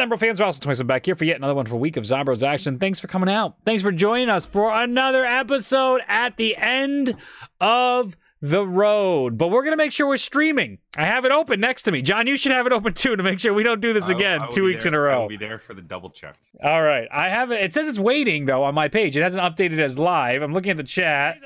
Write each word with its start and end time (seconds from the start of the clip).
Zombro 0.00 0.18
fans, 0.18 0.40
also 0.40 0.60
twice 0.60 0.80
back 0.82 1.04
here 1.04 1.14
for 1.14 1.26
yet 1.26 1.36
another 1.36 1.52
one 1.52 1.58
wonderful 1.58 1.78
week 1.78 1.98
of 1.98 2.04
Zombro's 2.04 2.42
action. 2.42 2.78
Thanks 2.78 2.98
for 3.00 3.06
coming 3.06 3.28
out. 3.28 3.56
Thanks 3.66 3.82
for 3.82 3.92
joining 3.92 4.30
us 4.30 4.46
for 4.46 4.72
another 4.72 5.26
episode 5.26 6.00
at 6.08 6.38
the 6.38 6.56
end 6.56 7.14
of 7.60 8.16
the 8.42 8.66
road. 8.66 9.36
But 9.36 9.48
we're 9.48 9.62
gonna 9.64 9.76
make 9.76 9.92
sure 9.92 10.06
we're 10.06 10.16
streaming. 10.16 10.78
I 10.96 11.04
have 11.04 11.24
it 11.24 11.32
open 11.32 11.60
next 11.60 11.82
to 11.84 11.92
me. 11.92 12.00
John, 12.02 12.26
you 12.26 12.36
should 12.36 12.52
have 12.52 12.66
it 12.66 12.72
open 12.72 12.94
too 12.94 13.14
to 13.14 13.22
make 13.22 13.38
sure 13.38 13.52
we 13.52 13.62
don't 13.62 13.80
do 13.80 13.92
this 13.92 14.04
I 14.04 14.08
will- 14.08 14.16
again 14.16 14.40
I 14.40 14.44
will 14.46 14.52
two 14.52 14.64
weeks 14.64 14.84
there- 14.84 14.92
in 14.92 14.98
a 14.98 15.00
row. 15.00 15.22
I'll 15.22 15.28
be 15.28 15.36
there 15.36 15.58
for 15.58 15.74
the 15.74 15.82
double 15.82 16.10
check. 16.10 16.34
All 16.64 16.82
right, 16.82 17.06
I 17.12 17.28
have 17.28 17.50
it. 17.50 17.60
It 17.62 17.74
says 17.74 17.86
it's 17.86 17.98
waiting 17.98 18.46
though 18.46 18.62
on 18.64 18.74
my 18.74 18.88
page. 18.88 19.16
It 19.16 19.22
hasn't 19.22 19.42
updated 19.42 19.78
as 19.78 19.98
live. 19.98 20.40
I'm 20.42 20.52
looking 20.52 20.70
at 20.70 20.76
the 20.78 20.82
chat. 20.82 21.36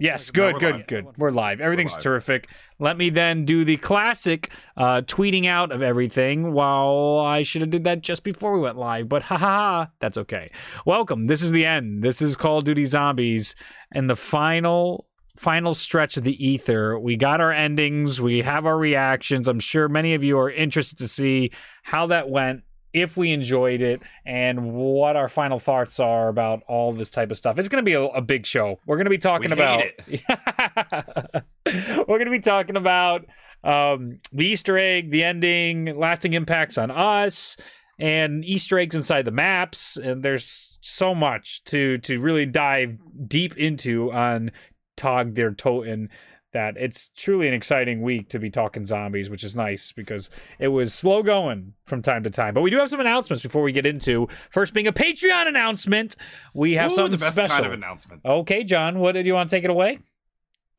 Yes, 0.00 0.30
good, 0.30 0.54
we're 0.54 0.60
good, 0.60 0.74
live. 0.76 0.86
good. 0.86 1.06
We're 1.18 1.30
live. 1.30 1.60
Everything's 1.60 1.94
live. 1.94 2.02
terrific. 2.02 2.48
Let 2.78 2.98
me 2.98 3.08
then 3.08 3.44
do 3.44 3.64
the 3.64 3.76
classic 3.78 4.50
uh, 4.76 5.00
tweeting 5.02 5.46
out 5.46 5.72
of 5.72 5.80
everything. 5.82 6.52
While 6.52 7.22
I 7.24 7.42
should 7.42 7.60
have 7.62 7.70
did 7.70 7.84
that 7.84 8.02
just 8.02 8.22
before 8.24 8.52
we 8.52 8.60
went 8.60 8.76
live, 8.76 9.08
but 9.08 9.22
ha 9.22 9.36
ha 9.36 9.46
ha, 9.46 9.88
that's 10.00 10.18
okay. 10.18 10.50
Welcome. 10.84 11.26
This 11.26 11.40
is 11.42 11.52
the 11.52 11.64
end. 11.64 12.02
This 12.02 12.20
is 12.20 12.36
Call 12.36 12.58
of 12.58 12.64
Duty 12.64 12.84
Zombies, 12.84 13.54
and 13.92 14.10
the 14.10 14.16
final 14.16 15.06
final 15.36 15.74
stretch 15.74 16.16
of 16.16 16.24
the 16.24 16.44
ether. 16.44 16.98
We 16.98 17.16
got 17.16 17.40
our 17.40 17.52
endings. 17.52 18.20
We 18.20 18.42
have 18.42 18.66
our 18.66 18.78
reactions. 18.78 19.48
I'm 19.48 19.60
sure 19.60 19.88
many 19.88 20.14
of 20.14 20.22
you 20.22 20.38
are 20.38 20.50
interested 20.50 20.98
to 20.98 21.08
see 21.08 21.50
how 21.82 22.06
that 22.08 22.28
went. 22.28 22.62
If 22.92 23.16
we 23.16 23.32
enjoyed 23.32 23.80
it 23.80 24.00
and 24.24 24.72
what 24.72 25.16
our 25.16 25.28
final 25.28 25.58
thoughts 25.58 25.98
are 25.98 26.28
about 26.28 26.62
all 26.68 26.92
this 26.92 27.10
type 27.10 27.32
of 27.32 27.36
stuff, 27.36 27.58
it's 27.58 27.68
going 27.68 27.84
to 27.84 27.88
be 27.88 27.94
a, 27.94 28.04
a 28.04 28.20
big 28.20 28.46
show. 28.46 28.78
We're 28.86 28.96
going 28.96 29.06
to 29.06 29.10
be 29.10 29.18
talking 29.18 29.50
We 29.50 29.54
about. 29.54 29.82
We're 31.66 32.18
going 32.18 32.26
to 32.26 32.30
be 32.30 32.38
talking 32.38 32.76
about 32.76 33.26
um, 33.64 34.20
the 34.30 34.46
Easter 34.46 34.78
egg, 34.78 35.10
the 35.10 35.24
ending, 35.24 35.98
lasting 35.98 36.34
impacts 36.34 36.78
on 36.78 36.92
us, 36.92 37.56
and 37.98 38.44
Easter 38.44 38.78
eggs 38.78 38.94
inside 38.94 39.24
the 39.24 39.32
maps. 39.32 39.96
And 39.96 40.22
there's 40.22 40.78
so 40.80 41.16
much 41.16 41.64
to 41.64 41.98
to 41.98 42.20
really 42.20 42.46
dive 42.46 42.96
deep 43.26 43.56
into 43.56 44.12
on 44.12 44.52
Tag 44.96 45.34
der 45.34 45.52
Toten 45.52 46.08
that 46.54 46.76
it's 46.78 47.10
truly 47.16 47.48
an 47.48 47.52
exciting 47.52 48.00
week 48.00 48.28
to 48.30 48.38
be 48.38 48.48
talking 48.48 48.86
zombies, 48.86 49.28
which 49.28 49.42
is 49.44 49.54
nice 49.54 49.92
because 49.92 50.30
it 50.58 50.68
was 50.68 50.94
slow 50.94 51.22
going 51.22 51.74
from 51.84 52.00
time 52.00 52.22
to 52.22 52.30
time. 52.30 52.54
But 52.54 52.62
we 52.62 52.70
do 52.70 52.78
have 52.78 52.88
some 52.88 53.00
announcements 53.00 53.42
before 53.42 53.62
we 53.62 53.72
get 53.72 53.84
into 53.84 54.28
first 54.50 54.72
being 54.72 54.86
a 54.86 54.92
Patreon 54.92 55.48
announcement. 55.48 56.14
We 56.54 56.74
have 56.74 56.92
Ooh, 56.92 56.94
something 56.94 57.10
the 57.10 57.18
best 57.18 57.36
special. 57.36 57.56
kind 57.56 57.66
of 57.66 57.72
announcement. 57.72 58.22
okay, 58.24 58.62
John, 58.62 59.00
what 59.00 59.12
did 59.12 59.26
you 59.26 59.34
want 59.34 59.50
to 59.50 59.56
take 59.56 59.64
it 59.64 59.70
away? 59.70 59.98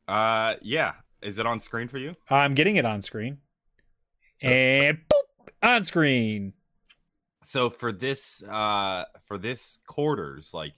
Uh, 0.07 0.55
yeah. 0.61 0.93
Is 1.21 1.39
it 1.39 1.45
on 1.45 1.59
screen 1.59 1.87
for 1.87 1.97
you? 1.97 2.15
I'm 2.29 2.53
getting 2.53 2.77
it 2.77 2.85
on 2.85 3.01
screen. 3.01 3.39
And 4.41 4.97
boop, 5.09 5.49
on 5.61 5.83
screen. 5.83 6.53
So 7.41 7.69
for 7.69 7.91
this, 7.91 8.43
uh, 8.43 9.05
for 9.25 9.37
this 9.37 9.79
quarters 9.85 10.53
like 10.53 10.73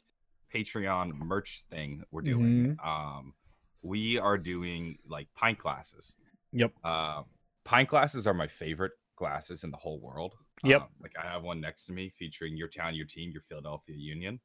Patreon 0.53 1.13
merch 1.17 1.63
thing 1.69 2.03
we're 2.11 2.21
doing, 2.21 2.77
Mm-hmm. 2.77 2.87
um, 3.17 3.33
we 3.81 4.17
are 4.19 4.37
doing 4.37 4.97
like 5.07 5.27
pint 5.35 5.57
glasses. 5.59 6.15
Yep. 6.51 6.73
Uh, 6.83 7.23
pint 7.65 7.89
glasses 7.89 8.25
are 8.27 8.33
my 8.33 8.47
favorite 8.47 8.93
glasses 9.15 9.63
in 9.63 9.71
the 9.71 9.77
whole 9.77 9.99
world. 9.99 10.35
Yep. 10.63 10.81
Um, 10.81 10.87
like 11.01 11.13
I 11.21 11.27
have 11.27 11.43
one 11.43 11.61
next 11.61 11.85
to 11.85 11.93
me 11.93 12.09
featuring 12.17 12.57
your 12.57 12.67
town, 12.67 12.95
your 12.95 13.05
team, 13.05 13.31
your 13.31 13.43
Philadelphia 13.47 13.95
Union. 13.95 14.39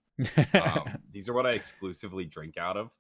um, 0.55 0.99
these 1.13 1.29
are 1.29 1.33
what 1.33 1.47
I 1.47 1.53
exclusively 1.53 2.25
drink 2.25 2.57
out 2.59 2.77
of. 2.77 2.91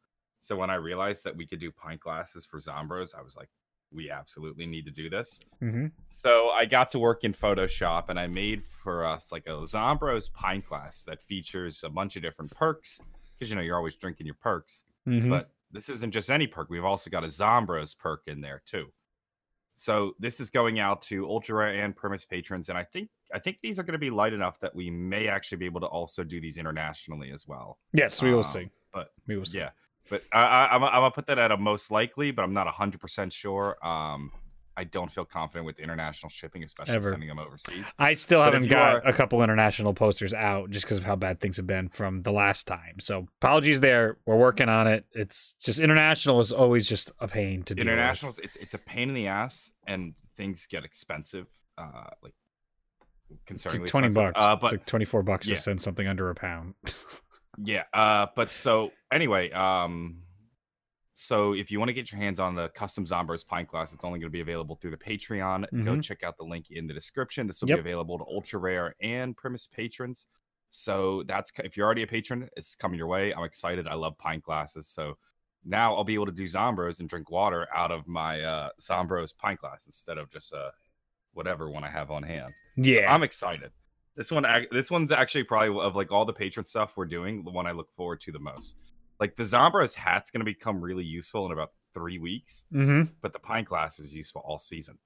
So 0.41 0.57
when 0.57 0.71
I 0.71 0.75
realized 0.77 1.25
that 1.25 1.37
we 1.37 1.47
could 1.47 1.61
do 1.61 1.71
pint 1.71 2.01
glasses 2.01 2.45
for 2.45 2.59
Zombros, 2.59 3.15
I 3.17 3.23
was 3.23 3.37
like, 3.37 3.49
we 3.95 4.11
absolutely 4.11 4.67
need 4.67 4.85
to 4.87 4.91
do 4.91 5.09
this. 5.11 5.41
hmm 5.61 5.87
So 6.11 6.51
I 6.51 6.65
got 6.65 6.91
to 6.93 6.99
work 6.99 7.25
in 7.25 7.33
Photoshop 7.33 8.09
and 8.09 8.19
I 8.19 8.27
made 8.27 8.65
for 8.65 9.05
us 9.05 9.33
like 9.33 9.47
a 9.47 9.51
Zombros 9.63 10.33
pint 10.33 10.65
glass 10.67 11.03
that 11.05 11.21
features 11.21 11.85
a 11.85 11.89
bunch 11.91 12.17
of 12.17 12.23
different 12.23 12.51
perks 12.51 13.01
because 13.35 13.51
you 13.51 13.57
know 13.57 13.63
you're 13.63 13.77
always 13.77 13.97
drinking 13.97 14.27
your 14.27 14.37
perks. 14.41 14.85
hmm 15.05 15.29
But 15.31 15.51
this 15.71 15.89
isn't 15.89 16.13
just 16.13 16.31
any 16.31 16.47
perk. 16.47 16.69
We've 16.71 16.85
also 16.85 17.11
got 17.11 17.25
a 17.25 17.29
Zombros 17.29 17.97
perk 17.97 18.23
in 18.27 18.41
there 18.41 18.63
too. 18.67 18.87
So 19.75 20.15
this 20.19 20.39
is 20.39 20.51
going 20.51 20.81
out 20.81 21.01
to 21.03 21.27
ultra 21.27 21.55
rare 21.57 21.83
and 21.83 21.97
premise 21.97 22.27
patrons, 22.27 22.69
and 22.69 22.77
I 22.77 22.83
think 22.85 23.09
I 23.35 23.39
think 23.39 23.59
these 23.63 23.79
are 23.79 23.83
going 23.83 23.95
to 23.95 23.99
be 23.99 24.11
light 24.11 24.35
enough 24.35 24.61
that 24.61 24.75
we 24.75 24.91
may 24.91 25.29
actually 25.29 25.57
be 25.59 25.65
able 25.65 25.81
to 25.81 25.87
also 25.87 26.23
do 26.23 26.41
these 26.43 26.59
internationally 26.59 27.31
as 27.33 27.49
well. 27.49 27.79
yes, 27.95 28.21
we 28.21 28.31
will 28.31 28.39
um, 28.39 28.45
see. 28.45 28.69
But 28.93 29.13
We 29.27 29.39
will 29.39 29.47
see. 29.47 29.59
yeah, 29.59 29.71
but 30.11 30.23
I, 30.33 30.43
I, 30.43 30.75
I'm, 30.75 30.85
I'm 30.85 30.91
gonna 30.93 31.11
put 31.11 31.27
that 31.27 31.39
at 31.39 31.51
a 31.53 31.57
most 31.57 31.91
likely, 31.91 32.31
but 32.31 32.43
I'm 32.43 32.53
not 32.55 32.67
100 32.67 33.01
percent 33.01 33.33
sure. 33.33 33.77
Um, 33.87 34.31
I 34.75 34.85
don't 34.85 35.13
feel 35.13 35.27
confident 35.27 35.67
with 35.67 35.79
international 35.79 36.31
shipping, 36.31 36.65
especially 36.65 36.95
Ever. 36.95 37.11
sending 37.11 37.29
them 37.29 37.39
overseas. 37.39 37.93
I 37.99 38.15
still 38.15 38.41
But 38.41 38.55
haven't 38.55 38.71
got 38.71 38.95
are- 38.95 39.07
a 39.07 39.13
couple 39.13 39.43
international 39.43 39.93
posters 39.93 40.33
out 40.33 40.71
just 40.71 40.87
because 40.87 40.97
of 40.97 41.05
how 41.05 41.15
bad 41.15 41.41
things 41.41 41.59
have 41.59 41.67
been 41.67 41.91
from 41.91 42.23
the 42.23 42.33
last 42.33 42.67
time. 42.67 42.99
So 42.99 43.27
apologies 43.43 43.81
there. 43.81 44.17
We're 44.25 44.39
working 44.39 44.71
on 44.71 44.87
it. 44.87 45.05
It's 45.13 45.55
just 45.63 45.79
international 45.79 46.41
is 46.41 46.53
always 46.53 46.89
just 46.89 47.13
a 47.21 47.29
pain 47.29 47.63
to 47.65 47.75
do. 47.75 47.83
Internationals, 47.83 48.39
it's 48.39 48.57
it's 48.57 48.73
a 48.73 48.79
pain 48.79 49.11
in 49.11 49.15
the 49.15 49.27
ass, 49.27 49.73
and 49.87 50.15
things 50.39 50.67
get 50.67 50.85
expensive. 50.85 51.49
Uh, 51.77 52.05
like 52.23 52.33
It's 53.49 53.67
like 53.67 53.85
twenty 53.85 54.07
expensive. 54.07 54.33
bucks. 54.33 54.39
Uh, 54.41 54.57
but 54.57 54.73
it's 54.73 54.81
like 54.81 54.87
twenty 54.87 55.05
four 55.05 55.23
bucks 55.23 55.47
yeah. 55.49 55.57
to 55.57 55.61
send 55.61 55.83
something 55.83 56.07
under 56.09 56.31
a 56.31 56.35
pound. 56.35 56.75
Yeah. 57.59 57.85
Uh, 57.93 58.27
but 58.35 58.51
so 58.51 58.93
anyway, 59.13 59.51
um, 59.53 60.19
so 61.15 61.53
if 61.53 61.71
you 61.71 61.79
want 61.79 61.89
to 61.91 61.93
get 61.93 62.11
your 62.11 62.21
hands 62.21 62.41
on 62.41 62.55
the 62.55 62.69
custom 62.71 63.05
Zombros 63.05 63.47
pint 63.47 63.69
glass, 63.69 63.93
it's 63.93 64.05
only 64.05 64.19
going 64.19 64.31
to 64.31 64.33
be 64.33 64.41
available 64.41 64.77
through 64.77 64.93
the 64.93 64.97
Patreon. 64.97 65.67
Go 65.85 65.93
Mhm. 65.93 66.03
check 66.03 66.23
out 66.23 66.37
the 66.39 66.45
link 66.45 66.71
in 66.71 66.87
the 66.87 66.95
description. 66.95 67.47
This 67.47 67.61
will 67.61 67.69
Yep. 67.69 67.77
be 67.77 67.81
available 67.81 68.19
to 68.19 68.25
ultra 68.25 68.59
rare 68.59 68.95
and 69.01 69.37
premise 69.37 69.67
patrons. 69.67 70.27
So 70.71 71.23
that's 71.25 71.53
if 71.63 71.77
you're 71.77 71.85
already 71.85 72.03
a 72.03 72.07
patron, 72.07 72.49
it's 72.57 72.75
coming 72.75 72.97
your 72.97 73.07
way. 73.07 73.35
I'm 73.35 73.45
excited. 73.45 73.87
I 73.87 73.95
love 73.95 74.17
pint 74.17 74.43
glasses. 74.43 74.89
So 74.89 75.19
now 75.65 75.95
I'll 75.95 76.03
be 76.03 76.15
able 76.15 76.27
to 76.27 76.33
do 76.33 76.45
Zombros 76.45 76.99
and 77.01 77.09
drink 77.09 77.31
water 77.31 77.69
out 77.75 77.91
of 77.93 78.09
my 78.09 78.41
uh, 78.41 78.71
Zombros 78.81 79.37
pint 79.37 79.61
glass 79.61 79.85
instead 79.87 80.17
of 80.17 80.31
just 80.31 80.53
uh, 80.55 80.71
whatever 81.35 81.71
one 81.71 81.85
I 81.85 81.91
have 81.91 82.11
on 82.11 82.23
hand. 82.23 82.51
So 82.51 82.57
yeah. 82.77 83.13
I'm 83.15 83.23
excited. 83.23 83.71
This 84.15 84.31
one, 84.31 84.45
this 84.71 84.91
one's 84.91 85.13
actually 85.13 85.45
probably 85.45 85.81
of 85.81 85.97
like 85.97 86.13
all 86.13 86.25
the 86.25 86.33
patron 86.33 86.65
stuff 86.65 86.97
we're 86.97 87.07
doing, 87.07 87.45
the 87.45 87.51
one 87.51 87.67
I 87.67 87.73
look 87.73 87.91
forward 87.97 88.21
to 88.21 88.33
the 88.33 88.39
most. 88.39 88.77
Like 89.21 89.37
the 89.37 89.43
Zombros 89.43 89.95
hat's 89.95 90.31
going 90.31 90.41
to 90.41 90.45
become 90.45 90.81
really 90.81 91.05
useful 91.05 91.47
in 91.47 91.53
about 91.53 91.71
three 91.95 92.19
weeks, 92.19 92.67
hmm 92.73 93.03
but 93.21 93.33
the 93.33 93.39
pine 93.39 93.65
glass 93.65 93.99
is 93.99 94.15
useful 94.15 94.43
all 94.45 94.59
season. 94.59 94.99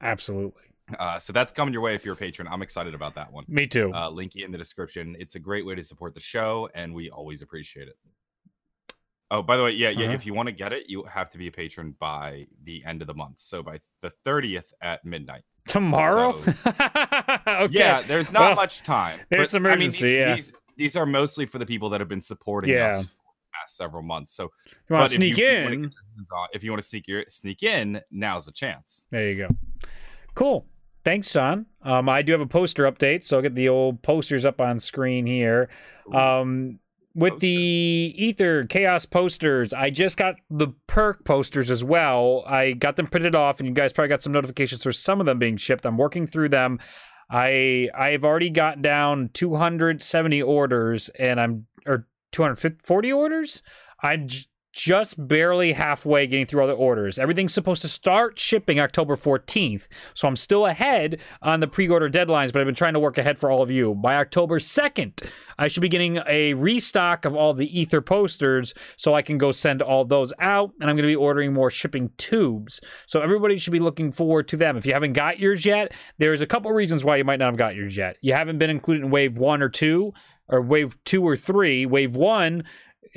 Absolutely. 0.00 0.62
Uh, 0.98 1.18
so 1.18 1.32
that's 1.32 1.52
coming 1.52 1.72
your 1.72 1.82
way 1.82 1.94
if 1.94 2.04
you're 2.04 2.14
a 2.14 2.16
patron. 2.16 2.48
I'm 2.50 2.62
excited 2.62 2.94
about 2.94 3.14
that 3.16 3.32
one. 3.32 3.44
Me 3.48 3.66
too. 3.66 3.92
Uh, 3.94 4.08
link 4.08 4.36
in 4.36 4.50
the 4.50 4.58
description. 4.58 5.16
It's 5.18 5.34
a 5.34 5.38
great 5.38 5.66
way 5.66 5.74
to 5.74 5.82
support 5.82 6.14
the 6.14 6.20
show, 6.20 6.68
and 6.74 6.94
we 6.94 7.10
always 7.10 7.42
appreciate 7.42 7.88
it. 7.88 7.96
Oh, 9.30 9.42
by 9.42 9.58
the 9.58 9.64
way, 9.64 9.72
yeah, 9.72 9.90
yeah. 9.90 10.06
Uh-huh. 10.06 10.14
If 10.14 10.24
you 10.24 10.32
want 10.32 10.46
to 10.46 10.54
get 10.54 10.72
it, 10.72 10.84
you 10.88 11.04
have 11.04 11.28
to 11.30 11.38
be 11.38 11.48
a 11.48 11.52
patron 11.52 11.94
by 11.98 12.46
the 12.64 12.82
end 12.86 13.02
of 13.02 13.06
the 13.06 13.14
month. 13.14 13.38
So 13.38 13.62
by 13.62 13.78
the 14.00 14.10
30th 14.24 14.72
at 14.80 15.04
midnight. 15.04 15.42
Tomorrow. 15.68 16.40
so- 16.40 16.52
okay. 17.46 17.68
Yeah, 17.78 18.02
there's 18.02 18.32
not 18.32 18.40
Well, 18.42 18.54
much 18.56 18.82
time. 18.82 19.20
there's 19.30 19.48
but, 19.48 19.50
some 19.50 19.66
I 19.66 19.70
mean, 19.76 19.90
these, 19.90 20.02
yeah. 20.02 20.34
these, 20.34 20.52
these 20.76 20.96
are 20.96 21.06
mostly 21.06 21.46
for 21.46 21.58
the 21.58 21.66
people 21.66 21.88
that 21.90 22.00
have 22.00 22.08
been 22.08 22.20
supporting 22.20 22.70
Yeah. 22.70 22.88
us 22.98 23.06
for 23.06 23.12
the 23.12 23.50
past 23.54 23.76
several 23.76 24.02
months. 24.02 24.32
So 24.32 24.50
You 24.88 24.96
want 24.96 25.08
to 25.08 25.14
if 25.14 25.16
sneak 25.18 25.36
you- 25.36 25.44
if 25.46 25.52
you 25.52 25.62
wanna 25.64 25.74
in? 25.74 25.82
get 25.82 25.92
your 25.94 26.02
hands 26.16 26.30
on- 26.32 26.48
if 26.52 26.64
you 26.64 26.70
want 26.72 26.82
to 26.82 26.88
sneak 26.88 27.06
your 27.08 27.24
sneak 27.28 27.62
in, 27.62 28.00
now's 28.10 28.46
the 28.46 28.52
chance. 28.52 29.06
There 29.10 29.30
you 29.30 29.46
go. 29.46 29.88
Cool. 30.34 30.66
Thanks, 31.04 31.30
Sean. 31.30 31.64
Um, 31.82 32.08
I 32.08 32.22
do 32.22 32.32
have 32.32 32.40
a 32.40 32.46
poster 32.46 32.90
update, 32.90 33.24
so 33.24 33.36
I'll 33.36 33.42
get 33.42 33.54
the 33.54 33.68
old 33.68 34.02
posters 34.02 34.44
up 34.44 34.60
on 34.60 34.78
screen 34.78 35.26
here. 35.26 35.68
Um, 36.12 36.80
with 37.18 37.32
Poster. 37.34 37.46
the 37.46 38.14
Ether 38.16 38.64
Chaos 38.66 39.04
posters, 39.06 39.72
I 39.72 39.90
just 39.90 40.16
got 40.16 40.36
the 40.50 40.68
perk 40.86 41.24
posters 41.24 41.70
as 41.70 41.82
well. 41.82 42.44
I 42.46 42.72
got 42.72 42.96
them 42.96 43.06
printed 43.06 43.34
off, 43.34 43.58
and 43.60 43.68
you 43.68 43.74
guys 43.74 43.92
probably 43.92 44.08
got 44.08 44.22
some 44.22 44.32
notifications 44.32 44.82
for 44.82 44.92
some 44.92 45.20
of 45.20 45.26
them 45.26 45.38
being 45.38 45.56
shipped. 45.56 45.84
I'm 45.84 45.98
working 45.98 46.26
through 46.26 46.50
them. 46.50 46.78
I 47.30 47.88
I've 47.94 48.24
already 48.24 48.50
got 48.50 48.80
down 48.82 49.30
270 49.34 50.42
orders, 50.42 51.08
and 51.18 51.40
I'm 51.40 51.66
or 51.86 52.06
240 52.32 53.12
orders. 53.12 53.62
I 54.02 54.16
j- 54.16 54.46
just 54.78 55.26
barely 55.26 55.72
halfway 55.72 56.24
getting 56.24 56.46
through 56.46 56.60
all 56.60 56.68
the 56.68 56.72
orders. 56.72 57.18
Everything's 57.18 57.52
supposed 57.52 57.82
to 57.82 57.88
start 57.88 58.38
shipping 58.38 58.78
October 58.78 59.16
14th, 59.16 59.88
so 60.14 60.28
I'm 60.28 60.36
still 60.36 60.66
ahead 60.66 61.18
on 61.42 61.58
the 61.58 61.66
pre-order 61.66 62.08
deadlines, 62.08 62.52
but 62.52 62.60
I've 62.60 62.66
been 62.66 62.76
trying 62.76 62.92
to 62.92 63.00
work 63.00 63.18
ahead 63.18 63.40
for 63.40 63.50
all 63.50 63.60
of 63.60 63.72
you. 63.72 63.96
By 63.96 64.14
October 64.14 64.60
2nd, 64.60 65.28
I 65.58 65.66
should 65.66 65.80
be 65.80 65.88
getting 65.88 66.20
a 66.28 66.54
restock 66.54 67.24
of 67.24 67.34
all 67.34 67.54
the 67.54 67.76
Ether 67.76 68.00
posters 68.00 68.72
so 68.96 69.14
I 69.14 69.22
can 69.22 69.36
go 69.36 69.50
send 69.50 69.82
all 69.82 70.04
those 70.04 70.32
out, 70.38 70.70
and 70.80 70.88
I'm 70.88 70.94
going 70.94 71.08
to 71.08 71.12
be 71.12 71.16
ordering 71.16 71.52
more 71.52 71.72
shipping 71.72 72.12
tubes. 72.16 72.80
So 73.06 73.20
everybody 73.20 73.58
should 73.58 73.72
be 73.72 73.80
looking 73.80 74.12
forward 74.12 74.46
to 74.46 74.56
them. 74.56 74.76
If 74.76 74.86
you 74.86 74.92
haven't 74.92 75.14
got 75.14 75.40
yours 75.40 75.66
yet, 75.66 75.92
there's 76.18 76.40
a 76.40 76.46
couple 76.46 76.70
reasons 76.70 77.02
why 77.02 77.16
you 77.16 77.24
might 77.24 77.40
not 77.40 77.46
have 77.46 77.56
got 77.56 77.74
yours 77.74 77.96
yet. 77.96 78.16
You 78.20 78.34
haven't 78.34 78.58
been 78.58 78.70
included 78.70 79.02
in 79.02 79.10
wave 79.10 79.38
1 79.38 79.60
or 79.60 79.68
2 79.68 80.12
or 80.48 80.62
wave 80.62 80.96
2 81.04 81.26
or 81.26 81.36
3. 81.36 81.86
Wave 81.86 82.14
1 82.14 82.64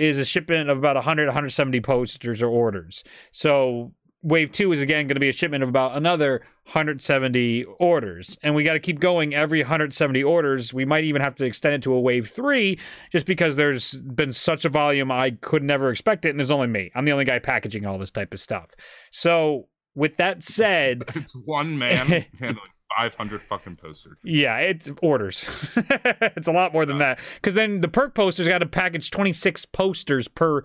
is 0.01 0.18
a 0.18 0.25
shipment 0.25 0.69
of 0.69 0.77
about 0.77 0.95
100 0.95 1.27
170 1.27 1.81
posters 1.81 2.42
or 2.42 2.48
orders. 2.48 3.03
So 3.31 3.94
wave 4.24 4.51
two 4.51 4.71
is 4.71 4.81
again 4.81 5.07
going 5.07 5.15
to 5.15 5.21
be 5.21 5.30
a 5.30 5.33
shipment 5.33 5.63
of 5.63 5.69
about 5.69 5.95
another 5.98 6.42
170 6.65 7.65
orders. 7.80 8.38
And 8.44 8.56
we 8.56 8.63
got 8.63 8.74
to 8.74 8.80
keep 8.80 9.00
going 9.00 9.33
every 9.33 9.62
170 9.62 10.24
orders. 10.24 10.74
We 10.74 10.86
might 10.86 11.03
even 11.03 11.21
have 11.21 11.36
to 11.36 11.45
extend 11.45 11.75
it 11.75 11.81
to 11.83 11.94
a 11.94 12.00
wave 12.00 12.30
three 12.30 12.80
just 13.12 13.25
because 13.25 13.56
there's 13.56 14.00
been 14.00 14.31
such 14.31 14.63
a 14.63 14.69
volume 14.69 15.12
I 15.12 15.31
could 15.42 15.63
never 15.63 15.89
expect 15.89 16.25
it. 16.25 16.30
And 16.30 16.39
there's 16.39 16.51
only 16.51 16.68
me. 16.68 16.92
I'm 16.95 17.06
the 17.06 17.12
only 17.12 17.25
guy 17.25 17.39
packaging 17.39 17.86
all 17.86 17.98
this 17.98 18.12
type 18.12 18.33
of 18.33 18.39
stuff. 18.39 18.71
So, 19.12 19.68
with 19.94 20.18
that 20.18 20.44
said, 20.44 21.03
it's 21.15 21.36
one 21.45 21.77
man 21.77 22.07
handling 22.39 22.57
500 22.97 23.41
fucking 23.49 23.77
posters. 23.77 24.17
Yeah, 24.23 24.57
it's 24.57 24.89
orders. 25.01 25.45
it's 25.75 26.47
a 26.47 26.51
lot 26.51 26.73
more 26.73 26.85
than 26.85 26.97
that. 26.99 27.19
Because 27.35 27.53
then 27.53 27.81
the 27.81 27.88
perk 27.88 28.13
posters 28.15 28.47
got 28.47 28.59
to 28.59 28.65
package 28.65 29.11
26 29.11 29.65
posters 29.65 30.27
per 30.27 30.63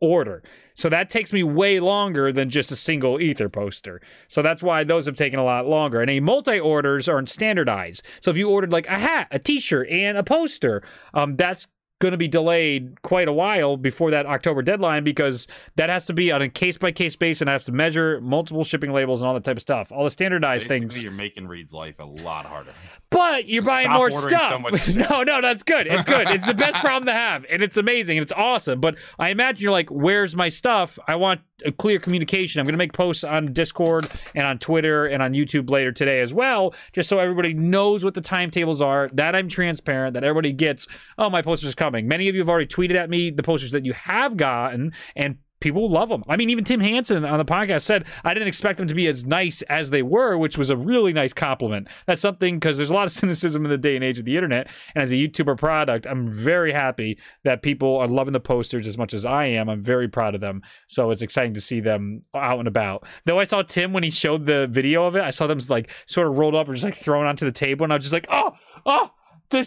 order. 0.00 0.42
So 0.74 0.88
that 0.88 1.08
takes 1.08 1.32
me 1.32 1.42
way 1.42 1.80
longer 1.80 2.32
than 2.32 2.50
just 2.50 2.70
a 2.70 2.76
single 2.76 3.20
ether 3.20 3.48
poster. 3.48 4.00
So 4.28 4.42
that's 4.42 4.62
why 4.62 4.84
those 4.84 5.06
have 5.06 5.16
taken 5.16 5.38
a 5.38 5.44
lot 5.44 5.66
longer. 5.66 6.00
And 6.00 6.10
a 6.10 6.20
multi 6.20 6.58
orders 6.58 7.08
aren't 7.08 7.30
standardized. 7.30 8.02
So 8.20 8.30
if 8.30 8.36
you 8.36 8.50
ordered 8.50 8.72
like 8.72 8.86
a 8.86 8.98
hat, 8.98 9.28
a 9.30 9.38
t 9.38 9.58
shirt, 9.58 9.88
and 9.88 10.18
a 10.18 10.22
poster, 10.22 10.82
um, 11.14 11.36
that's 11.36 11.68
going 11.98 12.12
to 12.12 12.18
be 12.18 12.28
delayed 12.28 13.00
quite 13.02 13.26
a 13.26 13.32
while 13.32 13.76
before 13.78 14.10
that 14.10 14.26
October 14.26 14.60
deadline 14.60 15.02
because 15.02 15.46
that 15.76 15.88
has 15.88 16.04
to 16.06 16.12
be 16.12 16.30
on 16.30 16.42
a 16.42 16.48
case 16.48 16.76
by 16.76 16.92
case 16.92 17.16
basis 17.16 17.40
and 17.40 17.48
I 17.48 17.54
have 17.54 17.64
to 17.64 17.72
measure 17.72 18.20
multiple 18.20 18.64
shipping 18.64 18.92
labels 18.92 19.22
and 19.22 19.28
all 19.28 19.34
that 19.34 19.44
type 19.44 19.56
of 19.56 19.62
stuff. 19.62 19.90
All 19.90 20.04
the 20.04 20.10
standardized 20.10 20.68
Basically, 20.68 20.88
things. 20.90 21.02
You're 21.02 21.12
making 21.12 21.48
Reed's 21.48 21.72
life 21.72 21.98
a 21.98 22.04
lot 22.04 22.44
harder. 22.44 22.72
But 23.08 23.48
you're 23.48 23.62
So 23.62 23.66
buying 23.68 23.90
more 23.90 24.10
stuff. 24.10 24.62
so 24.84 24.92
no, 24.92 25.22
no, 25.22 25.40
that's 25.40 25.62
good. 25.62 25.86
It's 25.86 26.04
good. 26.04 26.28
It's 26.28 26.46
the 26.46 26.54
best 26.54 26.78
problem 26.80 27.06
to 27.06 27.12
have, 27.14 27.46
and 27.48 27.62
it's 27.62 27.76
amazing 27.76 28.18
and 28.18 28.22
it's 28.22 28.32
awesome. 28.32 28.80
But 28.80 28.96
I 29.18 29.30
imagine 29.30 29.62
you're 29.62 29.72
like, 29.72 29.88
"Where's 29.90 30.34
my 30.36 30.48
stuff?" 30.48 30.98
I 31.06 31.14
want 31.14 31.40
clear 31.78 31.98
communication. 31.98 32.60
I'm 32.60 32.66
going 32.66 32.74
to 32.74 32.78
make 32.78 32.92
posts 32.92 33.24
on 33.24 33.52
Discord 33.52 34.10
and 34.34 34.46
on 34.46 34.58
Twitter 34.58 35.06
and 35.06 35.22
on 35.22 35.32
YouTube 35.32 35.70
later 35.70 35.92
today 35.92 36.20
as 36.20 36.32
well, 36.32 36.74
just 36.92 37.08
so 37.08 37.18
everybody 37.18 37.54
knows 37.54 38.04
what 38.04 38.14
the 38.14 38.20
timetables 38.20 38.80
are. 38.80 39.08
That 39.12 39.34
I'm 39.34 39.48
transparent. 39.48 40.14
That 40.14 40.24
everybody 40.24 40.52
gets. 40.52 40.86
Oh, 41.18 41.30
my 41.30 41.42
poster's 41.42 41.74
coming. 41.74 42.08
Many 42.08 42.28
of 42.28 42.34
you 42.34 42.40
have 42.40 42.48
already 42.48 42.66
tweeted 42.66 42.96
at 42.96 43.10
me 43.10 43.30
the 43.30 43.42
posters 43.42 43.72
that 43.72 43.84
you 43.84 43.92
have 43.92 44.36
gotten, 44.36 44.92
and 45.14 45.38
people 45.66 45.90
love 45.90 46.08
them. 46.08 46.22
I 46.28 46.36
mean, 46.36 46.48
even 46.50 46.62
Tim 46.62 46.78
Hansen 46.78 47.24
on 47.24 47.38
the 47.38 47.44
podcast 47.44 47.82
said 47.82 48.04
I 48.24 48.34
didn't 48.34 48.46
expect 48.46 48.78
them 48.78 48.86
to 48.86 48.94
be 48.94 49.08
as 49.08 49.26
nice 49.26 49.62
as 49.62 49.90
they 49.90 50.02
were, 50.02 50.38
which 50.38 50.56
was 50.56 50.70
a 50.70 50.76
really 50.76 51.12
nice 51.12 51.32
compliment. 51.32 51.88
That's 52.06 52.20
something 52.20 52.56
because 52.60 52.76
there's 52.76 52.90
a 52.90 52.94
lot 52.94 53.06
of 53.06 53.12
cynicism 53.20 53.64
in 53.64 53.70
the 53.70 53.76
day 53.76 53.96
and 53.96 54.04
age 54.04 54.18
of 54.18 54.24
the 54.24 54.36
internet, 54.36 54.68
and 54.94 55.02
as 55.02 55.10
a 55.10 55.16
YouTuber 55.16 55.58
product, 55.58 56.06
I'm 56.06 56.26
very 56.26 56.72
happy 56.72 57.18
that 57.42 57.62
people 57.62 57.96
are 57.96 58.06
loving 58.06 58.32
the 58.32 58.40
posters 58.40 58.86
as 58.86 58.96
much 58.96 59.12
as 59.12 59.24
I 59.24 59.46
am. 59.46 59.68
I'm 59.68 59.82
very 59.82 60.08
proud 60.08 60.36
of 60.36 60.40
them, 60.40 60.62
so 60.86 61.10
it's 61.10 61.22
exciting 61.22 61.54
to 61.54 61.60
see 61.60 61.80
them 61.80 62.22
out 62.32 62.60
and 62.60 62.68
about. 62.68 63.04
Though 63.24 63.40
I 63.40 63.44
saw 63.44 63.62
Tim 63.62 63.92
when 63.92 64.04
he 64.04 64.10
showed 64.10 64.46
the 64.46 64.68
video 64.68 65.04
of 65.04 65.16
it, 65.16 65.22
I 65.22 65.30
saw 65.30 65.48
them 65.48 65.58
like 65.68 65.90
sort 66.06 66.28
of 66.28 66.38
rolled 66.38 66.54
up 66.54 66.68
and 66.68 66.76
just 66.76 66.84
like 66.84 66.94
thrown 66.94 67.26
onto 67.26 67.44
the 67.44 67.52
table, 67.52 67.82
and 67.82 67.92
I 67.92 67.96
was 67.96 68.04
just 68.04 68.12
like, 68.12 68.28
oh, 68.30 68.52
oh, 68.84 69.10
they're 69.50 69.64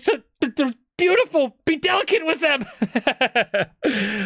beautiful. 0.99 1.55
Be 1.65 1.77
delicate 1.77 2.25
with 2.25 2.39
them. 2.41 2.65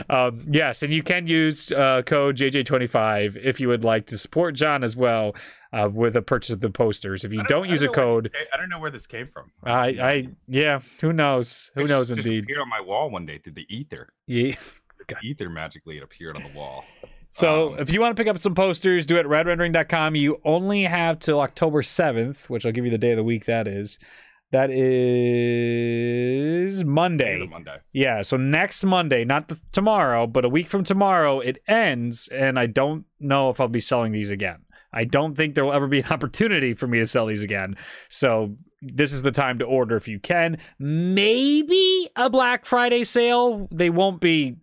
um, 0.10 0.44
yes, 0.50 0.84
and 0.84 0.94
you 0.94 1.04
can 1.04 1.28
use 1.28 1.72
uh, 1.72 2.02
code 2.06 2.38
JJ25 2.38 3.38
if 3.42 3.60
you 3.60 3.68
would 3.68 3.84
like 3.84 4.08
to 4.08 4.18
support 4.18 4.56
John 4.56 4.84
as 4.84 4.96
well 4.96 5.36
uh, 5.72 5.90
with 5.92 6.16
a 6.16 6.22
purchase 6.22 6.50
of 6.52 6.60
the 6.62 6.70
posters. 6.70 7.24
If 7.24 7.34
you 7.34 7.42
I 7.42 7.46
don't, 7.46 7.68
I 7.68 7.72
use 7.72 7.82
a 7.82 7.86
know 7.86 7.92
where 7.92 7.96
code, 7.96 8.32
this 8.34 8.48
I 8.54 8.58
don't 8.58 8.70
know 8.70 8.80
where 8.80 8.92
this 8.92 9.08
came 9.08 9.28
from. 9.28 9.52
I, 9.64 9.88
I, 9.88 10.28
yeah, 10.48 10.80
who 11.02 11.14
knows? 11.14 11.72
Who 11.76 11.82
It 11.82 11.88
knows? 11.90 12.10
just 12.10 12.20
Indeed. 12.20 12.44
appeared 12.44 12.60
on 12.60 12.70
my 12.70 12.82
wall 12.82 13.10
one 13.10 13.26
day 13.26 13.38
through 13.38 13.54
the 13.54 13.66
ether. 13.70 14.10
Yeah. 14.28 14.56
The 15.08 15.16
ether 15.24 15.50
magically 15.50 15.98
it 15.98 16.04
appeared 16.04 16.38
on 16.38 16.44
the 16.44 16.58
wall. 16.58 16.86
So 17.30 17.74
Um, 17.74 17.80
if 17.80 17.92
you 17.92 18.00
want 18.00 18.16
to 18.16 18.22
pick 18.24 18.30
up 18.30 18.38
some 18.40 18.56
posters, 18.56 19.06
do 19.06 19.18
it 19.18 19.22
at 19.22 19.26
radrendering.com. 19.26 20.16
You 20.16 20.40
only 20.46 20.84
have 20.84 21.20
till 21.20 21.42
October 21.42 21.82
7th, 21.82 22.48
which 22.50 22.66
I'll 22.66 22.72
give 22.72 22.86
you 22.86 22.92
the 22.92 22.98
day 22.98 23.12
of 23.12 23.18
the 23.18 23.24
week 23.24 23.46
that 23.46 23.68
is. 23.68 23.98
That 24.54 24.70
is 24.70 26.86
Monday. 26.86 27.46
Monday. 27.48 27.78
Yeah, 27.92 28.22
so 28.22 28.38
next 28.38 28.84
Monday, 28.84 29.26
not 29.26 29.48
the, 29.48 29.60
tomorrow, 29.72 30.28
but 30.28 30.46
a 30.46 30.50
week 30.50 30.70
from 30.70 30.84
tomorrow, 30.84 31.40
it 31.40 31.58
ends, 31.68 32.28
and 32.28 32.60
I 32.60 32.68
don't 32.68 33.06
know 33.20 33.50
if 33.50 33.60
I'll 33.60 33.68
be 33.68 33.82
selling 33.82 34.12
these 34.12 34.30
again. 34.30 34.60
I 34.94 35.06
don't 35.06 35.36
think 35.36 35.56
there 35.56 35.66
will 35.66 35.74
ever 35.74 35.88
be 35.88 36.02
an 36.02 36.06
opportunity 36.12 36.76
for 36.76 36.86
me 36.86 37.00
to 37.00 37.08
sell 37.08 37.26
these 37.26 37.42
again. 37.42 37.76
So 38.10 38.56
this 38.80 39.12
is 39.12 39.24
the 39.24 39.32
time 39.32 39.58
to 39.58 39.66
order 39.66 39.98
if 39.98 40.08
you 40.08 40.20
can. 40.20 40.60
Maybe 40.78 42.12
a 42.16 42.30
Black 42.30 42.68
Friday 42.68 43.06
sale. 43.06 43.68
They 43.72 43.90
won't 43.90 44.22
be 44.22 44.58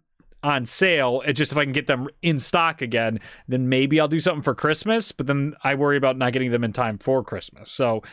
on 0.44 0.66
sale. 0.66 1.20
It's 1.26 1.36
just 1.36 1.50
if 1.50 1.58
I 1.58 1.64
can 1.64 1.72
get 1.72 1.88
them 1.88 2.06
in 2.22 2.38
stock 2.38 2.80
again, 2.80 3.18
then 3.48 3.68
maybe 3.68 3.98
I'll 3.98 4.06
do 4.06 4.20
something 4.20 4.44
for 4.44 4.54
Christmas, 4.54 5.10
but 5.10 5.26
then 5.26 5.54
I 5.64 5.74
worry 5.74 5.96
about 5.96 6.16
not 6.16 6.32
getting 6.32 6.52
them 6.52 6.62
in 6.62 6.72
time 6.72 6.98
for 6.98 7.24
Christmas. 7.24 7.72
So 7.72 8.04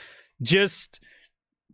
just 0.41 1.01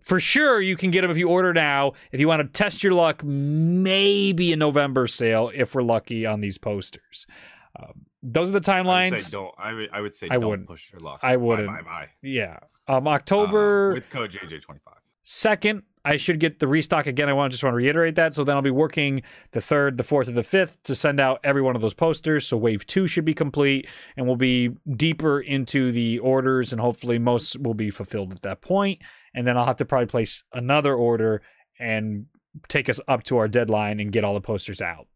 for 0.04 0.20
sure 0.20 0.62
you 0.62 0.78
can 0.78 0.92
get 0.92 1.02
them 1.02 1.10
if 1.12 1.18
you 1.18 1.30
order 1.30 1.54
now. 1.54 1.94
If 2.12 2.20
you 2.20 2.28
want 2.28 2.42
to 2.42 2.48
test 2.64 2.84
your 2.84 2.94
luck, 2.94 3.24
maybe 3.24 4.54
a 4.54 4.56
November 4.56 5.08
sale 5.08 5.52
if 5.54 5.74
we're 5.76 5.82
lucky 5.84 6.26
on 6.26 6.42
these 6.42 6.58
posters. 6.58 7.26
Um, 7.80 8.06
those 8.22 8.50
are 8.50 8.60
the 8.60 8.72
I 8.72 8.82
would 8.82 8.86
timelines. 8.86 9.32
don't. 9.32 9.54
I 9.58 9.74
would, 9.74 9.90
I 9.92 10.02
would 10.02 10.14
say 10.16 10.28
I 10.30 10.36
don't 10.36 10.48
wouldn't. 10.50 10.68
push 10.68 10.92
your 10.92 11.02
luck. 11.02 11.20
I 11.24 11.36
wouldn't. 11.38 11.68
Bye 11.68 11.82
bye. 11.82 11.84
bye. 11.84 12.10
Yeah. 12.22 12.60
Um, 12.88 13.08
Uh, 13.08 13.12
October 13.12 13.94
with 13.94 14.10
code 14.10 14.32
JJ25. 14.32 14.80
second, 15.24 15.84
I 16.06 16.18
should 16.18 16.40
get 16.40 16.60
the 16.60 16.68
restock 16.68 17.08
again. 17.08 17.30
I 17.30 17.34
want 17.34 17.52
just 17.52 17.64
want 17.64 17.74
to 17.74 17.78
reiterate 17.78 18.16
that. 18.16 18.36
So 18.36 18.44
then 18.44 18.56
I'll 18.58 18.62
be 18.62 18.70
working 18.72 19.22
the 19.52 19.62
third, 19.62 19.98
the 19.98 20.04
fourth, 20.04 20.28
and 20.28 20.36
the 20.38 20.44
fifth 20.44 20.84
to 20.84 20.96
send 20.96 21.20
out 21.22 21.40
every 21.46 21.62
one 21.62 21.76
of 21.78 21.82
those 21.82 21.94
posters. 21.94 22.46
So 22.46 22.58
wave 22.58 22.86
two 22.86 23.08
should 23.08 23.24
be 23.26 23.34
complete, 23.34 23.88
and 24.18 24.26
we'll 24.28 24.36
be 24.36 24.72
deeper 24.98 25.40
into 25.40 25.92
the 25.94 26.20
orders, 26.20 26.72
and 26.74 26.82
hopefully 26.82 27.20
most 27.20 27.58
will 27.60 27.74
be 27.74 27.90
fulfilled 27.90 28.34
at 28.34 28.42
that 28.42 28.62
point. 28.62 29.02
And 29.34 29.48
then 29.48 29.58
I'll 29.58 29.66
have 29.66 29.78
to 29.78 29.86
probably 29.86 30.08
place 30.08 30.44
another 30.54 30.96
order 30.96 31.42
and 31.80 32.26
take 32.68 32.88
us 32.90 33.00
up 33.08 33.24
to 33.24 33.38
our 33.38 33.48
deadline 33.48 34.00
and 34.00 34.12
get 34.12 34.24
all 34.24 34.34
the 34.34 34.42
posters 34.42 34.82
out. 34.82 35.08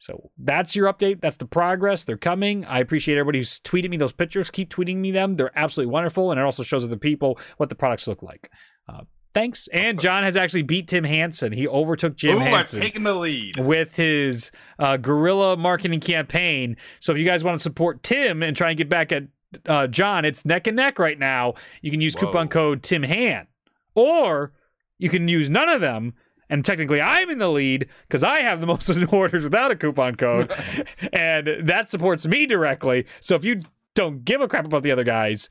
So 0.00 0.30
that's 0.38 0.74
your 0.74 0.90
update. 0.92 1.20
That's 1.20 1.36
the 1.36 1.44
progress. 1.44 2.04
They're 2.04 2.16
coming. 2.16 2.64
I 2.64 2.78
appreciate 2.80 3.18
everybody 3.18 3.38
who's 3.38 3.60
tweeted 3.60 3.90
me 3.90 3.98
those 3.98 4.12
pictures. 4.14 4.50
Keep 4.50 4.70
tweeting 4.70 4.96
me 4.96 5.10
them. 5.10 5.34
They're 5.34 5.56
absolutely 5.56 5.92
wonderful, 5.92 6.30
and 6.30 6.40
it 6.40 6.42
also 6.42 6.62
shows 6.62 6.82
other 6.82 6.96
people 6.96 7.38
what 7.58 7.68
the 7.68 7.74
products 7.74 8.06
look 8.06 8.22
like. 8.22 8.50
Uh, 8.88 9.02
thanks. 9.34 9.68
And 9.74 10.00
John 10.00 10.22
has 10.22 10.36
actually 10.36 10.62
beat 10.62 10.88
Tim 10.88 11.04
Hansen. 11.04 11.52
He 11.52 11.68
overtook 11.68 12.16
Jim 12.16 12.38
Ooh, 12.38 12.40
Hansen 12.40 12.80
taken 12.80 13.02
the 13.02 13.12
lead. 13.12 13.58
with 13.58 13.94
his 13.94 14.50
uh, 14.78 14.96
guerrilla 14.96 15.58
marketing 15.58 16.00
campaign. 16.00 16.78
So 17.00 17.12
if 17.12 17.18
you 17.18 17.26
guys 17.26 17.44
want 17.44 17.58
to 17.58 17.62
support 17.62 18.02
Tim 18.02 18.42
and 18.42 18.56
try 18.56 18.70
and 18.70 18.78
get 18.78 18.88
back 18.88 19.12
at 19.12 19.24
uh, 19.66 19.86
John, 19.86 20.24
it's 20.24 20.46
neck 20.46 20.66
and 20.66 20.76
neck 20.76 20.98
right 20.98 21.18
now. 21.18 21.54
You 21.82 21.90
can 21.90 22.00
use 22.00 22.14
coupon 22.14 22.48
code 22.48 22.82
Tim 22.82 23.02
Han, 23.02 23.46
or 23.94 24.52
you 24.98 25.08
can 25.08 25.28
use 25.28 25.48
none 25.50 25.68
of 25.68 25.80
them. 25.80 26.14
And 26.48 26.64
technically, 26.64 27.00
I'm 27.00 27.30
in 27.30 27.38
the 27.38 27.48
lead 27.48 27.86
because 28.08 28.24
I 28.24 28.40
have 28.40 28.60
the 28.60 28.66
most 28.68 28.88
orders 29.12 29.44
without 29.44 29.70
a 29.70 29.76
coupon 29.76 30.16
code, 30.16 30.52
and 31.12 31.48
that 31.68 31.88
supports 31.88 32.26
me 32.26 32.44
directly. 32.46 33.06
So 33.20 33.36
if 33.36 33.44
you 33.44 33.62
don't 33.94 34.24
give 34.24 34.40
a 34.40 34.48
crap 34.48 34.64
about 34.64 34.82
the 34.82 34.90
other 34.90 35.04
guys, 35.04 35.48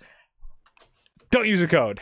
don't 1.31 1.47
use 1.47 1.61
a 1.61 1.67
code. 1.67 1.99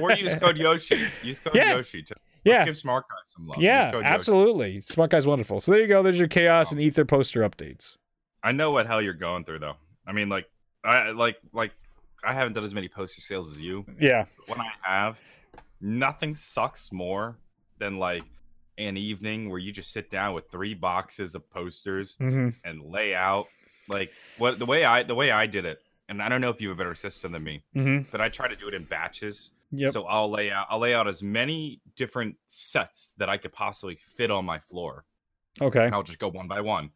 or 0.00 0.12
use 0.12 0.34
code 0.36 0.58
Yoshi. 0.58 1.06
Use 1.22 1.38
code 1.38 1.54
Yeah. 1.54 1.74
Yoshi. 1.76 2.02
To, 2.04 2.14
Yeah. 2.44 2.52
Let's 2.58 2.64
give 2.66 2.76
Smart 2.76 3.04
Guy 3.08 3.14
some 3.24 3.46
love. 3.46 3.56
Use 3.56 3.64
yeah, 3.64 3.90
code 3.90 4.04
Yoshi. 4.04 4.14
absolutely. 4.14 4.80
Smart 4.82 5.10
guy's 5.10 5.26
wonderful. 5.26 5.60
So 5.60 5.72
there 5.72 5.80
you 5.80 5.88
go. 5.88 6.02
There's 6.02 6.18
your 6.18 6.28
chaos 6.28 6.66
Wow. 6.70 6.76
and 6.76 6.80
ether 6.82 7.04
poster 7.04 7.40
updates. 7.48 7.96
I 8.42 8.52
know 8.52 8.70
what 8.70 8.86
hell 8.86 9.02
you're 9.02 9.12
going 9.14 9.44
through 9.44 9.58
though. 9.60 9.76
I 10.06 10.12
mean, 10.12 10.28
like, 10.28 10.46
I 10.84 11.10
like 11.10 11.36
like 11.52 11.72
I 12.22 12.32
haven't 12.32 12.52
done 12.52 12.64
as 12.64 12.74
many 12.74 12.88
poster 12.88 13.20
sales 13.20 13.50
as 13.52 13.60
you. 13.60 13.84
Yeah. 13.98 14.24
When 14.46 14.60
I 14.60 14.68
have, 14.82 15.18
nothing 15.80 16.34
sucks 16.34 16.92
more 16.92 17.38
than 17.78 17.98
like 17.98 18.22
an 18.78 18.96
evening 18.96 19.48
where 19.50 19.58
you 19.58 19.72
just 19.72 19.92
sit 19.92 20.10
down 20.10 20.34
with 20.34 20.50
three 20.50 20.74
boxes 20.74 21.34
of 21.34 21.48
posters 21.50 22.16
Mm-hmm. 22.20 22.48
and 22.64 22.82
lay 22.82 23.14
out 23.14 23.46
like 23.88 24.12
what 24.38 24.58
the 24.58 24.66
way 24.66 24.84
I 24.84 25.02
the 25.02 25.14
way 25.14 25.30
I 25.30 25.46
did 25.46 25.64
it. 25.64 25.80
And 26.08 26.20
I 26.22 26.28
don't 26.28 26.40
know 26.40 26.50
if 26.50 26.60
you 26.60 26.68
have 26.70 26.78
a 26.78 26.82
better 26.82 26.94
system 26.94 27.32
than 27.32 27.44
me, 27.44 27.62
Mm-hmm. 27.76 28.08
but 28.10 28.20
I 28.20 28.28
try 28.28 28.48
to 28.48 28.56
do 28.56 28.68
it 28.68 28.74
in 28.74 28.84
batches. 28.84 29.52
Yep. 29.72 29.92
So 29.92 30.04
I'll 30.04 30.30
lay 30.30 30.50
out 30.50 30.66
I'll 30.70 30.78
lay 30.80 30.94
out 30.94 31.06
as 31.08 31.22
many 31.22 31.80
different 31.96 32.36
sets 32.46 33.14
that 33.18 33.28
I 33.28 33.36
could 33.36 33.52
possibly 33.52 33.96
fit 33.96 34.30
on 34.30 34.44
my 34.44 34.58
floor. 34.58 35.04
okay. 35.60 35.84
and 35.86 35.94
I'll 35.94 36.02
just 36.02 36.18
go 36.18 36.28
one 36.28 36.48
by 36.48 36.60
one. 36.60 36.90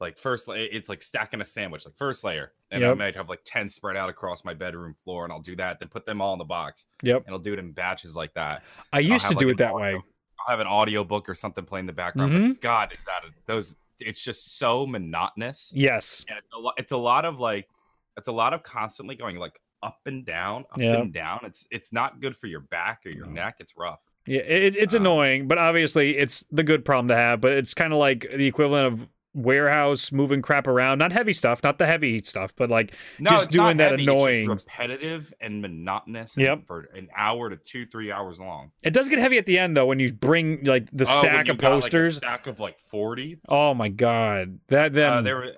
Like 0.00 0.16
first, 0.18 0.48
it's 0.48 0.88
like 0.88 1.02
stacking 1.02 1.40
a 1.40 1.44
sandwich. 1.44 1.84
Like 1.84 1.96
first 1.96 2.24
layer, 2.24 2.52
and 2.70 2.80
Yep. 2.80 2.90
I 2.90 2.94
might 2.94 3.16
have 3.16 3.28
like 3.28 3.40
ten 3.44 3.68
spread 3.68 3.96
out 3.96 4.08
across 4.08 4.44
my 4.44 4.54
bedroom 4.54 4.94
floor, 4.94 5.24
and 5.24 5.32
I'll 5.32 5.40
do 5.40 5.54
that. 5.56 5.78
Then 5.78 5.88
put 5.88 6.06
them 6.06 6.20
all 6.22 6.32
in 6.32 6.38
the 6.38 6.44
box, 6.44 6.86
Yep. 7.02 7.24
and 7.26 7.34
I'll 7.34 7.40
do 7.40 7.52
it 7.52 7.58
in 7.58 7.72
batches 7.72 8.16
like 8.16 8.32
that. 8.34 8.62
I 8.92 9.00
used 9.00 9.24
to 9.26 9.34
have, 9.34 9.38
do 9.38 9.50
it 9.50 9.58
that 9.58 9.72
an 9.74 9.80
way. 9.80 9.94
I'll 9.94 10.48
have 10.48 10.60
an 10.60 10.66
audio 10.66 11.04
book 11.04 11.28
or 11.28 11.34
something 11.34 11.64
playing 11.66 11.82
in 11.82 11.86
the 11.88 11.92
background. 11.92 12.32
Mhm. 12.32 12.48
But 12.54 12.60
God, 12.62 12.92
is 12.96 13.04
that 13.04 13.24
a, 13.24 13.32
those? 13.46 13.76
It's 14.00 14.24
just 14.24 14.56
so 14.58 14.86
monotonous, 14.86 15.72
Yes. 15.76 16.24
and 16.28 16.38
it's 16.38 16.48
a 16.54 16.58
lot. 16.58 16.74
It's 16.78 16.92
a 16.92 16.96
lot 16.96 17.26
of 17.26 17.38
like, 17.38 17.68
it's 18.16 18.28
a 18.28 18.32
lot 18.32 18.54
of 18.54 18.62
constantly 18.62 19.14
going 19.16 19.36
like 19.36 19.60
up 19.82 19.98
and 20.06 20.24
down, 20.24 20.64
up 20.72 20.78
Yep. 20.78 20.98
and 20.98 21.12
down. 21.12 21.40
It's 21.44 21.66
it's 21.70 21.92
not 21.92 22.20
good 22.20 22.34
for 22.36 22.46
your 22.46 22.60
back 22.60 23.00
or 23.04 23.10
your 23.10 23.26
No. 23.26 23.32
neck. 23.32 23.56
It's 23.60 23.76
rough. 23.76 24.00
Yeah. 24.26 24.40
It, 24.40 24.76
it's 24.76 24.94
Um, 24.94 25.02
annoying, 25.02 25.48
but 25.48 25.58
obviously 25.58 26.16
it's 26.16 26.42
the 26.50 26.62
good 26.62 26.84
problem 26.86 27.08
to 27.08 27.16
have. 27.16 27.42
But 27.42 27.52
it's 27.52 27.74
kind 27.74 27.92
of 27.92 27.98
like 27.98 28.20
the 28.34 28.46
equivalent 28.46 28.86
of 29.00 29.08
warehouse 29.34 30.10
moving 30.12 30.42
crap 30.42 30.66
around. 30.66 30.98
Not 30.98 31.12
heavy 31.12 31.32
stuff, 31.32 31.62
not 31.62 31.78
the 31.78 31.86
heavy 31.86 32.22
stuff, 32.22 32.54
but 32.56 32.68
like 32.70 32.94
No, 33.18 33.30
just 33.30 33.50
doing 33.50 33.76
not 33.76 33.78
that 33.78 33.90
heavy, 33.92 34.02
annoying. 34.04 34.48
repetitive 34.48 35.32
and 35.40 35.62
monotonous. 35.62 36.36
and 36.36 36.44
Yep. 36.46 36.66
For 36.66 36.88
an 36.94 37.08
hour 37.16 37.48
to 37.50 37.56
two, 37.56 37.86
three 37.86 38.10
hours 38.10 38.40
long. 38.40 38.72
It 38.82 38.90
does 38.92 39.08
get 39.08 39.18
heavy 39.18 39.38
at 39.38 39.46
the 39.46 39.58
end 39.58 39.76
though 39.76 39.86
when 39.86 39.98
you 40.00 40.12
bring 40.12 40.64
like 40.64 40.88
the 40.92 41.04
Oh, 41.08 41.20
stack 41.20 41.48
of 41.48 41.58
got, 41.58 41.68
like, 41.72 41.78
a 41.78 41.80
posters. 41.82 42.16
stack 42.16 42.46
of 42.46 42.60
like 42.60 42.78
forty. 42.80 43.38
oh 43.48 43.74
my 43.74 43.88
god, 43.88 44.58
that 44.68 44.92
then 44.94 45.12
uh, 45.12 45.22
there 45.22 45.36
were 45.36 45.52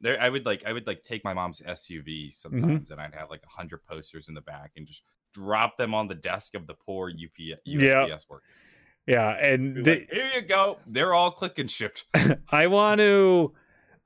there 0.00 0.20
I 0.20 0.28
would 0.28 0.44
like 0.46 0.64
I 0.66 0.72
would 0.72 0.86
like 0.86 1.02
take 1.02 1.24
my 1.24 1.34
mom's 1.34 1.60
SUV 1.60 2.04
Mm-hmm. 2.28 2.30
sometimes 2.30 2.90
and 2.90 3.00
I'd 3.00 3.14
have 3.14 3.30
like 3.30 3.42
a 3.44 3.48
hundred 3.48 3.84
posters 3.84 4.28
in 4.28 4.34
the 4.34 4.40
back 4.42 4.72
and 4.76 4.86
just 4.86 5.02
drop 5.32 5.76
them 5.76 5.94
on 5.94 6.06
the 6.08 6.14
desk 6.14 6.54
of 6.54 6.66
the 6.66 6.74
poor 6.74 7.10
UP, 7.10 7.30
Yeah. 7.38 7.56
USPS 7.66 8.28
worker. 8.28 8.44
Yeah, 9.06 9.30
and 9.30 9.84
the, 9.84 9.90
like, 9.90 10.10
Here 10.10 10.30
you 10.34 10.42
go. 10.42 10.78
They're 10.86 11.14
all 11.14 11.30
click 11.30 11.58
and 11.58 11.70
shipped. 11.70 12.04
I 12.48 12.66
want 12.66 13.00
to. 13.00 13.52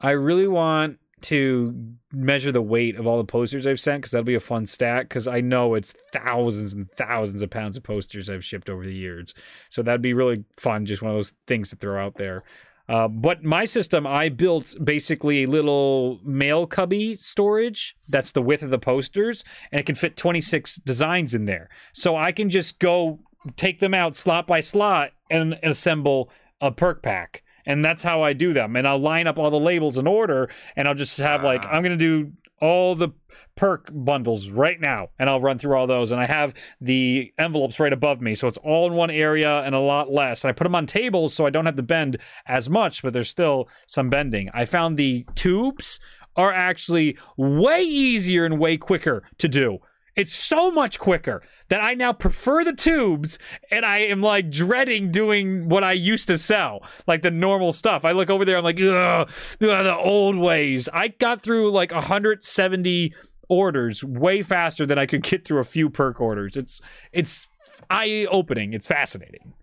I 0.01 0.11
really 0.11 0.49
want 0.49 0.99
to 1.21 1.75
measure 2.13 2.53
the 2.53 2.63
weight 2.63 2.97
of 2.97 3.07
all 3.07 3.19
the 3.19 3.25
posters 3.25 3.67
I've 3.67 3.81
sent 3.81 4.03
because 4.03 4.13
that'll 4.13 4.25
be 4.25 4.35
a 4.35 4.41
fun 4.41 4.67
stat. 4.67 5.09
Because 5.09 5.27
I 5.27 5.41
know 5.41 5.75
it's 5.75 5.95
thousands 6.13 6.73
and 6.73 6.91
thousands 6.93 7.43
of 7.43 7.51
pounds 7.51 7.77
of 7.77 7.83
posters 7.83 8.31
I've 8.31 8.45
shipped 8.45 8.71
over 8.71 8.85
the 8.85 8.95
years. 8.95 9.35
So 9.69 9.83
that'd 9.83 10.03
be 10.03 10.15
really 10.15 10.45
fun. 10.57 10.87
Just 10.87 11.03
one 11.03 11.11
of 11.11 11.17
those 11.17 11.33
things 11.47 11.71
to 11.71 11.77
throw 11.77 12.05
out 12.05 12.17
there. 12.17 12.45
Uh, 12.89 13.07
but 13.07 13.45
my 13.45 13.67
system, 13.67 14.07
I 14.07 14.31
built 14.31 14.75
basically 14.83 15.45
a 15.45 15.49
little 15.49 16.21
mail 16.25 16.67
cubby 16.67 17.17
storage. 17.17 17.95
That's 18.09 18.33
the 18.33 18.41
width 18.41 18.63
of 18.63 18.71
the 18.71 18.79
posters, 18.79 19.45
and 19.71 19.79
it 19.79 19.85
can 19.85 19.95
fit 19.95 20.17
26 20.17 20.77
designs 20.77 21.35
in 21.35 21.45
there. 21.45 21.69
So 21.93 22.17
I 22.17 22.33
can 22.33 22.49
just 22.49 22.79
go 22.79 23.21
take 23.57 23.81
them 23.81 23.95
out 23.95 24.17
slot 24.17 24.47
by 24.47 24.61
slot 24.61 25.13
and 25.31 25.59
assemble 25.63 26.31
a 26.61 26.71
perk 26.71 27.03
pack. 27.03 27.43
And 27.67 27.85
that's 27.85 28.03
how 28.03 28.23
I 28.23 28.33
do 28.33 28.53
them. 28.53 28.77
And 28.77 28.89
I'll 28.89 28.99
line 28.99 29.27
up 29.27 29.39
all 29.39 29.51
the 29.51 29.61
labels 29.61 29.99
in 29.99 30.07
order, 30.07 30.49
and 30.75 30.89
I'll 30.89 30.95
just 30.95 31.19
have 31.19 31.43
like. 31.43 31.65
I'm 31.67 31.83
gonna 31.83 31.97
do 31.97 32.33
all 32.61 32.95
the 32.95 33.11
perk 33.57 33.91
bundles 33.93 34.51
right 34.51 34.81
now, 34.81 35.09
and 35.19 35.29
I'll 35.29 35.41
run 35.41 35.59
through 35.59 35.77
all 35.77 35.87
those. 35.87 36.11
And 36.11 36.21
I 36.21 36.27
have 36.27 36.55
the 36.81 37.33
envelopes 37.39 37.79
right 37.79 37.93
above 37.93 38.21
me, 38.21 38.35
so 38.35 38.49
it's 38.49 38.57
all 38.59 38.87
in 38.87 38.95
one 38.95 39.11
area 39.11 39.61
and 39.63 39.75
a 39.75 39.81
lot 39.81 40.11
less. 40.11 40.45
And 40.45 40.49
I 40.49 40.53
put 40.53 40.65
them 40.65 40.75
on 40.75 40.87
tables 40.87 41.35
so 41.35 41.45
I 41.45 41.51
don't 41.51 41.67
have 41.67 41.77
to 41.77 41.83
bend 41.83 42.19
as 42.47 42.71
much, 42.71 43.03
but 43.03 43.13
there's 43.13 43.29
still 43.29 43.69
some 43.87 44.09
bending. 44.11 44.49
I 44.55 44.65
found 44.65 44.97
the 44.97 45.27
tubes 45.35 46.01
are 46.37 46.53
actually 46.53 47.19
way 47.37 47.83
easier 47.83 48.45
and 48.45 48.59
way 48.59 48.77
quicker 48.77 49.25
to 49.39 49.49
do. 49.49 49.81
It's 50.19 50.35
so 50.35 50.73
much 50.73 50.99
quicker 50.99 51.43
that 51.69 51.81
I 51.81 51.95
now 51.95 52.13
prefer 52.13 52.65
the 52.65 52.73
tubes 52.73 53.39
and 53.71 53.87
I 53.87 53.99
am 53.99 54.21
like 54.21 54.51
dreading 54.51 55.13
doing 55.13 55.69
what 55.69 55.85
I 55.85 55.93
used 55.93 56.27
to 56.27 56.37
sell, 56.39 56.83
like 57.07 57.23
the 57.23 57.31
normal 57.31 57.71
stuff. 57.71 58.05
I 58.05 58.11
look 58.11 58.29
over 58.29 58.45
there, 58.45 58.59
I'm 58.59 58.65
like, 58.65 58.81
ugh, 58.81 58.85
ugh, 58.91 59.31
the 59.61 59.97
old 59.97 60.37
ways. 60.37 60.89
I 60.93 61.09
got 61.09 61.43
through 61.43 61.71
like 61.71 61.93
170 61.93 63.15
orders 63.49 64.03
way 64.03 64.43
faster 64.43 64.85
than 64.85 64.99
I 64.99 65.07
could 65.07 65.23
get 65.23 65.45
through 65.45 65.61
a 65.61 65.65
few 65.65 65.89
perk 65.89 66.21
orders. 66.21 66.57
It's 66.57 66.81
it's 67.13 67.49
eye 67.89 68.27
opening. 68.29 68.73
It's 68.73 68.89
fascinating. 68.89 69.55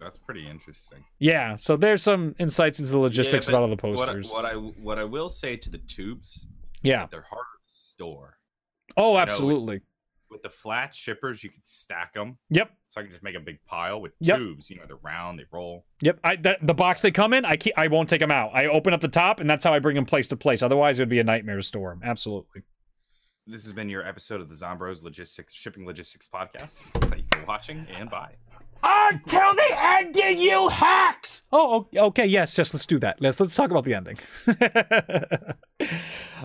That's 0.00 0.18
pretty 0.18 0.46
interesting. 0.46 1.04
Yeah, 1.18 1.56
so 1.56 1.76
there's 1.76 2.02
some 2.02 2.34
insights 2.38 2.78
into 2.78 2.92
the 2.92 2.98
logistics 2.98 3.46
Yeah, 3.46 3.52
about 3.52 3.62
all 3.62 3.70
the 3.70 3.76
posters. 3.76 4.30
What, 4.30 4.44
what 4.44 4.52
I 4.52 4.54
what 4.54 4.98
I 4.98 5.04
will 5.04 5.30
say 5.30 5.56
to 5.56 5.70
the 5.70 5.78
tubes, 5.78 6.46
yeah. 6.82 6.98
that 6.98 7.10
they're 7.10 7.26
harder 7.28 7.44
to 7.66 7.72
store. 7.72 8.37
Oh, 8.98 9.12
with- 9.14 9.22
absolutely. 9.22 9.80
With 10.30 10.42
the 10.42 10.50
flat 10.50 10.94
shippers, 10.94 11.42
you 11.42 11.48
could 11.48 11.66
stack 11.66 12.12
them, 12.12 12.36
Yep. 12.50 12.70
so 12.88 13.00
I 13.00 13.04
can 13.04 13.10
just 13.12 13.22
make 13.22 13.34
a 13.34 13.40
big 13.40 13.64
pile. 13.64 13.98
With 14.02 14.12
Yep. 14.20 14.36
tubes, 14.36 14.68
you 14.68 14.76
know, 14.76 14.82
they're 14.86 14.96
round, 14.96 15.38
they 15.38 15.44
roll. 15.50 15.86
Yep. 16.02 16.20
I 16.22 16.36
that, 16.36 16.58
the 16.60 16.74
box 16.74 17.00
they 17.00 17.10
come 17.10 17.32
in, 17.32 17.46
I 17.46 17.56
keep, 17.56 17.72
I 17.78 17.88
won't 17.88 18.10
take 18.10 18.20
them 18.20 18.30
out. 18.30 18.50
I 18.52 18.66
open 18.66 18.92
up 18.92 19.00
the 19.00 19.08
top, 19.08 19.40
and 19.40 19.48
that's 19.48 19.64
how 19.64 19.72
I 19.72 19.78
bring 19.78 19.94
them 19.96 20.04
place 20.04 20.28
to 20.28 20.36
place. 20.36 20.62
Otherwise, 20.62 20.98
it 20.98 21.02
would 21.02 21.08
be 21.08 21.18
a 21.18 21.24
nightmare 21.24 21.56
to 21.56 21.62
store 21.62 21.90
them. 21.90 22.00
Absolutely. 22.04 22.60
This 23.46 23.62
has 23.64 23.72
been 23.72 23.88
your 23.88 24.06
episode 24.06 24.42
of 24.42 24.50
the 24.50 24.54
Zombros 24.54 25.02
Logistics 25.02 25.54
Shipping 25.54 25.86
Logistics 25.86 26.28
Podcast. 26.28 26.82
Thank 27.08 27.22
you 27.34 27.40
for 27.40 27.46
watching 27.46 27.86
and 27.96 28.10
bye. 28.10 28.34
Until 28.82 29.54
the 29.54 29.68
ending, 29.74 30.36
you 30.38 30.68
hacks. 30.68 31.42
Oh, 31.50 31.88
okay. 31.96 32.26
Yes, 32.26 32.58
yes. 32.58 32.74
Let's 32.74 32.84
do 32.84 32.98
that. 32.98 33.20
Let's 33.22 33.40
let's 33.40 33.56
talk 33.56 33.70
about 33.70 33.84
the 33.84 33.94
ending. 33.94 34.18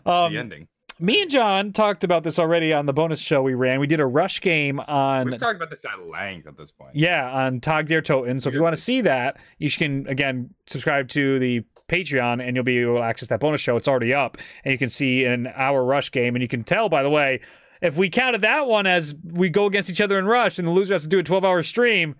um, 0.05 0.31
the 0.33 0.39
ending. 0.39 0.67
Me 1.03 1.21
and 1.21 1.29
John 1.29 1.73
talked 1.73 2.05
about 2.05 2.23
this 2.23 2.39
already 2.39 2.71
on 2.71 2.85
the 2.85 2.93
bonus 2.93 3.19
show 3.19 3.41
we 3.41 3.55
ran. 3.55 3.81
We 3.81 3.87
did 3.87 3.99
a 3.99 4.05
rush 4.05 4.39
game 4.39 4.79
on 4.79 5.29
We've 5.29 5.37
talked 5.37 5.57
about 5.57 5.69
this 5.69 5.83
at 5.83 5.99
length 6.07 6.47
at 6.47 6.55
this 6.55 6.71
point. 6.71 6.95
Yeah, 6.95 7.29
on 7.29 7.59
Tag 7.59 7.87
Der 7.87 8.01
Toten. 8.01 8.41
So 8.41 8.47
if 8.47 8.55
you 8.55 8.63
want 8.63 8.73
to 8.73 8.81
see 8.81 9.01
that, 9.01 9.35
you 9.57 9.69
can 9.69 10.07
again 10.07 10.51
subscribe 10.65 11.09
to 11.09 11.39
the 11.39 11.65
Patreon 11.89 12.41
and 12.41 12.55
you'll 12.55 12.63
be 12.63 12.77
able 12.77 12.95
to 12.95 13.01
access 13.01 13.27
that 13.27 13.41
bonus 13.41 13.59
show. 13.59 13.75
It's 13.75 13.89
already 13.89 14.13
up, 14.13 14.37
and 14.63 14.71
you 14.71 14.77
can 14.77 14.87
see 14.87 15.25
an 15.25 15.51
hour 15.53 15.83
rush 15.83 16.09
game. 16.09 16.35
And 16.35 16.41
you 16.41 16.47
can 16.47 16.63
tell, 16.63 16.87
by 16.87 17.03
the 17.03 17.09
way, 17.09 17.41
if 17.81 17.97
we 17.97 18.09
counted 18.09 18.39
that 18.39 18.67
one 18.67 18.87
as 18.87 19.13
we 19.25 19.49
go 19.49 19.65
against 19.65 19.89
each 19.89 19.99
other 19.99 20.17
in 20.17 20.23
rush, 20.23 20.57
and 20.57 20.65
the 20.65 20.71
loser 20.71 20.93
has 20.93 21.03
to 21.03 21.09
do 21.09 21.19
a 21.19 21.23
twelve 21.23 21.43
hour 21.43 21.63
stream, 21.63 22.15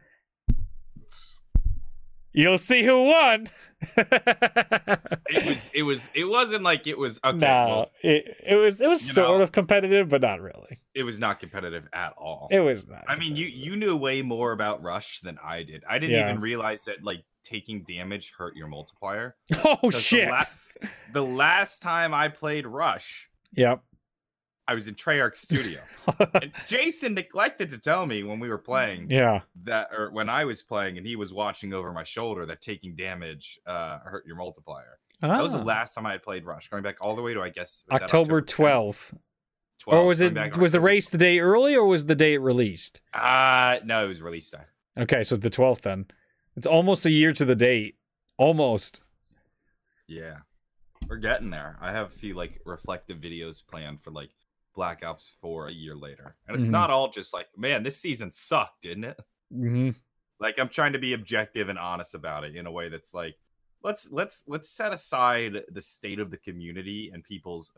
you'll 2.33 2.57
see 2.57 2.83
who 2.83 3.05
won. 3.05 3.47
It 3.95 5.45
was 5.47 5.71
it 5.73 5.83
was 5.83 6.07
it 6.13 6.25
wasn't 6.25 6.63
like 6.63 6.85
it 6.87 6.97
was 6.97 7.19
okay. 7.23 7.37
no, 7.37 7.47
Well, 7.67 7.91
it 8.03 8.37
it 8.45 8.55
was 8.55 8.81
it 8.81 8.87
was 8.87 9.01
sort 9.01 9.37
know. 9.39 9.43
of 9.43 9.51
competitive, 9.51 10.09
but 10.09 10.21
not 10.21 10.41
really. 10.41 10.79
it 10.93 11.03
was 11.03 11.19
not 11.19 11.39
competitive 11.39 11.87
at 11.93 12.13
all. 12.17 12.47
It 12.51 12.59
was 12.59 12.87
not. 12.87 13.03
I 13.07 13.15
mean, 13.15 13.35
you 13.35 13.47
you 13.47 13.75
knew 13.75 13.95
way 13.95 14.21
more 14.21 14.51
about 14.51 14.83
Rush 14.83 15.21
than 15.21 15.37
I 15.43 15.63
did. 15.63 15.83
I 15.89 15.97
didn't 15.99 16.15
Yeah. 16.17 16.29
even 16.29 16.41
realize 16.41 16.83
that 16.85 17.03
like 17.03 17.23
taking 17.43 17.83
damage 17.83 18.33
hurt 18.37 18.55
your 18.55 18.67
multiplier. 18.67 19.35
Oh 19.65 19.89
shit. 19.89 20.25
The, 20.27 20.31
la- 20.31 20.87
the 21.13 21.23
last 21.23 21.81
time 21.81 22.13
I 22.13 22.27
played 22.27 22.65
Rush, 22.67 23.27
yep. 23.53 23.81
I 24.67 24.75
was 24.75 24.87
in 24.87 24.95
Treyarch 24.95 25.35
Studio, 25.35 25.81
and 26.41 26.51
Jason 26.67 27.13
neglected 27.13 27.69
to 27.71 27.77
tell 27.77 28.05
me 28.05 28.23
when 28.23 28.39
we 28.39 28.47
were 28.49 28.57
playing 28.57 29.07
yeah. 29.09 29.41
that, 29.63 29.89
or 29.91 30.09
when 30.11 30.29
I 30.29 30.45
was 30.45 30.61
playing, 30.63 30.97
and 30.97 31.05
he 31.05 31.15
was 31.17 31.33
watching 31.33 31.73
over 31.73 31.91
my 31.91 32.03
shoulder 32.05 32.45
that 32.45 32.61
taking 32.61 32.95
damage 32.95 33.59
uh, 33.65 33.99
hurt 33.99 34.25
your 34.25 34.37
multiplier. 34.37 34.99
That 35.21 35.41
was 35.41 35.53
the 35.53 35.59
Ah. 35.59 35.63
last 35.63 35.93
time 35.95 36.05
I 36.05 36.11
had 36.13 36.23
played 36.23 36.45
Rush, 36.45 36.69
going 36.69 36.83
back 36.83 36.95
all 37.01 37.15
the 37.15 37.21
way 37.21 37.33
to 37.33 37.41
I 37.41 37.49
guess 37.49 37.83
October 37.91 38.41
twelfth. 38.41 39.13
12th, 39.85 39.93
Or 39.93 40.05
was 40.05 40.21
it 40.21 40.57
was 40.57 40.71
the 40.71 40.79
race 40.81 41.09
the 41.09 41.17
day 41.17 41.39
early 41.39 41.75
or 41.75 41.85
was 41.85 42.05
the 42.05 42.15
day 42.15 42.33
it 42.35 42.39
released? 42.39 43.01
Uh 43.13 43.79
no, 43.83 44.05
it 44.05 44.07
was 44.07 44.21
release. 44.21 44.53
Okay, 44.97 45.23
so 45.23 45.35
the 45.35 45.49
12th 45.49 45.81
then. 45.81 46.05
It's 46.55 46.67
almost 46.67 47.05
a 47.05 47.11
year 47.11 47.33
to 47.33 47.43
the 47.45 47.55
date. 47.55 47.95
Almost. 48.37 49.01
Yeah. 50.07 50.37
We're 51.09 51.17
getting 51.17 51.49
there. 51.49 51.77
I 51.81 51.91
have 51.91 52.07
a 52.07 52.11
few 52.11 52.33
like 52.33 52.61
reflective 52.65 53.17
videos 53.17 53.65
planned 53.65 54.01
for 54.01 54.11
like 54.11 54.29
Black 54.73 55.03
Ops 55.03 55.35
4 55.41 55.67
a 55.67 55.71
year 55.71 55.95
later. 55.95 56.35
And 56.47 56.57
it's 56.57 56.67
Mhm. 56.67 56.71
not 56.71 56.89
all 56.89 57.09
just 57.09 57.33
like, 57.33 57.47
man, 57.57 57.83
this 57.83 57.97
season 57.97 58.31
sucked, 58.31 58.81
didn't 58.81 59.03
it? 59.05 59.19
hmm 59.51 59.89
Like 60.39 60.57
I'm 60.59 60.69
trying 60.69 60.93
to 60.93 60.99
be 60.99 61.13
objective 61.13 61.69
and 61.69 61.77
honest 61.79 62.15
about 62.15 62.43
it 62.43 62.55
in 62.55 62.65
a 62.65 62.71
way 62.71 62.89
that's 62.89 63.13
like 63.13 63.35
let's 63.83 64.09
let's 64.11 64.43
let's 64.47 64.69
set 64.69 64.91
aside 64.93 65.63
the 65.69 65.81
state 65.81 66.19
of 66.19 66.31
the 66.31 66.37
community 66.37 67.11
and 67.13 67.23
people's 67.23 67.71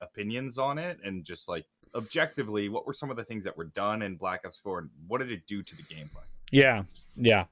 opinions 0.00 0.58
on 0.58 0.78
it 0.78 0.98
and 1.04 1.24
just 1.24 1.48
like 1.48 1.64
objectively 1.94 2.68
what 2.68 2.86
were 2.86 2.94
some 2.94 3.10
of 3.10 3.16
the 3.16 3.24
things 3.24 3.44
that 3.44 3.56
were 3.56 3.64
done 3.66 4.02
in 4.02 4.16
Black 4.16 4.42
Ops 4.46 4.58
4 4.58 4.80
and 4.80 4.90
what 5.08 5.18
did 5.18 5.30
it 5.32 5.46
do 5.46 5.62
to 5.62 5.76
the 5.76 5.82
gameplay? 5.84 6.24
Yeah. 6.50 6.84
Yeah. 7.16 7.46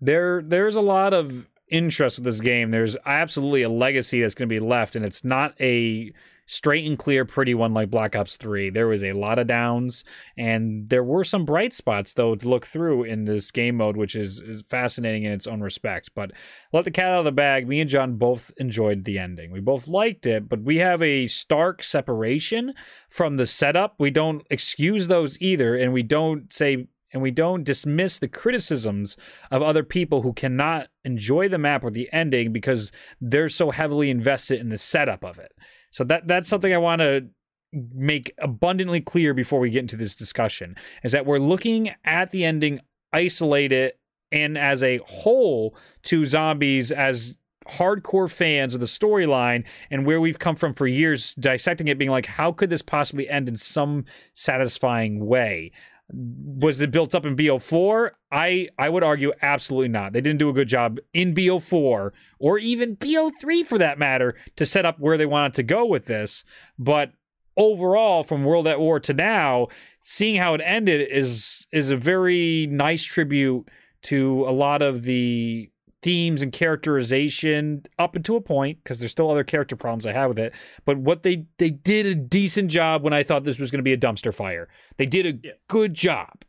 There 0.00 0.42
there's 0.42 0.76
a 0.76 0.80
lot 0.82 1.12
of 1.14 1.48
interest 1.68 2.18
with 2.18 2.24
this 2.24 2.40
game. 2.40 2.70
There's 2.70 2.96
absolutely 3.06 3.62
a 3.62 3.68
legacy 3.68 4.20
that's 4.22 4.34
going 4.34 4.48
to 4.48 4.54
be 4.54 4.60
left 4.60 4.94
and 4.96 5.04
it's 5.04 5.24
not 5.24 5.54
a 5.60 6.12
straight 6.46 6.86
and 6.86 6.98
clear 6.98 7.24
pretty 7.24 7.54
one 7.54 7.74
like 7.74 7.90
Black 7.90 8.16
Ops 8.16 8.36
3. 8.36 8.70
There 8.70 8.86
was 8.86 9.02
a 9.02 9.12
lot 9.12 9.38
of 9.38 9.46
downs 9.46 10.04
and 10.36 10.88
there 10.88 11.04
were 11.04 11.24
some 11.24 11.44
bright 11.44 11.74
spots 11.74 12.12
though 12.12 12.34
to 12.36 12.48
look 12.48 12.66
through 12.66 13.02
in 13.02 13.22
this 13.22 13.50
game 13.50 13.76
mode 13.76 13.96
which 13.96 14.14
is, 14.14 14.40
is 14.40 14.62
fascinating 14.62 15.24
in 15.24 15.32
its 15.32 15.46
own 15.46 15.60
respect. 15.60 16.10
But 16.14 16.30
let 16.72 16.84
the 16.84 16.90
cat 16.90 17.12
out 17.12 17.20
of 17.20 17.24
the 17.24 17.32
bag. 17.32 17.68
Me 17.68 17.80
and 17.80 17.90
John 17.90 18.16
both 18.16 18.52
enjoyed 18.56 19.04
the 19.04 19.18
ending. 19.18 19.50
We 19.50 19.60
both 19.60 19.88
liked 19.88 20.26
it, 20.26 20.48
but 20.48 20.62
we 20.62 20.76
have 20.76 21.02
a 21.02 21.26
stark 21.26 21.82
separation 21.82 22.72
from 23.10 23.36
the 23.36 23.46
setup. 23.46 23.96
We 23.98 24.10
don't 24.10 24.46
excuse 24.48 25.08
those 25.08 25.40
either 25.40 25.76
and 25.76 25.92
we 25.92 26.02
don't 26.02 26.52
say 26.52 26.86
and 27.12 27.22
we 27.22 27.30
don't 27.30 27.64
dismiss 27.64 28.18
the 28.18 28.28
criticisms 28.28 29.16
of 29.50 29.62
other 29.62 29.82
people 29.82 30.22
who 30.22 30.32
cannot 30.32 30.88
enjoy 31.04 31.48
the 31.48 31.58
map 31.58 31.82
or 31.82 31.90
the 31.90 32.10
ending 32.12 32.52
because 32.52 32.92
they're 33.20 33.48
so 33.48 33.70
heavily 33.70 34.10
invested 34.10 34.60
in 34.60 34.68
the 34.68 34.76
setup 34.76 35.24
of 35.24 35.38
it. 35.38 35.52
So 35.96 36.04
that 36.04 36.28
that's 36.28 36.46
something 36.46 36.74
I 36.74 36.76
want 36.76 37.00
to 37.00 37.24
make 37.72 38.30
abundantly 38.36 39.00
clear 39.00 39.32
before 39.32 39.60
we 39.60 39.70
get 39.70 39.80
into 39.80 39.96
this 39.96 40.14
discussion 40.14 40.76
is 41.02 41.12
that 41.12 41.24
we're 41.24 41.38
looking 41.38 41.94
at 42.04 42.30
the 42.32 42.44
ending 42.44 42.80
isolated 43.14 43.94
and 44.30 44.58
as 44.58 44.82
a 44.82 44.98
whole 45.06 45.74
to 46.02 46.26
zombies 46.26 46.92
as 46.92 47.34
hardcore 47.66 48.30
fans 48.30 48.74
of 48.74 48.80
the 48.80 48.86
storyline 48.86 49.64
and 49.90 50.04
where 50.04 50.20
we've 50.20 50.38
come 50.38 50.54
from 50.54 50.74
for 50.74 50.86
years 50.86 51.34
dissecting 51.36 51.88
it 51.88 51.96
being 51.96 52.10
like 52.10 52.26
how 52.26 52.52
could 52.52 52.68
this 52.68 52.82
possibly 52.82 53.26
end 53.30 53.48
in 53.48 53.56
some 53.56 54.04
satisfying 54.34 55.24
way 55.24 55.72
Was 56.12 56.80
it 56.80 56.92
built 56.92 57.14
up 57.14 57.24
in 57.24 57.36
BO4? 57.36 58.10
I 58.30 58.68
I 58.78 58.88
would 58.88 59.02
argue 59.02 59.32
absolutely 59.42 59.88
not. 59.88 60.12
They 60.12 60.20
didn't 60.20 60.38
do 60.38 60.48
a 60.48 60.54
good 60.54 60.68
job 60.68 60.98
in 61.12 61.34
BO4 61.34 62.10
or 62.38 62.58
even 62.58 62.96
BO3 62.96 63.66
for 63.66 63.78
that 63.78 63.98
matter 63.98 64.36
to 64.56 64.64
set 64.66 64.86
up 64.86 65.00
where 65.00 65.18
they 65.18 65.26
wanted 65.26 65.54
to 65.54 65.62
go 65.62 65.84
with 65.84 66.06
this. 66.06 66.44
But 66.78 67.12
overall, 67.56 68.22
from 68.22 68.44
World 68.44 68.68
at 68.68 68.78
War 68.78 69.00
to 69.00 69.12
now, 69.12 69.68
seeing 70.00 70.36
how 70.36 70.54
it 70.54 70.60
ended 70.64 71.08
is 71.10 71.66
is 71.72 71.90
a 71.90 71.96
very 71.96 72.66
nice 72.70 73.02
tribute 73.02 73.68
to 74.02 74.44
a 74.46 74.52
lot 74.52 74.82
of 74.82 75.02
the 75.02 75.70
themes 76.06 76.40
and 76.40 76.52
characterization 76.52 77.84
up 77.98 78.14
until 78.14 78.36
a 78.36 78.40
point 78.40 78.78
because 78.80 79.00
there's 79.00 79.10
still 79.10 79.28
other 79.28 79.42
character 79.42 79.74
problems 79.74 80.06
I 80.06 80.12
have 80.12 80.28
with 80.28 80.38
it. 80.38 80.54
But 80.84 80.98
what 80.98 81.24
they 81.24 81.46
they 81.58 81.70
did 81.70 82.06
a 82.06 82.14
decent 82.14 82.70
job 82.70 83.02
when 83.02 83.12
I 83.12 83.24
thought 83.24 83.42
this 83.42 83.58
was 83.58 83.72
going 83.72 83.80
to 83.80 83.82
be 83.82 83.92
a 83.92 83.98
dumpster 83.98 84.32
fire. 84.32 84.68
They 84.98 85.06
did 85.06 85.26
a 85.26 85.36
Yeah. 85.42 85.54
good 85.66 85.94
job. 85.94 86.44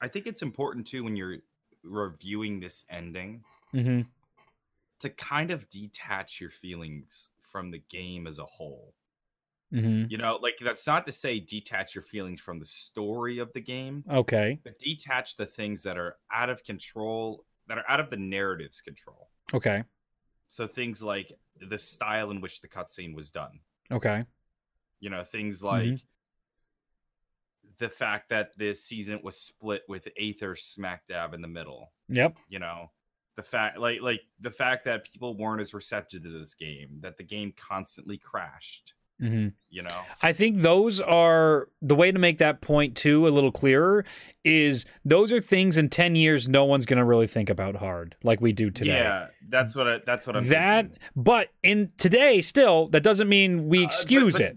I 0.00 0.08
think 0.08 0.26
it's 0.26 0.40
important 0.40 0.86
too 0.86 1.04
when 1.04 1.16
you're 1.16 1.40
reviewing 1.82 2.60
this 2.60 2.86
ending 2.88 3.42
hmm 3.72 4.00
to 5.00 5.10
kind 5.10 5.50
of 5.50 5.68
detach 5.68 6.40
your 6.40 6.50
feelings 6.50 7.28
from 7.42 7.70
the 7.70 7.82
game 7.90 8.26
as 8.26 8.38
a 8.38 8.44
whole. 8.46 8.94
hmm 9.70 10.04
You 10.08 10.16
know, 10.16 10.38
like 10.40 10.56
that's 10.64 10.86
not 10.86 11.04
to 11.06 11.12
say 11.12 11.40
detach 11.40 11.94
your 11.94 12.02
feelings 12.02 12.40
from 12.40 12.58
the 12.58 12.64
story 12.64 13.38
of 13.38 13.52
the 13.52 13.60
game, 13.60 14.02
Okay. 14.10 14.60
but 14.64 14.78
detach 14.78 15.36
the 15.36 15.44
things 15.44 15.82
that 15.82 15.98
are 15.98 16.16
out 16.32 16.48
of 16.48 16.64
control, 16.64 17.44
that 17.72 17.78
are 17.78 17.90
out 17.90 18.00
of 18.00 18.10
the 18.10 18.16
narrative's 18.18 18.82
control. 18.82 19.30
Okay. 19.54 19.82
So 20.48 20.66
things 20.66 21.02
like 21.02 21.32
the 21.58 21.78
style 21.78 22.30
in 22.30 22.42
which 22.42 22.60
the 22.60 22.68
cutscene 22.68 23.14
was 23.14 23.30
done. 23.30 23.60
Okay. 23.90 24.26
You 25.00 25.08
know, 25.08 25.24
things 25.24 25.62
like 25.62 25.84
Mhm. 25.88 26.04
the 27.78 27.88
fact 27.88 28.28
that 28.28 28.50
this 28.58 28.84
season 28.84 29.20
was 29.22 29.40
split 29.40 29.84
with 29.88 30.06
Aether 30.18 30.54
smack 30.54 31.06
dab 31.06 31.32
in 31.32 31.40
the 31.40 31.48
middle. 31.48 31.94
Yep. 32.08 32.36
You 32.48 32.58
know, 32.58 32.92
the 33.36 33.42
fact 33.42 33.78
like 33.78 34.02
like 34.02 34.20
the 34.38 34.50
fact 34.50 34.84
that 34.84 35.04
people 35.10 35.34
weren't 35.34 35.62
as 35.62 35.72
receptive 35.72 36.22
to 36.24 36.28
this 36.38 36.52
game, 36.54 36.98
that 37.00 37.16
the 37.16 37.24
game 37.24 37.52
constantly 37.56 38.18
crashed. 38.18 38.92
Hmm 39.22 39.48
You 39.70 39.82
know, 39.82 40.00
I 40.20 40.32
think 40.32 40.58
those 40.62 41.00
are 41.00 41.68
the 41.80 41.94
way 41.94 42.10
to 42.10 42.18
make 42.18 42.38
that 42.38 42.60
point 42.60 42.96
too 42.96 43.26
a 43.26 43.30
little 43.30 43.52
clearer 43.52 44.04
is 44.44 44.84
those 45.04 45.30
are 45.32 45.40
things 45.40 45.78
in 45.78 45.88
10 45.88 46.16
years 46.16 46.48
no 46.48 46.64
one's 46.64 46.86
going 46.86 46.98
to 46.98 47.04
really 47.04 47.28
think 47.28 47.48
about 47.48 47.76
hard 47.76 48.16
like 48.24 48.40
we 48.40 48.52
do 48.52 48.70
today. 48.70 48.96
yeah, 48.96 49.28
that's 49.48 49.76
what 49.76 49.86
I, 49.88 50.00
that's 50.04 50.26
what 50.26 50.34
I'm 50.36 50.44
that 50.48 50.86
thinking. 50.86 50.98
but 51.14 51.48
in 51.62 51.92
today 51.98 52.40
still 52.40 52.88
that 52.88 53.02
doesn't 53.04 53.28
mean 53.28 53.68
we 53.68 53.78
Uh, 53.78 53.86
but- 53.86 53.94
excuse 53.94 54.32
but 54.34 54.40
it. 54.42 54.56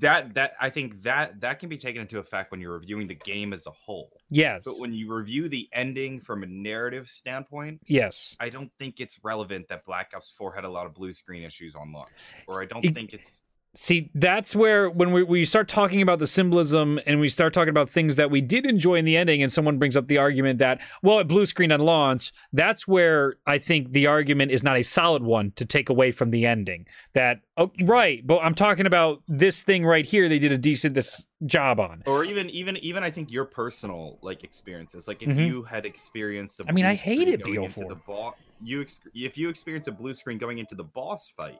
That 0.00 0.34
that 0.34 0.54
I 0.60 0.68
think 0.68 1.02
that 1.02 1.40
that 1.42 1.60
can 1.60 1.68
be 1.68 1.76
taken 1.76 2.02
into 2.02 2.18
effect 2.18 2.50
when 2.50 2.60
you're 2.60 2.72
reviewing 2.72 3.06
the 3.06 3.14
game 3.14 3.52
as 3.52 3.68
a 3.68 3.70
whole. 3.70 4.10
Yes. 4.30 4.64
But 4.64 4.80
when 4.80 4.92
you 4.92 5.14
review 5.14 5.48
the 5.48 5.68
ending 5.72 6.18
from 6.18 6.42
a 6.42 6.46
narrative 6.46 7.06
standpoint, 7.06 7.82
yes. 7.86 8.36
I 8.40 8.48
don't 8.48 8.72
think 8.80 8.98
it's 8.98 9.20
relevant 9.22 9.68
that 9.68 9.84
Black 9.84 10.10
Ops 10.16 10.28
4 10.36 10.56
had 10.56 10.64
a 10.64 10.68
lot 10.68 10.86
of 10.86 10.94
blue 10.94 11.12
screen 11.14 11.44
issues 11.44 11.76
on 11.76 11.92
launch. 11.92 12.10
Or 12.48 12.60
I 12.60 12.64
don't 12.66 12.84
It- 12.84 12.94
think 12.94 13.12
it's 13.12 13.42
See, 13.74 14.10
that's 14.14 14.54
where 14.54 14.90
when 14.90 15.12
we, 15.12 15.22
we 15.22 15.44
start 15.46 15.66
talking 15.66 16.02
about 16.02 16.18
the 16.18 16.26
symbolism 16.26 17.00
and 17.06 17.20
we 17.20 17.30
start 17.30 17.54
talking 17.54 17.70
about 17.70 17.88
things 17.88 18.16
that 18.16 18.30
we 18.30 18.42
did 18.42 18.66
enjoy 18.66 18.96
in 18.96 19.06
the 19.06 19.16
ending, 19.16 19.42
and 19.42 19.50
someone 19.50 19.78
brings 19.78 19.96
up 19.96 20.08
the 20.08 20.18
argument 20.18 20.58
that, 20.58 20.82
well, 21.02 21.18
it 21.20 21.24
blue 21.26 21.46
screen 21.46 21.72
on 21.72 21.80
launch, 21.80 22.32
that's 22.52 22.86
where 22.86 23.36
I 23.46 23.56
think 23.56 23.92
the 23.92 24.06
argument 24.06 24.50
is 24.50 24.62
not 24.62 24.76
a 24.76 24.82
solid 24.82 25.22
one 25.22 25.52
to 25.52 25.64
take 25.64 25.88
away 25.88 26.12
from 26.12 26.30
the 26.32 26.44
ending. 26.44 26.86
That, 27.14 27.40
oh, 27.56 27.70
right, 27.84 28.26
but 28.26 28.40
I'm 28.44 28.54
talking 28.54 28.84
about 28.84 29.22
this 29.26 29.62
thing 29.62 29.86
right 29.86 30.04
here, 30.04 30.28
they 30.28 30.38
did 30.38 30.52
a 30.52 30.58
decent 30.58 30.94
dis- 30.94 31.26
job 31.46 31.80
on. 31.80 32.02
or 32.06 32.24
even 32.24 32.48
even 32.50 32.76
even 32.76 33.02
I 33.02 33.10
think 33.10 33.32
your 33.32 33.44
personal 33.44 34.16
like 34.22 34.44
experiences. 34.44 35.08
Like 35.08 35.22
if 35.24 35.30
Mhm. 35.30 35.44
you 35.48 35.62
had 35.64 35.84
experienced 35.84 36.60
a 36.60 36.64
I 36.68 36.72
mean, 36.72 36.84
I 36.84 36.94
hated 36.94 37.42
BO4. 37.42 37.88
the 37.88 37.96
boss 38.06 38.34
you 38.62 38.80
ex- 38.82 39.00
if 39.12 39.36
you 39.36 39.48
experience 39.48 39.88
a 39.88 39.92
blue 39.92 40.14
screen 40.14 40.38
going 40.38 40.58
into 40.58 40.76
the 40.76 40.84
boss 40.84 41.30
fight. 41.36 41.58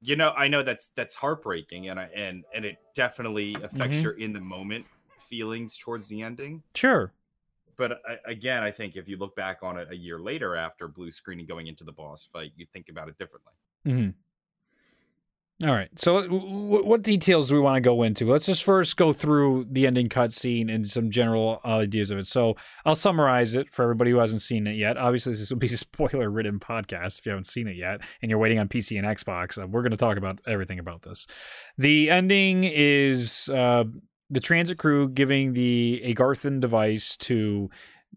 You 0.00 0.16
know, 0.16 0.30
I 0.30 0.48
know 0.48 0.62
that's 0.62 0.90
that's 0.94 1.14
heartbreaking 1.14 1.88
and 1.88 1.98
I 1.98 2.04
and 2.14 2.44
and 2.54 2.64
it 2.64 2.78
definitely 2.94 3.54
affects 3.54 3.98
Mhm. 3.98 4.02
your 4.04 4.12
in 4.12 4.32
the 4.32 4.40
moment 4.40 4.86
feelings 5.18 5.76
towards 5.76 6.08
the 6.08 6.22
ending. 6.22 6.62
Sure. 6.74 7.12
But 7.76 7.92
I, 8.08 8.18
again, 8.26 8.62
I 8.62 8.70
think 8.70 8.96
if 8.96 9.08
you 9.08 9.16
look 9.16 9.36
back 9.36 9.62
on 9.62 9.78
it 9.78 9.88
a 9.90 9.96
year 9.96 10.18
later 10.18 10.56
after 10.56 10.88
blue 10.88 11.12
screen 11.12 11.38
and 11.38 11.48
going 11.48 11.66
into 11.68 11.84
the 11.84 11.92
boss 11.92 12.28
fight, 12.32 12.52
you 12.56 12.66
think 12.66 12.88
about 12.88 13.08
it 13.08 13.18
differently. 13.18 13.52
hmm 13.84 14.10
All 15.60 15.74
right. 15.74 15.88
So, 15.96 16.22
w- 16.22 16.84
what 16.84 17.02
details 17.02 17.48
do 17.48 17.56
we 17.56 17.60
want 17.60 17.74
to 17.76 17.80
go 17.80 18.04
into? 18.04 18.30
Let's 18.30 18.46
just 18.46 18.62
first 18.62 18.96
go 18.96 19.12
through 19.12 19.66
the 19.68 19.88
ending 19.88 20.08
cutscene 20.08 20.72
and 20.72 20.88
some 20.88 21.10
general 21.10 21.60
ideas 21.64 22.12
of 22.12 22.18
it. 22.18 22.28
So, 22.28 22.54
I'll 22.84 22.94
summarize 22.94 23.56
it 23.56 23.68
for 23.72 23.82
everybody 23.82 24.12
who 24.12 24.18
hasn't 24.18 24.42
seen 24.42 24.68
it 24.68 24.76
yet. 24.76 24.96
Obviously, 24.96 25.32
this 25.32 25.50
will 25.50 25.58
be 25.58 25.66
a 25.66 25.76
spoiler-ridden 25.76 26.60
podcast 26.60 27.18
if 27.18 27.26
you 27.26 27.30
haven't 27.30 27.48
seen 27.48 27.66
it 27.66 27.74
yet, 27.74 28.02
and 28.22 28.30
you're 28.30 28.38
waiting 28.38 28.60
on 28.60 28.68
PC 28.68 28.98
and 28.98 29.06
Xbox. 29.06 29.60
Uh, 29.60 29.66
we're 29.66 29.82
going 29.82 29.90
to 29.90 29.96
talk 29.96 30.16
about 30.16 30.38
everything 30.46 30.78
about 30.78 31.02
this. 31.02 31.26
The 31.76 32.08
ending 32.08 32.62
is 32.62 33.48
uh, 33.48 33.82
the 34.30 34.40
transit 34.40 34.78
crew 34.78 35.08
giving 35.08 35.54
the 35.54 36.00
Agarthan 36.04 36.60
device 36.60 37.16
to 37.16 37.68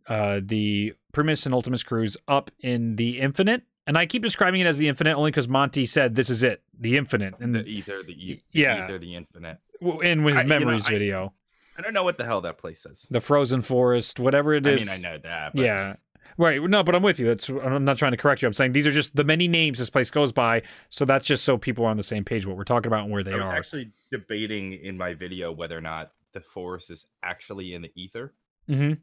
uh, 0.07 0.41
the 0.43 0.93
Primis 1.11 1.47
and 1.47 1.55
Ultimis 1.55 1.83
crews 1.83 2.17
up 2.27 2.51
in 2.59 2.97
the 2.97 3.19
Infinite. 3.19 3.63
And 3.87 3.97
I 3.97 4.05
keep 4.05 4.21
describing 4.21 4.61
it 4.61 4.67
as 4.67 4.77
the 4.77 4.87
Infinite 4.87 5.15
only 5.15 5.31
because 5.31 5.47
Monty 5.47 5.85
said 5.85 6.15
this 6.15 6.29
is 6.29 6.43
it, 6.43 6.61
the 6.79 6.97
Infinite, 6.97 7.33
and 7.39 7.55
The 7.55 7.63
ether, 7.65 8.03
the, 8.03 8.13
e- 8.13 8.43
Yeah. 8.51 8.83
ether, 8.83 8.99
the 8.99 9.15
infinite. 9.15 9.57
in 10.03 10.23
his 10.23 10.37
I- 10.37 10.41
you 10.41 10.47
know, 10.47 10.59
memories 10.59 10.85
I- 10.85 10.89
video, 10.91 11.33
I 11.77 11.81
don't 11.81 11.93
know 11.93 12.03
what 12.03 12.17
the 12.17 12.25
hell 12.25 12.41
that 12.41 12.57
place 12.59 12.85
is. 12.85 13.07
the 13.09 13.21
Frozen 13.21 13.61
Forest, 13.63 14.19
whatever 14.19 14.53
it 14.53 14.67
is. 14.67 14.81
I 14.87 14.97
mean, 14.97 15.05
I 15.05 15.09
know 15.09 15.17
that. 15.23 15.53
But 15.55 15.65
Yeah. 15.65 15.95
Right. 16.37 16.61
No, 16.61 16.81
but 16.83 16.95
I'm 16.95 17.03
with 17.03 17.19
you. 17.19 17.27
That's 17.27 17.49
I'm 17.49 17.83
not 17.83 17.97
trying 17.97 18.11
to 18.11 18.17
correct 18.17 18.41
you. 18.41 18.47
I'm 18.47 18.53
saying 18.53 18.71
these 18.71 18.87
are 18.87 18.91
just 18.91 19.15
the 19.15 19.23
many 19.23 19.47
names 19.47 19.79
this 19.79 19.89
place 19.89 20.09
goes 20.09 20.31
by. 20.31 20.61
So 20.89 21.03
that's 21.03 21.25
just 21.25 21.43
so 21.43 21.57
people 21.57 21.85
are 21.85 21.89
on 21.89 21.97
the 21.97 22.03
same 22.03 22.23
page 22.23 22.45
what 22.45 22.55
we're 22.55 22.63
talking 22.63 22.87
about 22.87 23.03
and 23.03 23.11
where 23.11 23.23
they 23.23 23.31
are. 23.33 23.37
I 23.37 23.41
was 23.41 23.49
are. 23.49 23.55
actually 23.57 23.91
debating 24.11 24.73
in 24.73 24.97
my 24.97 25.13
video 25.13 25.51
whether 25.51 25.77
or 25.77 25.81
not 25.81 26.11
the 26.33 26.39
forest 26.41 26.89
is 26.89 27.05
actually 27.23 27.73
in 27.73 27.81
the 27.81 27.91
ether. 27.95 28.33
hmm 28.67 28.93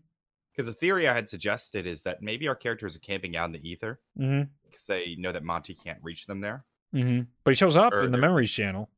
Because 0.58 0.74
the 0.74 0.80
theory 0.80 1.06
I 1.06 1.14
had 1.14 1.28
suggested 1.28 1.86
is 1.86 2.02
that 2.02 2.20
maybe 2.20 2.48
our 2.48 2.56
characters 2.56 2.96
are 2.96 2.98
camping 2.98 3.36
out 3.36 3.44
in 3.46 3.52
the 3.52 3.68
ether 3.70 4.00
because 4.16 4.86
they 4.88 5.14
know 5.16 5.30
that 5.30 5.44
Monty 5.44 5.72
can't 5.72 6.00
reach 6.02 6.26
them 6.26 6.40
there. 6.40 6.64
hmm 6.90 7.20
But 7.44 7.52
he 7.52 7.54
shows 7.54 7.76
up 7.76 7.92
Or 7.92 8.02
in 8.02 8.10
the 8.10 8.18
memories 8.18 8.50
channel. 8.50 8.90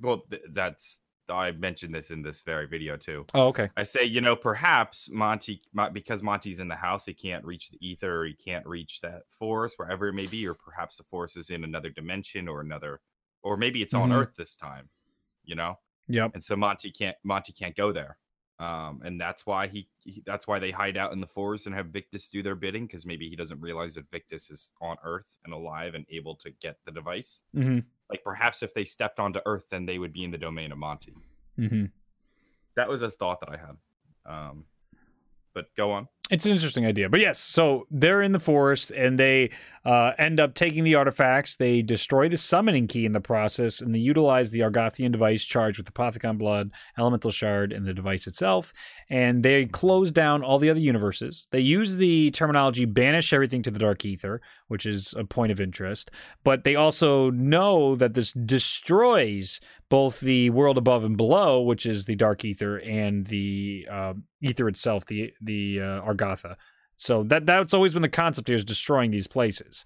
Well, 0.00 0.22
th- 0.28 0.42
that's 0.50 1.02
I 1.28 1.52
mentioned 1.52 1.94
this 1.94 2.10
in 2.10 2.22
this 2.22 2.42
very 2.42 2.66
video 2.66 2.96
too. 2.96 3.24
Oh, 3.34 3.46
okay. 3.48 3.70
I 3.76 3.84
say, 3.84 4.02
you 4.02 4.20
know, 4.20 4.34
perhaps 4.34 5.08
Monty, 5.12 5.62
because 5.92 6.24
Monty's 6.24 6.58
in 6.58 6.66
the 6.66 6.74
house, 6.74 7.06
he 7.06 7.14
can't 7.14 7.44
reach 7.44 7.68
the 7.70 7.78
ether, 7.86 8.22
or 8.22 8.26
he 8.26 8.34
can't 8.34 8.66
reach 8.66 9.00
that 9.02 9.22
force, 9.30 9.74
wherever 9.76 10.08
it 10.08 10.14
may 10.14 10.26
be, 10.26 10.44
or 10.48 10.54
perhaps 10.54 10.96
the 10.96 11.04
force 11.04 11.36
is 11.36 11.50
in 11.50 11.62
another 11.62 11.90
dimension 11.90 12.48
or 12.48 12.62
another, 12.62 13.00
or 13.42 13.56
maybe 13.56 13.80
it's 13.80 13.94
on 13.94 14.08
Mhm. 14.08 14.16
Earth 14.22 14.34
this 14.36 14.56
time, 14.56 14.88
you 15.44 15.54
know. 15.54 15.78
Yep. 16.08 16.32
And 16.34 16.42
so 16.42 16.56
Monty 16.56 16.90
can't 16.90 17.16
Monty 17.22 17.52
can't 17.52 17.76
go 17.76 17.92
there, 17.92 18.18
um, 18.60 19.02
and 19.04 19.20
that's 19.20 19.46
why 19.46 19.68
he, 19.68 19.88
he 20.00 20.22
that's 20.26 20.48
why 20.48 20.58
they 20.58 20.70
hide 20.70 20.96
out 20.96 21.12
in 21.12 21.20
the 21.20 21.26
forest 21.26 21.66
and 21.66 21.74
have 21.74 21.86
Victis 21.86 22.28
do 22.30 22.42
their 22.42 22.56
bidding 22.56 22.86
because 22.86 23.06
maybe 23.06 23.28
he 23.28 23.36
doesn't 23.36 23.60
realize 23.60 23.94
that 23.94 24.10
Victis 24.10 24.50
is 24.50 24.72
on 24.80 24.96
Earth 25.04 25.36
and 25.44 25.54
alive 25.54 25.94
and 25.94 26.04
able 26.10 26.34
to 26.36 26.50
get 26.50 26.76
the 26.84 26.90
device. 26.90 27.42
hmm 27.54 27.78
Like 28.10 28.24
perhaps 28.24 28.62
if 28.62 28.74
they 28.74 28.84
stepped 28.84 29.20
onto 29.20 29.38
Earth, 29.46 29.66
then 29.70 29.86
they 29.86 29.98
would 29.98 30.12
be 30.12 30.24
in 30.24 30.30
the 30.32 30.38
domain 30.38 30.72
of 30.72 30.78
Monty. 30.78 31.14
hmm 31.56 31.84
That 32.74 32.88
was 32.88 33.02
a 33.02 33.10
thought 33.10 33.40
that 33.40 33.50
I 33.50 33.56
had. 33.56 33.76
Um, 34.26 34.64
but 35.54 35.74
go 35.76 35.92
on. 35.92 36.08
It's 36.30 36.44
an 36.44 36.52
interesting 36.52 36.84
idea. 36.84 37.08
But 37.08 37.20
yes, 37.20 37.38
so 37.38 37.86
they're 37.90 38.20
in 38.20 38.32
the 38.32 38.38
forest 38.38 38.90
and 38.90 39.18
they 39.18 39.50
uh, 39.84 40.12
end 40.18 40.38
up 40.38 40.52
taking 40.52 40.84
the 40.84 40.94
artifacts. 40.94 41.56
They 41.56 41.80
destroy 41.80 42.28
the 42.28 42.36
summoning 42.36 42.86
key 42.86 43.06
in 43.06 43.12
the 43.12 43.20
process 43.20 43.80
and 43.80 43.94
they 43.94 43.98
utilize 43.98 44.50
the 44.50 44.60
Agarthan 44.60 45.10
device 45.10 45.44
charged 45.44 45.78
with 45.78 45.86
the 45.86 45.92
Apothicon 45.92 46.36
blood, 46.36 46.70
elemental 46.98 47.30
shard, 47.30 47.72
and 47.72 47.86
the 47.86 47.94
device 47.94 48.26
itself. 48.26 48.74
And 49.08 49.42
they 49.42 49.64
close 49.64 50.12
down 50.12 50.42
all 50.42 50.58
the 50.58 50.68
other 50.68 50.80
universes. 50.80 51.48
They 51.50 51.60
use 51.60 51.96
the 51.96 52.30
terminology 52.32 52.84
banish 52.84 53.32
everything 53.32 53.62
to 53.62 53.70
the 53.70 53.78
dark 53.78 54.04
ether, 54.04 54.42
which 54.66 54.84
is 54.84 55.14
a 55.16 55.24
point 55.24 55.50
of 55.50 55.60
interest. 55.60 56.10
But 56.44 56.64
they 56.64 56.76
also 56.76 57.30
know 57.30 57.96
that 57.96 58.12
this 58.12 58.32
destroys 58.32 59.60
both 59.90 60.20
the 60.20 60.50
world 60.50 60.76
above 60.76 61.04
and 61.04 61.16
below, 61.16 61.60
which 61.60 61.86
is 61.86 62.04
the 62.04 62.14
dark 62.14 62.44
ether, 62.44 62.78
and 62.78 63.26
the 63.26 63.86
uh, 63.90 64.14
ether 64.40 64.68
itself, 64.68 65.06
the 65.06 65.32
the 65.40 65.80
uh, 65.80 66.02
Agartha. 66.02 66.56
So 66.96 67.22
that 67.24 67.46
that's 67.46 67.72
always 67.72 67.92
been 67.92 68.02
the 68.02 68.08
concept 68.08 68.48
here 68.48 68.56
is 68.56 68.64
destroying 68.64 69.10
these 69.10 69.26
places. 69.28 69.84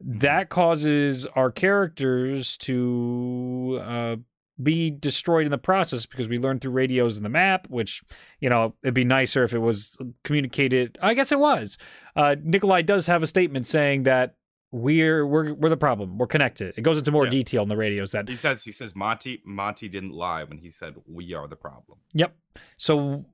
That 0.00 0.48
causes 0.48 1.26
our 1.34 1.50
characters 1.50 2.56
to 2.58 3.80
uh, 3.82 4.16
be 4.62 4.90
destroyed 4.90 5.44
in 5.44 5.50
the 5.50 5.58
process 5.58 6.04
because 6.06 6.28
we 6.28 6.38
learn 6.38 6.58
through 6.58 6.72
radios 6.72 7.16
in 7.16 7.22
the 7.22 7.28
map, 7.28 7.66
which 7.68 8.02
you 8.40 8.50
know 8.50 8.74
it'd 8.82 8.94
be 8.94 9.04
nicer 9.04 9.44
if 9.44 9.54
it 9.54 9.60
was 9.60 9.96
communicated. 10.24 10.98
I 11.00 11.14
guess 11.14 11.32
it 11.32 11.38
was. 11.38 11.78
Uh, 12.16 12.36
Nikolai 12.42 12.82
does 12.82 13.06
have 13.06 13.22
a 13.22 13.26
statement 13.26 13.66
saying 13.66 14.02
that 14.02 14.34
we're 14.70 15.26
we're 15.26 15.54
we're 15.54 15.68
the 15.70 15.76
problem. 15.76 16.18
We're 16.18 16.26
connected. 16.26 16.74
It 16.76 16.82
goes 16.82 16.98
into 16.98 17.10
more 17.10 17.24
Yeah. 17.24 17.30
detail 17.30 17.62
in 17.62 17.68
the 17.68 17.76
radios 17.76 18.12
that 18.12 18.28
He 18.28 18.36
says 18.36 18.62
he 18.64 18.72
says 18.72 18.94
Monty 18.94 19.40
Monty 19.44 19.88
didn't 19.88 20.12
lie 20.12 20.44
when 20.44 20.58
he 20.58 20.68
said 20.68 20.94
we 21.06 21.32
are 21.34 21.48
the 21.48 21.56
problem. 21.56 21.98
Yep. 22.14 22.36
So 22.76 23.24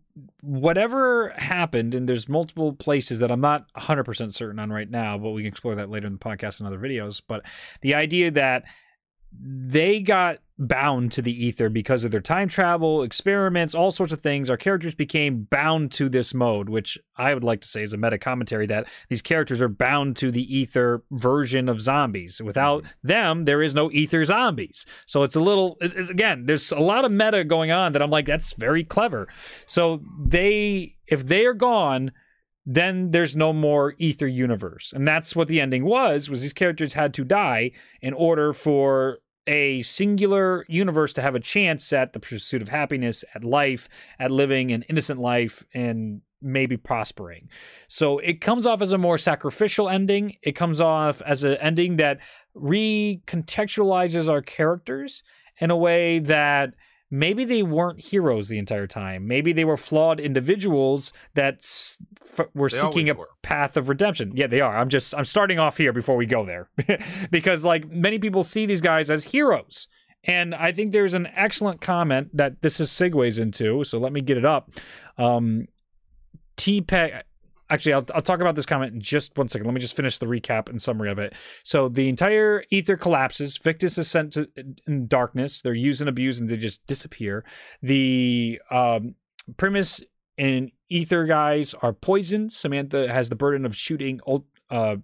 whatever 0.42 1.30
happened, 1.30 1.94
and 1.94 2.08
there's 2.08 2.28
multiple 2.28 2.72
places 2.72 3.18
that 3.18 3.32
I'm 3.32 3.40
not 3.40 3.66
100% 3.74 4.32
certain 4.32 4.60
on 4.60 4.70
right 4.70 4.88
now, 4.88 5.18
but 5.18 5.30
we 5.30 5.42
can 5.42 5.48
explore 5.48 5.74
that 5.74 5.90
later 5.90 6.06
in 6.06 6.12
the 6.12 6.18
podcast 6.20 6.60
and 6.60 6.66
other 6.68 6.78
videos. 6.78 7.20
But 7.26 7.42
the 7.80 7.94
idea 7.94 8.30
that 8.30 8.62
they 9.40 10.00
got 10.00 10.38
bound 10.56 11.10
to 11.10 11.20
the 11.20 11.46
ether 11.46 11.68
because 11.68 12.04
of 12.04 12.12
their 12.12 12.20
time 12.20 12.48
travel 12.48 13.02
experiments 13.02 13.74
all 13.74 13.90
sorts 13.90 14.12
of 14.12 14.20
things. 14.20 14.48
Our 14.48 14.56
characters 14.56 14.94
became 14.94 15.48
bound 15.50 15.90
to 15.92 16.08
this 16.08 16.32
mode 16.32 16.68
which 16.68 16.96
i 17.16 17.34
would 17.34 17.42
like 17.42 17.60
to 17.60 17.68
say 17.68 17.82
is 17.82 17.92
a 17.92 17.96
meta 17.96 18.18
commentary 18.18 18.66
that 18.66 18.86
these 19.08 19.22
characters 19.22 19.60
are 19.60 19.68
bound 19.68 20.16
to 20.16 20.30
the 20.30 20.56
ether 20.56 21.02
version 21.10 21.68
of 21.68 21.80
zombies. 21.80 22.40
Without 22.40 22.84
mm-hmm. 22.84 23.08
them 23.08 23.44
there 23.46 23.62
is 23.62 23.74
no 23.74 23.90
ether 23.90 24.24
zombies. 24.24 24.86
So 25.06 25.24
it's 25.24 25.36
a 25.36 25.40
little 25.40 25.76
it's- 25.80 26.08
again 26.08 26.46
there's 26.46 26.70
a 26.70 26.78
lot 26.78 27.04
of 27.04 27.10
meta 27.10 27.42
going 27.42 27.72
on 27.72 27.92
that 27.92 28.02
i'm 28.02 28.10
like 28.10 28.26
that's 28.26 28.52
very 28.52 28.84
clever. 28.84 29.26
So 29.66 30.02
they 30.24 30.96
if 31.08 31.26
they 31.26 31.46
are 31.46 31.54
gone 31.54 32.12
then 32.66 33.10
there's 33.10 33.36
no 33.36 33.52
more 33.52 33.94
ether 33.98 34.26
universe. 34.26 34.92
And 34.94 35.06
that's 35.06 35.36
what 35.36 35.48
the 35.48 35.60
ending 35.60 35.84
was 35.84 36.30
was 36.30 36.42
these 36.42 36.52
characters 36.52 36.94
had 36.94 37.12
to 37.14 37.24
die 37.24 37.72
in 38.00 38.14
order 38.14 38.52
for 38.52 39.18
a 39.46 39.82
singular 39.82 40.64
universe 40.68 41.12
to 41.14 41.22
have 41.22 41.34
a 41.34 41.40
chance 41.40 41.92
at 41.92 42.12
the 42.12 42.20
pursuit 42.20 42.62
of 42.62 42.68
happiness 42.68 43.24
at 43.34 43.44
life 43.44 43.88
at 44.18 44.30
living 44.30 44.70
an 44.72 44.82
innocent 44.88 45.20
life 45.20 45.64
and 45.74 46.22
maybe 46.40 46.76
prospering. 46.76 47.48
So 47.88 48.18
it 48.18 48.40
comes 48.40 48.66
off 48.66 48.82
as 48.82 48.92
a 48.92 48.98
more 48.98 49.18
sacrificial 49.18 49.88
ending. 49.88 50.36
It 50.42 50.52
comes 50.52 50.80
off 50.80 51.22
as 51.22 51.42
an 51.42 51.56
ending 51.56 51.96
that 51.96 52.20
recontextualizes 52.54 54.28
our 54.28 54.42
characters 54.42 55.22
in 55.58 55.70
a 55.70 55.76
way 55.76 56.18
that 56.18 56.74
maybe 57.16 57.44
they 57.44 57.62
weren't 57.62 58.00
heroes 58.04 58.48
the 58.48 58.58
entire 58.58 58.86
time. 58.86 59.26
Maybe 59.26 59.52
they 59.52 59.64
were 59.64 59.76
flawed 59.76 60.18
individuals 60.18 61.12
that 61.34 61.54
s- 61.56 61.98
f- 62.38 62.46
were 62.54 62.68
They 62.68 62.78
seeking 62.78 63.08
a 63.08 63.14
were. 63.14 63.28
path 63.42 63.76
of 63.76 63.88
redemption. 63.88 64.32
Yeah, 64.34 64.48
they 64.48 64.60
are. 64.60 64.76
I'm 64.76 64.88
just 64.88 65.14
I'm 65.14 65.24
starting 65.24 65.58
off 65.58 65.76
here 65.76 65.92
before 65.92 66.16
we 66.16 66.26
go 66.26 66.44
there 66.44 66.68
because 67.30 67.64
like 67.64 67.88
many 67.88 68.18
people 68.18 68.42
see 68.42 68.66
these 68.66 68.80
guys 68.80 69.10
as 69.10 69.26
heroes. 69.26 69.86
And 70.26 70.54
I 70.54 70.72
think 70.72 70.92
there's 70.92 71.14
an 71.14 71.28
excellent 71.36 71.80
comment 71.82 72.34
that 72.36 72.62
this 72.62 72.80
is 72.80 72.88
segues 72.90 73.38
into. 73.38 73.84
So 73.84 73.98
let 73.98 74.12
me 74.12 74.20
get 74.22 74.38
it 74.38 74.44
up. 74.44 74.70
Um, 75.18 75.68
T 76.56 76.80
Peg. 76.80 77.12
Actually, 77.74 77.94
I'll, 77.94 78.06
I'll 78.14 78.22
talk 78.22 78.40
about 78.40 78.54
this 78.54 78.66
comment 78.66 78.94
in 78.94 79.00
just 79.00 79.36
one 79.36 79.48
second. 79.48 79.66
Let 79.66 79.74
me 79.74 79.80
just 79.80 79.96
finish 79.96 80.20
the 80.20 80.26
recap 80.26 80.68
and 80.68 80.80
summary 80.80 81.10
of 81.10 81.18
it. 81.18 81.34
So 81.64 81.88
the 81.88 82.08
entire 82.08 82.62
ether 82.70 82.96
collapses. 82.96 83.58
Victis 83.58 83.98
is 83.98 84.08
sent 84.08 84.34
to 84.34 84.48
in 84.86 85.08
darkness. 85.08 85.60
They're 85.60 85.74
used 85.74 86.00
and 86.00 86.08
abused, 86.08 86.40
and 86.40 86.48
they 86.48 86.56
just 86.56 86.86
disappear. 86.86 87.44
The 87.82 88.60
um, 88.70 89.16
Primis 89.56 90.04
and 90.38 90.70
ether 90.88 91.26
guys 91.26 91.74
are 91.82 91.92
poisoned. 91.92 92.52
Samantha 92.52 93.12
has 93.12 93.28
the 93.28 93.34
burden 93.34 93.66
of 93.66 93.74
shooting 93.74 94.20
ult- 94.24 94.46
uh, 94.70 94.96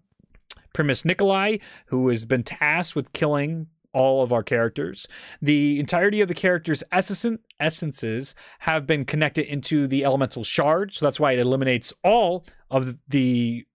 Primis 0.72 1.04
Nikolai, 1.04 1.56
who 1.86 2.08
has 2.08 2.24
been 2.24 2.44
tasked 2.44 2.94
with 2.94 3.12
killing 3.12 3.66
all 3.92 4.22
of 4.22 4.32
our 4.32 4.44
characters. 4.44 5.08
The 5.42 5.80
entirety 5.80 6.20
of 6.20 6.28
the 6.28 6.34
characters' 6.34 6.84
essence, 6.92 7.40
essences 7.58 8.36
have 8.60 8.86
been 8.86 9.04
connected 9.04 9.46
into 9.46 9.88
the 9.88 10.04
elemental 10.04 10.44
shard, 10.44 10.94
so 10.94 11.04
that's 11.04 11.18
why 11.18 11.32
it 11.32 11.40
eliminates 11.40 11.92
all 12.04 12.44
of 12.70 12.96
the 13.08 13.66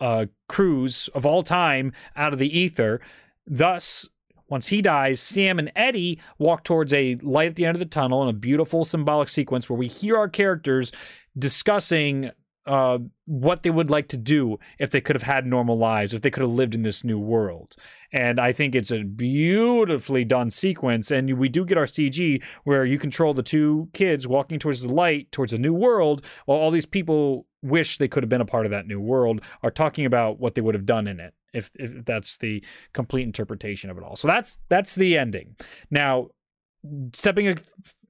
uh, 0.00 0.26
crews 0.48 1.08
of 1.14 1.24
all 1.24 1.42
time 1.42 1.92
out 2.16 2.32
of 2.32 2.38
the 2.38 2.58
ether. 2.58 3.00
Thus, 3.46 4.08
once 4.48 4.68
he 4.68 4.82
dies, 4.82 5.20
Sam 5.20 5.58
and 5.58 5.72
Eddie 5.74 6.20
walk 6.38 6.64
towards 6.64 6.92
a 6.92 7.16
light 7.16 7.48
at 7.48 7.54
the 7.56 7.64
end 7.64 7.74
of 7.76 7.80
the 7.80 7.86
tunnel 7.86 8.22
in 8.22 8.28
a 8.28 8.34
beautiful 8.38 8.84
symbolic 8.84 9.28
sequence 9.28 9.68
where 9.68 9.78
we 9.78 9.88
hear 9.88 10.16
our 10.16 10.28
characters 10.28 10.92
discussing 11.36 12.30
uh, 12.66 12.98
what 13.26 13.62
they 13.62 13.70
would 13.70 13.90
like 13.90 14.08
to 14.08 14.16
do 14.16 14.58
if 14.78 14.90
they 14.90 15.00
could 15.00 15.16
have 15.16 15.22
had 15.22 15.46
normal 15.46 15.76
lives, 15.76 16.14
if 16.14 16.22
they 16.22 16.30
could 16.30 16.42
have 16.42 16.50
lived 16.50 16.74
in 16.74 16.82
this 16.82 17.04
new 17.04 17.18
world. 17.18 17.76
And 18.12 18.40
I 18.40 18.52
think 18.52 18.74
it's 18.74 18.90
a 18.90 19.02
beautifully 19.02 20.24
done 20.24 20.50
sequence. 20.50 21.10
And 21.10 21.38
we 21.38 21.48
do 21.48 21.64
get 21.64 21.76
our 21.76 21.84
CG 21.84 22.42
where 22.64 22.84
you 22.84 22.98
control 22.98 23.34
the 23.34 23.42
two 23.42 23.88
kids 23.92 24.26
walking 24.26 24.58
towards 24.58 24.82
the 24.82 24.92
light, 24.92 25.30
towards 25.32 25.52
a 25.52 25.58
new 25.58 25.74
world, 25.74 26.24
while 26.46 26.58
all 26.58 26.70
these 26.70 26.86
people 26.86 27.46
wish 27.64 27.96
they 27.96 28.08
could 28.08 28.22
have 28.22 28.30
been 28.30 28.42
a 28.42 28.46
part 28.46 28.66
of 28.66 28.70
that 28.70 28.86
new 28.86 29.00
world 29.00 29.40
are 29.62 29.70
talking 29.70 30.04
about 30.04 30.38
what 30.38 30.54
they 30.54 30.60
would 30.60 30.74
have 30.74 30.84
done 30.84 31.06
in 31.08 31.18
it 31.18 31.32
if 31.54 31.70
if 31.76 32.04
that's 32.04 32.36
the 32.36 32.62
complete 32.92 33.22
interpretation 33.22 33.88
of 33.88 33.96
it 33.96 34.04
all 34.04 34.16
so 34.16 34.28
that's 34.28 34.58
that's 34.68 34.94
the 34.94 35.16
ending 35.16 35.56
now 35.90 36.28
stepping 37.14 37.58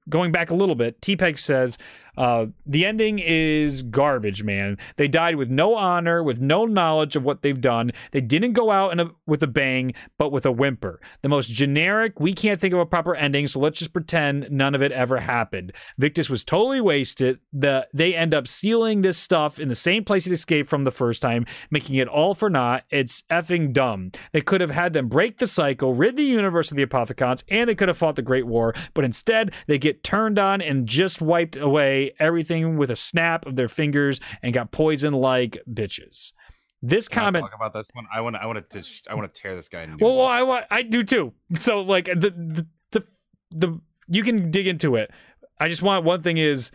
going 0.09 0.31
back 0.31 0.49
a 0.49 0.55
little 0.55 0.75
bit 0.75 1.01
t-peg 1.01 1.39
says 1.39 1.77
uh, 2.17 2.47
the 2.65 2.85
ending 2.85 3.19
is 3.19 3.83
garbage 3.83 4.43
man. 4.43 4.77
They 4.97 5.07
died 5.07 5.35
with 5.35 5.49
no 5.49 5.75
honor 5.75 6.23
with 6.23 6.39
no 6.39 6.65
knowledge 6.65 7.15
of 7.15 7.25
what 7.25 7.41
they've 7.41 7.59
done. 7.59 7.91
They 8.11 8.21
didn't 8.21 8.53
go 8.53 8.71
out 8.71 8.97
a, 8.99 9.11
with 9.25 9.43
a 9.43 9.47
bang 9.47 9.93
but 10.17 10.31
with 10.31 10.45
a 10.45 10.51
whimper. 10.51 10.99
The 11.21 11.29
most 11.29 11.51
generic 11.51 12.19
we 12.19 12.33
can't 12.33 12.59
think 12.59 12.73
of 12.73 12.79
a 12.79 12.85
proper 12.85 13.15
ending 13.15 13.47
so 13.47 13.59
let's 13.59 13.79
just 13.79 13.93
pretend 13.93 14.47
none 14.49 14.75
of 14.75 14.81
it 14.81 14.91
ever 14.91 15.19
happened. 15.19 15.73
Victis 15.99 16.29
was 16.29 16.43
totally 16.43 16.81
wasted. 16.81 17.39
The 17.51 17.87
they 17.93 18.15
end 18.15 18.33
up 18.33 18.47
stealing 18.47 19.01
this 19.01 19.17
stuff 19.17 19.59
in 19.59 19.67
the 19.67 19.75
same 19.75 20.03
place 20.03 20.27
it 20.27 20.33
escaped 20.33 20.69
from 20.69 20.83
the 20.83 20.91
first 20.91 21.21
time 21.21 21.45
making 21.69 21.95
it 21.95 22.07
all 22.07 22.33
for 22.33 22.49
naught. 22.49 22.83
It's 22.89 23.23
effing 23.31 23.73
dumb. 23.73 24.11
They 24.31 24.41
could 24.41 24.61
have 24.61 24.71
had 24.71 24.93
them 24.93 25.07
break 25.07 25.37
the 25.37 25.47
cycle 25.47 25.93
rid 25.93 26.17
the 26.17 26.23
universe 26.23 26.71
of 26.71 26.77
the 26.77 26.85
apothicons 26.85 27.43
and 27.49 27.69
they 27.69 27.75
could 27.75 27.87
have 27.87 27.97
fought 27.97 28.15
the 28.15 28.21
great 28.21 28.47
war 28.47 28.73
but 28.93 29.03
instead 29.03 29.51
they 29.67 29.77
get 29.77 30.03
turned 30.03 30.39
on 30.39 30.61
and 30.61 30.87
just 30.87 31.21
wiped 31.21 31.57
away 31.57 32.04
everything 32.19 32.77
with 32.77 32.91
a 32.91 32.95
snap 32.95 33.45
of 33.45 33.55
their 33.55 33.67
fingers 33.67 34.19
and 34.41 34.53
got 34.53 34.71
poisoned 34.71 35.15
like 35.15 35.57
bitches 35.69 36.31
this 36.87 37.07
Can 37.07 37.21
I 37.21 37.25
comment 37.25 37.45
talk 37.45 37.55
about 37.55 37.73
this 37.73 37.89
one? 37.93 38.05
I 38.13 38.21
want 38.21 38.35
I 38.35 38.45
want 38.45 38.69
to 38.69 39.01
I 39.09 39.15
want 39.15 39.33
to 39.33 39.41
tear 39.41 39.55
this 39.55 39.69
guy 39.69 39.83
into. 39.83 40.03
well, 40.03 40.17
well, 40.17 40.27
I 40.27 40.43
want 40.43 40.65
I 40.69 40.83
do 40.83 41.03
too. 41.03 41.33
So 41.55 41.81
like 41.81 42.05
the, 42.05 42.31
the 42.31 42.67
the 42.91 43.05
the 43.51 43.81
you 44.07 44.23
can 44.23 44.51
dig 44.51 44.67
into 44.67 44.95
it. 44.95 45.11
I 45.59 45.67
just 45.67 45.81
want 45.81 46.05
one 46.05 46.21
thing 46.21 46.37
is 46.37 46.71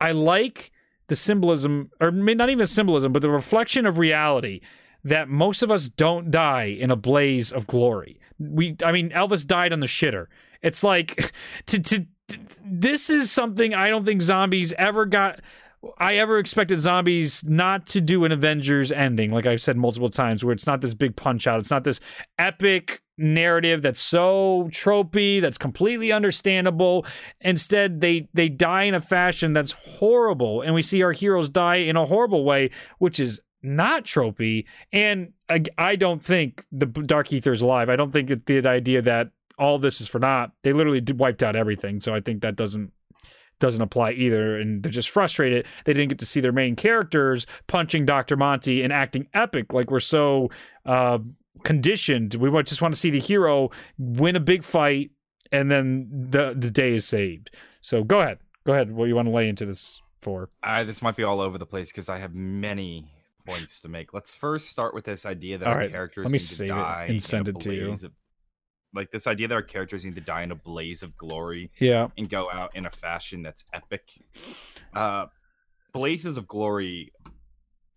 I 0.00 0.12
like 0.12 0.72
the 1.08 1.16
symbolism 1.16 1.90
or 2.00 2.10
not 2.10 2.48
even 2.48 2.58
the 2.58 2.66
symbolism, 2.66 3.12
but 3.12 3.22
the 3.22 3.30
reflection 3.30 3.86
of 3.86 3.98
reality 3.98 4.60
that 5.04 5.28
most 5.28 5.62
of 5.62 5.70
us 5.70 5.88
don't 5.88 6.30
die 6.30 6.64
in 6.64 6.90
a 6.90 6.96
blaze 6.96 7.52
of 7.52 7.66
glory. 7.66 8.20
We 8.38 8.76
I 8.84 8.92
mean 8.92 9.10
Elvis 9.10 9.46
died 9.46 9.72
on 9.72 9.80
the 9.80 9.86
shitter. 9.86 10.26
It's 10.62 10.82
like 10.82 11.32
to 11.66 11.78
to 11.78 12.06
this 12.64 13.10
is 13.10 13.30
something 13.30 13.74
I 13.74 13.88
don't 13.88 14.04
think 14.04 14.22
zombies 14.22 14.72
ever 14.78 15.06
got 15.06 15.40
I 15.98 16.16
ever 16.16 16.38
expected 16.38 16.78
zombies 16.78 17.42
not 17.44 17.86
to 17.88 18.00
do 18.00 18.24
an 18.24 18.30
Avengers 18.30 18.92
ending, 18.92 19.32
like 19.32 19.46
I've 19.46 19.60
said 19.60 19.76
multiple 19.76 20.10
times, 20.10 20.44
where 20.44 20.52
it's 20.52 20.66
not 20.66 20.80
this 20.80 20.94
big 20.94 21.16
punch 21.16 21.46
out. 21.46 21.58
It's 21.58 21.70
not 21.70 21.82
this 21.82 21.98
epic 22.38 23.02
narrative 23.18 23.82
that's 23.82 24.00
so 24.00 24.68
tropey, 24.70 25.40
that's 25.40 25.58
completely 25.58 26.12
understandable. 26.12 27.04
Instead, 27.40 28.00
they 28.00 28.28
they 28.32 28.48
die 28.48 28.84
in 28.84 28.94
a 28.94 29.00
fashion 29.00 29.52
that's 29.52 29.72
horrible, 29.72 30.62
and 30.62 30.74
we 30.74 30.82
see 30.82 31.02
our 31.02 31.12
heroes 31.12 31.48
die 31.48 31.76
in 31.76 31.96
a 31.96 32.06
horrible 32.06 32.44
way, 32.44 32.70
which 32.98 33.18
is 33.18 33.40
not 33.62 34.04
tropey. 34.04 34.64
And 34.92 35.32
I, 35.48 35.62
I 35.78 35.96
don't 35.96 36.22
think 36.22 36.64
the 36.70 36.86
Dark 36.86 37.32
Ether 37.32 37.52
is 37.52 37.60
alive. 37.60 37.88
I 37.88 37.96
don't 37.96 38.12
think 38.12 38.30
it, 38.30 38.46
the 38.46 38.66
idea 38.68 39.02
that 39.02 39.30
all 39.62 39.78
this 39.78 40.00
is 40.00 40.08
for 40.08 40.18
naught. 40.18 40.50
They 40.64 40.72
literally 40.72 41.00
wiped 41.14 41.42
out 41.42 41.54
everything, 41.54 42.00
so 42.00 42.14
I 42.14 42.20
think 42.20 42.42
that 42.42 42.56
doesn't 42.56 42.92
doesn't 43.58 43.82
apply 43.82 44.10
either 44.10 44.58
and 44.58 44.82
they're 44.82 44.90
just 44.90 45.10
frustrated 45.10 45.64
they 45.84 45.92
didn't 45.92 46.08
get 46.08 46.18
to 46.18 46.26
see 46.26 46.40
their 46.40 46.50
main 46.50 46.74
characters 46.74 47.46
punching 47.68 48.04
dr 48.04 48.36
monty 48.36 48.82
and 48.82 48.92
acting 48.92 49.28
epic 49.34 49.72
like 49.72 49.88
we're 49.88 50.00
so 50.00 50.50
uh 50.84 51.16
conditioned 51.62 52.34
we 52.34 52.50
just 52.64 52.82
want 52.82 52.92
to 52.92 52.98
see 52.98 53.08
the 53.08 53.20
hero 53.20 53.70
win 53.98 54.34
a 54.34 54.40
big 54.40 54.64
fight 54.64 55.12
and 55.52 55.70
then 55.70 56.08
the 56.10 56.56
the 56.58 56.72
day 56.72 56.92
is 56.92 57.06
saved 57.06 57.50
so 57.82 58.02
go 58.02 58.20
ahead 58.20 58.38
go 58.66 58.72
ahead 58.72 58.90
what 58.90 59.04
you 59.04 59.14
want 59.14 59.28
to 59.28 59.32
lay 59.32 59.48
into 59.48 59.64
this 59.64 60.00
for 60.20 60.50
I, 60.62 60.82
this 60.82 61.00
might 61.00 61.14
be 61.14 61.22
all 61.22 61.40
over 61.40 61.56
the 61.56 61.66
place 61.66 61.92
because 61.92 62.08
I 62.08 62.18
have 62.18 62.34
many 62.34 63.06
points 63.46 63.80
to 63.80 63.88
make. 63.88 64.14
Let's 64.14 64.34
first 64.34 64.68
start 64.68 64.94
with 64.94 65.04
this 65.04 65.26
idea 65.26 65.58
that 65.58 65.66
All 65.66 65.74
our 65.74 65.80
right, 65.80 65.90
characters 65.90 66.24
let 66.24 66.30
me 66.30 66.38
need 66.38 66.46
to 66.46 66.54
save 66.54 66.70
it 66.70 66.74
die 66.74 67.06
and 67.08 67.22
send 67.22 67.48
it 67.48 67.60
to 67.60 67.74
you. 67.74 67.90
Of, 67.90 68.04
like 68.94 69.10
this 69.10 69.26
idea 69.26 69.48
that 69.48 69.54
our 69.54 69.62
characters 69.62 70.04
need 70.04 70.14
to 70.14 70.20
die 70.20 70.42
in 70.42 70.50
a 70.50 70.54
blaze 70.54 71.02
of 71.02 71.16
glory 71.16 71.70
yeah 71.78 72.08
and 72.18 72.28
go 72.28 72.50
out 72.50 72.74
in 72.76 72.86
a 72.86 72.90
fashion 72.90 73.42
that's 73.42 73.64
epic. 73.72 74.10
Uh, 74.94 75.26
blazes 75.92 76.36
of 76.36 76.46
glory 76.46 77.12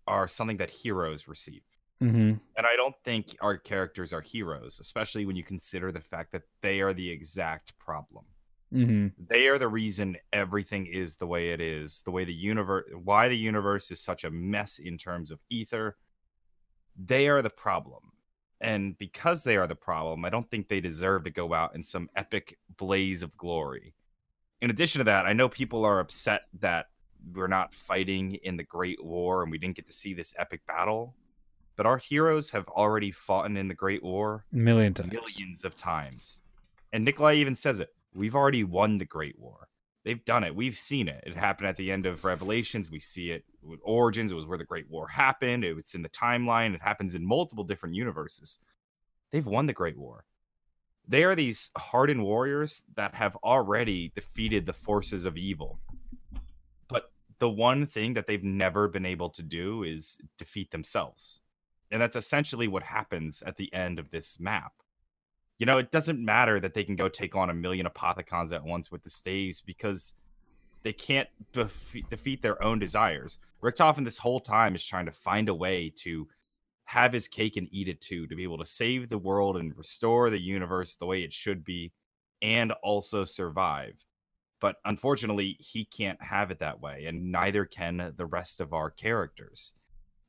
are 0.06 0.28
something 0.28 0.56
that 0.56 0.70
heroes 0.70 1.28
receive. 1.28 1.62
mm-hmm 2.02 2.34
And 2.56 2.66
I 2.66 2.76
don't 2.76 2.94
think 3.04 3.36
our 3.40 3.56
characters 3.56 4.12
are 4.12 4.20
heroes, 4.20 4.78
especially 4.80 5.26
when 5.26 5.36
you 5.36 5.44
consider 5.44 5.92
the 5.92 6.00
fact 6.00 6.32
that 6.32 6.42
they 6.62 6.80
are 6.80 6.94
the 6.94 7.10
exact 7.10 7.78
problem. 7.78 8.24
mm-hmm 8.72 9.08
They 9.28 9.48
are 9.48 9.58
the 9.58 9.68
reason 9.68 10.16
everything 10.32 10.86
is 10.86 11.16
the 11.16 11.26
way 11.26 11.50
it 11.50 11.60
is, 11.60 12.02
the 12.02 12.10
way 12.10 12.24
the 12.24 12.32
universe, 12.32 12.88
why 13.04 13.28
the 13.28 13.36
universe 13.36 13.90
is 13.90 14.00
such 14.00 14.24
a 14.24 14.30
mess 14.30 14.78
in 14.78 14.96
terms 14.96 15.30
of 15.30 15.40
ether. 15.50 15.96
They 16.96 17.28
are 17.28 17.42
the 17.42 17.50
problem. 17.50 18.12
And 18.60 18.96
because 18.98 19.44
they 19.44 19.56
are 19.56 19.66
the 19.66 19.74
problem, 19.74 20.24
I 20.24 20.30
don't 20.30 20.50
think 20.50 20.68
they 20.68 20.80
deserve 20.80 21.24
to 21.24 21.30
go 21.30 21.52
out 21.52 21.74
in 21.74 21.82
some 21.82 22.08
epic 22.16 22.58
blaze 22.76 23.22
of 23.22 23.36
glory. 23.36 23.94
In 24.62 24.70
addition 24.70 25.00
to 25.00 25.04
that, 25.04 25.26
I 25.26 25.34
know 25.34 25.48
people 25.48 25.84
are 25.84 26.00
upset 26.00 26.42
that 26.60 26.86
we're 27.34 27.48
not 27.48 27.74
fighting 27.74 28.36
in 28.36 28.56
the 28.56 28.62
Great 28.64 29.04
War 29.04 29.42
and 29.42 29.50
we 29.50 29.58
didn't 29.58 29.76
get 29.76 29.86
to 29.86 29.92
see 29.92 30.14
this 30.14 30.34
epic 30.38 30.60
battle. 30.66 31.14
But 31.76 31.84
our 31.84 31.98
heroes 31.98 32.48
have 32.50 32.66
already 32.68 33.10
fought 33.10 33.44
in 33.54 33.68
the 33.68 33.74
Great 33.74 34.02
War 34.02 34.46
A 34.52 34.56
million 34.56 34.94
times. 34.94 35.12
millions 35.12 35.64
of 35.64 35.76
times. 35.76 36.40
And 36.92 37.04
Nikolai 37.04 37.34
even 37.34 37.54
says 37.54 37.80
it. 37.80 37.94
We've 38.14 38.34
already 38.34 38.64
won 38.64 38.96
the 38.96 39.04
Great 39.04 39.38
War. 39.38 39.68
They've 40.06 40.24
done 40.24 40.44
it. 40.44 40.54
We've 40.54 40.76
seen 40.76 41.08
it. 41.08 41.24
It 41.26 41.36
happened 41.36 41.66
at 41.66 41.76
the 41.76 41.90
end 41.90 42.06
of 42.06 42.24
Revelations. 42.24 42.92
We 42.92 43.00
see 43.00 43.32
it 43.32 43.44
with 43.60 43.80
Origins. 43.82 44.30
It 44.30 44.36
was 44.36 44.46
where 44.46 44.56
the 44.56 44.62
Great 44.62 44.88
War 44.88 45.08
happened. 45.08 45.64
It 45.64 45.74
was 45.74 45.96
in 45.96 46.02
the 46.02 46.08
timeline. 46.10 46.76
It 46.76 46.80
happens 46.80 47.16
in 47.16 47.26
multiple 47.26 47.64
different 47.64 47.96
universes. 47.96 48.60
They've 49.32 49.44
won 49.44 49.66
the 49.66 49.72
Great 49.72 49.98
War. 49.98 50.24
They 51.08 51.24
are 51.24 51.34
these 51.34 51.70
hardened 51.76 52.22
warriors 52.22 52.84
that 52.94 53.16
have 53.16 53.34
already 53.42 54.12
defeated 54.14 54.64
the 54.64 54.72
forces 54.72 55.24
of 55.24 55.36
evil. 55.36 55.80
But 56.86 57.10
the 57.40 57.50
one 57.50 57.84
thing 57.84 58.14
that 58.14 58.28
they've 58.28 58.44
never 58.44 58.86
been 58.86 59.06
able 59.06 59.30
to 59.30 59.42
do 59.42 59.82
is 59.82 60.20
defeat 60.38 60.70
themselves. 60.70 61.40
And 61.90 62.00
that's 62.00 62.14
essentially 62.14 62.68
what 62.68 62.84
happens 62.84 63.42
at 63.44 63.56
the 63.56 63.74
end 63.74 63.98
of 63.98 64.12
this 64.12 64.38
map. 64.38 64.72
You 65.58 65.66
know, 65.66 65.78
it 65.78 65.90
doesn't 65.90 66.22
matter 66.22 66.60
that 66.60 66.74
they 66.74 66.84
can 66.84 66.96
go 66.96 67.08
take 67.08 67.34
on 67.34 67.50
a 67.50 67.54
million 67.54 67.86
apothicons 67.86 68.52
at 68.52 68.62
once 68.62 68.90
with 68.90 69.02
the 69.02 69.10
staves 69.10 69.60
because 69.60 70.14
they 70.82 70.92
can't 70.92 71.28
befe- 71.52 72.08
defeat 72.08 72.42
their 72.42 72.62
own 72.62 72.78
desires. 72.78 73.38
Richtofen 73.62 74.04
this 74.04 74.18
whole 74.18 74.40
time 74.40 74.74
is 74.74 74.84
trying 74.84 75.06
to 75.06 75.12
find 75.12 75.48
a 75.48 75.54
way 75.54 75.92
to 75.96 76.28
have 76.84 77.12
his 77.12 77.26
cake 77.26 77.56
and 77.56 77.68
eat 77.72 77.88
it 77.88 78.00
too, 78.00 78.26
to 78.26 78.36
be 78.36 78.44
able 78.44 78.58
to 78.58 78.66
save 78.66 79.08
the 79.08 79.18
world 79.18 79.56
and 79.56 79.76
restore 79.76 80.30
the 80.30 80.40
universe 80.40 80.94
the 80.94 81.06
way 81.06 81.22
it 81.22 81.32
should 81.32 81.64
be 81.64 81.92
and 82.42 82.72
also 82.82 83.24
survive. 83.24 84.04
But 84.60 84.76
unfortunately, 84.84 85.56
he 85.58 85.84
can't 85.84 86.20
have 86.22 86.50
it 86.50 86.58
that 86.60 86.80
way, 86.80 87.06
and 87.06 87.30
neither 87.30 87.64
can 87.64 88.12
the 88.16 88.26
rest 88.26 88.60
of 88.60 88.72
our 88.72 88.90
characters. 88.90 89.74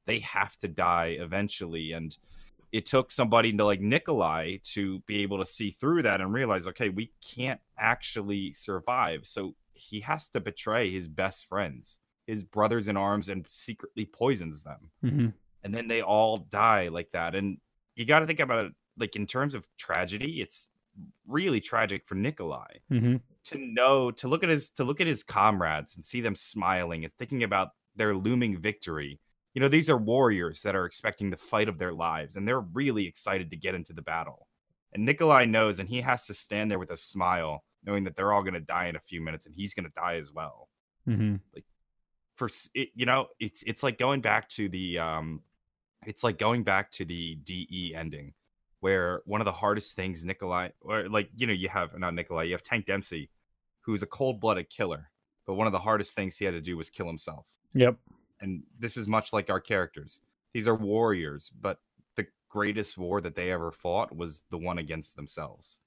They 0.06 0.20
have 0.20 0.58
to 0.58 0.68
die 0.68 1.18
eventually, 1.20 1.92
and 1.92 2.18
it 2.78 2.86
took 2.86 3.10
somebody 3.10 3.52
to 3.52 3.66
like 3.66 3.82
Nikolai 3.82 4.58
to 4.62 5.00
be 5.08 5.24
able 5.24 5.40
to 5.40 5.46
see 5.48 5.72
through 5.72 6.04
that 6.04 6.22
and 6.22 6.32
realize, 6.32 6.68
okay, 6.68 6.90
we 6.90 7.12
can't 7.26 7.60
actually 7.80 8.54
survive. 8.54 9.22
So 9.26 9.56
he 9.74 10.00
has 10.02 10.30
to 10.30 10.40
betray 10.40 10.92
his 10.92 11.08
best 11.08 11.48
friends, 11.48 11.98
his 12.28 12.44
brothers 12.44 12.88
in 12.88 12.96
arms, 12.96 13.30
and 13.30 13.44
secretly 13.48 14.06
poisons 14.06 14.64
them. 14.64 14.92
hmm 15.02 15.28
And 15.64 15.74
then 15.74 15.88
they 15.88 16.04
all 16.04 16.38
die 16.38 16.90
like 16.90 17.10
that. 17.14 17.34
And 17.34 17.58
you 17.96 18.06
got 18.06 18.20
to 18.20 18.28
think 18.28 18.42
about 18.42 18.66
it 18.68 18.74
like 18.96 19.16
in 19.16 19.26
terms 19.26 19.56
of 19.56 19.68
tragedy, 19.78 20.40
it's 20.40 20.70
really 21.28 21.60
tragic 21.60 22.06
for 22.06 22.14
Nikolai 22.14 22.78
hmm 22.90 23.16
to 23.46 23.58
know 23.58 24.12
to 24.12 24.28
look 24.28 24.44
at 24.44 24.50
his 24.50 24.70
to 24.72 24.84
look 24.84 25.00
at 25.00 25.08
his 25.08 25.24
comrades 25.24 25.96
and 25.96 26.04
see 26.04 26.22
them 26.22 26.36
smiling 26.36 27.06
and 27.06 27.14
thinking 27.18 27.44
about 27.44 27.70
their 27.96 28.14
looming 28.14 28.58
victory 28.58 29.20
you 29.58 29.62
know 29.62 29.68
these 29.68 29.90
are 29.90 29.98
warriors 29.98 30.62
that 30.62 30.76
are 30.76 30.86
expecting 30.86 31.32
the 31.32 31.36
fight 31.36 31.68
of 31.68 31.80
their 31.80 31.92
lives 31.92 32.36
and 32.36 32.48
they're 32.48 32.60
really 32.60 33.08
excited 33.08 33.50
to 33.50 33.58
get 33.58 33.74
into 33.74 33.92
the 33.92 34.04
battle. 34.04 34.48
And 34.94 35.04
nikolai 35.04 35.46
knows 35.46 35.80
and 35.80 35.90
he 35.90 36.00
has 36.00 36.28
to 36.28 36.36
stand 36.36 36.70
there 36.70 36.78
with 36.78 36.92
a 36.92 36.96
smile 36.96 37.64
knowing 37.84 38.04
that 38.04 38.16
they're 38.16 38.32
all 38.32 38.44
going 38.44 38.54
to 38.54 38.60
die 38.60 38.86
in 38.86 38.96
a 38.96 39.00
few 39.00 39.20
minutes 39.20 39.48
and 39.48 39.56
he's 39.56 39.74
going 39.74 39.86
to 39.86 39.92
die 39.96 40.18
as 40.18 40.32
well. 40.32 40.70
Hmm 41.06 41.38
Like 41.56 41.66
for 42.36 42.52
it, 42.76 42.90
you 42.94 43.08
know 43.08 43.30
it's 43.40 43.64
it's 43.64 43.82
like 43.82 43.98
going 43.98 44.22
back 44.22 44.48
to 44.50 44.70
the 44.70 45.00
um 45.00 45.42
it's 46.06 46.24
like 46.24 46.38
going 46.38 46.64
back 46.64 46.92
to 46.92 47.04
the 47.04 47.40
de 47.44 47.96
ending 47.96 48.36
where 48.82 49.24
one 49.26 49.42
of 49.42 49.46
the 49.46 49.52
hardest 49.52 49.96
things 49.96 50.24
nikolai 50.24 50.70
or 50.82 51.10
like 51.10 51.32
you 51.36 51.48
know 51.48 51.54
you 51.54 51.68
have 51.68 51.98
not 51.98 52.14
nikolai 52.14 52.44
you 52.44 52.52
have 52.52 52.62
tank 52.62 52.86
dempsey 52.86 53.28
who's 53.82 54.04
a 54.04 54.06
cold-blooded 54.06 54.70
killer 54.70 55.10
but 55.48 55.56
one 55.56 55.66
of 55.66 55.74
the 55.74 55.80
hardest 55.80 56.14
things 56.14 56.38
he 56.38 56.46
had 56.46 56.54
to 56.54 56.62
do 56.62 56.78
was 56.78 56.92
kill 56.92 57.08
himself. 57.08 57.48
Yep. 57.74 57.96
And 58.42 58.64
this 58.80 58.98
is 58.98 59.08
much 59.08 59.34
like 59.34 59.50
our 59.50 59.60
characters 59.60 60.22
these 60.54 60.68
are 60.68 60.76
warriors 60.76 61.52
but 61.62 61.80
the 62.16 62.26
greatest 62.50 62.98
war 62.98 63.22
that 63.22 63.36
they 63.36 63.52
ever 63.52 63.72
fought 63.72 64.16
was 64.16 64.46
the 64.50 64.58
one 64.58 64.78
against 64.78 65.16
themselves 65.16 65.80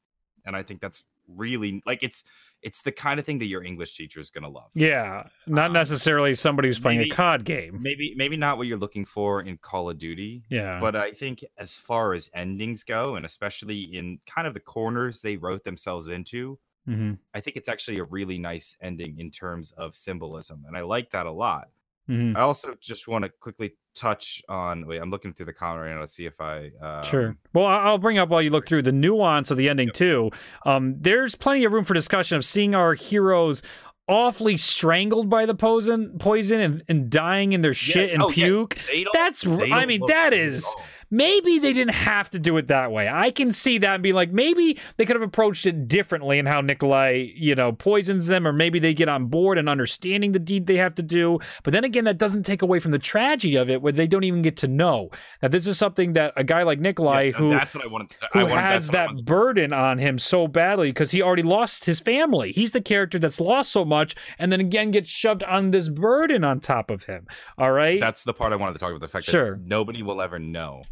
and 0.45 0.55
i 0.57 0.63
think 0.63 0.81
that's 0.81 1.05
really 1.37 1.81
like 1.87 2.03
it's 2.03 2.25
it's 2.63 2.83
the 2.83 2.91
kind 2.91 3.21
of 3.21 3.25
thing 3.27 3.39
that 3.39 3.47
your 3.47 3.63
english 3.63 3.97
teacher 3.97 4.19
is 4.19 4.31
going 4.31 4.43
to 4.43 4.49
love 4.51 4.69
Yeah. 4.75 5.29
Not 5.47 5.67
Um, 5.67 5.73
necessarily 5.75 6.35
somebody 6.35 6.67
who's 6.69 6.81
playing 6.81 6.99
maybe- 6.99 7.11
a 7.11 7.15
COD 7.15 7.45
game. 7.45 7.79
maybe 7.81 8.15
maybe 8.17 8.37
not 8.37 8.59
what 8.59 8.67
you're 8.67 8.79
looking 8.79 9.05
for 9.05 9.41
in 9.43 9.57
Call 9.59 9.89
of 9.91 9.97
Duty, 9.99 10.43
Yeah. 10.51 10.81
but 10.81 10.97
I 10.97 11.13
think 11.13 11.45
as 11.57 11.77
far 11.77 12.15
as 12.15 12.31
endings 12.35 12.83
go, 12.83 13.15
and 13.15 13.25
especially 13.25 13.81
in 13.97 14.19
kind 14.27 14.49
of 14.49 14.55
the 14.55 14.61
corners 14.61 15.21
they 15.21 15.37
wrote 15.37 15.63
themselves 15.63 16.09
into, 16.09 16.59
hmm 16.85 17.13
I 17.33 17.41
think 17.41 17.57
it's 17.57 17.69
actually 17.69 17.99
a 18.01 18.05
really 18.05 18.39
nice 18.39 18.77
ending 18.81 19.21
in 19.21 19.31
terms 19.31 19.71
of 19.73 19.95
symbolism, 19.95 20.65
and 20.67 20.77
I 20.77 20.81
like 20.81 21.11
that 21.13 21.27
a 21.27 21.31
lot. 21.33 21.69
Hmm 22.11 22.37
I 22.37 22.41
also 22.41 22.75
just 22.81 23.07
want 23.07 23.25
to 23.25 23.31
quickly 23.41 23.75
touch 23.95 24.43
on. 24.49 24.87
Wait, 24.87 24.99
I'm 24.99 25.11
looking 25.11 25.33
through 25.33 25.47
the 25.47 25.53
comment 25.53 25.83
right 25.83 25.95
now 25.95 26.01
to 26.01 26.09
see 26.09 26.27
if 26.27 26.41
I 26.41 26.71
um, 26.81 27.05
Sure. 27.05 27.37
Well, 27.55 27.67
I'll 27.67 27.99
bring 27.99 28.19
up 28.19 28.29
while 28.29 28.43
you 28.43 28.51
look 28.51 28.67
through 28.67 28.83
the 28.83 28.93
nuance 28.93 29.51
of 29.51 29.57
the 29.57 29.69
ending 29.69 29.91
too. 29.93 30.31
Um, 30.67 30.97
there's 30.99 31.35
plenty 31.35 31.65
of 31.65 31.73
room 31.73 31.85
for 31.85 31.95
discussion 31.95 32.37
of 32.37 32.45
seeing 32.45 32.75
our 32.75 32.95
heroes 32.95 33.63
awfully 34.09 34.57
strangled 34.57 35.31
by 35.31 35.47
the 35.47 35.55
poison, 35.55 36.19
poison, 36.19 36.61
and, 36.61 36.83
and 36.89 37.09
dying 37.09 37.53
in 37.53 37.61
their 37.61 37.75
shit 37.75 38.13
and 38.13 38.23
oh, 38.23 38.29
puke. 38.29 38.77
Don't- 38.93 39.07
That's. 39.13 39.47
I 39.47 39.87
mean, 39.87 40.01
that 40.09 40.35
is. 40.35 40.65
that 40.65 40.75
good 40.75 40.75
at 40.75 40.75
is. 40.75 40.77
Maybe 41.13 41.59
they 41.59 41.73
didn't 41.73 41.95
have 41.95 42.31
to 42.31 42.39
do 42.39 42.57
it 42.57 42.69
that 42.69 42.93
way. 42.93 43.09
I 43.09 43.33
can 43.33 43.53
see 43.53 43.79
that 43.79 43.95
and 43.95 44.03
be 44.03 44.13
like, 44.13 44.31
maybe 44.31 44.79
they 44.97 45.05
could 45.05 45.17
have 45.17 45.23
approached 45.27 45.67
it 45.67 45.89
differently 45.89 46.39
in 46.39 46.47
how 46.47 46.61
Nikolai, 46.61 47.33
you 47.35 47.57
know, 47.57 47.73
poisons 47.73 48.29
them, 48.29 48.47
or 48.47 48.53
maybe 48.53 48.79
they 48.79 48.95
get 48.95 49.09
on 49.09 49.27
board 49.27 49.59
and 49.59 49.69
understanding 49.69 50.31
the 50.33 50.39
deed 50.39 50.67
they 50.69 50.77
have 50.77 50.95
to 50.95 51.03
do. 51.03 51.41
But 51.65 51.73
then 51.73 51.83
again, 51.83 52.05
that 52.05 52.19
doesn't 52.19 52.45
take 52.45 52.63
away 52.63 52.79
from 52.79 52.93
the 52.93 52.99
tragedy 53.01 53.57
of 53.57 53.69
it, 53.69 53.83
where 53.83 53.93
they 53.93 54.07
don't 54.07 54.23
even 54.23 54.43
get 54.43 54.57
to 54.59 54.69
know 54.69 55.11
that 55.41 55.51
this 55.51 55.67
is 55.67 55.77
something 55.77 56.13
that 56.13 56.33
a 56.37 56.45
guy 56.45 56.63
like 56.63 56.79
Nikolai, 56.79 57.25
Yeah, 57.25 57.33
who 57.33 57.51
that's 57.51 57.75
what 57.75 57.85
I 57.85 57.89
wanted. 57.89 58.11
To, 58.11 58.17
I 58.33 58.39
who 58.39 58.47
wanted, 58.47 58.61
has 58.61 58.91
I 58.91 58.93
that 58.93 59.25
burden 59.25 59.73
on 59.73 59.99
him 59.99 60.19
so 60.19 60.47
badly 60.47 60.91
because 60.91 61.11
he 61.11 61.21
already 61.23 61.43
lost 61.43 61.87
his 61.87 61.99
family. 62.01 62.53
He's 62.53 62.71
the 62.71 62.81
character 62.81 63.19
that's 63.19 63.41
lost 63.41 63.73
so 63.73 63.85
much, 63.85 64.15
and 64.39 64.53
then 64.53 64.61
again 64.61 64.93
gets 64.93 65.09
shoved 65.11 65.43
on 65.43 65.73
this 65.73 65.89
burden 65.89 66.45
on 66.45 66.61
top 66.61 66.89
of 66.89 67.03
him. 67.05 67.27
All 67.59 67.73
right, 67.73 67.99
That's 67.99 68.23
the 68.23 68.33
part 68.33 68.53
I 68.53 68.57
wanted 68.57 68.75
to 68.75 68.79
talk 68.79 68.91
about. 68.91 69.01
The 69.01 69.09
fact 69.09 69.25
Sure. 69.27 69.57
that 69.57 69.67
nobody 69.67 70.05
will 70.05 70.23
ever 70.23 70.39
know. 70.39 70.83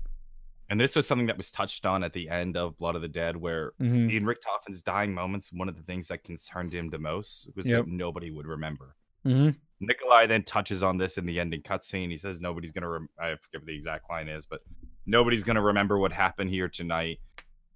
And 0.70 0.78
this 0.78 0.94
was 0.94 1.07
something 1.07 1.26
that 1.28 1.37
was 1.38 1.50
touched 1.50 1.87
on 1.87 2.04
at 2.04 2.12
the 2.12 2.28
end 2.28 2.57
of 2.57 2.76
Blood 2.76 2.94
of 2.94 3.00
the 3.02 3.09
Dead, 3.09 3.37
where 3.37 3.72
Mhm. 3.81 4.12
in 4.12 4.35
Toffin's 4.42 4.83
dying 4.83 5.14
moments, 5.14 5.50
one 5.52 5.68
of 5.68 5.76
the 5.76 5.83
things 5.83 6.09
that 6.09 6.24
concerned 6.24 6.74
him 6.74 6.90
the 6.90 6.98
most 6.98 7.48
was 7.57 7.66
Yep. 7.68 7.87
that 7.87 7.90
nobody 7.90 8.31
would 8.31 8.46
remember. 8.46 8.94
Mhm. 9.24 9.59
Nikolai 9.81 10.26
then 10.26 10.42
touches 10.44 10.83
on 10.83 10.98
this 10.98 11.16
in 11.18 11.24
the 11.24 11.40
ending 11.40 11.62
cutscene. 11.62 12.11
He 12.11 12.16
says 12.16 12.40
nobody's 12.40 12.72
gonna. 12.72 12.88
Rem- 12.88 13.09
I 13.18 13.31
forget 13.37 13.61
what 13.62 13.66
the 13.66 13.74
exact 13.74 14.11
line 14.11 14.28
is, 14.28 14.44
but 14.44 14.61
nobody's 15.07 15.42
gonna 15.42 15.62
remember 15.62 15.98
what 15.98 16.12
happened 16.12 16.50
here 16.50 16.68
tonight. 16.68 17.20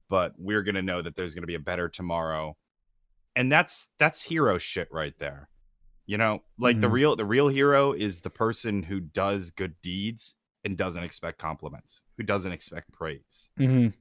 But 0.08 0.34
we're 0.36 0.62
gonna 0.62 0.82
know 0.82 1.00
that 1.00 1.14
there's 1.14 1.34
gonna 1.34 1.46
be 1.46 1.54
a 1.54 1.60
better 1.60 1.88
tomorrow, 1.88 2.56
and 3.36 3.50
that's 3.50 3.88
that's 3.98 4.22
hero 4.22 4.58
shit 4.58 4.88
right 4.92 5.18
there. 5.18 5.48
You 6.06 6.18
know, 6.18 6.44
like 6.58 6.80
the 6.80 6.88
Mhm. 6.88 6.92
real 6.92 7.16
the 7.16 7.24
real 7.24 7.48
hero 7.48 7.92
is 7.92 8.20
the 8.20 8.30
person 8.30 8.82
who 8.82 9.00
does 9.00 9.50
good 9.50 9.80
deeds 9.82 10.36
and 10.64 10.76
doesn't 10.76 11.02
expect 11.02 11.38
compliments, 11.38 12.02
who 12.16 12.22
doesn't 12.22 12.52
expect 12.52 12.92
praise 12.92 13.50
Mhm. 13.58 13.92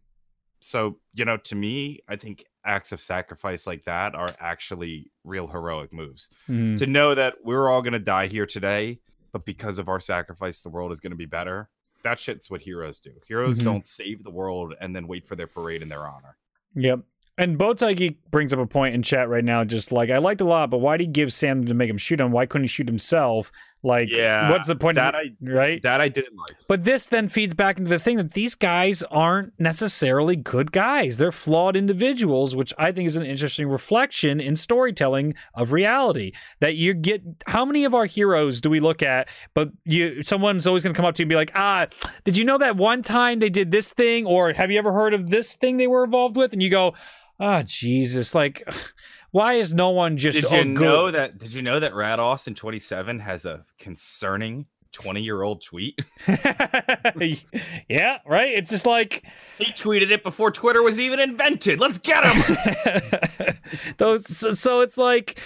so 0.60 1.00
you 1.14 1.26
know 1.26 1.38
to 1.38 1.56
me 1.56 2.00
i 2.08 2.16
think 2.16 2.46
acts 2.66 2.92
of 2.92 3.02
sacrifice 3.02 3.66
like 3.66 3.84
that 3.86 4.14
are 4.14 4.30
actually 4.40 5.10
real 5.24 5.48
heroic 5.48 5.92
moves 5.92 6.30
Mhm. 6.48 6.78
to 6.78 6.86
know 6.86 7.16
that 7.16 7.36
we're 7.44 7.68
all 7.70 7.82
going 7.82 7.94
to 7.94 8.00
die 8.00 8.28
here 8.28 8.46
today 8.46 9.00
but 9.32 9.44
because 9.46 9.80
of 9.80 9.90
our 9.90 10.00
sacrifice 10.00 10.62
the 10.62 10.70
world 10.70 10.92
is 10.92 11.00
going 11.00 11.12
to 11.12 11.18
be 11.18 11.26
better 11.26 11.70
that 12.04 12.20
shit's 12.20 12.50
what 12.50 12.62
heroes 12.62 13.00
do 13.00 13.12
heroes 13.28 13.60
Mhm. 13.60 13.64
don't 13.64 13.86
save 13.86 14.24
the 14.24 14.30
world 14.30 14.76
and 14.80 14.96
then 14.96 15.08
wait 15.08 15.26
for 15.26 15.36
their 15.36 15.48
parade 15.48 15.82
in 15.82 15.90
their 15.90 16.08
honor 16.08 16.38
Yep. 16.76 17.02
And 17.38 17.58
Bowtie 17.58 17.96
Geek 17.98 18.30
brings 18.30 18.54
up 18.54 18.60
a 18.60 18.66
point 18.68 18.94
in 18.94 19.02
chat 19.04 19.28
right 19.28 19.44
now, 19.44 19.64
just 19.64 19.92
like 19.92 20.10
I 20.10 20.20
liked 20.20 20.42
a 20.42 20.46
lot, 20.46 20.70
but 20.70 20.78
why 20.78 20.96
did 20.98 21.08
he 21.08 21.12
give 21.12 21.34
Sam 21.34 21.66
to 21.66 21.74
make 21.74 21.90
him 21.90 21.98
shoot 21.98 22.20
him? 22.22 22.32
Why 22.32 22.46
couldn't 22.46 22.66
he 22.66 22.68
shoot 22.70 22.88
himself? 22.88 23.52
Like, 23.84 24.10
Yeah, 24.12 24.52
what's 24.52 24.68
the 24.68 24.76
point? 24.76 24.96
that 24.96 25.16
of, 25.16 25.22
i 25.22 25.32
right? 25.42 25.82
that 25.82 26.02
i 26.02 26.08
didn't 26.08 26.38
like 26.38 26.58
But 26.68 26.84
this 26.84 27.08
then 27.08 27.30
feeds 27.30 27.54
back 27.56 27.78
into 27.80 27.90
the 27.90 27.98
thing 28.00 28.18
that 28.18 28.34
these 28.34 28.54
guys 28.54 29.02
aren't 29.10 29.54
necessarily 29.60 30.36
good 30.36 30.72
guys. 30.72 31.18
They're 31.18 31.32
flawed 31.32 31.76
individuals, 31.76 32.56
which 32.56 32.74
I 32.78 32.92
think 32.92 33.08
is 33.08 33.16
an 33.16 33.26
interesting 33.26 33.68
reflection 33.68 34.40
in 34.40 34.56
storytelling 34.56 35.34
of 35.56 35.72
reality. 35.72 36.32
That 36.60 36.76
you 36.76 36.94
get 36.94 37.24
how 37.48 37.66
many 37.66 37.84
of 37.84 37.94
our 37.96 38.06
heroes 38.06 38.62
do 38.62 38.70
we 38.70 38.80
look 38.80 39.02
at, 39.02 39.30
but 39.54 39.70
you 39.86 40.22
someone's 40.24 40.68
always 40.68 40.84
gonna 40.84 40.94
come 40.96 41.06
up 41.06 41.16
to 41.16 41.22
you 41.22 41.26
and 41.26 41.30
be 41.30 41.36
like, 41.36 41.52
ah, 41.56 41.88
did 42.24 42.38
you 42.38 42.46
know 42.46 42.58
that 42.60 42.78
one 42.78 43.02
time 43.02 43.40
they 43.40 43.50
did 43.50 43.72
this 43.72 43.92
thing? 43.92 44.26
Or 44.26 44.54
have 44.54 44.70
you 44.72 44.78
ever 44.78 44.94
heard 44.94 45.14
of 45.14 45.30
this 45.32 45.56
thing 45.56 45.78
they 45.78 45.88
were 45.88 46.04
involved 46.04 46.36
with? 46.38 46.54
And 46.54 46.62
you 46.62 46.70
go, 46.70 46.94
Ah, 47.42 47.64
Jesus, 47.64 48.36
like 48.36 48.64
why 49.32 49.54
is 49.54 49.74
no 49.74 49.90
one 49.90 50.16
just 50.16 50.36
did 50.36 50.46
oh, 50.46 50.56
you 50.56 50.64
good? 50.76 50.84
know 50.84 51.12
that 51.12 51.40
did 51.40 51.54
you 51.54 51.64
know 51.64 51.80
that 51.80 51.96
rad 51.96 52.20
austin 52.20 52.54
27 52.54 53.20
has 53.20 53.46
a 53.46 53.66
concerning 53.80 54.66
20 54.92 55.22
year 55.22 55.42
old 55.42 55.62
tweet. 55.62 56.00
yeah, 56.28 58.18
right. 58.26 58.50
It's 58.50 58.70
just 58.70 58.86
like 58.86 59.24
he 59.58 59.72
tweeted 59.72 60.12
it 60.12 60.24
before 60.24 60.52
Twitter 60.52 60.82
was 60.82 61.00
even 61.00 61.20
invented. 61.20 61.80
Let's 61.80 61.98
get 61.98 62.24
him. 62.24 63.56
Those. 63.98 64.26
So, 64.26 64.52
so 64.52 64.82
it's 64.82 64.98
like 64.98 65.40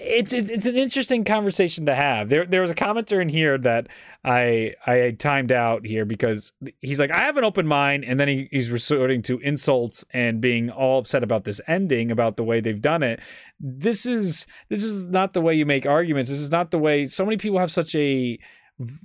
it's, 0.00 0.32
it's 0.32 0.50
it's 0.50 0.66
an 0.66 0.76
interesting 0.76 1.22
conversation 1.22 1.86
to 1.86 1.94
have. 1.94 2.28
There 2.28 2.44
there 2.44 2.60
was 2.60 2.70
a 2.70 2.74
commenter 2.74 3.22
in 3.22 3.28
here 3.28 3.56
that 3.58 3.86
I 4.24 4.74
I 4.84 5.14
timed 5.16 5.52
out 5.52 5.86
here 5.86 6.04
because 6.04 6.52
he's 6.80 6.98
like 6.98 7.12
I 7.12 7.20
have 7.20 7.36
an 7.36 7.44
open 7.44 7.68
mind, 7.68 8.04
and 8.04 8.18
then 8.18 8.26
he, 8.26 8.48
he's 8.50 8.68
resorting 8.68 9.22
to 9.22 9.38
insults 9.38 10.04
and 10.10 10.40
being 10.40 10.70
all 10.70 10.98
upset 10.98 11.22
about 11.22 11.44
this 11.44 11.60
ending, 11.68 12.10
about 12.10 12.36
the 12.36 12.42
way 12.42 12.60
they've 12.60 12.80
done 12.80 13.04
it. 13.04 13.20
This 13.60 14.06
is 14.06 14.48
this 14.68 14.82
is 14.82 15.04
not 15.04 15.34
the 15.34 15.40
way 15.40 15.54
you 15.54 15.66
make 15.66 15.86
arguments. 15.86 16.30
This 16.30 16.40
is 16.40 16.50
not 16.50 16.72
the 16.72 16.78
way. 16.78 17.06
So 17.06 17.24
many 17.24 17.36
people 17.36 17.60
have 17.60 17.70
such 17.70 17.94
a 17.94 18.38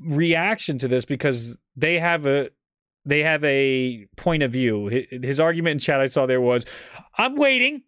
reaction 0.04 0.80
to 0.80 0.88
this 0.88 1.06
because 1.06 1.58
they 1.76 2.00
have 2.00 2.26
a 2.26 2.50
they 3.06 3.22
have 3.22 3.44
a 3.44 4.08
point 4.16 4.42
of 4.44 4.52
view. 4.52 4.88
His 4.88 5.40
argument 5.40 5.74
in 5.74 5.80
chat 5.80 6.00
I 6.00 6.08
saw 6.08 6.26
there 6.26 6.42
was, 6.42 6.66
"I'm 7.18 7.36
waiting." 7.36 7.84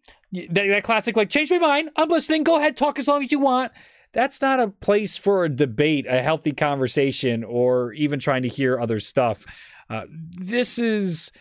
That, 0.50 0.68
that 0.68 0.84
classic, 0.84 1.16
like, 1.16 1.30
change 1.30 1.50
my 1.50 1.58
mind. 1.58 1.90
I'm 1.96 2.08
listening. 2.08 2.44
Go 2.44 2.58
ahead, 2.58 2.76
talk 2.76 2.98
as 2.98 3.08
long 3.08 3.22
as 3.22 3.32
you 3.32 3.38
want. 3.38 3.72
That's 4.12 4.40
not 4.40 4.60
a 4.60 4.68
place 4.68 5.16
for 5.16 5.44
a 5.44 5.48
debate, 5.48 6.06
a 6.08 6.22
healthy 6.22 6.52
conversation, 6.52 7.42
or 7.42 7.92
even 7.94 8.20
trying 8.20 8.42
to 8.42 8.48
hear 8.48 8.78
other 8.78 9.00
stuff. 9.00 9.44
Uh, 9.90 10.04
this 10.10 10.78
is 10.78 11.32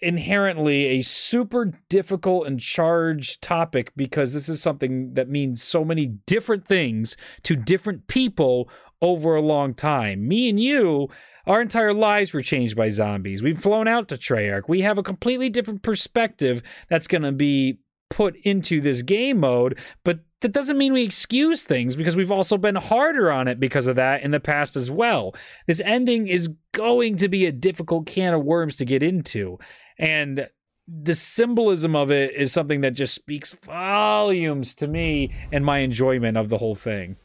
inherently 0.00 0.86
a 0.86 1.02
super 1.02 1.72
difficult 1.88 2.46
and 2.46 2.60
charged 2.60 3.42
topic 3.42 3.92
because 3.96 4.32
this 4.32 4.48
is 4.48 4.62
something 4.62 5.14
that 5.14 5.28
means 5.28 5.62
so 5.62 5.84
many 5.84 6.06
different 6.06 6.66
things 6.66 7.16
to 7.42 7.56
different 7.56 8.06
people 8.06 8.68
over 9.00 9.34
a 9.34 9.42
long 9.42 9.74
time. 9.74 10.26
Me 10.26 10.48
and 10.48 10.60
you, 10.60 11.08
our 11.46 11.60
entire 11.60 11.94
lives 11.94 12.32
were 12.32 12.42
changed 12.42 12.76
by 12.76 12.88
zombies. 12.90 13.42
We've 13.42 13.60
flown 13.60 13.88
out 13.88 14.08
to 14.08 14.16
Treyarch. 14.16 14.68
We 14.68 14.82
have 14.82 14.98
a 14.98 15.02
completely 15.02 15.48
different 15.48 15.82
perspective 15.82 16.62
that's 16.88 17.06
going 17.06 17.22
to 17.22 17.32
be 17.32 17.78
put 18.10 18.36
into 18.36 18.80
this 18.80 19.02
game 19.02 19.40
mode, 19.40 19.78
but 20.04 20.20
that 20.40 20.52
doesn't 20.52 20.78
mean 20.78 20.92
we 20.92 21.02
excuse 21.02 21.62
things 21.62 21.96
because 21.96 22.14
we've 22.14 22.30
also 22.30 22.56
been 22.56 22.76
harder 22.76 23.30
on 23.30 23.48
it 23.48 23.58
because 23.58 23.86
of 23.86 23.96
that 23.96 24.22
in 24.22 24.30
the 24.30 24.40
past 24.40 24.76
as 24.76 24.90
well. 24.90 25.34
This 25.66 25.80
ending 25.84 26.28
is 26.28 26.50
going 26.72 27.16
to 27.16 27.28
be 27.28 27.46
a 27.46 27.52
difficult 27.52 28.06
can 28.06 28.34
of 28.34 28.44
worms 28.44 28.76
to 28.76 28.84
get 28.84 29.02
into. 29.02 29.58
And 29.98 30.48
the 30.86 31.14
symbolism 31.14 31.96
of 31.96 32.10
it 32.10 32.34
is 32.34 32.52
something 32.52 32.80
that 32.82 32.92
just 32.92 33.14
speaks 33.14 33.52
volumes 33.52 34.74
to 34.76 34.86
me 34.86 35.34
and 35.52 35.64
my 35.64 35.78
enjoyment 35.78 36.36
of 36.36 36.48
the 36.48 36.58
whole 36.58 36.76
thing. 36.76 37.16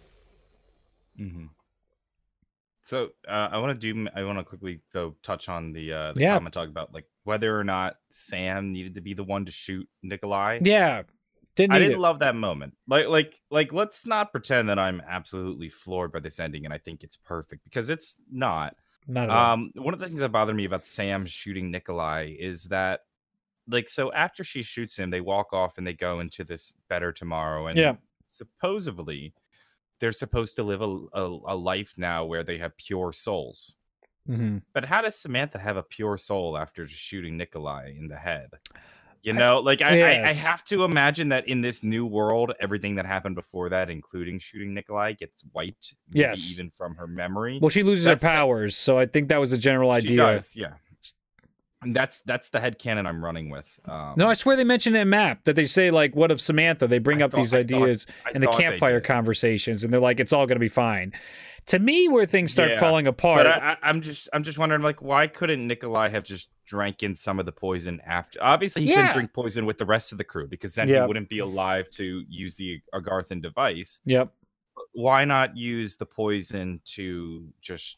Mm-hmm. 1.19 1.45
So 2.85 3.11
uh, 3.29 3.47
I 3.49 3.59
want 3.59 3.79
to 3.79 3.93
do. 3.93 4.07
I 4.13 4.25
want 4.25 4.37
to 4.39 4.43
quickly 4.43 4.81
though 4.91 5.15
touch 5.23 5.47
on 5.47 5.71
the 5.71 5.93
uh, 5.93 6.11
the 6.13 6.21
Yeah. 6.21 6.33
comment 6.33 6.53
talk 6.53 6.67
about 6.67 6.93
like 6.93 7.05
whether 7.23 7.57
or 7.57 7.63
not 7.63 7.95
Sam 8.09 8.73
needed 8.73 8.93
to 8.95 9.01
be 9.01 9.13
the 9.13 9.23
one 9.23 9.45
to 9.45 9.51
shoot 9.53 9.87
Nikolai. 10.01 10.59
Yeah. 10.61 11.03
Didn't 11.55 11.73
I 11.75 11.79
didn't 11.79 11.93
it. 11.93 11.99
love 11.99 12.19
that 12.19 12.35
moment. 12.35 12.75
Like, 12.87 13.07
like, 13.07 13.39
like. 13.51 13.71
Let's 13.71 14.05
not 14.05 14.31
pretend 14.33 14.67
that 14.67 14.79
I'm 14.79 15.01
absolutely 15.07 15.69
floored 15.69 16.11
by 16.11 16.19
this 16.19 16.39
ending 16.41 16.65
and 16.65 16.73
I 16.73 16.77
think 16.77 17.03
it's 17.03 17.15
perfect 17.15 17.63
because 17.63 17.89
it's 17.89 18.17
not. 18.29 18.75
Not 19.07 19.25
at 19.25 19.29
all. 19.29 19.53
Um, 19.53 19.71
one 19.75 19.93
of 19.93 19.99
the 20.01 20.07
things 20.07 20.19
that 20.19 20.29
bothered 20.33 20.55
me 20.55 20.65
about 20.65 20.85
Sam 20.85 21.25
shooting 21.25 21.69
Nikolai 21.71 22.35
is 22.39 22.65
that, 22.65 23.01
like, 23.69 23.87
so 23.87 24.11
after 24.13 24.43
she 24.43 24.61
shoots 24.63 24.97
him, 24.97 25.09
they 25.09 25.21
walk 25.21 25.53
off 25.53 25.77
and 25.77 25.85
they 25.87 25.93
go 25.93 26.19
into 26.21 26.43
this 26.43 26.73
better 26.89 27.11
tomorrow, 27.13 27.67
and 27.67 27.77
Yeah. 27.77 27.95
supposedly 28.29 29.33
they're 30.03 30.11
supposed 30.11 30.57
to 30.57 30.63
live 30.63 30.81
a, 30.81 30.97
a, 31.13 31.39
a 31.53 31.55
life 31.55 31.93
now 31.95 32.25
where 32.25 32.43
they 32.43 32.57
have 32.57 32.75
pure 32.75 33.13
souls. 33.13 33.77
hmm 34.27 34.57
But 34.73 34.83
how 34.83 35.01
does 35.01 35.15
Samantha 35.15 35.57
have 35.57 35.77
a 35.77 35.83
pure 35.83 36.17
soul 36.17 36.57
after 36.57 36.85
just 36.85 36.99
shooting 36.99 37.37
Nikolai 37.37 37.93
in 37.97 38.09
the 38.09 38.17
head? 38.17 38.49
You 39.21 39.31
I- 39.31 39.37
know, 39.37 39.59
like 39.61 39.81
I, 39.81 40.01
I, 40.01 40.23
I 40.27 40.33
have 40.33 40.65
to 40.65 40.83
imagine 40.83 41.29
that 41.29 41.47
in 41.47 41.61
this 41.61 41.83
new 41.85 42.05
world, 42.05 42.51
everything 42.59 42.95
that 42.95 43.05
happened 43.05 43.35
before 43.35 43.69
that, 43.69 43.89
including 43.89 44.39
shooting 44.39 44.73
Nikolai, 44.73 45.13
gets 45.13 45.41
wiped. 45.53 45.95
maybe 46.09 46.19
Yes. 46.19 46.51
even 46.51 46.69
from 46.77 46.95
her 46.95 47.07
memory. 47.07 47.59
Well, 47.61 47.69
she 47.69 47.83
loses 47.83 48.03
her 48.05 48.15
That's- 48.15 48.29
powers, 48.29 48.75
so 48.75 48.99
I 48.99 49.05
think 49.05 49.29
that 49.29 49.39
was 49.39 49.53
a 49.53 49.57
general 49.57 49.89
She 49.93 49.97
idea. 49.99 50.17
does, 50.17 50.53
yeah. 50.53 50.73
And 51.85 51.95
that's 51.95 52.21
that's 52.21 52.49
the 52.49 52.59
head 52.59 52.79
canon 52.79 53.05
I'm 53.05 53.23
running 53.23 53.49
with. 53.49 53.79
Um, 53.85 54.13
No, 54.17 54.29
I 54.29 54.33
swear 54.33 54.55
they 54.55 54.63
mention 54.63 54.95
it 54.95 55.01
in 55.01 55.09
map 55.09 55.43
that 55.43 55.55
they 55.55 55.65
say 55.65 55.91
like, 55.91 56.15
"What 56.15 56.31
of 56.31 56.39
Samantha?" 56.41 56.87
They 56.87 56.99
bring 56.99 57.21
I 57.21 57.25
up 57.25 57.31
thought- 57.31 57.37
these 57.37 57.53
I 57.53 57.59
ideas 57.59 58.07
I 58.25 58.31
in 58.35 58.41
the 58.41 58.47
campfire 58.47 59.01
conversations, 59.01 59.83
and 59.83 59.91
they're 59.91 59.99
like, 59.99 60.19
"It's 60.19 60.33
all 60.33 60.45
going 60.45 60.55
to 60.55 60.59
be 60.59 60.67
fine." 60.67 61.13
To 61.67 61.79
me, 61.79 62.09
where 62.09 62.25
things 62.25 62.51
start 62.51 62.71
Yeah, 62.71 62.79
falling 62.81 63.07
apart, 63.07 63.45
But 63.45 63.47
I, 63.63 63.77
I'm 63.81 64.01
just 64.01 64.27
I'm 64.33 64.43
just 64.43 64.57
wondering, 64.57 64.81
like, 64.81 65.01
why 65.01 65.27
couldn't 65.27 65.65
Nikolai 65.65 66.09
have 66.09 66.25
just 66.25 66.49
drank 66.65 67.03
in 67.03 67.15
some 67.15 67.39
of 67.39 67.45
the 67.45 67.53
poison 67.53 68.01
after? 68.05 68.37
Obviously, 68.43 68.81
he 68.83 68.89
Yeah. 68.89 68.95
couldn't 68.97 69.13
drink 69.13 69.33
poison 69.33 69.65
with 69.65 69.77
the 69.77 69.85
rest 69.85 70.11
of 70.11 70.17
the 70.17 70.25
crew 70.25 70.45
because 70.47 70.75
then 70.75 70.89
Yeah. 70.89 71.03
he 71.03 71.07
wouldn't 71.07 71.29
be 71.29 71.39
alive 71.39 71.89
to 71.91 72.25
use 72.27 72.55
the 72.57 72.81
Agarthan 72.93 73.41
device. 73.41 74.01
yep, 74.03 74.33
why 74.91 75.23
not 75.23 75.55
use 75.55 75.95
the 75.95 76.05
poison 76.05 76.81
to 76.95 77.47
just 77.61 77.97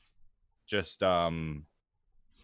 just 0.68 1.02
um 1.02 1.66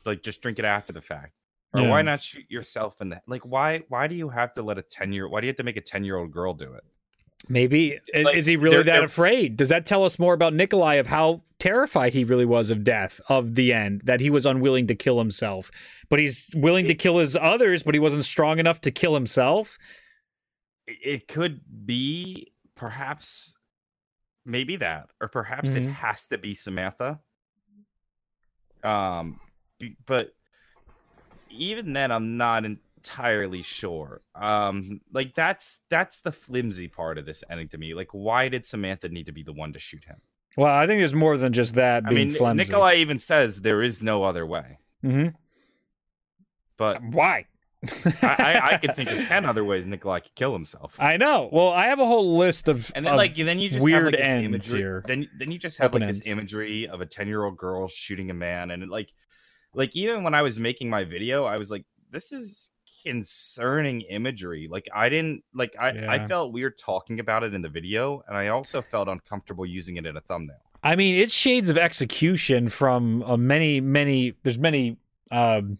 like 0.05 0.21
just 0.23 0.41
drink 0.41 0.59
it 0.59 0.65
after 0.65 0.93
the 0.93 1.01
fact 1.01 1.33
or 1.73 1.81
Yeah. 1.81 1.89
why 1.89 2.01
not 2.01 2.21
shoot 2.21 2.45
yourself 2.49 2.99
in 3.01 3.09
the 3.09 3.21
like 3.27 3.43
why 3.45 3.81
why 3.89 4.07
do 4.07 4.15
you 4.15 4.29
have 4.29 4.53
to 4.53 4.61
let 4.63 4.77
a 4.77 4.81
10 4.81 5.13
year 5.13 5.27
why 5.29 5.41
do 5.41 5.47
you 5.47 5.49
have 5.51 5.57
to 5.57 5.63
make 5.63 5.77
a 5.77 5.81
10 5.81 6.03
year 6.03 6.17
old 6.17 6.31
girl 6.31 6.53
do 6.53 6.73
it 6.73 6.83
maybe 7.49 7.99
Like, 8.13 8.35
is 8.37 8.45
he 8.45 8.55
really 8.55 8.75
they're- 8.77 8.83
that 8.83 8.95
they're- 8.97 9.03
afraid? 9.05 9.57
Does 9.57 9.69
that 9.69 9.85
tell 9.87 10.03
us 10.03 10.19
more 10.19 10.33
about 10.35 10.53
Nikolai 10.53 10.95
of 10.95 11.07
how 11.07 11.41
terrified 11.57 12.13
he 12.13 12.23
really 12.23 12.45
was 12.45 12.69
of 12.69 12.83
death, 12.83 13.19
of 13.29 13.55
the 13.55 13.73
end, 13.73 14.01
that 14.05 14.19
he 14.19 14.29
was 14.29 14.45
unwilling 14.45 14.85
to 14.85 14.93
kill 14.93 15.17
himself, 15.17 15.71
but 16.07 16.19
he's 16.19 16.51
willing 16.55 16.87
to 16.87 16.93
kill 16.93 17.17
his 17.17 17.35
others, 17.35 17.81
but 17.81 17.95
he 17.95 17.99
wasn't 17.99 18.25
strong 18.25 18.59
enough 18.59 18.79
to 18.81 18.91
kill 18.91 19.15
himself? 19.15 19.79
it, 20.85 20.97
it 21.03 21.27
could 21.27 21.61
be 21.85 22.51
perhaps 22.75 23.57
maybe 24.45 24.75
that 24.75 25.09
or 25.19 25.27
perhaps 25.27 25.73
it 25.73 25.83
Mhm. 25.83 25.91
has 25.93 26.27
to 26.27 26.37
be 26.37 26.53
samantha 26.53 27.19
um 28.83 29.39
but 30.05 30.33
even 31.49 31.93
then 31.93 32.11
i'm 32.11 32.37
not 32.37 32.63
entirely 32.65 33.61
sure 33.61 34.21
um 34.35 35.01
like 35.13 35.33
that's 35.35 35.81
that's 35.89 36.21
the 36.21 36.31
flimsy 36.31 36.87
part 36.87 37.17
of 37.17 37.25
this 37.25 37.43
ending 37.49 37.67
to 37.67 37.77
me 37.77 37.93
like 37.93 38.09
why 38.13 38.47
did 38.47 38.65
samantha 38.65 39.09
need 39.09 39.25
to 39.25 39.31
be 39.31 39.43
the 39.43 39.53
one 39.53 39.73
to 39.73 39.79
shoot 39.79 40.05
him 40.05 40.17
Well, 40.55 40.67
I 40.73 40.85
think 40.87 40.99
there's 40.99 41.13
more 41.13 41.37
than 41.37 41.51
just 41.53 41.75
that 41.75 42.03
i 42.05 42.11
mean 42.11 42.29
flimsy. 42.31 42.63
nikolai 42.63 42.95
even 42.95 43.17
says 43.17 43.61
there 43.61 43.81
is 43.81 44.01
no 44.03 44.23
other 44.23 44.45
way 44.45 44.77
hmm 45.01 45.27
but 46.77 47.01
Why? 47.11 47.45
I, 48.21 48.27
I, 48.27 48.67
I 48.73 48.77
could 48.77 48.95
think 48.95 49.09
of 49.09 49.27
10 49.27 49.45
other 49.45 49.63
ways 49.63 49.85
nikolai 49.87 50.19
could 50.19 50.35
kill 50.35 50.53
himself 50.53 50.95
I 50.99 51.17
know. 51.17 51.49
Well, 51.51 51.69
I 51.69 51.87
have 51.87 51.99
a 51.99 52.05
whole 52.05 52.37
list 52.37 52.67
of 52.69 52.91
and 52.95 53.05
then 53.05 53.13
of 53.13 53.17
like 53.17 53.35
then 53.35 53.59
you 53.59 53.69
just 53.69 53.83
weird 53.83 53.95
have, 54.05 54.13
like, 54.13 54.17
this 54.19 54.27
ends 54.27 54.45
imagery 54.45 54.79
here. 54.79 55.03
then 55.07 55.27
then 55.39 55.51
you 55.51 55.57
just 55.57 55.77
have 55.79 55.87
Open 55.91 56.01
like 56.01 56.09
this 56.09 56.27
imagery 56.27 56.87
of 56.87 57.01
a 57.01 57.05
10 57.07 57.27
year 57.27 57.43
old 57.43 57.57
girl 57.57 57.87
shooting 57.87 58.29
a 58.29 58.35
man 58.35 58.69
and 58.71 58.83
it, 58.83 58.89
like 58.89 59.11
like 59.73 59.95
even 59.95 60.23
when 60.23 60.33
i 60.33 60.41
was 60.41 60.59
making 60.59 60.89
my 60.89 61.03
video 61.03 61.45
i 61.45 61.57
was 61.57 61.71
like 61.71 61.85
this 62.09 62.31
is 62.31 62.71
concerning 63.03 64.01
imagery 64.01 64.67
like 64.69 64.87
i 64.93 65.09
didn't 65.09 65.43
like 65.53 65.73
i 65.79 65.91
Yeah. 65.91 66.11
i 66.11 66.27
felt 66.27 66.53
weird 66.53 66.77
talking 66.77 67.19
about 67.19 67.43
it 67.43 67.53
in 67.53 67.61
the 67.61 67.69
video 67.69 68.23
and 68.27 68.37
i 68.37 68.47
also 68.49 68.81
felt 68.81 69.07
uncomfortable 69.07 69.65
using 69.65 69.97
it 69.97 70.05
in 70.05 70.17
a 70.17 70.21
thumbnail 70.21 70.57
I 70.83 70.95
mean, 70.95 71.13
it's 71.13 71.31
shades 71.31 71.69
of 71.69 71.77
execution 71.77 72.67
from 72.67 73.21
uh, 73.21 73.37
many, 73.37 73.79
many. 73.79 74.33
There's 74.41 74.57
many 74.57 74.97
um, 75.29 75.77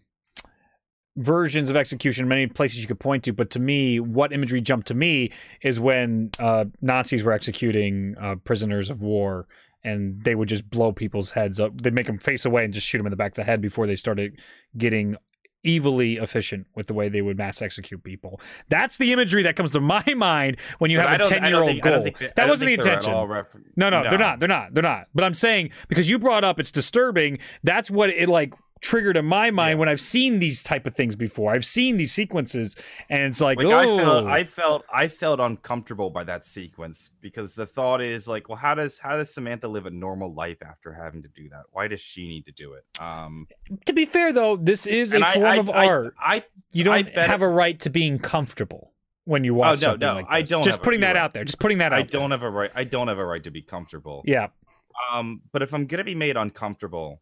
versions 1.16 1.70
of 1.70 1.76
execution, 1.76 2.28
many 2.28 2.46
places 2.46 2.80
you 2.80 2.86
could 2.86 3.00
point 3.00 3.24
to. 3.24 3.32
But 3.32 3.50
to 3.50 3.58
me, 3.58 3.98
what 3.98 4.32
imagery 4.32 4.60
jumped 4.60 4.86
to 4.88 4.94
me 4.94 5.32
is 5.60 5.80
when 5.80 6.30
uh, 6.38 6.66
Nazis 6.80 7.24
were 7.24 7.32
executing 7.32 8.14
uh, 8.20 8.36
prisoners 8.44 8.90
of 8.90 9.02
war, 9.02 9.48
and 9.84 10.22
they 10.24 10.34
would 10.34 10.48
just 10.48 10.68
blow 10.70 10.92
people's 10.92 11.32
heads 11.32 11.58
up. 11.60 11.80
They'd 11.82 11.92
make 11.94 12.06
them 12.06 12.18
face 12.18 12.44
away 12.44 12.64
and 12.64 12.72
just 12.72 12.86
shoot 12.86 12.98
them 12.98 13.06
in 13.06 13.10
the 13.10 13.16
back 13.16 13.32
of 13.32 13.36
the 13.36 13.44
head 13.44 13.60
before 13.60 13.86
they 13.86 13.96
started 13.96 14.38
getting 14.76 15.16
evilly 15.64 16.16
efficient 16.16 16.66
with 16.74 16.88
the 16.88 16.94
way 16.94 17.08
they 17.08 17.22
would 17.22 17.36
mass 17.36 17.62
execute 17.62 18.02
people. 18.02 18.40
That's 18.68 18.96
the 18.96 19.12
imagery 19.12 19.44
that 19.44 19.54
comes 19.54 19.70
to 19.72 19.80
my 19.94 20.02
mind 20.16 20.56
when 20.78 20.90
you 20.90 20.98
But 20.98 21.08
have 21.08 21.20
a 21.20 21.24
don't- 21.24 21.32
I 21.32 21.38
don't 21.38 21.42
10 21.42 21.50
year 21.52 21.60
old 21.62 21.70
think- 21.70 21.86
I 21.86 21.90
don't 21.90 21.98
goal. 21.98 22.04
think 22.04 22.18
that- 22.18 22.24
I 22.24 22.28
That 22.28 22.34
don't 22.36 22.48
wasn't 22.50 22.66
the 22.66 22.72
think 22.72 22.82
they're 22.82 22.92
at 22.94 22.98
intention. 23.04 23.28
refer- 23.28 23.62
No, 23.76 23.90
no, 23.90 24.02
they're 24.02 24.18
not. 24.18 24.40
They're 24.40 24.48
not. 24.48 24.74
They're 24.74 24.82
not. 24.82 25.06
But 25.14 25.24
I'm 25.24 25.34
saying 25.34 25.70
because 25.88 26.10
you 26.10 26.18
brought 26.18 26.42
up 26.44 26.58
it's 26.58 26.72
disturbing. 26.72 27.38
That's 27.62 27.90
what 27.90 28.10
it 28.10 28.28
like 28.28 28.54
triggered 28.82 29.16
in 29.16 29.24
my 29.24 29.50
mind 29.50 29.76
Yeah. 29.76 29.80
when 29.80 29.88
I've 29.88 30.00
seen 30.00 30.38
these 30.40 30.62
type 30.62 30.86
of 30.86 30.94
things 30.94 31.16
before. 31.16 31.52
I've 31.52 31.64
seen 31.64 31.96
these 31.96 32.12
sequences, 32.12 32.76
and 33.08 33.22
it's 33.22 33.40
like, 33.40 33.56
like 33.58 33.66
oh, 33.68 33.70
I 33.72 33.96
felt 33.96 34.26
I 34.26 34.44
felt 34.44 34.84
I 34.92 35.08
felt 35.08 35.40
uncomfortable 35.40 36.10
by 36.10 36.24
that 36.24 36.44
sequence 36.44 37.10
because 37.20 37.54
the 37.54 37.64
thought 37.66 38.02
is 38.02 38.28
like, 38.28 38.48
well, 38.48 38.58
how 38.58 38.74
does 38.74 38.98
how 38.98 39.16
does 39.16 39.32
Samantha 39.32 39.68
live 39.68 39.86
a 39.86 39.90
normal 39.90 40.34
life 40.34 40.58
after 40.62 40.92
having 40.92 41.22
to 41.22 41.28
do 41.28 41.48
that? 41.50 41.62
Why 41.70 41.88
does 41.88 42.00
she 42.00 42.26
need 42.28 42.44
to 42.46 42.52
do 42.52 42.74
it? 42.74 42.84
Um, 43.00 43.46
to 43.86 43.92
be 43.92 44.04
fair 44.04 44.32
though, 44.32 44.56
this 44.56 44.86
is 44.86 45.12
a 45.12 45.16
and 45.16 45.24
I- 45.24 45.34
form 45.34 45.46
I- 45.46 45.56
of 45.56 45.70
art. 45.70 46.14
I, 46.18 46.44
you 46.72 46.84
don't 46.84 47.08
have 47.14 47.40
a 47.42 47.48
right 47.48 47.78
to 47.80 47.90
being 47.90 48.18
comfortable 48.18 48.92
when 49.24 49.44
you 49.44 49.54
watch 49.54 49.68
Oh, 49.68 49.70
no, 49.74 49.78
something 49.92 50.08
no, 50.08 50.14
like 50.16 50.26
I 50.28 50.42
don't 50.42 50.64
Just 50.64 50.78
have 50.78 50.80
a- 50.80 50.84
putting 50.84 51.00
that 51.02 51.08
right. 51.14 51.16
out 51.16 51.32
there. 51.34 51.44
Just 51.44 51.60
putting 51.60 51.78
that 51.78 51.92
out. 51.92 52.00
I 52.00 52.02
don't 52.02 52.32
have 52.32 52.42
a 52.42 52.50
right. 52.50 52.70
I 52.74 52.82
don't 52.84 53.06
have 53.08 53.18
a 53.18 53.24
right 53.24 53.44
to 53.44 53.50
be 53.52 53.62
comfortable. 53.62 54.22
Yeah. 54.26 54.48
Um, 55.12 55.42
but 55.52 55.62
if 55.62 55.72
I'm 55.72 55.86
gonna 55.86 56.02
be 56.04 56.14
made 56.16 56.36
uncomfortable, 56.36 57.20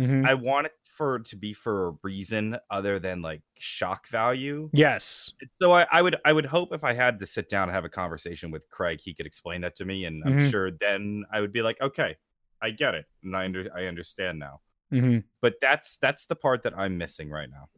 Mhm. 0.00 0.28
I 0.28 0.34
want 0.34 0.66
it 0.66 0.72
for 0.84 1.18
to 1.20 1.36
be 1.36 1.52
for 1.52 1.88
a 1.88 1.92
reason 2.02 2.58
other 2.70 2.98
than 2.98 3.22
like 3.22 3.42
shock 3.58 4.08
value. 4.08 4.72
yes. 4.72 5.32
So 5.62 5.72
I, 5.72 5.86
I 5.92 6.02
would 6.02 6.16
I 6.24 6.32
would 6.32 6.46
hope 6.46 6.72
if 6.72 6.84
I 6.84 6.92
had 6.94 7.18
to 7.20 7.26
sit 7.26 7.48
down 7.48 7.64
and 7.68 7.74
have 7.74 7.84
a 7.84 7.88
conversation 7.90 8.50
with 8.50 8.68
Craig, 8.70 9.00
he 9.02 9.14
could 9.14 9.26
explain 9.26 9.60
that 9.62 9.76
to 9.76 9.84
me, 9.84 10.04
and 10.04 10.24
I'm 10.24 10.36
Mhm. 10.36 10.50
sure 10.50 10.70
then 10.70 11.24
I 11.32 11.40
would 11.40 11.52
be 11.52 11.62
like, 11.62 11.80
okay, 11.80 12.16
I 12.60 12.70
get 12.70 12.94
it, 12.94 13.06
and 13.22 13.36
I 13.36 13.44
under, 13.46 13.68
I 13.74 13.86
understand 13.86 14.38
now. 14.38 14.60
hmm 14.90 15.20
But 15.42 15.54
that's 15.60 15.96
that's 15.98 16.26
the 16.26 16.36
part 16.36 16.62
that 16.62 16.76
I'm 16.78 16.98
missing 16.98 17.30
right 17.30 17.50
now. 17.50 17.70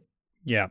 Yeah. 0.45 0.69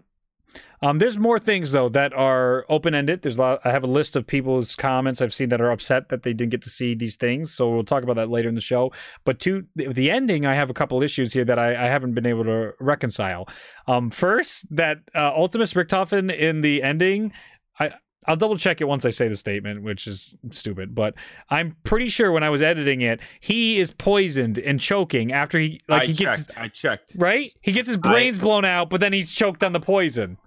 Um, 0.83 0.97
there's 0.97 1.17
more 1.17 1.37
things 1.39 1.71
though 1.71 1.89
that 1.89 2.13
are 2.13 2.65
open 2.67 2.95
ended. 2.95 3.21
There's 3.21 3.37
a 3.37 3.41
lot. 3.41 3.61
I 3.63 3.71
have 3.71 3.83
a 3.83 3.87
list 3.87 4.15
of 4.15 4.25
people's 4.25 4.75
comments 4.75 5.21
I've 5.21 5.33
seen 5.33 5.49
that 5.49 5.61
are 5.61 5.71
upset 5.71 6.09
that 6.09 6.23
they 6.23 6.33
didn't 6.33 6.51
get 6.51 6.63
to 6.63 6.69
see 6.69 6.95
these 6.95 7.15
things. 7.15 7.53
So 7.53 7.69
we'll 7.69 7.83
talk 7.83 8.03
about 8.03 8.15
that 8.15 8.29
later 8.29 8.49
in 8.49 8.55
the 8.55 8.61
show. 8.61 8.91
But 9.23 9.39
to 9.41 9.65
the, 9.75 10.09
ending, 10.09 10.45
I 10.45 10.55
have 10.55 10.69
a 10.69 10.73
couple 10.73 11.01
issues 11.03 11.33
here 11.33 11.45
that 11.45 11.59
I, 11.59 11.85
I 11.85 11.87
haven't 11.87 12.13
been 12.13 12.25
able 12.25 12.43
to 12.45 12.71
reconcile. 12.79 13.47
Um, 13.87 14.09
first, 14.09 14.65
that 14.75 14.97
uh, 15.13 15.31
Ultimis 15.31 15.75
Richtofen 15.75 16.35
in 16.35 16.61
the 16.61 16.81
ending, 16.83 17.31
I. 17.79 17.91
I'll 18.27 18.35
double 18.35 18.57
check 18.57 18.81
it 18.81 18.85
once 18.85 19.03
I 19.03 19.09
say 19.09 19.27
the 19.27 19.35
statement, 19.35 19.81
which 19.81 20.05
is 20.05 20.35
stupid, 20.51 20.93
but 20.93 21.15
I'm 21.49 21.75
pretty 21.83 22.07
sure 22.07 22.31
when 22.31 22.43
I 22.43 22.49
was 22.49 22.61
editing 22.61 23.01
it, 23.01 23.19
he 23.39 23.79
is 23.79 23.91
poisoned 23.91 24.59
and 24.59 24.79
choking 24.79 25.31
after 25.33 25.57
he 25.59 25.81
like 25.87 26.03
I 26.03 26.05
he 26.05 26.13
checked. 26.13 26.47
gets 26.47 26.57
I 26.57 26.67
checked. 26.67 27.13
right? 27.15 27.51
He 27.61 27.71
gets 27.71 27.87
his 27.87 27.97
brains 27.97 28.37
blown 28.37 28.63
out, 28.63 28.91
but 28.91 29.01
then 29.01 29.11
he's 29.11 29.31
choked 29.31 29.63
on 29.63 29.73
the 29.73 29.79
poison. 29.79 30.37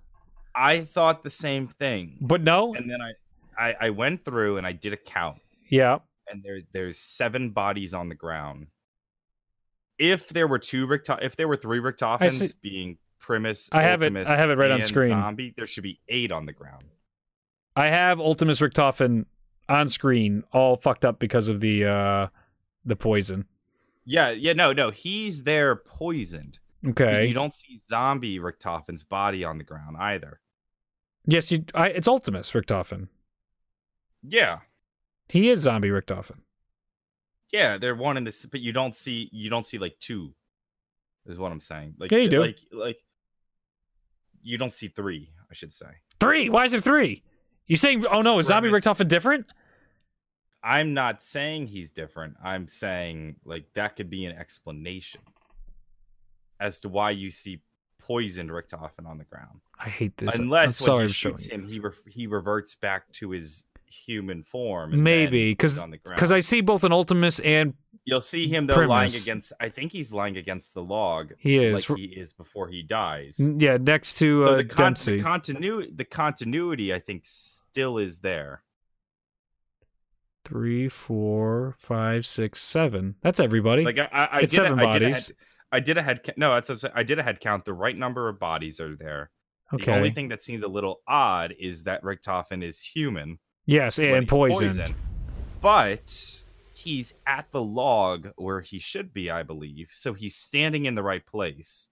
I 0.55 0.85
thought 0.85 1.25
the 1.25 1.31
same 1.31 1.66
thing, 1.66 2.18
But 2.20 2.43
no, 2.43 2.75
and 2.75 2.89
then 2.89 2.99
I, 3.03 3.12
I 3.70 3.75
I 3.87 3.91
went 3.91 4.25
through 4.25 4.57
and 4.59 4.64
I 4.64 4.70
did 4.70 4.93
a 4.93 4.97
count, 4.97 5.39
yeah, 5.68 5.99
and 6.31 6.45
there 6.45 6.61
there's 6.72 6.99
seven 6.99 7.51
bodies 7.51 7.93
on 7.93 8.09
the 8.09 8.14
ground. 8.14 8.68
If 9.99 10.29
there 10.29 10.47
were 10.47 10.61
two 10.61 10.87
Richto- 10.87 11.18
if 11.22 11.35
there 11.35 11.49
were 11.49 11.57
three 11.57 11.81
Richtofens 11.81 12.55
being 12.62 12.99
Primis, 13.20 13.68
I 13.72 13.83
have 13.83 14.03
it- 14.03 14.14
I 14.29 14.37
have 14.37 14.51
it 14.51 14.59
right 14.59 14.70
on 14.70 14.81
screen. 14.83 15.09
Zombie, 15.09 15.55
there 15.57 15.66
should 15.66 15.83
be 15.83 16.01
eight 16.09 16.31
on 16.31 16.47
the 16.47 16.53
ground. 16.53 16.85
I 17.77 17.87
have 17.87 18.18
Ultimis 18.18 18.61
Richtofen 18.61 19.27
on 19.68 19.89
screen, 19.89 20.45
all 20.53 20.77
fucked 20.77 21.05
up 21.05 21.18
because 21.18 21.49
of 21.49 21.61
the 21.61 21.85
uh 21.85 22.27
the 22.85 22.97
poison. 22.97 23.47
Yeah, 24.05 24.31
yeah, 24.31 24.53
no, 24.53 24.72
no, 24.72 24.91
he's 24.91 25.45
there 25.45 25.75
poisoned. 25.77 26.59
Okay. 26.87 27.27
You 27.27 27.33
don't 27.35 27.53
see 27.55 27.81
zombie 27.89 28.39
Richtofen's 28.39 29.03
body 29.05 29.43
on 29.45 29.57
the 29.57 29.64
ground 29.64 29.97
either. 29.99 30.41
yes, 31.27 31.51
you. 31.51 31.64
I, 31.75 31.89
it's 31.89 32.07
Ultimis 32.07 32.53
Richtofen. 32.53 33.09
Yeah, 34.27 34.59
He 35.29 35.49
is 35.51 35.61
zombie 35.61 35.89
Richtofen. 35.89 36.39
yeah, 37.53 37.79
they're 37.79 37.95
one 37.95 38.16
in 38.18 38.25
this, 38.25 38.45
but 38.47 38.61
you 38.61 38.72
don't 38.72 38.95
see 38.95 39.29
you 39.33 39.49
don't 39.51 39.66
see 39.66 39.79
like 39.79 39.99
two. 39.99 40.35
Is 41.27 41.39
what 41.39 41.53
I'm 41.53 41.61
saying. 41.61 41.95
Like 41.99 42.11
Yeah, 42.12 42.18
you 42.18 42.29
do. 42.29 42.41
Like 42.41 42.59
like 42.70 42.99
you 44.43 44.59
don't 44.59 44.72
see 44.72 44.89
three. 44.89 45.31
I 45.51 45.55
should 45.55 45.72
say. 45.72 45.87
Three. 46.20 46.51
Why 46.51 46.64
is 46.64 46.72
there 46.72 46.81
three? 46.83 47.22
You 47.67 47.77
saying? 47.77 48.05
Oh 48.11 48.23
no, 48.23 48.39
is 48.39 48.47
zombie. 48.47 48.69
Richtofen 48.69 49.09
different? 49.09 49.47
I'm 50.62 50.95
not 50.95 51.23
saying 51.23 51.67
he's 51.67 51.91
different. 51.91 52.37
I'm 52.43 52.67
saying 52.67 53.37
like 53.45 53.65
that 53.75 53.97
could 53.97 54.11
be 54.11 54.25
an 54.25 54.37
explanation 54.37 55.21
as 56.61 56.81
to 56.81 56.89
why 56.89 57.11
you 57.11 57.31
see 57.31 57.61
poisoned 57.99 58.51
Richtofen 58.51 59.07
on 59.07 59.19
the 59.19 59.25
ground. 59.25 59.61
I 59.79 59.89
hate 59.89 60.17
this. 60.17 60.35
Unless 60.35 60.81
I'm 60.87 60.93
when 60.93 61.03
I'm 61.03 61.07
he 61.09 61.12
shoots 61.12 61.45
him, 61.47 61.67
he 61.67 61.81
re- 61.81 61.91
he 62.07 62.27
reverts 62.27 62.75
back 62.75 63.11
to 63.12 63.31
his 63.31 63.67
human 64.07 64.42
form. 64.42 65.03
Maybe 65.03 65.53
because 65.53 65.72
he's 65.72 65.80
on 65.80 65.90
the 65.90 65.99
ground. 65.99 66.16
because 66.16 66.32
I 66.32 66.40
see 66.40 66.61
both 66.61 66.84
an 66.84 66.92
Ultimis 66.92 67.40
and 67.45 67.74
you'll 68.05 68.20
see 68.20 68.49
him 68.49 68.66
though 68.66 68.80
lying 68.80 69.14
against. 69.14 69.53
I 69.61 69.68
think 69.68 69.92
he's 69.92 70.12
lying 70.12 70.36
against 70.36 70.74
the 70.74 70.82
log, 70.82 71.32
he 71.38 71.57
is 71.57 71.88
like 71.88 71.99
he 71.99 72.05
is 72.07 72.32
before 72.32 72.68
he 72.68 72.82
dies. 72.82 73.40
yeah 73.40 73.78
next 73.80 74.14
to 74.18 74.40
so 74.40 74.49
uh, 74.51 74.57
the, 74.57 74.64
con- 74.64 74.86
Dempsey. 74.86 75.16
the 75.16 75.22
continuity, 75.22 75.92
the 75.95 76.05
continuity, 76.05 76.95
I 76.95 76.99
think, 76.99 77.22
still 77.24 77.99
is 77.99 78.20
there. 78.20 78.62
Three, 80.45 80.88
four, 80.90 81.74
five, 81.78 82.26
six, 82.26 82.62
seven. 82.62 83.14
That's 83.22 83.40
everybody. 83.40 83.82
Like 83.84 83.99
I, 83.99 84.28
I, 84.30 84.40
did, 84.40 84.51
a, 84.51 84.53
seven 84.53 84.78
I 84.78 84.92
did 84.92 85.03
a 85.03 85.07
bodies. 85.07 85.26
head, 85.28 85.36
I 85.72 85.80
did 85.80 85.99
a 85.99 86.03
head. 86.03 86.34
No, 86.36 86.53
that's 86.53 86.68
what 86.68 86.74
I'm 86.74 86.78
saying. 86.80 86.92
I 86.95 87.03
did 87.03 87.18
a 87.18 87.22
head 87.22 87.40
count. 87.40 87.64
The 87.64 87.72
right 87.72 87.97
number 87.97 88.28
of 88.28 88.38
bodies 88.38 88.78
are 88.78 88.95
there. 88.95 89.30
okay. 89.72 89.86
The 89.86 89.97
only 89.97 90.11
thing 90.11 90.28
that 90.28 90.42
seems 90.42 90.62
a 90.62 90.68
little 90.68 91.01
odd 91.09 91.55
is 91.59 91.84
that 91.84 92.03
Richtofen 92.03 92.62
is 92.62 92.80
human 92.80 93.38
yes, 93.67 93.99
and 93.99 94.23
he's 94.23 94.29
poisoned. 94.31 94.95
but 95.61 96.43
he's 96.75 97.15
at 97.27 97.51
the 97.51 97.62
log 97.62 98.31
where 98.37 98.61
he 98.61 98.79
should 98.79 99.12
be, 99.12 99.31
I 99.31 99.43
believe. 99.43 99.91
So 99.95 100.12
he's 100.12 100.35
standing 100.37 100.85
in 100.87 100.95
the 100.95 101.03
right 101.03 101.25
place. 101.25 101.89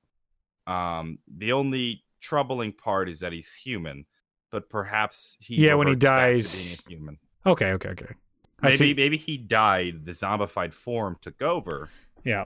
Um, 0.66 1.18
the 1.36 1.52
only 1.52 2.04
troubling 2.20 2.72
part 2.72 3.08
is 3.08 3.20
that 3.20 3.32
he's 3.32 3.54
human, 3.54 4.04
but 4.50 4.68
perhaps 4.68 5.36
he 5.40 5.56
Yeah, 5.56 5.74
when 5.74 5.86
he 5.88 5.92
reverts 5.94 6.04
back 6.06 6.28
to 6.28 6.32
dies- 6.34 6.56
being 6.56 6.78
a 6.86 6.90
human. 6.98 7.18
Okay, 7.46 7.66
okay, 7.72 7.88
okay. 7.90 8.14
I 8.60 8.66
Maybe 8.66 8.76
see. 8.76 8.94
maybe 8.94 9.16
he 9.16 9.36
died, 9.38 10.04
the 10.04 10.12
zombified 10.12 10.72
form 10.72 11.16
took 11.20 11.42
over, 11.42 11.88
Yeah. 12.24 12.44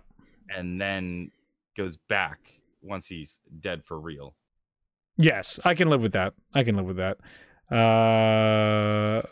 and 0.48 0.80
then 0.80 1.30
goes 1.76 1.98
back 1.98 2.62
once 2.80 3.06
he's 3.06 3.40
dead 3.60 3.84
for 3.84 4.00
real. 4.00 4.34
Yes, 5.18 5.60
I 5.64 5.74
can 5.74 5.90
live 5.90 6.00
with 6.02 6.12
that. 6.12 6.32
I 6.54 6.62
can 6.62 6.76
live 6.76 6.86
with 6.86 6.96
that. 6.96 7.18
Uh, 7.70 9.22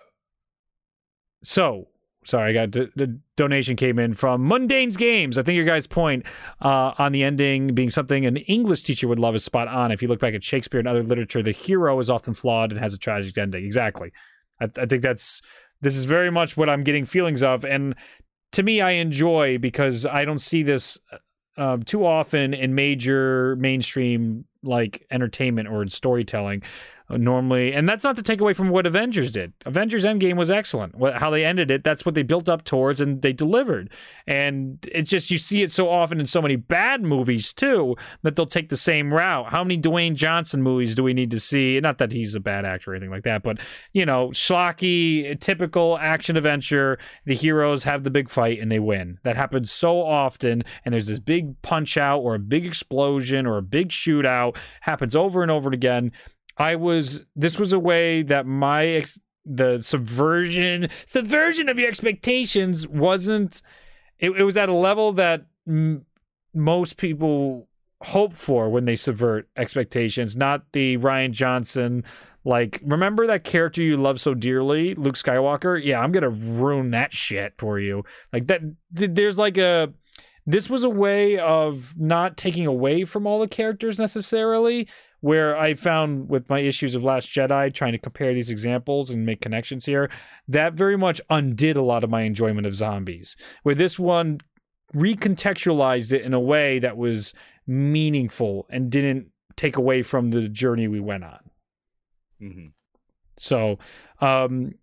so 1.43 1.89
sorry, 2.25 2.51
I 2.51 2.53
got 2.53 2.71
d- 2.71 2.89
the 2.97 3.19
donation 3.37 3.77
came 3.77 3.99
in 3.99 4.15
from 4.15 4.49
Mundane's 4.49 4.97
Games. 4.97 5.39
I 5.39 5.43
think 5.43 5.57
your 5.57 5.65
guys' 5.65 5.87
point 5.87 6.27
uh, 6.61 6.95
on 6.99 7.13
the 7.13 7.23
ending 7.23 7.75
being 7.75 7.91
something 7.91 8.27
an 8.27 8.37
English 8.39 8.83
teacher 8.83 9.07
would 9.09 9.19
love 9.19 9.35
is 9.35 9.45
spot 9.45 9.69
on. 9.69 9.93
If 9.93 10.03
you 10.03 10.09
look 10.09 10.21
back 10.21 10.35
at 10.35 10.43
Shakespeare 10.43 10.81
and 10.81 10.89
other 10.89 11.03
literature, 11.03 11.43
the 11.43 11.53
hero 11.53 11.99
is 12.01 12.11
often 12.11 12.35
flawed 12.35 12.73
and 12.73 12.81
has 12.81 12.95
a 12.95 12.99
tragic 12.99 13.37
ending. 13.39 13.65
Exactly. 13.65 14.13
I, 14.61 14.69
I 14.79 14.87
think 14.87 15.03
that's 15.03 15.41
this 15.81 15.97
is 15.97 16.07
very 16.07 16.31
much 16.31 16.57
what 16.57 16.69
I'm 16.69 16.83
getting 16.83 17.05
feelings 17.05 17.43
of, 17.43 17.65
and 17.65 17.95
to 18.53 18.63
me, 18.63 18.81
I 18.81 18.93
enjoy 18.93 19.59
because 19.59 20.07
I 20.07 20.25
don't 20.25 20.39
see 20.39 20.63
this 20.63 20.97
um, 21.57 21.83
too 21.83 22.07
often 22.07 22.55
in 22.55 22.75
major 22.75 23.57
mainstream 23.57 24.45
like 24.63 25.07
entertainment 25.11 25.69
or 25.69 25.83
in 25.83 25.89
storytelling 25.89 26.63
uh, 26.63 26.67
normally 27.11 27.73
and 27.73 27.89
that's 27.89 28.03
not 28.03 28.17
to 28.17 28.23
take 28.23 28.41
away 28.41 28.55
from 28.55 28.71
what 28.71 28.87
avengers 28.87 29.31
did. 29.31 29.53
Avengers 29.67 30.05
endgame 30.05 30.37
was 30.37 30.51
excellent. 30.51 30.95
How 31.17 31.31
they 31.31 31.45
ended 31.45 31.71
it 31.71 31.85
that's 31.85 32.07
what 32.07 32.15
they 32.15 32.23
built 32.23 32.49
up 32.49 32.65
towards 32.65 33.01
and 33.01 33.21
they 33.21 33.33
delivered. 33.33 33.91
And 34.27 34.79
it's 34.91 35.11
just 35.11 35.31
you 35.31 35.37
see 35.37 35.63
it 35.63 35.71
so 35.71 35.91
often 35.91 36.19
in 36.19 36.27
so 36.27 36.41
many 36.41 36.57
bad 36.57 37.03
movies 37.03 37.53
too 37.53 37.97
that 38.23 38.37
they'll 38.37 38.47
take 38.47 38.71
the 38.71 38.77
same 38.77 39.13
route. 39.13 39.51
How 39.51 39.63
many 39.63 39.79
dwayne 39.81 40.15
johnson 40.15 40.63
movies 40.63 40.95
do 40.95 41.03
we 41.03 41.13
need 41.13 41.31
to 41.33 41.41
see? 41.41 41.79
Not 41.79 41.99
that 41.99 42.11
he's 42.11 42.35
a 42.35 42.41
bad 42.41 42.65
actor 42.65 42.93
or 42.93 42.95
anything 42.95 43.11
like 43.11 43.25
that 43.25 43.43
but 43.43 43.59
you 43.93 44.07
know 44.07 44.29
schlocky 44.29 45.39
typical 45.41 45.99
action 45.99 46.39
adventure. 46.39 46.99
The 47.27 47.35
heroes 47.35 47.85
have 47.85 48.05
the 48.05 48.11
big 48.11 48.31
fight 48.31 48.61
and 48.61 48.73
they 48.73 48.79
win. 48.79 49.19
That 49.25 49.37
happens 49.37 49.71
so 49.71 50.01
often 50.01 50.65
and 50.85 50.95
there's 50.95 51.07
this 51.07 51.21
big 51.21 51.61
punch 51.61 51.99
out 51.99 52.21
or 52.21 52.35
a 52.35 52.39
big 52.39 52.65
explosion 52.65 53.47
or 53.47 53.59
a 53.59 53.63
big 53.63 53.91
shootout. 53.91 54.57
Happens 54.81 55.15
over 55.15 55.43
and 55.43 55.51
over 55.51 55.71
again 55.71 56.13
i 56.57 56.75
was 56.75 57.25
this 57.35 57.59
was 57.59 57.73
a 57.73 57.79
way 57.79 58.23
that 58.23 58.47
my 58.47 58.87
ex- 58.87 59.21
the 59.45 59.81
subversion 59.81 60.89
subversion 61.07 61.69
of 61.69 61.79
your 61.79 61.89
expectations 61.89 62.87
wasn't 62.89 63.63
it, 64.19 64.31
it 64.31 64.45
was 64.45 64.57
at 64.57 64.69
a 64.69 64.75
level 64.75 65.13
that 65.13 65.47
m- 65.67 66.07
most 66.55 66.97
people 66.97 67.69
hope 68.03 68.33
for 68.33 68.69
when 68.69 68.85
they 68.85 68.97
subvert 68.97 69.49
expectations 69.57 70.37
not 70.37 70.73
the 70.73 70.97
rian 70.99 71.31
johnson 71.31 72.05
like 72.45 72.81
remember 72.85 73.27
that 73.27 73.45
character 73.45 73.83
you 73.83 73.97
love 73.97 74.21
so 74.21 74.35
dearly 74.35 74.95
luke 74.95 75.17
skywalker? 75.17 75.83
Yeah 75.83 76.01
i'm 76.01 76.13
gonna 76.13 76.31
ruin 76.31 76.91
that 76.91 77.13
shit 77.13 77.55
for 77.59 77.79
you. 77.79 78.05
Like 78.33 78.47
that 78.47 78.61
th- 78.95 79.11
there's 79.15 79.39
like 79.39 79.57
a 79.57 79.93
this 80.47 80.69
was 80.69 80.85
a 80.85 80.91
way 80.91 81.39
of 81.39 81.95
not 81.99 82.37
taking 82.37 82.67
away 82.67 83.05
from 83.05 83.27
all 83.27 83.41
the 83.41 83.49
characters 83.49 83.99
necessarily 83.99 84.87
where 85.25 85.57
i 85.57 85.73
found 85.75 86.29
with 86.29 86.49
my 86.51 86.61
issues 86.61 86.95
of 86.95 87.03
last 87.03 87.29
jedi 87.31 87.73
trying 87.73 87.93
to 87.93 87.99
compare 87.99 88.35
these 88.35 88.51
examples 88.51 89.09
and 89.11 89.25
make 89.25 89.41
connections 89.41 89.87
here 89.87 90.11
that 90.47 90.75
very 90.75 90.97
much 90.99 91.21
undid 91.31 91.77
a 91.77 91.83
lot 91.83 92.05
of 92.05 92.11
my 92.11 92.23
enjoyment 92.23 92.67
of 92.67 92.75
zombies 92.75 93.37
where 93.63 93.75
this 93.75 93.99
one 93.99 94.39
recontextualized 94.95 96.13
it 96.13 96.23
in 96.23 96.35
a 96.35 96.41
way 96.41 96.79
that 96.79 96.97
was 96.97 97.33
meaningful 97.67 98.67
and 98.69 98.91
didn't 98.91 99.29
take 99.57 99.77
away 99.77 100.03
from 100.03 100.31
the 100.31 100.49
journey 100.49 100.87
we 100.89 101.01
went 101.01 101.25
on 101.25 101.41
hmm 102.39 102.67
so, 103.37 103.81
um, 104.21 104.75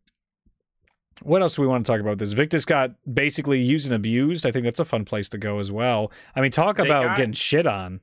what 1.21 1.41
else 1.41 1.55
do 1.55 1.61
we 1.61 1.67
want 1.69 1.85
to 1.85 1.89
talk 1.91 2.01
about 2.01 2.17
this? 2.17 2.33
Victis 2.33 2.65
got 2.65 2.91
basically 3.11 3.61
used 3.61 3.85
and 3.85 3.95
abused. 3.95 4.45
I 4.45 4.51
think 4.51 4.65
that's 4.65 4.79
a 4.81 4.83
fun 4.83 5.05
place 5.05 5.29
to 5.29 5.37
go 5.37 5.57
as 5.59 5.71
well. 5.71 6.11
I 6.35 6.41
mean, 6.41 6.51
talk 6.51 6.75
They 6.75 6.83
about 6.83 7.03
got- 7.05 7.17
getting 7.17 7.31
shit 7.31 7.65
on. 7.65 8.01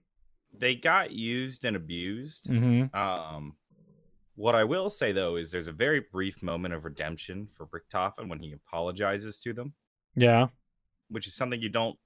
They 0.58 0.74
got 0.74 1.12
used 1.12 1.64
and 1.64 1.76
abused. 1.76 2.46
Mm-hmm. 2.48 2.96
Um, 2.96 3.54
what 4.36 4.54
I 4.54 4.64
will 4.64 4.90
say 4.90 5.12
though 5.12 5.36
is 5.36 5.50
there's 5.50 5.66
a 5.68 5.72
very 5.72 6.00
brief 6.12 6.42
moment 6.42 6.74
of 6.74 6.84
redemption 6.84 7.48
for 7.56 7.66
Richtofen 7.66 8.28
when 8.28 8.38
he 8.40 8.52
apologizes 8.52 9.40
to 9.40 9.52
them. 9.52 9.72
Yeah. 10.14 10.48
which 11.10 11.26
is 11.26 11.34
something 11.34 11.60
you 11.60 11.68
don't 11.68 11.96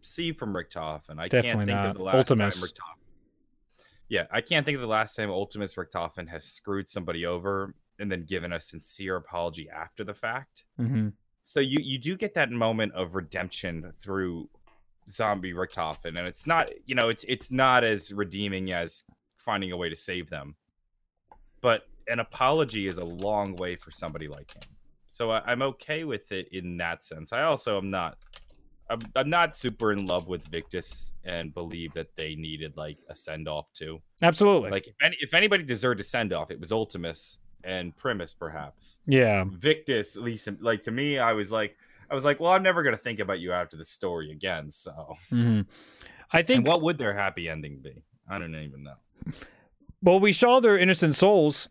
see 0.00 0.32
from 0.32 0.52
Richtofen. 0.54 1.18
I 1.18 1.28
Definitely 1.28 1.42
can't 1.42 1.58
think 1.66 1.68
not. 1.70 1.86
of 1.90 1.96
the 1.96 2.02
last 2.02 2.28
Ultimis. 2.28 2.38
time 2.38 2.62
Richtofen. 2.68 3.84
Yeah, 4.08 4.26
I 4.30 4.40
can't 4.40 4.64
think 4.66 4.74
of 4.76 4.80
the 4.82 4.86
last 4.88 5.14
time 5.16 5.28
Ultimis 5.28 5.76
Richtofen 5.76 6.28
has 6.28 6.44
screwed 6.44 6.88
somebody 6.88 7.24
over 7.26 7.74
and 7.98 8.10
then 8.10 8.24
given 8.24 8.52
a 8.52 8.60
sincere 8.60 9.16
apology 9.16 9.68
after 9.70 10.02
the 10.04 10.14
fact. 10.14 10.64
hmm 10.76 11.08
So 11.42 11.60
you 11.60 11.78
you 11.82 11.98
do 11.98 12.16
get 12.16 12.34
that 12.34 12.50
moment 12.50 12.92
of 12.94 13.14
redemption 13.14 13.92
through 13.98 14.48
zombie 15.08 15.52
Richtofen, 15.52 16.18
and 16.18 16.26
it's 16.26 16.46
not 16.46 16.70
you 16.86 16.94
know 16.94 17.08
it's 17.08 17.24
it's 17.28 17.50
not 17.50 17.84
as 17.84 18.12
redeeming 18.12 18.72
as 18.72 19.04
finding 19.38 19.72
a 19.72 19.76
way 19.76 19.88
to 19.88 19.96
save 19.96 20.30
them, 20.30 20.54
but 21.60 21.82
an 22.08 22.20
apology 22.20 22.86
is 22.86 22.98
a 22.98 23.04
long 23.04 23.56
way 23.56 23.76
for 23.76 23.90
somebody 23.90 24.28
like 24.28 24.52
him. 24.54 24.62
So 25.06 25.30
I, 25.30 25.42
I'm 25.46 25.62
okay 25.62 26.04
with 26.04 26.32
it 26.32 26.48
in 26.52 26.76
that 26.78 27.04
sense. 27.04 27.32
I 27.32 27.42
also 27.42 27.78
am 27.78 27.90
not. 27.90 28.18
I'm, 28.90 29.00
I'm 29.16 29.30
not 29.30 29.56
super 29.56 29.92
in 29.92 30.06
love 30.06 30.28
with 30.28 30.50
Victis 30.50 31.12
and 31.24 31.54
believe 31.54 31.94
that 31.94 32.08
they 32.16 32.34
needed 32.34 32.76
like 32.76 32.98
a 33.08 33.14
send 33.14 33.48
off 33.48 33.72
too. 33.72 34.00
Absolutely. 34.20 34.70
Like 34.70 34.88
if 34.88 34.94
any, 35.02 35.16
if 35.20 35.34
anybody 35.34 35.62
deserved 35.62 36.00
a 36.00 36.02
send 36.02 36.32
off, 36.32 36.50
it 36.50 36.60
was 36.60 36.72
Ultimis 36.72 37.38
and 37.64 37.96
Primis 37.96 38.34
perhaps. 38.36 38.98
yeah. 39.06 39.44
Victis, 39.44 40.16
at 40.16 40.22
least 40.22 40.48
like 40.60 40.82
to 40.82 40.90
me, 40.90 41.18
I 41.18 41.32
was 41.32 41.50
like, 41.52 41.76
I 42.12 42.14
was 42.14 42.26
like, 42.26 42.38
well, 42.40 42.52
I'm 42.52 42.62
never 42.62 42.82
gonna 42.82 42.96
think 42.98 43.20
about 43.20 43.40
you 43.40 43.52
after 43.52 43.76
the 43.78 43.84
story 43.84 44.30
again. 44.30 44.70
So, 44.70 45.16
hmm 45.30 45.62
I 46.34 46.38
and 46.40 46.46
think. 46.46 46.68
what 46.68 46.82
would 46.82 46.98
their 46.98 47.14
happy 47.16 47.48
ending 47.48 47.80
be? 47.82 48.02
I 48.28 48.38
don't 48.38 48.54
even 48.54 48.82
know. 48.84 48.94
Well, 50.02 50.20
we 50.20 50.32
saw 50.32 50.60
their 50.60 50.76
innocent 50.78 51.14
souls 51.14 51.68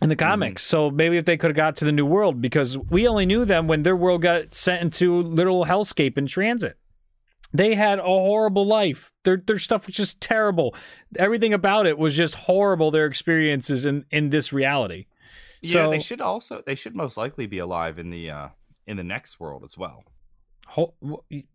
in 0.00 0.08
the 0.08 0.16
Mm-hmm. 0.16 0.28
comics, 0.30 0.62
so 0.64 0.90
maybe 0.90 1.16
if 1.16 1.24
they 1.26 1.36
could 1.36 1.50
have 1.50 1.56
got 1.56 1.76
to 1.76 1.84
the 1.84 1.92
new 1.92 2.06
world, 2.06 2.40
because 2.40 2.76
we 2.76 3.06
only 3.06 3.24
knew 3.26 3.44
them 3.44 3.68
when 3.68 3.82
their 3.84 3.96
world 3.96 4.22
got 4.22 4.54
sent 4.54 4.82
into 4.82 5.22
literal 5.22 5.66
hellscape 5.66 6.18
in 6.18 6.26
transit. 6.26 6.76
They 7.52 7.74
had 7.76 7.98
a 7.98 8.02
horrible 8.02 8.66
life. 8.66 9.12
Their 9.24 9.36
their 9.36 9.58
stuff 9.60 9.86
was 9.86 9.94
just 9.94 10.20
terrible. 10.20 10.74
Everything 11.16 11.52
about 11.54 11.86
it 11.86 11.98
was 11.98 12.16
just 12.16 12.34
horrible. 12.34 12.90
Their 12.90 13.06
experiences 13.06 13.84
in 13.84 14.06
in 14.10 14.30
this 14.30 14.52
reality. 14.52 15.06
yeah, 15.60 15.84
So- 15.84 15.90
they 15.90 16.00
should 16.00 16.20
also 16.20 16.62
they 16.66 16.74
should 16.74 16.96
most 16.96 17.16
likely 17.16 17.46
be 17.46 17.58
alive 17.58 17.98
in 17.98 18.10
the 18.10 18.30
uh 18.30 18.48
in 18.86 18.96
the 18.96 19.04
next 19.04 19.38
world 19.40 19.64
as 19.64 19.76
well. 19.78 20.04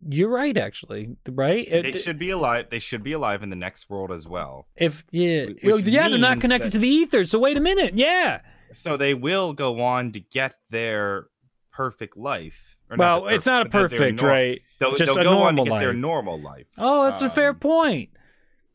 You're 0.08 0.28
right, 0.30 0.56
actually. 0.56 1.16
Right? 1.28 1.66
It- 1.66 1.82
They 1.92 1.98
should 1.98 2.18
be 2.18 2.30
alive. 2.30 2.66
They 2.70 2.78
should 2.78 3.02
be 3.02 3.12
alive 3.12 3.42
in 3.42 3.50
the 3.50 3.56
next 3.56 3.90
world 3.90 4.12
as 4.12 4.28
well. 4.28 4.66
If 4.76 5.04
yeah, 5.10 5.46
Which 5.46 5.64
Oh, 5.64 5.76
yeah, 5.78 6.08
they're 6.08 6.18
not 6.18 6.40
connected 6.40 6.68
that- 6.68 6.72
to 6.72 6.78
the 6.78 6.88
ether. 6.88 7.24
So 7.24 7.38
wait 7.38 7.56
a 7.56 7.60
minute. 7.60 7.94
Yeah. 7.94 8.40
So 8.70 8.96
they 8.96 9.14
will 9.14 9.54
go 9.54 9.80
on 9.80 10.12
to 10.12 10.20
get 10.20 10.56
their 10.70 11.26
perfect 11.72 12.16
life. 12.16 12.78
Well, 12.96 13.24
the 13.24 13.34
it's 13.34 13.46
not 13.46 13.66
a 13.66 13.70
perfect, 13.70 13.98
but 14.00 14.14
nor- 14.22 14.30
right? 14.30 14.62
They'll, 14.78 14.94
Just 14.94 15.14
they'll 15.14 15.20
a 15.20 15.24
go 15.24 15.42
on 15.42 15.54
to 15.54 15.56
normal 15.56 15.64
get 15.64 15.78
their 15.80 15.92
life. 15.92 16.00
normal 16.00 16.40
life. 16.40 16.66
Oh, 16.78 17.04
that's 17.04 17.22
a 17.22 17.30
fair 17.30 17.50
Um, 17.50 17.56
point. 17.58 18.10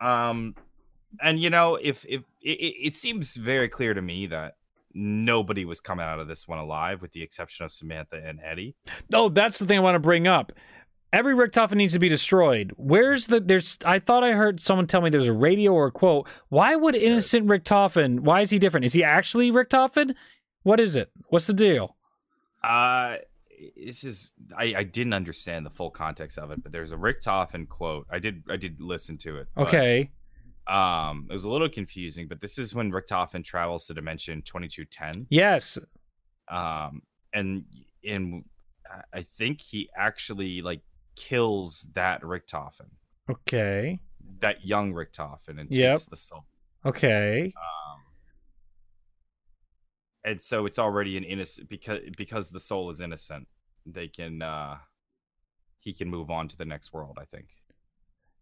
Um, 0.02 0.56
and 1.22 1.40
you 1.40 1.50
know, 1.50 1.76
if 1.76 2.06
if 2.10 2.24
it 2.42 2.50
it 2.88 2.96
seems 2.96 3.36
very 3.36 3.70
clear 3.70 3.94
to 3.94 4.02
me 4.02 4.28
that 4.28 4.58
nobody 4.94 5.66
was 5.66 5.80
coming 5.80 6.06
out 6.06 6.20
of 6.20 6.28
this 6.28 6.48
one 6.48 6.60
alive, 6.60 7.02
with 7.02 7.12
the 7.12 7.24
exception 7.24 7.66
of 7.66 7.72
Samantha 7.72 8.22
and 8.24 8.40
Eddie. 8.44 8.76
Oh, 9.14 9.30
that's 9.30 9.60
the 9.60 9.66
thing 9.66 9.78
I 9.78 9.82
want 9.82 9.96
to 9.96 10.00
bring 10.00 10.28
up. 10.28 10.52
Every 11.12 11.36
Richtofen 11.36 11.76
needs 11.76 11.94
to 11.94 12.00
be 12.00 12.10
destroyed. 12.10 12.74
Where's 12.76 13.28
the 13.28 13.40
there's 13.40 13.78
I 13.86 14.00
thought 14.00 14.24
I 14.24 14.32
heard 14.32 14.60
someone 14.60 14.88
tell 14.88 15.02
me 15.02 15.12
there's 15.12 15.28
a 15.28 15.34
radio 15.34 15.72
or 15.72 15.86
a 15.88 15.92
quote. 15.92 16.28
Why 16.50 16.76
would 16.76 16.96
innocent 16.96 17.46
Richtofen, 17.48 18.22
why 18.22 18.42
is 18.42 18.50
he 18.50 18.58
different? 18.58 18.86
Is 18.86 18.94
he 18.94 19.04
actually 19.04 19.52
Richtofen? 19.52 20.16
What 20.64 20.80
is 20.80 20.96
it? 20.96 21.12
What's 21.28 21.46
the 21.46 21.54
deal? 21.54 21.96
Uh 22.64 23.18
this 23.78 24.04
is 24.04 24.32
I, 24.58 24.74
I 24.78 24.84
didn't 24.84 25.14
understand 25.14 25.68
the 25.68 25.70
full 25.70 25.92
context 25.92 26.40
of 26.40 26.50
it, 26.50 26.64
but 26.64 26.72
there's 26.72 26.92
a 26.92 26.98
Richtofen 26.98 27.70
quote. 27.70 28.08
I 28.12 28.18
did 28.18 28.44
I 28.50 28.58
did 28.58 28.82
listen 28.82 29.18
to 29.20 29.38
it. 29.38 29.48
Okay. 29.56 30.10
Um, 30.68 31.28
it 31.30 31.34
was 31.34 31.44
a 31.44 31.50
little 31.50 31.70
confusing, 31.70 32.28
but 32.28 32.40
this 32.40 32.58
is 32.58 32.74
when 32.74 32.92
Richtofen 32.92 33.44
travels 33.44 33.86
to 33.88 33.94
dimension 33.94 34.42
twenty 34.44 34.68
two 34.68 34.86
ten. 34.86 35.28
Yes. 35.30 35.78
Um, 36.50 37.02
and 37.34 37.66
and 38.08 38.46
I- 38.90 39.20
I 39.20 39.22
think 39.24 39.62
he 39.62 39.90
actually 39.96 40.62
like 40.62 40.82
kills 41.16 41.88
that 41.94 42.22
Richtofen, 42.22 42.90
Okay. 43.30 44.00
that 44.40 44.66
young 44.66 44.94
Richtofen, 44.94 45.60
and 45.60 45.70
takes 45.70 45.78
Yep. 45.78 46.00
the 46.10 46.18
soul. 46.18 46.46
Okay. 46.86 47.54
Um, 47.56 48.02
and 50.26 50.42
so 50.42 50.66
it's 50.66 50.80
already 50.80 51.18
an 51.18 51.24
innocent 51.24 51.70
because 51.70 52.00
because 52.18 52.50
the 52.50 52.60
soul 52.60 52.90
is 52.90 53.02
innocent. 53.02 53.48
They 53.86 54.08
can 54.08 54.42
uh 54.42 54.78
he 55.80 55.94
can 55.94 56.10
move 56.10 56.30
on 56.32 56.48
to 56.48 56.58
the 56.58 56.66
next 56.66 56.94
world. 56.94 57.18
I 57.22 57.26
think. 57.26 57.48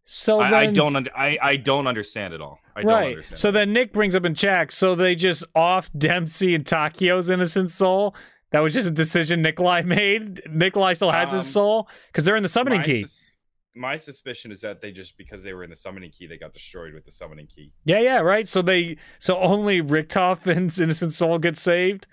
So 0.03 0.39
I, 0.41 0.49
then, 0.49 0.69
I 0.69 0.71
don't. 0.71 0.95
Under, 0.95 1.15
I 1.17 1.37
I 1.41 1.55
don't 1.57 1.87
understand 1.87 2.33
at 2.33 2.41
all. 2.41 2.59
I 2.75 2.81
don't 2.81 2.91
right. 2.91 3.07
understand. 3.11 3.39
So 3.39 3.49
it. 3.49 3.51
then 3.53 3.73
Nick 3.73 3.93
brings 3.93 4.15
up 4.15 4.25
in 4.25 4.33
chat. 4.35 4.71
So 4.71 4.95
they 4.95 5.15
just 5.15 5.43
off 5.55 5.89
Dempsey 5.97 6.55
and 6.55 6.65
Takeo's 6.65 7.29
innocent 7.29 7.69
soul. 7.71 8.15
That 8.51 8.59
was 8.59 8.73
just 8.73 8.87
a 8.87 8.91
decision 8.91 9.41
Nikolai 9.41 9.81
made. 9.85 10.41
Nikolai 10.51 10.93
still 10.93 11.11
has 11.11 11.29
Um, 11.29 11.37
his 11.37 11.47
soul 11.51 11.87
because 12.07 12.25
they're 12.25 12.35
in 12.35 12.43
the 12.43 12.49
summoning 12.49 12.79
my 12.79 12.85
key. 12.85 13.01
sus- 13.03 13.31
my 13.73 13.95
suspicion 13.95 14.51
is 14.51 14.59
that 14.61 14.81
they 14.81 14.91
just 14.91 15.17
because 15.17 15.43
they 15.43 15.53
were 15.53 15.63
in 15.63 15.69
the 15.69 15.75
summoning 15.77 16.11
key, 16.11 16.27
they 16.27 16.37
got 16.37 16.51
destroyed 16.51 16.93
with 16.93 17.05
the 17.05 17.11
summoning 17.11 17.47
key. 17.47 17.71
Yeah, 17.85 17.99
yeah, 18.01 18.17
right. 18.17 18.45
So 18.45 18.61
they, 18.61 18.97
so 19.19 19.37
only 19.37 19.81
Richtofen's 19.81 20.77
innocent 20.81 21.13
soul 21.13 21.39
gets 21.39 21.61
saved. 21.61 22.05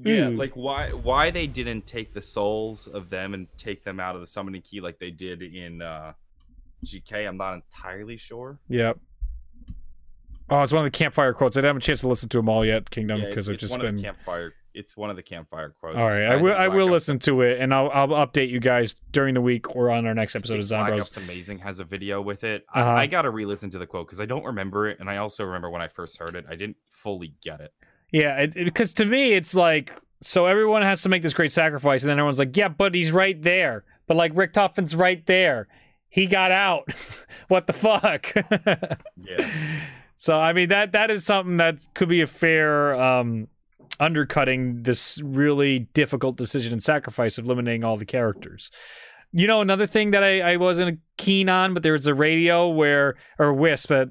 Yeah, 0.00 0.30
Hmm. 0.30 0.36
like 0.36 0.52
why 0.54 0.90
why 0.90 1.30
they 1.30 1.46
didn't 1.46 1.86
take 1.86 2.12
the 2.12 2.22
souls 2.22 2.86
of 2.86 3.10
them 3.10 3.34
and 3.34 3.46
take 3.56 3.82
them 3.84 3.98
out 4.00 4.14
of 4.14 4.20
the 4.20 4.26
summoning 4.28 4.62
key 4.62 4.80
like 4.80 4.98
they 4.98 5.10
did 5.10 5.42
in 5.42 5.82
uh 5.82 6.12
GK, 6.84 7.26
I'm 7.28 7.36
not 7.36 7.54
entirely 7.54 8.16
sure. 8.16 8.58
Yep. 8.68 8.98
Oh, 10.50 10.62
it's 10.62 10.72
one 10.72 10.84
of 10.86 10.90
the 10.90 10.96
campfire 10.96 11.34
quotes. 11.34 11.56
I 11.56 11.60
didn't 11.60 11.70
have 11.74 11.76
a 11.76 11.80
chance 11.80 12.00
to 12.00 12.08
listen 12.08 12.28
to 12.30 12.38
them 12.38 12.48
all 12.48 12.64
yet, 12.64 12.88
Kingdom, 12.90 13.20
Yeah, 13.20 13.28
because 13.28 13.48
I've 13.48 13.54
it's 13.54 13.60
just 13.62 13.72
one 13.72 13.80
been. 13.80 13.88
of 13.90 13.96
the 13.96 14.02
campfire. 14.02 14.54
It's 14.74 14.96
one 14.96 15.10
of 15.10 15.16
the 15.16 15.22
campfire 15.22 15.74
quotes. 15.80 15.96
all 15.96 16.04
right, 16.04 16.24
I 16.24 16.30
think 16.30 16.42
will. 16.42 16.54
I 16.54 16.68
will 16.68 16.84
Ops- 16.86 16.92
listen 16.92 17.18
to 17.20 17.42
it, 17.42 17.60
and 17.60 17.74
I'll 17.74 17.90
I'll 17.90 18.08
update 18.26 18.48
you 18.48 18.60
guys 18.60 18.94
during 19.10 19.34
the 19.34 19.40
week 19.40 19.74
or 19.74 19.90
on 19.90 20.06
our 20.06 20.14
next 20.14 20.36
episode 20.36 20.60
of 20.60 20.68
Black 20.68 20.92
Zombroz. 20.92 21.16
Amazing 21.16 21.58
has 21.58 21.80
a 21.80 21.84
video 21.84 22.22
with 22.22 22.44
it. 22.44 22.64
Uh-huh. 22.74 22.88
I, 22.90 23.02
I 23.02 23.06
got 23.06 23.22
to 23.22 23.30
re-listen 23.30 23.70
to 23.70 23.78
the 23.78 23.86
quote 23.86 24.06
because 24.06 24.20
I 24.20 24.26
don't 24.26 24.44
remember 24.44 24.86
it, 24.88 25.00
and 25.00 25.10
I 25.10 25.16
also 25.16 25.44
remember 25.44 25.68
when 25.68 25.82
I 25.82 25.88
first 25.88 26.18
heard 26.18 26.34
it, 26.36 26.44
I 26.48 26.54
didn't 26.54 26.76
fully 26.88 27.34
get 27.42 27.60
it. 27.60 27.72
Yeah, 28.12 28.46
because 28.46 28.94
to 28.94 29.04
me, 29.04 29.32
it's 29.32 29.54
like 29.54 29.92
so 30.22 30.46
everyone 30.46 30.82
has 30.82 31.02
to 31.02 31.08
make 31.08 31.22
this 31.22 31.34
great 31.34 31.50
sacrifice, 31.52 32.02
and 32.02 32.10
then 32.10 32.18
everyone's 32.18 32.38
like, 32.38 32.56
"Yeah, 32.56 32.68
but 32.68 32.94
he's 32.94 33.10
right 33.12 33.42
there." 33.42 33.84
But 34.06 34.16
like 34.16 34.32
Richtofen's 34.32 34.94
right 34.94 35.26
there. 35.26 35.66
He 36.08 36.26
got 36.26 36.50
out. 36.50 36.92
what 37.48 37.66
the 37.66 37.72
fuck? 37.72 38.32
Yeah. 39.24 39.50
So 40.16 40.38
I 40.38 40.52
mean 40.52 40.68
that 40.70 40.92
that 40.92 41.10
is 41.10 41.24
something 41.24 41.58
that 41.58 41.86
could 41.94 42.08
be 42.08 42.20
a 42.20 42.26
fair 42.26 42.98
um, 43.00 43.48
undercutting 44.00 44.82
this 44.82 45.20
really 45.22 45.80
difficult 45.94 46.36
decision 46.36 46.72
and 46.72 46.82
sacrifice 46.82 47.38
of 47.38 47.44
eliminating 47.44 47.84
all 47.84 47.96
the 47.96 48.04
characters. 48.04 48.70
You 49.32 49.46
know, 49.46 49.60
another 49.60 49.86
thing 49.86 50.12
that 50.12 50.24
I, 50.24 50.40
I 50.40 50.56
wasn't 50.56 51.00
keen 51.18 51.48
on, 51.48 51.74
but 51.74 51.82
there 51.82 51.92
was 51.92 52.06
a 52.06 52.14
radio 52.14 52.68
where 52.68 53.16
or 53.38 53.52
Wisp, 53.52 53.90
but 53.90 54.10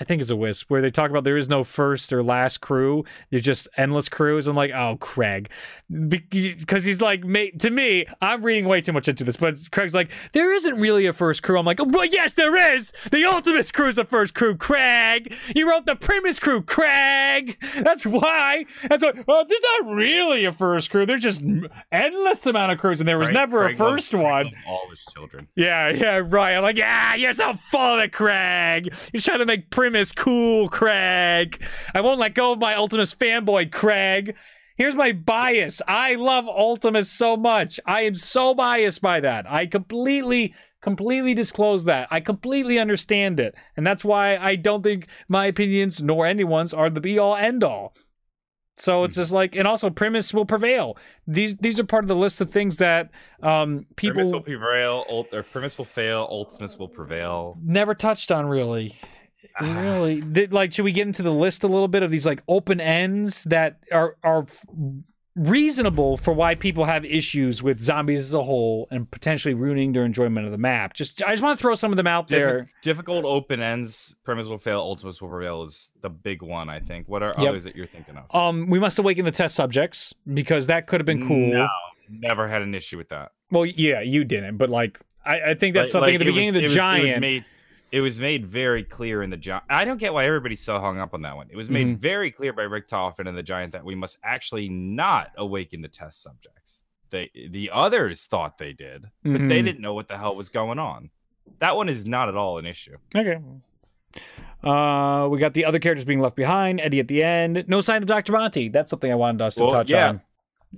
I 0.00 0.04
think 0.04 0.20
it's 0.22 0.30
a 0.30 0.36
Wisp 0.36 0.70
where 0.70 0.80
they 0.80 0.90
talk 0.90 1.10
about 1.10 1.24
there 1.24 1.36
is 1.36 1.48
no 1.48 1.62
first 1.64 2.12
or 2.12 2.22
last 2.22 2.58
crew. 2.60 3.04
There's 3.30 3.42
just 3.42 3.68
endless 3.76 4.08
crews. 4.08 4.46
I'm 4.46 4.56
like, 4.56 4.70
oh, 4.72 4.96
Craig, 5.00 5.50
because 5.90 6.84
he's 6.84 7.00
like, 7.00 7.24
ma- 7.24 7.46
to 7.58 7.70
me, 7.70 8.06
I'm 8.20 8.42
reading 8.42 8.66
way 8.66 8.80
too 8.80 8.92
much 8.92 9.08
into 9.08 9.24
this, 9.24 9.36
but 9.36 9.54
Craig's 9.70 9.94
like, 9.94 10.10
there 10.32 10.52
isn't 10.52 10.76
really 10.76 11.06
a 11.06 11.12
first 11.12 11.42
crew. 11.42 11.58
I'm 11.58 11.66
like, 11.66 11.80
oh, 11.80 11.84
well, 11.84 12.04
yes, 12.04 12.32
there 12.32 12.74
is. 12.74 12.92
The 13.10 13.22
Ultimis 13.22 13.72
crew 13.72 13.88
is 13.88 13.96
the 13.96 14.04
first 14.04 14.34
crew. 14.34 14.56
Craig, 14.56 15.34
you 15.54 15.68
wrote 15.68 15.86
the 15.86 15.96
Primis 15.96 16.40
crew. 16.40 16.62
Craig, 16.62 17.58
that's 17.80 18.06
why. 18.06 18.64
That's 18.88 19.02
why. 19.02 19.12
Well, 19.26 19.44
there's 19.46 19.60
not 19.82 19.94
really 19.94 20.44
a 20.44 20.52
first 20.52 20.90
crew. 20.90 21.06
There's 21.06 21.22
just 21.22 21.42
endless 21.92 22.46
amount 22.46 22.72
of 22.72 22.78
crews, 22.78 23.00
and 23.00 23.08
there 23.08 23.18
was 23.18 23.28
Craig- 23.28 23.34
never 23.34 23.60
Craig 23.64 23.74
a 23.74 23.78
first 23.78 24.12
loves- 24.12 24.24
one. 24.24 24.50
All 24.66 24.88
his 24.90 25.04
children. 25.12 25.48
Yeah, 25.56 25.88
yeah, 25.90 26.22
right. 26.24 26.54
I'm 26.56 26.62
like, 26.62 26.78
yeah, 26.78 27.14
you're 27.14 27.34
so 27.34 27.54
full 27.54 27.80
of 27.80 28.00
it, 28.00 28.12
Craig. 28.12 28.92
You're 29.12 29.20
trying 29.26 29.40
to 29.40 29.46
make 29.46 29.70
Primis 29.70 30.14
cool, 30.14 30.68
Craig. 30.68 31.62
I 31.94 32.00
won't 32.00 32.20
let 32.20 32.34
go 32.34 32.52
of 32.52 32.58
my 32.60 32.74
Ultimis 32.74 33.14
fanboy, 33.14 33.70
Craig. 33.72 34.34
Here's 34.76 34.94
my 34.94 35.12
bias. 35.12 35.82
I 35.88 36.14
love 36.14 36.44
Ultimis 36.44 37.06
so 37.06 37.36
much. 37.36 37.80
I 37.86 38.02
am 38.02 38.14
so 38.14 38.54
biased 38.54 39.02
by 39.02 39.20
that. 39.20 39.50
I 39.50 39.66
completely, 39.66 40.54
completely 40.80 41.34
disclose 41.34 41.86
that. 41.86 42.08
I 42.10 42.20
completely 42.20 42.78
understand 42.78 43.40
it. 43.40 43.54
And 43.76 43.86
that's 43.86 44.04
why 44.04 44.36
I 44.36 44.54
don't 44.54 44.82
think 44.82 45.08
my 45.28 45.46
opinions, 45.46 46.00
nor 46.00 46.26
anyone's, 46.26 46.72
are 46.72 46.88
the 46.88 47.00
be 47.00 47.18
all 47.18 47.34
end 47.34 47.64
all. 47.64 47.94
So 48.78 49.04
it's 49.04 49.16
just 49.16 49.32
like, 49.32 49.56
and 49.56 49.66
also 49.66 49.88
Primis 49.88 50.34
will 50.34 50.44
prevail. 50.44 50.98
These 51.26 51.56
these 51.56 51.80
are 51.80 51.84
part 51.84 52.04
of 52.04 52.08
the 52.08 52.16
list 52.16 52.42
of 52.42 52.50
things 52.50 52.76
that 52.76 53.10
um, 53.42 53.86
people 53.96 54.22
Primis 54.22 54.32
will 54.32 54.42
prevail. 54.42 55.04
Ult- 55.10 55.32
or 55.32 55.42
Primis 55.42 55.78
will 55.78 55.86
fail. 55.86 56.28
Ultimis 56.30 56.78
will 56.78 56.88
prevail. 56.88 57.56
never 57.62 57.94
touched 57.94 58.30
on 58.30 58.46
really. 58.46 58.94
Really 59.60 60.20
Th- 60.22 60.50
like 60.50 60.72
should 60.72 60.84
we 60.84 60.92
get 60.92 61.06
into 61.06 61.22
the 61.22 61.32
list 61.32 61.64
a 61.64 61.68
little 61.68 61.88
bit 61.88 62.02
of 62.02 62.10
these 62.10 62.26
like 62.26 62.42
open 62.48 62.80
ends 62.80 63.44
that 63.44 63.78
are 63.92 64.16
are 64.22 64.42
f- 64.42 64.64
reasonable 65.34 66.16
for 66.16 66.32
why 66.32 66.54
people 66.54 66.84
have 66.86 67.04
issues 67.04 67.62
with 67.62 67.78
zombies 67.78 68.20
as 68.20 68.32
a 68.32 68.42
whole 68.42 68.88
and 68.90 69.10
potentially 69.10 69.52
ruining 69.54 69.92
their 69.92 70.04
enjoyment 70.04 70.46
of 70.46 70.52
the 70.52 70.58
map. 70.58 70.94
Just 70.94 71.22
I 71.22 71.30
just 71.30 71.42
want 71.42 71.58
to 71.58 71.62
throw 71.62 71.74
some 71.74 71.92
of 71.92 71.96
them 71.98 72.06
out 72.06 72.26
Diffi- 72.26 72.30
there. 72.30 72.70
difficult 72.82 73.24
open 73.26 73.60
ends. 73.60 74.14
Primis 74.26 74.48
will 74.48 74.58
fail. 74.58 74.82
Ultimis 74.82 75.20
will 75.20 75.28
prevail 75.28 75.62
is 75.62 75.92
the 76.00 76.08
big 76.08 76.42
one. 76.42 76.70
I 76.70 76.80
think. 76.80 77.06
What 77.08 77.22
are 77.22 77.34
Yep. 77.38 77.48
others 77.48 77.64
that 77.64 77.76
you're 77.76 77.86
thinking 77.86 78.16
of? 78.16 78.34
Um, 78.34 78.70
we 78.70 78.78
must 78.78 78.98
awaken 78.98 79.24
the 79.26 79.30
test 79.30 79.54
subjects 79.54 80.14
because 80.32 80.68
that 80.68 80.86
could 80.86 81.00
have 81.00 81.06
been 81.06 81.26
cool. 81.26 81.52
No, 81.52 81.68
never 82.08 82.48
had 82.48 82.62
an 82.62 82.74
issue 82.74 82.96
with 82.96 83.10
that. 83.10 83.32
Well, 83.50 83.66
yeah, 83.66 84.00
you 84.00 84.24
didn't, 84.24 84.56
but 84.56 84.70
like 84.70 84.98
I, 85.24 85.50
I 85.50 85.54
think 85.54 85.74
that's 85.74 85.88
Like- 85.88 85.90
something 85.92 86.06
like, 86.06 86.14
at 86.14 86.18
the 86.20 86.24
beginning 86.24 86.54
was- 86.54 86.62
of 86.64 86.70
the 86.70 86.74
giant. 86.74 87.08
Was, 87.16 87.20
made, 87.20 87.44
it 87.92 88.00
was 88.00 88.18
made 88.20 88.46
very 88.46 88.82
clear 88.84 89.22
in 89.22 89.30
the 89.30 89.36
giant. 89.36 89.64
I 89.70 89.84
don't 89.84 89.98
get 89.98 90.12
why 90.12 90.26
everybody's 90.26 90.60
so 90.60 90.78
hung 90.80 90.98
up 90.98 91.14
on 91.14 91.22
that 91.22 91.36
one. 91.36 91.46
It 91.50 91.56
was 91.56 91.70
made 91.70 91.86
Mhm. 91.86 91.98
very 91.98 92.30
clear 92.30 92.52
by 92.52 92.62
Richtofen 92.62 93.28
and 93.28 93.36
the 93.38 93.42
giant 93.42 93.72
that 93.72 93.84
we 93.84 93.94
must 93.94 94.18
actually 94.24 94.68
not 94.68 95.30
awaken 95.36 95.82
the 95.82 95.88
test 95.88 96.22
subjects. 96.22 96.82
They 97.10 97.30
the 97.50 97.70
others 97.72 98.26
thought 98.26 98.58
they 98.58 98.72
did, 98.72 99.02
but 99.22 99.38
they 99.46 99.60
Mhm. 99.60 99.64
didn't 99.64 99.80
know 99.80 99.94
what 99.94 100.08
the 100.08 100.18
hell 100.18 100.34
was 100.34 100.48
going 100.48 100.78
on. 100.78 101.10
That 101.60 101.76
one 101.76 101.88
is 101.88 102.06
not 102.06 102.28
at 102.28 102.36
all 102.36 102.58
an 102.58 102.66
issue. 102.66 102.96
Okay. 103.14 103.38
Uh, 104.64 105.28
we 105.30 105.38
got 105.38 105.54
the 105.54 105.64
other 105.64 105.78
characters 105.78 106.04
being 106.04 106.20
left 106.20 106.34
behind. 106.36 106.80
Eddie 106.80 107.00
at 107.00 107.08
the 107.08 107.22
end. 107.22 107.64
No 107.68 107.80
sign 107.80 108.02
of 108.02 108.08
Dr. 108.08 108.32
Monty. 108.32 108.68
That's 108.68 108.90
something 108.90 109.10
I 109.12 109.14
wanted 109.14 109.42
us 109.42 109.54
to 109.56 109.62
Well, 109.62 109.70
touch 109.70 109.90
yeah. 109.90 110.08
on. 110.08 110.20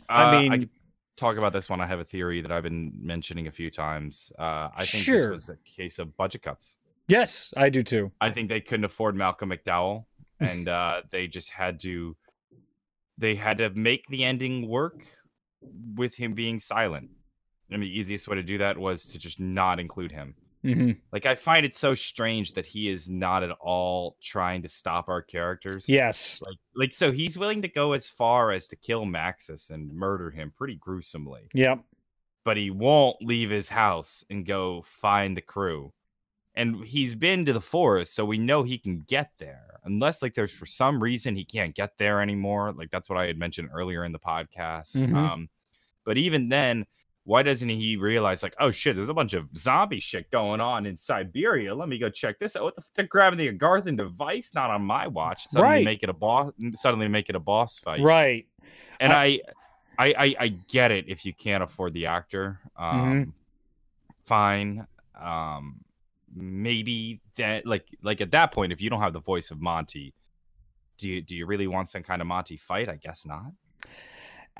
I 0.09 0.25
Uh, 0.25 0.41
mean- 0.43 0.53
I 0.53 0.69
talk 1.17 1.37
about 1.37 1.53
this 1.53 1.71
one. 1.71 1.81
I 1.81 1.87
have 1.87 2.01
a 2.01 2.05
theory 2.05 2.43
that 2.43 2.53
I've 2.53 2.63
been 2.63 2.93
mentioning 3.01 3.47
a 3.47 3.51
few 3.51 3.71
times. 3.71 4.33
Uh, 4.39 4.69
I 4.77 4.85
think 4.85 5.05
Sure. 5.05 5.19
this 5.21 5.27
was 5.31 5.49
a 5.49 5.57
case 5.65 5.99
of 5.99 6.17
budget 6.17 6.43
cuts. 6.43 6.77
Yes, 7.09 7.53
I 7.57 7.69
do 7.71 7.83
too. 7.83 8.13
I 8.21 8.31
think 8.31 8.49
they 8.49 8.61
couldn't 8.61 8.85
afford 8.85 9.17
Malcolm 9.17 9.51
McDowell, 9.51 10.05
and 10.41 10.69
uh, 10.69 11.03
they 11.11 11.27
just 11.27 11.51
had 11.51 11.81
to. 11.81 12.17
They 13.17 13.35
had 13.35 13.59
to 13.59 13.71
make 13.71 14.07
the 14.09 14.23
ending 14.25 14.69
work 14.69 15.05
with 15.97 16.15
him 16.15 16.35
being 16.35 16.61
silent. 16.61 17.11
And 17.71 17.83
the 17.83 17.99
easiest 17.99 18.29
way 18.29 18.37
to 18.37 18.43
do 18.43 18.59
that 18.59 18.79
was 18.79 19.05
to 19.07 19.19
just 19.19 19.41
not 19.41 19.81
include 19.81 20.13
him. 20.13 20.35
hmm 20.63 20.93
Like 21.13 21.27
I 21.27 21.35
find 21.35 21.67
it 21.67 21.75
so 21.75 21.95
strange 21.95 22.53
that 22.53 22.65
he 22.65 22.89
is 22.89 23.11
not 23.11 23.43
at 23.43 23.51
all 23.61 24.17
trying 24.23 24.63
to 24.63 24.69
stop 24.69 25.09
our 25.09 25.21
characters. 25.21 25.87
Yes. 25.89 26.41
Like, 26.47 26.57
like 26.77 26.95
so 26.95 27.11
he's 27.13 27.37
willing 27.37 27.61
to 27.63 27.69
go 27.69 27.93
as 27.93 28.07
far 28.07 28.53
as 28.53 28.69
to 28.69 28.77
kill 28.77 29.05
Maxis 29.05 29.71
and 29.71 29.93
murder 29.93 30.31
him 30.31 30.53
pretty 30.57 30.77
gruesomely, 30.77 31.49
Yep. 31.55 31.81
but 32.45 32.57
he 32.57 32.71
won't 32.71 33.17
leave 33.21 33.51
his 33.51 33.69
house 33.69 34.25
and 34.31 34.47
go 34.47 34.83
find 34.87 35.37
the 35.37 35.43
crew. 35.43 35.93
And 36.59 36.85
he's 36.85 37.15
been 37.15 37.45
to 37.47 37.53
the 37.55 37.61
forest, 37.61 38.15
so 38.15 38.25
we 38.25 38.37
know 38.37 38.63
he 38.63 38.77
can 38.79 39.01
get 39.09 39.31
there. 39.39 39.79
Unless 39.85 40.21
like 40.23 40.35
there's 40.35 40.51
for 40.53 40.67
some 40.67 41.03
reason 41.03 41.35
he 41.37 41.45
can't 41.45 41.75
get 41.75 41.97
there 41.97 42.21
anymore. 42.21 42.73
Like 42.73 42.91
that's 42.91 43.09
what 43.09 43.19
I 43.19 43.27
had 43.27 43.39
mentioned 43.39 43.71
earlier 43.73 44.05
in 44.05 44.13
the 44.13 44.19
podcast. 44.19 44.95
Mhm. 44.97 45.15
Um, 45.17 45.49
but 46.05 46.19
even 46.19 46.49
then, 46.49 46.85
why 47.25 47.43
doesn't 47.43 47.69
he 47.69 47.97
realize 47.97 48.43
like, 48.43 48.55
oh 48.59 48.71
shit, 48.71 48.97
there's 48.97 49.09
a 49.11 49.15
bunch 49.15 49.35
of 49.35 49.49
zombie 49.57 50.01
shit 50.01 50.31
going 50.31 50.61
on 50.61 50.85
in 50.87 50.97
Siberia. 50.97 51.75
Let 51.75 51.89
me 51.89 51.99
go 51.99 52.09
check 52.11 52.39
this 52.39 52.57
out. 52.57 52.63
What 52.65 52.75
the 52.75 52.81
f- 52.83 52.91
they're 52.95 53.07
grabbing 53.07 53.39
the 53.39 53.53
Agarthan 53.53 53.97
device? 53.97 54.53
Not 54.55 54.71
on 54.71 54.83
my 54.83 55.07
watch. 55.07 55.47
Suddenly 55.47 55.69
Right. 55.77 55.85
make 55.85 56.03
it 56.03 56.09
a 56.09 56.15
boss. 56.15 56.51
Suddenly 56.75 57.07
make 57.09 57.29
it 57.29 57.37
a 57.37 57.41
boss 57.41 57.79
fight. 57.79 58.01
Right. 58.01 58.47
And 58.99 59.13
Uh, 59.13 59.17
I, 59.17 59.41
I, 59.99 60.07
I, 60.19 60.37
I 60.41 60.49
get 60.49 60.91
it 60.91 61.05
if 61.09 61.25
you 61.27 61.33
can't 61.35 61.63
afford 61.63 61.93
the 61.93 62.07
actor. 62.07 62.61
Um, 62.77 62.97
Mhm. 63.27 63.33
Fine. 64.25 64.87
Um, 65.21 65.81
maybe 66.35 67.21
that 67.37 67.67
like 67.67 67.87
like 68.03 68.21
at 68.21 68.31
that 68.33 68.53
point, 68.53 68.73
if 68.73 68.81
you 68.81 68.91
don't 68.91 69.01
have 69.01 69.13
the 69.13 69.21
voice 69.21 69.51
of 69.51 69.61
Monty, 69.61 70.15
do 70.99 71.09
you 71.09 71.23
do 71.23 71.37
you 71.37 71.47
really 71.47 71.67
want 71.67 71.89
some 71.89 72.03
kind 72.03 72.21
of 72.21 72.29
Monty 72.29 72.57
fight? 72.57 72.89
I 72.89 72.97
guess 72.97 73.25
not. 73.27 73.53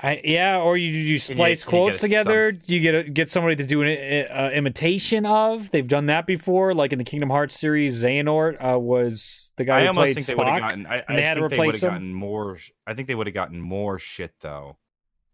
I, 0.01 0.21
yeah, 0.23 0.59
or 0.59 0.77
you 0.77 0.89
you 0.91 0.97
you- 1.01 1.19
splice 1.19 1.63
you 1.65 1.69
quotes 1.69 1.97
get 1.99 2.05
a 2.05 2.07
together. 2.07 2.51
subs- 2.53 2.67
Do 2.67 2.75
you 2.75 2.79
get 2.79 2.95
a, 2.95 3.03
get 3.03 3.29
somebody 3.29 3.57
to 3.57 3.65
do 3.65 3.81
an 3.81 4.27
uh, 4.31 4.49
imitation 4.53 5.25
of? 5.25 5.71
They've 5.71 5.85
done 5.87 6.05
that 6.05 6.25
before, 6.25 6.73
like 6.73 6.93
in 6.93 6.97
the 6.99 7.03
Kingdom 7.03 7.29
Hearts 7.29 7.59
series. 7.59 8.01
Xehanort 8.01 8.63
uh, 8.75 8.79
was 8.79 9.51
the 9.57 9.65
guy 9.65 9.79
I 9.79 9.81
who 9.81 9.87
almost 9.87 10.13
played 10.13 10.15
think 10.15 10.27
they 10.27 10.33
Spock. 10.45 10.59
gotten. 10.59 10.85
I, 10.85 11.03
and 11.05 11.17
they 11.17 11.23
I 11.23 11.25
had 11.25 11.33
to 11.33 11.41
think 11.41 11.49
they 11.51 11.57
would 11.57 11.65
replace 11.67 11.81
have 11.81 11.89
him? 11.89 11.95
gotten 11.95 12.13
more. 12.13 12.57
I 12.87 12.93
think 12.93 13.07
they 13.09 13.15
would 13.15 13.27
have 13.27 13.33
gotten 13.33 13.59
more 13.59 13.99
shit 13.99 14.31
though, 14.39 14.77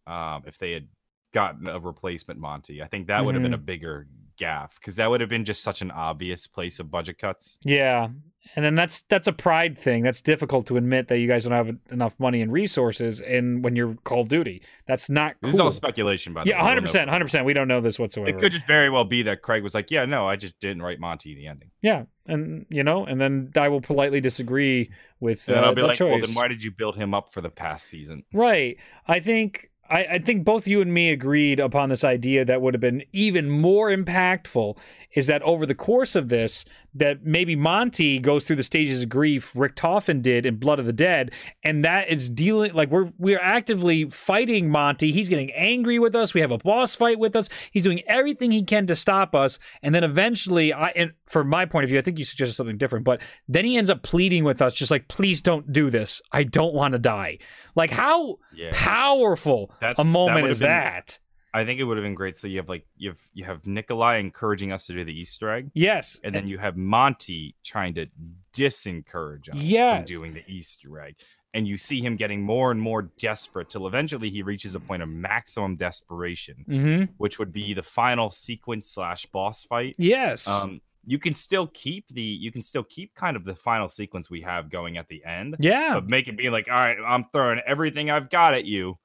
um, 0.07 0.43
if 0.47 0.57
they 0.57 0.71
had 0.71 0.87
gotten 1.31 1.67
a 1.67 1.79
replacement 1.79 2.39
Monty. 2.39 2.81
I 2.81 2.87
think 2.87 3.05
that 3.07 3.23
would 3.23 3.35
have 3.35 3.43
been 3.43 3.53
a 3.53 3.57
Mm-hmm. 3.57 3.65
bigger 3.65 4.07
gaff 4.37 4.75
because 4.75 4.95
that 4.97 5.09
would 5.09 5.21
have 5.21 5.29
been 5.29 5.45
just 5.45 5.63
such 5.63 5.81
an 5.81 5.91
obvious 5.91 6.47
place 6.47 6.79
of 6.79 6.91
budget 6.91 7.17
cuts. 7.17 7.57
Yeah, 7.63 8.09
and 8.55 8.63
then 8.63 8.75
that's 8.75 9.01
that's 9.09 9.27
a 9.27 9.33
pride 9.33 9.77
thing. 9.77 10.03
That's 10.03 10.21
difficult 10.21 10.67
to 10.67 10.77
admit 10.77 11.07
that 11.07 11.19
you 11.19 11.27
guys 11.27 11.45
don't 11.45 11.53
have 11.53 11.75
enough 11.91 12.19
money 12.19 12.41
and 12.41 12.51
resources, 12.51 13.21
and 13.21 13.63
when 13.63 13.75
you're 13.75 13.95
Call 14.03 14.21
of 14.21 14.29
Duty, 14.29 14.61
that's 14.87 15.09
not 15.09 15.35
This 15.41 15.53
is 15.53 15.59
all 15.59 15.71
speculation, 15.71 16.33
by 16.33 16.43
the 16.43 16.49
yeah, 16.49 16.55
way. 16.55 16.59
Don't 16.59 16.67
hundred 16.67 16.81
percent, 16.81 17.09
hundred 17.09 17.25
percent. 17.25 17.45
We 17.45 17.53
don't 17.53 17.67
know 17.67 17.81
this 17.81 17.97
whatsoever. 17.97 18.29
It 18.29 18.39
could 18.39 18.51
just 18.51 18.67
very 18.67 18.89
well 18.89 19.03
be 19.03 19.23
that 19.23 19.41
Craig 19.41 19.63
was 19.63 19.73
like, 19.73 19.89
"Yeah, 19.89 20.05
no, 20.05 20.27
I 20.27 20.35
just 20.35 20.59
didn't 20.59 20.83
write 20.83 20.99
Monty 20.99 21.33
the 21.35 21.47
ending," 21.47 21.71
Yeah, 21.81 22.03
and 22.27 22.65
you 22.69 22.83
know, 22.83 23.05
and 23.05 23.19
then 23.19 23.51
I 23.55 23.69
will 23.69 23.81
politely 23.81 24.21
disagree 24.21 24.91
with 25.19 25.47
and 25.47 25.57
uh, 25.57 25.61
I'll 25.61 25.75
be 25.75 25.81
like, 25.81 25.97
choice. 25.97 26.11
"Well, 26.11 26.21
then 26.21 26.35
why 26.35 26.47
did 26.47 26.63
you 26.63 26.71
build 26.71 26.95
him 26.95 27.13
up 27.13 27.33
for 27.33 27.41
the 27.41 27.49
past 27.49 27.87
season?" 27.87 28.23
Right. 28.31 28.77
I 29.07 29.19
think 29.19 29.71
I, 29.89 30.05
I 30.05 30.19
think 30.19 30.43
both 30.43 30.67
you 30.67 30.81
and 30.81 30.93
me 30.93 31.09
agreed 31.09 31.59
upon 31.59 31.89
this 31.89 32.03
idea 32.03 32.43
that 32.45 32.61
would 32.61 32.73
have 32.73 32.81
been 32.81 33.03
even 33.11 33.49
more 33.49 33.89
impactful 33.89 34.77
is 35.15 35.27
that 35.27 35.41
over 35.43 35.65
the 35.65 35.73
course 35.75 36.15
of 36.15 36.29
this, 36.29 36.65
that 36.93 37.25
maybe 37.25 37.55
Monty 37.55 38.19
goes 38.19 38.43
through 38.43 38.57
the 38.57 38.63
stages 38.63 39.01
of 39.01 39.09
grief 39.09 39.53
Richtofen 39.53 40.21
did 40.21 40.45
in 40.45 40.57
Blood 40.57 40.77
of 40.79 40.85
the 40.85 40.93
Dead, 40.93 41.31
and 41.63 41.83
that 41.83 42.09
is 42.09 42.29
dealing 42.29 42.73
like 42.73 42.89
we're 42.91 43.11
we're 43.17 43.39
actively 43.41 44.09
fighting 44.09 44.69
Monty. 44.69 45.11
He's 45.11 45.29
getting 45.29 45.51
angry 45.53 45.99
with 45.99 46.15
us. 46.15 46.33
We 46.33 46.41
have 46.41 46.51
a 46.51 46.57
boss 46.57 46.95
fight 46.95 47.17
with 47.19 47.35
us. 47.35 47.49
He's 47.71 47.83
doing 47.83 48.01
everything 48.07 48.51
he 48.51 48.63
can 48.63 48.85
to 48.87 48.95
stop 48.95 49.33
us, 49.33 49.57
and 49.81 49.95
then 49.95 50.03
eventually, 50.03 50.71
I 50.73 50.89
and 50.89 51.13
from 51.25 51.47
my 51.49 51.65
point 51.65 51.83
of 51.85 51.89
view, 51.89 51.97
I 51.99 52.01
think 52.01 52.19
you 52.19 52.25
suggested 52.25 52.53
something 52.55 52.77
different, 52.77 53.05
but 53.05 53.21
then 53.47 53.65
he 53.65 53.77
ends 53.77 53.89
up 53.89 54.03
pleading 54.03 54.43
with 54.43 54.61
us, 54.61 54.75
just 54.75 54.91
like, 54.91 55.07
please 55.07 55.41
don't 55.41 55.71
do 55.73 55.89
this. 55.89 56.21
I 56.31 56.43
don't 56.43 56.73
want 56.73 56.91
to 56.91 56.99
die. 56.99 57.39
Like 57.75 57.89
how 57.91 58.37
Yeah, 58.53 58.69
powerful 58.73 59.71
That's- 59.79 60.03
a 60.05 60.09
moment 60.09 60.43
would 60.43 60.51
is 60.51 60.59
been- 60.59 60.67
that? 60.69 61.19
I 61.55 61.63
think 61.63 61.79
it 61.79 61.85
would 61.85 61.95
have 61.95 62.03
been 62.03 62.15
great. 62.15 62.35
So 62.35 62.47
you 62.47 62.57
have 62.57 62.67
like 62.67 62.85
you 62.97 63.09
have 63.11 63.19
you 63.33 63.45
have 63.45 63.65
Nikolai 63.65 64.17
encouraging 64.17 64.73
us 64.73 64.87
to 64.87 64.93
do 64.93 65.05
the 65.05 65.17
Easter 65.17 65.49
egg. 65.49 65.71
Yes. 65.73 66.19
and 66.23 66.35
then 66.35 66.47
you 66.47 66.57
have 66.57 66.75
Monty 66.75 67.55
trying 67.63 67.93
to 67.95 68.07
disencourage 68.53 69.49
us 69.49 69.55
Yes. 69.55 69.97
from 69.97 70.05
doing 70.05 70.33
the 70.33 70.43
Easter 70.47 70.99
egg. 70.99 71.15
And 71.53 71.65
you 71.65 71.77
see 71.77 72.01
him 72.01 72.17
getting 72.17 72.41
more 72.41 72.71
and 72.71 72.81
more 72.81 73.03
desperate 73.17 73.69
till 73.69 73.87
eventually 73.87 74.29
he 74.29 74.43
reaches 74.43 74.75
a 74.75 74.79
point 74.81 75.01
of 75.01 75.07
maximum 75.07 75.77
desperation, 75.77 76.65
mm-hmm. 76.67 77.03
which 77.17 77.39
would 77.39 77.53
be 77.53 77.73
the 77.73 77.81
final 77.81 78.29
sequence 78.29 78.89
slash 78.89 79.25
boss 79.27 79.63
fight. 79.63 79.95
Yes. 79.97 80.49
Um, 80.49 80.81
you 81.05 81.17
can 81.19 81.33
still 81.33 81.67
keep 81.67 82.05
the 82.09 82.21
you 82.21 82.51
can 82.51 82.61
still 82.61 82.83
keep 82.83 83.15
kind 83.15 83.37
of 83.37 83.45
the 83.45 83.55
final 83.55 83.87
sequence 83.87 84.29
we 84.29 84.41
have 84.41 84.69
going 84.69 84.97
at 84.97 85.07
the 85.07 85.23
end, 85.23 85.55
yeah. 85.59 85.93
but 85.93 86.09
make 86.09 86.27
it 86.27 86.35
be 86.35 86.49
like, 86.49 86.67
all 86.69 86.75
right, 86.75 86.97
I'm 87.07 87.23
throwing 87.31 87.61
everything 87.65 88.11
I've 88.11 88.29
got 88.29 88.53
at 88.55 88.65
you. 88.65 88.97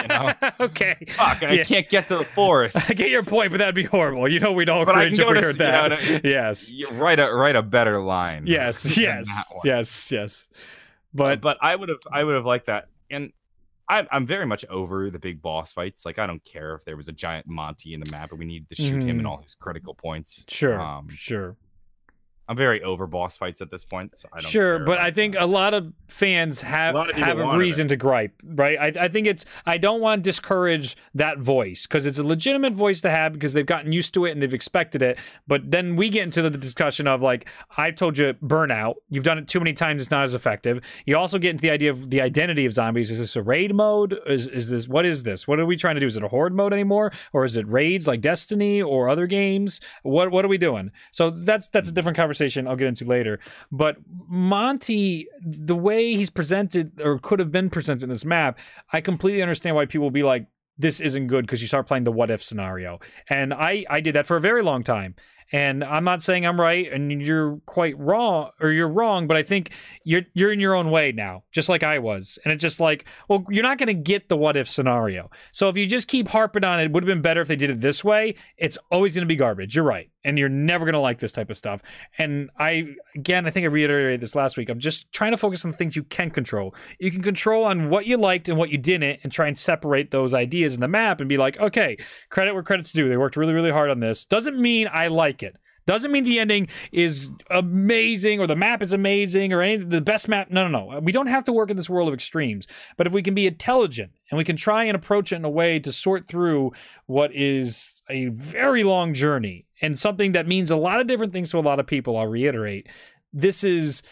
know? 0.07 0.33
okay. 0.59 0.95
fuck 1.09 1.43
i 1.43 1.51
Yeah. 1.53 1.63
can't 1.63 1.89
get 1.89 2.07
to 2.07 2.17
the 2.17 2.25
forest 2.35 2.77
I 2.89 2.93
get 2.93 3.09
your 3.09 3.23
point, 3.23 3.51
but 3.51 3.57
that'd 3.57 3.75
be 3.75 3.83
horrible. 3.83 4.27
You 4.29 4.39
know, 4.39 4.51
we'd 4.53 4.69
all 4.69 4.85
But 4.85 4.95
cringe 4.95 5.19
if 5.19 5.27
we 5.27 5.33
to 5.33 5.41
heard 5.41 5.43
s- 5.49 5.53
you 5.53 5.65
know 5.65 5.71
that. 5.71 5.91
what 5.91 5.99
I 6.01 6.09
mean? 6.09 6.21
yes. 6.23 6.73
write 6.93 7.19
a 7.19 7.31
write 7.33 7.55
a 7.55 7.61
better 7.61 8.01
line 8.01 8.47
Yes. 8.47 8.97
Yes. 8.97 9.27
Yes. 9.63 10.11
Yes. 10.11 10.49
but 11.13 11.41
But 11.41 11.41
but 11.41 11.57
I 11.61 11.75
would 11.75 11.89
have 11.89 11.99
I 12.11 12.23
would 12.23 12.35
have 12.35 12.45
liked 12.45 12.65
that, 12.67 12.87
and 13.09 13.31
I'm 13.91 14.07
I'm 14.11 14.25
very 14.25 14.45
much 14.45 14.63
over 14.69 15.09
the 15.11 15.19
big 15.19 15.41
boss 15.41 15.73
fights. 15.73 16.05
Like 16.05 16.17
I 16.17 16.25
don't 16.25 16.43
care 16.45 16.73
if 16.75 16.85
there 16.85 16.95
was 16.97 17.07
a 17.09 17.11
giant 17.11 17.45
Monty 17.47 17.93
in 17.93 17.99
the 17.99 18.09
map, 18.09 18.29
but 18.31 18.39
we 18.39 18.45
needed 18.45 18.69
to 18.69 18.75
shoot 18.75 19.03
him 19.03 19.19
in 19.19 19.25
Mhm. 19.25 19.29
all 19.29 19.41
his 19.41 19.53
critical 19.53 19.93
points. 19.93 20.45
sure. 20.47 20.79
Um, 20.81 21.09
sure. 21.09 21.57
I'm 22.47 22.57
very 22.57 22.83
over 22.83 23.07
boss 23.07 23.37
fights 23.37 23.61
at 23.61 23.71
this 23.71 23.85
point. 23.85 24.17
So 24.17 24.27
I 24.33 24.41
don't 24.41 24.51
Sure, 24.51 24.79
but 24.79 24.99
I 24.99 25.09
think 25.11 25.35
that. 25.35 25.43
a 25.43 25.45
lot 25.45 25.73
of 25.73 25.93
fans 26.09 26.61
have 26.63 26.95
A 26.95 27.15
have 27.15 27.39
a 27.39 27.57
reason 27.57 27.87
to 27.87 27.95
gripe, 27.95 28.33
right? 28.43 28.77
I, 28.77 29.05
I 29.05 29.07
think 29.07 29.27
it's 29.27 29.45
I 29.65 29.77
don't 29.77 30.01
want 30.01 30.21
to 30.21 30.29
discourage 30.29 30.97
that 31.15 31.37
voice 31.37 31.87
because 31.87 32.05
it's 32.05 32.17
a 32.17 32.23
legitimate 32.23 32.73
voice 32.73 32.99
to 33.01 33.09
have 33.09 33.31
because 33.31 33.53
they've 33.53 33.65
gotten 33.65 33.93
used 33.93 34.13
to 34.15 34.25
it 34.25 34.31
and 34.31 34.41
they've 34.41 34.53
expected 34.53 35.01
it. 35.01 35.17
But 35.47 35.71
then 35.71 35.95
we 35.95 36.09
get 36.09 36.23
into 36.23 36.41
the 36.41 36.49
discussion 36.49 37.07
of 37.07 37.21
like 37.21 37.47
I've 37.77 37.95
told 37.95 38.17
you, 38.17 38.33
burnout. 38.33 38.95
You've 39.09 39.23
done 39.23 39.37
it 39.37 39.47
too 39.47 39.59
many 39.59 39.71
times; 39.71 40.01
it's 40.01 40.11
not 40.11 40.25
as 40.25 40.33
effective. 40.33 40.81
You 41.05 41.17
also 41.17 41.37
get 41.37 41.51
into 41.51 41.61
the 41.61 41.71
idea 41.71 41.91
of 41.91 42.09
the 42.09 42.21
identity 42.21 42.65
of 42.65 42.73
zombies. 42.73 43.11
Is 43.11 43.19
this 43.19 43.37
a 43.37 43.41
raid 43.41 43.73
mode? 43.73 44.19
Is 44.27 44.49
is 44.49 44.69
this 44.69 44.89
what 44.89 45.05
is 45.05 45.23
this? 45.23 45.47
What 45.47 45.59
are 45.61 45.65
we 45.65 45.77
trying 45.77 45.95
to 45.95 46.01
do? 46.01 46.07
Is 46.07 46.17
it 46.17 46.23
a 46.23 46.27
horde 46.27 46.53
mode 46.53 46.73
anymore, 46.73 47.13
or 47.31 47.45
is 47.45 47.55
it 47.55 47.65
raids 47.69 48.07
like 48.07 48.19
Destiny 48.19 48.81
or 48.81 49.07
other 49.07 49.25
games? 49.25 49.79
What 50.03 50.31
what 50.31 50.43
are 50.43 50.49
we 50.49 50.57
doing? 50.57 50.91
So 51.11 51.29
that's 51.29 51.69
that's 51.69 51.87
a 51.87 51.93
different 51.93 52.17
conversation 52.17 52.30
conversation 52.31 52.67
I'll 52.67 52.75
get 52.75 52.87
into 52.87 53.05
later. 53.05 53.39
But 53.71 53.97
Monty, 54.27 55.27
the 55.41 55.75
way 55.75 56.15
he's 56.15 56.29
presented 56.29 57.01
or 57.01 57.19
could 57.19 57.39
have 57.39 57.51
been 57.51 57.69
presented 57.69 58.03
in 58.03 58.09
this 58.09 58.25
map, 58.25 58.57
I 58.93 59.01
completely 59.01 59.41
understand 59.41 59.75
why 59.75 59.85
people 59.85 60.05
will 60.05 60.11
be 60.11 60.23
like, 60.23 60.47
this 60.77 60.99
isn't 60.99 61.27
good 61.27 61.45
because 61.45 61.61
you 61.61 61.67
start 61.67 61.87
playing 61.87 62.05
the 62.05 62.11
what 62.11 62.31
if 62.31 62.41
scenario. 62.41 62.99
And 63.29 63.53
I, 63.53 63.85
I 63.89 63.99
did 63.99 64.15
that 64.15 64.25
for 64.25 64.37
a 64.37 64.41
very 64.41 64.63
long 64.63 64.83
time. 64.83 65.15
And 65.51 65.83
I'm 65.83 66.03
not 66.03 66.23
saying 66.23 66.45
I'm 66.45 66.59
right 66.59 66.91
and 66.91 67.21
you're 67.21 67.57
quite 67.65 67.97
wrong 67.99 68.51
or 68.61 68.71
you're 68.71 68.87
wrong, 68.87 69.27
but 69.27 69.35
I 69.35 69.43
think 69.43 69.71
you're 70.03 70.23
you're 70.33 70.51
in 70.51 70.59
your 70.59 70.75
own 70.75 70.91
way 70.91 71.11
now, 71.11 71.43
just 71.51 71.67
like 71.67 71.83
I 71.83 71.99
was. 71.99 72.39
And 72.43 72.53
it's 72.53 72.61
just 72.61 72.79
like, 72.79 73.05
well, 73.27 73.45
you're 73.49 73.63
not 73.63 73.77
going 73.77 73.87
to 73.87 73.93
get 73.93 74.29
the 74.29 74.37
what 74.37 74.55
if 74.55 74.69
scenario. 74.69 75.29
So 75.51 75.67
if 75.67 75.75
you 75.75 75.85
just 75.87 76.07
keep 76.07 76.29
harping 76.29 76.63
on 76.63 76.79
it, 76.79 76.91
would 76.91 77.03
have 77.03 77.07
been 77.07 77.21
better 77.21 77.41
if 77.41 77.47
they 77.47 77.55
did 77.55 77.69
it 77.69 77.81
this 77.81 78.03
way. 78.03 78.35
It's 78.57 78.77
always 78.89 79.13
going 79.13 79.23
to 79.23 79.27
be 79.27 79.35
garbage. 79.35 79.75
You're 79.75 79.85
right. 79.85 80.09
And 80.23 80.37
you're 80.37 80.49
never 80.49 80.85
going 80.85 80.93
to 80.93 80.99
like 80.99 81.19
this 81.19 81.31
type 81.31 81.49
of 81.49 81.57
stuff. 81.57 81.81
And 82.17 82.49
I 82.57 82.95
again, 83.15 83.45
I 83.45 83.49
think 83.49 83.65
I 83.65 83.67
reiterated 83.67 84.21
this 84.21 84.35
last 84.35 84.55
week. 84.55 84.69
I'm 84.69 84.79
just 84.79 85.11
trying 85.11 85.31
to 85.31 85.37
focus 85.37 85.65
on 85.65 85.71
the 85.71 85.77
things 85.77 85.95
you 85.95 86.03
can 86.03 86.29
control. 86.29 86.75
You 86.99 87.11
can 87.11 87.23
control 87.23 87.65
on 87.65 87.89
what 87.89 88.05
you 88.05 88.17
liked 88.17 88.47
and 88.47 88.57
what 88.57 88.69
you 88.69 88.77
didn't 88.77 89.19
and 89.23 89.31
try 89.31 89.47
and 89.47 89.57
separate 89.57 90.11
those 90.11 90.33
ideas 90.33 90.75
in 90.75 90.79
the 90.79 90.87
map 90.87 91.19
and 91.19 91.27
be 91.27 91.37
like, 91.37 91.59
"Okay, 91.59 91.97
credit 92.29 92.53
where 92.53 92.63
credit's 92.63 92.91
due. 92.91 93.09
They 93.09 93.17
worked 93.17 93.35
really 93.35 93.53
really 93.53 93.71
hard 93.71 93.89
on 93.89 93.99
this." 93.99 94.25
Doesn't 94.25 94.59
mean 94.59 94.87
I 94.91 95.07
like 95.07 95.40
it. 95.43 95.55
Doesn't 95.87 96.11
mean 96.11 96.23
the 96.23 96.39
ending 96.39 96.67
is 96.91 97.31
amazing 97.49 98.39
or 98.39 98.45
the 98.45 98.55
map 98.55 98.83
is 98.83 98.93
amazing 98.93 99.51
or 99.51 99.61
any 99.61 99.77
the 99.77 99.99
best 99.99 100.27
map. 100.27 100.51
No, 100.51 100.67
no, 100.67 100.91
no. 100.91 100.99
We 100.99 101.11
don't 101.11 101.27
have 101.27 101.43
to 101.45 101.53
work 101.53 101.71
in 101.71 101.77
this 101.77 101.89
world 101.89 102.07
of 102.07 102.13
extremes. 102.13 102.67
But 102.97 103.07
if 103.07 103.13
we 103.13 103.23
can 103.23 103.33
be 103.33 103.47
intelligent 103.47 104.11
and 104.29 104.37
we 104.37 104.43
can 104.43 104.55
try 104.55 104.83
and 104.83 104.95
approach 104.95 105.31
it 105.31 105.37
in 105.37 105.45
a 105.45 105.49
way 105.49 105.79
to 105.79 105.91
sort 105.91 106.27
through 106.27 106.71
what 107.07 107.33
is 107.33 108.01
a 108.09 108.27
very 108.27 108.83
long 108.83 109.13
journey 109.13 109.65
and 109.81 109.97
something 109.97 110.33
that 110.33 110.47
means 110.47 110.69
a 110.69 110.77
lot 110.77 111.01
of 111.01 111.07
different 111.07 111.33
things 111.33 111.49
to 111.51 111.57
a 111.57 111.61
lot 111.61 111.79
of 111.79 111.87
people, 111.87 112.15
I'll 112.15 112.27
reiterate. 112.27 112.87
This 113.33 113.63
is 113.63 114.03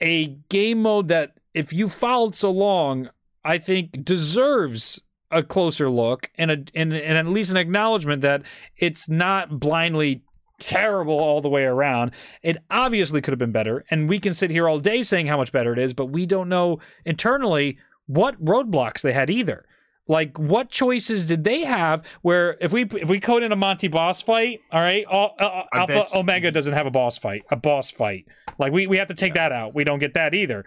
a 0.00 0.36
game 0.48 0.80
mode 0.80 1.08
that 1.08 1.38
if 1.52 1.72
you 1.72 1.88
followed 1.88 2.34
so 2.34 2.50
long, 2.50 3.10
I 3.44 3.58
think 3.58 4.04
deserves 4.04 5.00
a 5.32 5.42
closer 5.42 5.90
look 5.90 6.30
and 6.36 6.50
a 6.50 6.64
and, 6.74 6.92
and 6.92 7.18
at 7.18 7.26
least 7.26 7.50
an 7.50 7.56
acknowledgement 7.56 8.22
that 8.22 8.42
it's 8.76 9.08
not 9.08 9.58
blindly 9.58 10.22
terrible 10.58 11.18
all 11.18 11.40
the 11.40 11.48
way 11.48 11.64
around. 11.64 12.12
It 12.42 12.58
obviously 12.70 13.20
could 13.20 13.32
have 13.32 13.38
been 13.38 13.52
better, 13.52 13.84
and 13.90 14.08
we 14.08 14.18
can 14.18 14.34
sit 14.34 14.50
here 14.50 14.68
all 14.68 14.78
day 14.78 15.02
saying 15.02 15.26
how 15.26 15.36
much 15.36 15.52
better 15.52 15.72
it 15.72 15.78
is, 15.78 15.92
but 15.92 16.06
we 16.06 16.26
don't 16.26 16.48
know 16.48 16.78
internally 17.04 17.78
what 18.06 18.42
roadblocks 18.42 19.00
they 19.00 19.12
had 19.12 19.30
either. 19.30 19.64
Like 20.08 20.36
what 20.38 20.68
choices 20.68 21.26
did 21.26 21.44
they 21.44 21.60
have? 21.60 22.04
Where 22.22 22.56
if 22.60 22.72
we 22.72 22.84
if 22.84 23.08
we 23.08 23.20
code 23.20 23.42
in 23.42 23.52
a 23.52 23.56
Monty 23.56 23.88
boss 23.88 24.20
fight, 24.20 24.60
all 24.72 24.80
right, 24.80 25.04
all, 25.06 25.34
uh, 25.38 25.62
Alpha 25.72 25.92
bet- 25.92 26.14
Omega 26.14 26.50
doesn't 26.50 26.72
have 26.72 26.86
a 26.86 26.90
boss 26.90 27.18
fight, 27.18 27.44
a 27.50 27.56
boss 27.56 27.90
fight. 27.90 28.26
Like 28.58 28.72
we 28.72 28.86
we 28.86 28.96
have 28.96 29.08
to 29.08 29.14
take 29.14 29.34
that 29.34 29.52
out. 29.52 29.74
We 29.74 29.84
don't 29.84 30.00
get 30.00 30.14
that 30.14 30.34
either. 30.34 30.64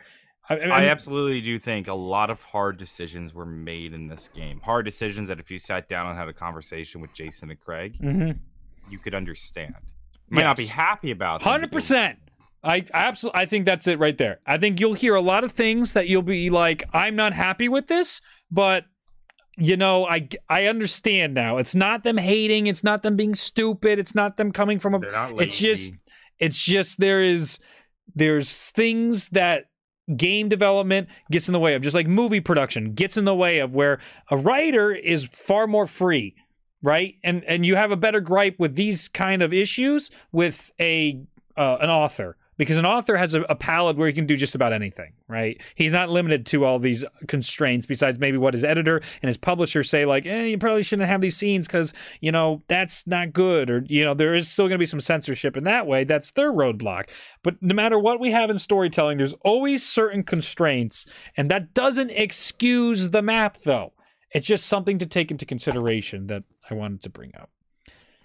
I, 0.50 0.56
I- 0.58 0.68
I 0.68 0.86
absolutely 0.88 1.42
do 1.42 1.58
think 1.60 1.88
a 1.88 1.94
lot 1.94 2.30
of 2.30 2.42
hard 2.44 2.78
decisions 2.78 3.34
were 3.34 3.46
made 3.46 3.94
in 3.94 4.08
this 4.08 4.28
game. 4.28 4.60
Hard 4.62 4.86
decisions 4.86 5.28
that 5.30 5.40
if 5.40 5.50
you 5.50 5.58
sat 5.60 5.88
down 5.90 6.08
and 6.08 6.18
had 6.18 6.28
a 6.28 6.34
conversation 6.34 7.02
with 7.02 7.14
Jason 7.14 7.50
and 7.50 7.60
Craig, 7.60 7.98
Mhm. 8.02 8.38
you 8.90 9.00
could 9.00 9.16
understand. 9.16 9.76
You 10.30 10.36
might 10.36 10.44
not 10.44 10.58
be 10.58 10.66
happy 10.68 11.12
about 11.12 11.42
Hundred 11.42 11.72
percent. 11.72 12.20
I 12.64 12.84
absolutely. 12.94 13.42
I 13.42 13.46
think 13.46 13.66
that's 13.66 13.86
it 13.88 14.00
right 14.00 14.18
there. 14.18 14.40
I 14.46 14.58
think 14.58 14.80
you'll 14.80 14.94
hear 14.96 15.14
a 15.16 15.22
lot 15.22 15.44
of 15.44 15.52
things 15.52 15.94
that 15.94 16.08
you'll 16.08 16.24
be 16.24 16.50
like, 16.50 16.84
"I'm 16.94 17.16
not 17.16 17.34
happy 17.34 17.70
with 17.70 17.86
this," 17.88 18.22
but 18.50 18.86
you 19.58 19.78
know, 19.78 20.06
I 20.08 20.28
I 20.50 20.66
understand 20.66 21.34
now. 21.36 21.58
It's 21.58 21.76
not 21.76 22.04
them 22.04 22.18
hating. 22.18 22.66
It's 22.68 22.84
not 22.84 23.04
them 23.04 23.16
being 23.16 23.36
stupid. 23.36 24.00
It's 24.00 24.16
not 24.16 24.38
them 24.38 24.52
coming 24.52 24.80
from 24.80 24.96
a. 24.96 25.00
It's 25.40 25.58
just. 25.60 25.94
It's 26.40 26.60
just 26.62 27.00
there 27.00 27.22
is 27.22 27.60
there's 28.16 28.72
things 28.72 29.30
that 29.30 29.66
game 30.16 30.50
development 30.50 31.08
gets 31.32 31.48
in 31.48 31.54
the 31.54 31.60
way 31.60 31.74
of 31.74 31.82
just 31.82 31.96
like 31.96 32.08
movie 32.08 32.40
production 32.40 32.94
gets 32.94 33.18
in 33.18 33.26
the 33.26 33.34
way 33.34 33.58
of 33.58 33.74
where 33.74 34.00
a 34.30 34.38
writer 34.38 34.92
is 34.92 35.24
far 35.24 35.66
more 35.66 35.88
free 35.88 36.36
right? 36.86 37.16
And 37.24 37.44
and 37.46 37.66
you 37.66 37.76
have 37.76 37.92
a 37.92 37.98
better 37.98 38.22
gripe 38.22 38.60
with 38.60 38.76
these 38.76 39.08
kind 39.10 39.42
of 39.42 39.52
issues 39.52 40.12
with 40.32 40.72
a 40.80 41.20
uh, 41.58 41.78
an 41.82 41.90
author 41.90 42.38
because 42.58 42.78
an 42.78 42.86
author 42.86 43.18
has 43.18 43.34
a, 43.34 43.42
a 43.44 43.56
palette 43.56 43.98
where 43.98 44.08
he 44.08 44.14
can 44.14 44.26
do 44.26 44.38
just 44.38 44.56
about 44.56 44.74
anything 44.74 45.14
right? 45.28 45.60
He's 45.74 45.92
not 45.92 46.10
limited 46.10 46.46
to 46.48 46.66
all 46.66 46.80
these 46.80 47.04
constraints 47.28 47.86
besides 47.86 48.20
maybe 48.20 48.38
what 48.38 48.54
his 48.54 48.64
editor 48.64 49.02
and 49.22 49.28
his 49.28 49.38
publisher 49.38 49.84
say 49.84 50.06
like 50.06 50.26
eh, 50.26 50.46
you 50.46 50.58
probably 50.58 50.84
shouldn't 50.84 51.08
have 51.08 51.22
these 51.22 51.36
scenes 51.36 51.68
because 51.68 51.94
you 52.22 52.32
know 52.32 52.64
that's 52.68 53.08
not 53.08 53.34
good 53.34 53.70
or 53.70 53.84
you 53.88 54.04
know 54.04 54.14
there 54.14 54.36
is 54.36 54.50
still 54.50 54.66
going 54.66 54.76
to 54.76 54.80
be 54.80 54.86
some 54.86 55.00
censorship 55.00 55.58
in 55.58 55.64
that 55.64 55.88
way. 55.88 56.04
That's 56.04 56.32
their 56.32 56.52
roadblock. 56.52 57.10
But 57.44 57.62
no 57.62 57.74
matter 57.74 57.98
what 57.98 58.20
we 58.20 58.32
have 58.32 58.50
in 58.50 58.60
storytelling 58.60 59.18
there's 59.18 59.34
always 59.42 59.88
certain 59.88 60.24
constraints 60.24 61.06
and 61.36 61.50
that 61.50 61.74
doesn't 61.74 62.12
excuse 62.12 63.10
the 63.10 63.22
map 63.22 63.58
though. 63.64 63.94
It's 64.32 64.48
just 64.48 64.66
something 64.68 64.98
to 65.00 65.06
take 65.06 65.32
into 65.32 65.46
consideration 65.46 66.28
that 66.28 66.44
i 66.70 66.74
wanted 66.74 67.02
to 67.04 67.10
bring 67.10 67.32
up. 67.40 67.50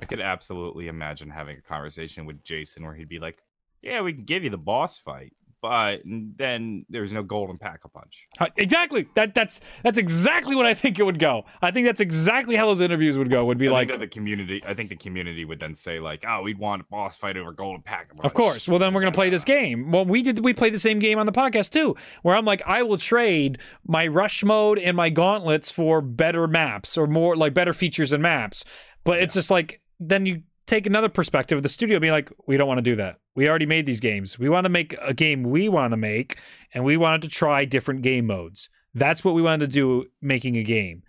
I 0.02 0.06
could 0.06 0.20
absolutely 0.20 0.88
imagine 0.88 1.30
having 1.30 1.58
a 1.58 1.60
conversation 1.60 2.24
with 2.24 2.42
Jason 2.42 2.84
where 2.84 2.94
he'd 2.94 3.08
be 3.08 3.18
like, 3.18 3.38
"Yeah, 3.82 4.02
we 4.02 4.12
can 4.12 4.24
give 4.24 4.44
you 4.44 4.50
the 4.50 4.58
boss 4.58 4.98
fight, 4.98 5.32
but 5.62 6.00
then 6.04 6.86
there's 6.88 7.12
no 7.12 7.22
golden 7.22 7.58
pack 7.58 7.80
a 7.84 7.88
punch." 7.88 8.26
Uh, 8.38 8.46
Exactly. 8.56 9.06
That 9.14 9.34
that's 9.34 9.60
that's 9.82 9.98
exactly 9.98 10.56
what 10.56 10.66
I 10.66 10.74
think 10.74 10.98
it 10.98 11.04
would 11.04 11.18
go. 11.18 11.44
I 11.60 11.70
think 11.70 11.86
that's 11.86 12.00
exactly 12.00 12.56
how 12.56 12.66
those 12.66 12.80
interviews 12.80 13.18
would 13.18 13.30
go. 13.30 13.44
Would 13.44 13.58
be 13.58 13.68
I 13.68 13.72
like, 13.72 13.98
the 13.98 14.06
community. 14.06 14.62
I 14.66 14.74
think 14.74 14.88
the 14.88 14.96
community 14.96 15.44
would 15.44 15.60
then 15.60 15.74
say 15.74 16.00
like, 16.00 16.24
"Oh, 16.26 16.42
we'd 16.42 16.58
want 16.58 16.82
a 16.82 16.84
boss 16.90 17.18
fight 17.18 17.36
over 17.36 17.52
golden 17.52 17.82
pack 17.82 18.12
a 18.12 18.14
punch." 18.14 18.24
of 18.24 18.34
course. 18.34 18.68
Well, 18.68 18.78
then 18.78 18.94
we're 18.94 19.00
gonna 19.00 19.12
play 19.12 19.30
this 19.30 19.44
game. 19.44 19.90
Well, 19.90 20.04
we 20.04 20.22
did. 20.22 20.42
We 20.42 20.52
played 20.52 20.74
the 20.74 20.78
same 20.78 20.98
game 20.98 21.18
on 21.18 21.26
the 21.26 21.32
podcast 21.32 21.70
too, 21.70 21.96
where 22.22 22.36
I'm 22.36 22.44
like, 22.44 22.62
I 22.66 22.82
will 22.82 22.98
trade 22.98 23.58
my 23.86 24.06
rush 24.06 24.42
mode 24.44 24.78
and 24.78 24.96
my 24.96 25.10
gauntlets 25.10 25.70
for 25.70 26.00
better 26.00 26.46
maps 26.46 26.96
or 26.96 27.06
more 27.06 27.36
like 27.36 27.54
better 27.54 27.72
features 27.72 28.12
and 28.12 28.22
maps. 28.22 28.64
But 29.04 29.20
it's 29.22 29.34
just 29.34 29.50
like 29.50 29.80
then 29.98 30.26
you 30.26 30.42
take 30.70 30.86
another 30.86 31.08
perspective 31.08 31.56
of 31.56 31.62
the 31.62 31.68
studio 31.68 31.98
being 31.98 32.12
like, 32.12 32.30
we 32.46 32.56
don't 32.56 32.68
want 32.68 32.78
to 32.78 32.82
do 32.82 32.96
that. 32.96 33.18
We 33.34 33.48
already 33.48 33.66
made 33.66 33.86
these 33.86 34.00
games. 34.00 34.38
We 34.38 34.48
want 34.48 34.64
to 34.64 34.68
make 34.68 34.94
a 35.02 35.12
game 35.12 35.42
we 35.42 35.68
want 35.68 35.92
to 35.92 35.96
make, 35.96 36.38
and 36.72 36.84
we 36.84 36.96
wanted 36.96 37.22
to 37.22 37.28
try 37.28 37.64
different 37.64 38.02
game 38.02 38.26
modes. 38.26 38.68
That's 38.94 39.24
what 39.24 39.34
we 39.34 39.42
wanted 39.42 39.66
to 39.70 39.72
do 39.72 40.06
making 40.22 40.56
a 40.56 40.62
game. 40.62 41.02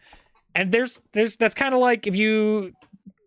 And 0.56 0.72
there's 0.72 1.00
there's 1.14 1.38
that's 1.38 1.54
kind 1.56 1.74
of 1.74 1.80
like 1.80 2.08
if 2.08 2.16
you 2.16 2.74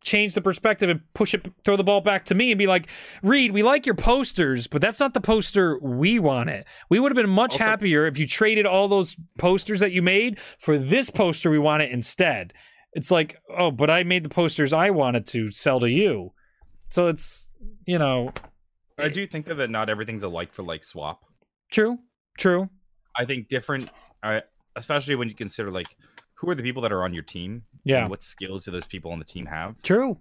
change 0.03 0.35
the 0.35 0.43
perspective 0.43 0.91
and 0.91 1.01
push 1.15 1.33
it 1.33 1.51
throw 1.65 1.77
the 1.77 1.85
ball 1.85 2.03
back 2.03 2.27
to 2.27 2.35
me 2.35 2.51
and 2.53 2.59
be 2.59 2.67
like, 2.67 2.89
"Reed, 3.23 3.53
we 3.53 3.63
like 3.63 3.87
your 3.87 3.95
posters, 3.95 4.67
but 4.67 4.83
that's 4.83 5.01
not 5.01 5.15
the 5.15 5.21
poster 5.21 5.79
we 5.81 6.19
wanted. 6.19 6.65
We 6.91 7.01
would 7.01 7.11
have 7.11 7.17
been 7.17 7.31
much 7.31 7.53
Also- 7.53 7.65
happier 7.65 8.07
if 8.07 8.19
you 8.19 8.27
traded 8.27 8.67
all 8.67 8.87
those 8.89 9.17
posters 9.39 9.81
that 9.81 9.93
you 9.93 10.03
made 10.03 10.39
for 10.59 10.77
this 10.77 11.11
poster 11.11 11.51
we 11.51 11.59
want 11.59 11.83
it 11.83 11.91
instead." 11.91 12.53
It's 12.95 13.11
like, 13.11 13.37
"Oh, 13.49 13.71
but 13.71 13.91
I 13.91 14.03
made 14.05 14.25
the 14.25 14.29
posters 14.29 14.73
I 14.73 14.91
wanted 14.91 15.27
to 15.29 15.51
sell 15.51 15.81
to 15.81 15.91
you." 15.91 16.33
So 16.91 17.09
it's, 17.09 17.49
you 17.87 17.99
know, 17.99 18.33
I 18.99 19.09
do 19.09 19.27
think 19.27 19.47
that 19.47 19.71
not 19.71 19.89
everything's 19.89 20.23
a 20.23 20.29
like 20.29 20.53
for 20.53 20.63
like 20.63 20.85
swap. 20.85 21.25
true. 21.71 21.99
True. 22.39 22.69
I 23.17 23.25
think 23.25 23.49
different, 23.49 23.91
uh, 24.23 24.41
especially 24.77 25.15
when 25.17 25.29
you 25.29 25.35
consider 25.35 25.71
like 25.71 25.97
who 26.35 26.49
are 26.51 26.55
the 26.55 26.63
people 26.63 26.83
that 26.83 26.93
are 26.93 27.03
on 27.05 27.15
your 27.15 27.23
team. 27.23 27.63
Yeah. 27.85 28.01
and 28.03 28.11
what 28.11 28.23
skills 28.23 28.65
do 28.65 28.71
those 28.71 28.87
people 28.87 29.13
on 29.13 29.19
the 29.19 29.25
team 29.25 29.47
have? 29.47 29.81
True. 29.83 30.19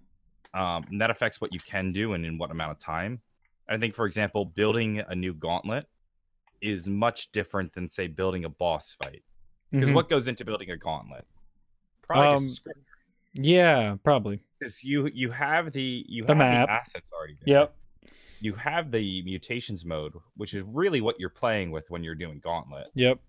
um, 0.54 0.84
and 0.92 1.02
that 1.02 1.10
affects 1.10 1.40
what 1.42 1.52
you 1.54 1.60
can 1.60 1.92
do 1.92 2.14
and 2.14 2.24
in 2.26 2.38
what 2.38 2.52
amount 2.52 2.72
of 2.72 2.78
time. 2.80 3.22
I 3.70 3.78
think, 3.78 3.96
for 3.96 4.06
example, 4.06 4.46
building 4.46 5.00
a 5.00 5.16
new 5.16 5.34
gauntlet 5.34 5.88
is 6.62 6.88
much 6.88 7.32
different 7.32 7.74
than, 7.74 7.88
say, 7.88 8.06
building 8.08 8.46
a 8.46 8.50
boss 8.50 8.96
fight. 9.02 9.24
Because 9.72 9.90
Mhm. 9.90 9.96
what 9.96 10.10
goes 10.10 10.28
into 10.28 10.46
building 10.46 10.70
a 10.70 10.78
gauntlet? 10.78 11.26
Probably 12.14 12.46
Um. 12.48 12.74
Yeah, 13.36 13.96
probably. 14.04 14.40
Because 14.60 14.84
you 14.84 15.08
you 15.14 15.32
have 15.32 15.72
the 15.72 16.06
you 16.08 16.24
The 16.24 16.34
have 16.34 16.38
map. 16.38 16.68
the 16.68 16.74
assets 16.74 17.12
already. 17.12 17.38
There. 17.46 17.60
Yep. 17.60 17.76
You 18.42 18.54
have 18.56 18.92
the 18.92 19.22
mutations 19.24 19.86
mode, 19.86 20.14
which 20.38 20.54
is 20.54 20.64
really 20.64 21.02
what 21.02 21.20
you're 21.20 21.30
playing 21.30 21.72
with 21.72 21.90
when 21.90 22.04
you're 22.04 22.16
doing 22.16 22.40
gauntlet. 22.44 22.88
Yep. 22.94 23.20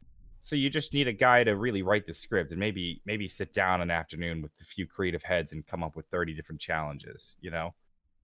So 0.40 0.56
you 0.56 0.68
just 0.68 0.92
need 0.92 1.08
a 1.08 1.12
guy 1.12 1.42
to 1.44 1.52
really 1.56 1.82
write 1.82 2.06
the 2.06 2.12
script 2.12 2.50
and 2.50 2.60
maybe 2.60 3.00
maybe 3.06 3.26
sit 3.28 3.52
down 3.54 3.80
an 3.80 3.90
afternoon 3.90 4.42
with 4.42 4.52
a 4.60 4.64
few 4.64 4.86
creative 4.86 5.22
heads 5.22 5.52
and 5.52 5.66
come 5.66 5.82
up 5.82 5.96
with 5.96 6.06
30 6.06 6.34
different 6.34 6.60
challenges, 6.60 7.36
you 7.40 7.50
know? 7.50 7.74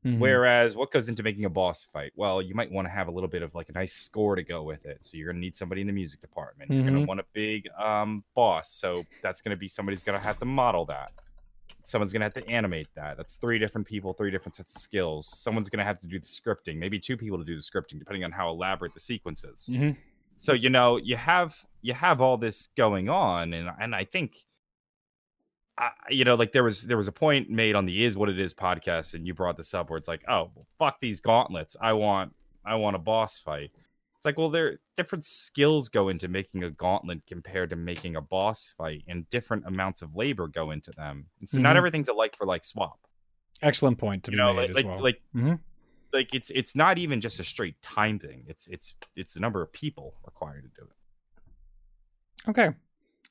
Mhm. 0.04 0.18
Whereas 0.18 0.76
what 0.76 0.90
goes 0.90 1.08
into 1.10 1.22
making 1.22 1.44
a 1.44 1.50
boss 1.50 1.84
fight? 1.84 2.12
Well, 2.16 2.40
you 2.40 2.54
might 2.54 2.72
want 2.72 2.86
to 2.86 2.90
have 2.90 3.08
a 3.08 3.10
little 3.10 3.28
bit 3.28 3.42
of 3.42 3.54
like 3.54 3.68
a 3.68 3.72
nice 3.72 3.92
score 3.92 4.34
to 4.34 4.42
go 4.42 4.62
with 4.62 4.86
it. 4.86 5.02
So 5.02 5.16
you're 5.16 5.26
gonna 5.30 5.40
need 5.40 5.54
somebody 5.54 5.82
in 5.82 5.86
the 5.86 5.92
music 5.92 6.20
department. 6.20 6.70
You're 6.70 6.82
Mhm. 6.82 6.86
gonna 6.94 7.06
want 7.06 7.20
a 7.20 7.26
big 7.34 7.68
um 7.78 8.24
boss. 8.34 8.70
So 8.72 9.04
that's 9.22 9.40
gonna 9.42 9.56
be 9.56 9.68
somebody's 9.68 10.02
gonna 10.02 10.18
have 10.18 10.38
to 10.38 10.46
model 10.46 10.86
that. 10.86 11.12
Someone's 11.82 12.12
gonna 12.12 12.24
have 12.24 12.32
to 12.34 12.46
animate 12.48 12.88
that. 12.94 13.16
That's 13.18 13.36
three 13.36 13.58
different 13.58 13.86
people, 13.86 14.12
three 14.14 14.30
different 14.30 14.54
sets 14.54 14.74
of 14.74 14.80
skills. 14.80 15.26
Someone's 15.38 15.68
gonna 15.68 15.84
have 15.84 15.98
to 15.98 16.06
do 16.06 16.18
the 16.18 16.26
scripting, 16.26 16.76
maybe 16.76 16.98
two 16.98 17.16
people 17.16 17.36
to 17.38 17.44
do 17.44 17.54
the 17.54 17.62
scripting, 17.62 17.98
depending 17.98 18.24
on 18.24 18.32
how 18.32 18.50
elaborate 18.50 18.94
the 18.94 19.00
sequence 19.00 19.44
is 19.44 19.68
Mhm. 19.70 19.96
so 20.36 20.54
you 20.54 20.70
know 20.70 20.96
you 20.96 21.16
have 21.16 21.54
you 21.82 21.92
have 21.92 22.22
all 22.22 22.38
this 22.38 22.68
going 22.76 23.10
on 23.10 23.52
and 23.52 23.70
and 23.78 23.94
i 23.94 24.04
think 24.04 24.38
I, 25.80 25.90
you 26.10 26.24
know, 26.24 26.34
like 26.34 26.52
there 26.52 26.62
was 26.64 26.86
there 26.86 26.96
was 26.96 27.08
a 27.08 27.12
point 27.12 27.48
made 27.50 27.74
on 27.74 27.86
the 27.86 28.04
"Is 28.04 28.16
What 28.16 28.28
It 28.28 28.38
Is" 28.38 28.52
podcast, 28.54 29.14
and 29.14 29.26
you 29.26 29.34
brought 29.34 29.56
this 29.56 29.72
up 29.74 29.88
where 29.90 29.96
it's 29.96 30.08
like, 30.08 30.22
oh, 30.28 30.50
well, 30.54 30.66
fuck 30.78 31.00
these 31.00 31.20
gauntlets. 31.20 31.76
I 31.80 31.92
want 31.94 32.34
I 32.64 32.74
want 32.76 32.96
a 32.96 32.98
boss 32.98 33.38
fight. 33.38 33.70
It's 34.16 34.26
like, 34.26 34.36
well, 34.36 34.50
there 34.50 34.78
different 34.96 35.24
skills 35.24 35.88
go 35.88 36.10
into 36.10 36.28
making 36.28 36.64
a 36.64 36.70
gauntlet 36.70 37.22
compared 37.26 37.70
to 37.70 37.76
making 37.76 38.16
a 38.16 38.20
boss 38.20 38.74
fight, 38.76 39.02
and 39.08 39.28
different 39.30 39.64
amounts 39.66 40.02
of 40.02 40.14
labor 40.14 40.46
go 40.46 40.70
into 40.72 40.90
them. 40.92 41.24
And 41.40 41.48
so 41.48 41.58
not 41.58 41.74
Mhm. 41.74 41.78
everything's 41.78 42.08
a 42.08 42.12
like 42.12 42.36
for 42.36 42.46
like 42.46 42.64
swap. 42.66 42.98
Excellent 43.62 43.96
point 43.98 44.24
to 44.24 44.30
You 44.30 44.36
be 44.36 44.42
know, 44.42 44.52
made 44.52 44.74
like 44.74 44.76
like, 44.76 44.84
well. 44.86 45.02
like 45.02 45.22
Mhm. 45.34 45.58
like 46.12 46.34
it's 46.34 46.50
it's 46.50 46.76
not 46.76 46.98
even 46.98 47.20
just 47.22 47.40
a 47.40 47.44
straight 47.44 47.80
time 47.80 48.18
thing. 48.18 48.44
It's 48.46 48.66
it's 48.66 48.94
it's 49.16 49.32
the 49.32 49.40
number 49.40 49.62
of 49.62 49.72
people 49.72 50.14
required 50.26 50.64
to 50.64 50.80
do 50.82 50.86
it. 50.86 52.48
Okay. 52.50 52.70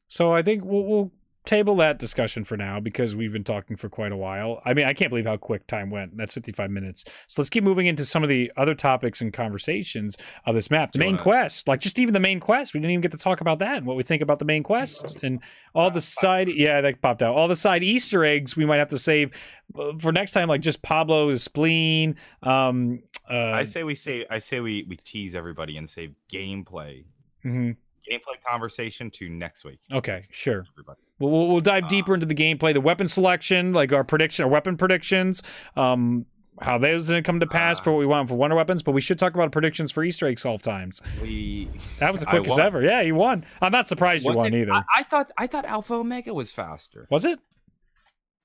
So 0.08 0.34
I 0.34 0.42
think 0.42 0.64
we'll, 0.66 0.84
we'll 0.86 1.12
table 1.50 1.76
that 1.78 1.98
discussion 1.98 2.44
for 2.44 2.56
now 2.56 2.80
because 2.80 3.16
we've 3.16 3.34
been 3.34 3.44
talking 3.44 3.76
for 3.76 3.90
quite 3.90 4.12
a 4.12 4.16
while. 4.16 4.62
I 4.66 4.76
mean, 4.76 4.86
I 4.86 4.94
can't 4.94 5.10
believe 5.10 5.26
how 5.26 5.36
quick 5.38 5.66
time 5.66 5.90
went. 5.90 6.16
That's 6.16 6.34
55 6.36 6.70
minutes. 6.70 7.04
So 7.26 7.42
let's 7.42 7.50
keep 7.50 7.64
moving 7.64 7.88
into 7.88 8.06
some 8.06 8.22
of 8.22 8.30
the 8.30 8.52
other 8.56 8.76
topics 8.76 9.20
and 9.20 9.34
conversations 9.34 10.16
of 10.46 10.54
this 10.54 10.70
map. 10.70 10.92
The 10.92 11.00
main 11.00 11.14
wanna- 11.14 11.24
quest, 11.24 11.68
like 11.68 11.80
just 11.80 11.98
even 11.98 12.14
the 12.14 12.20
main 12.20 12.40
quest. 12.40 12.76
We 12.76 12.80
didn't 12.80 12.92
even 12.92 13.02
get 13.02 13.12
to 13.14 13.18
talk 13.18 13.42
about 13.42 13.58
that 13.60 13.78
and 13.78 13.88
what 13.88 13.98
we 13.98 14.04
think 14.04 14.22
about 14.22 14.38
the 14.38 14.46
main 14.46 14.62
quest 14.62 15.18
and 15.24 15.40
all 15.74 15.90
the 15.90 16.02
side. 16.02 16.50
Yeah, 16.50 16.82
that 16.82 17.02
popped 17.02 17.24
out. 17.24 17.36
All 17.36 17.48
the 17.48 17.56
side 17.56 17.84
Easter 17.84 18.24
eggs 18.24 18.56
we 18.56 18.66
might 18.66 18.78
have 18.78 18.90
to 18.90 19.00
save 19.00 19.32
uh, 19.78 19.94
for 19.98 20.12
next 20.12 20.34
time, 20.34 20.50
like 20.50 20.62
just 20.62 20.84
Pablo's 20.84 21.42
spleen. 21.42 22.16
Um, 22.44 23.02
uh, 23.28 23.52
I 23.52 23.64
say 23.64 23.84
we 23.84 23.96
say 23.96 24.26
I 24.30 24.38
say 24.38 24.60
we 24.60 24.86
we 24.88 24.98
tease 24.98 25.34
everybody 25.34 25.78
and 25.78 25.90
save 25.90 26.14
gameplay 26.32 27.06
mhm. 27.44 27.76
gameplay 28.10 28.38
conversation 28.48 29.10
to 29.12 29.30
next 29.30 29.66
week. 29.66 29.80
Okay, 29.92 30.12
That's- 30.12 30.30
sure. 30.32 30.66
Everybody. 30.74 31.00
We'll, 31.20 31.50
we'll, 31.50 31.60
dive 31.60 31.88
deeper 31.90 32.14
into 32.14 32.26
the 32.26 32.36
gameplay, 32.36 32.74
the 32.74 32.82
weapon 32.82 33.08
selection, 33.08 33.74
like 33.74 33.92
our 33.92 34.04
prediction, 34.04 34.44
our 34.46 34.50
weapon 34.50 34.78
predictions, 34.78 35.44
um, 35.76 36.26
how 36.62 36.78
those 36.78 37.10
going 37.10 37.22
to 37.22 37.28
come 37.28 37.40
to 37.42 37.48
pass 37.48 37.80
Uh, 37.80 37.84
for 37.84 37.92
what 37.92 38.00
we 38.00 38.06
want 38.06 38.30
for 38.30 38.36
wonder 38.36 38.56
weapons. 38.56 38.84
But 38.84 38.94
we 38.94 39.02
should 39.02 39.20
talk 39.20 39.34
about 39.34 39.52
predictions 39.52 39.92
for 39.92 40.04
Easter 40.04 40.28
egg 40.28 40.40
all 40.46 40.58
times. 40.58 41.02
We 41.22 41.70
That 42.00 42.12
was 42.12 42.22
the 42.22 42.26
quickest 42.28 42.58
ever. 42.60 42.82
Yeah, 42.82 43.02
you 43.02 43.16
won. 43.16 43.46
I'm 43.62 43.72
not 43.72 43.88
surprised 43.88 44.26
you 44.26 44.34
won 44.34 44.54
it- 44.54 44.62
either. 44.62 44.74
I, 44.74 44.84
I 44.98 45.04
thought 45.04 45.32
I 45.38 45.48
thought 45.48 45.66
Alpha 45.66 45.94
Omega 45.96 46.34
was 46.34 46.52
faster. 46.52 47.08
was 47.10 47.26
it? 47.26 47.40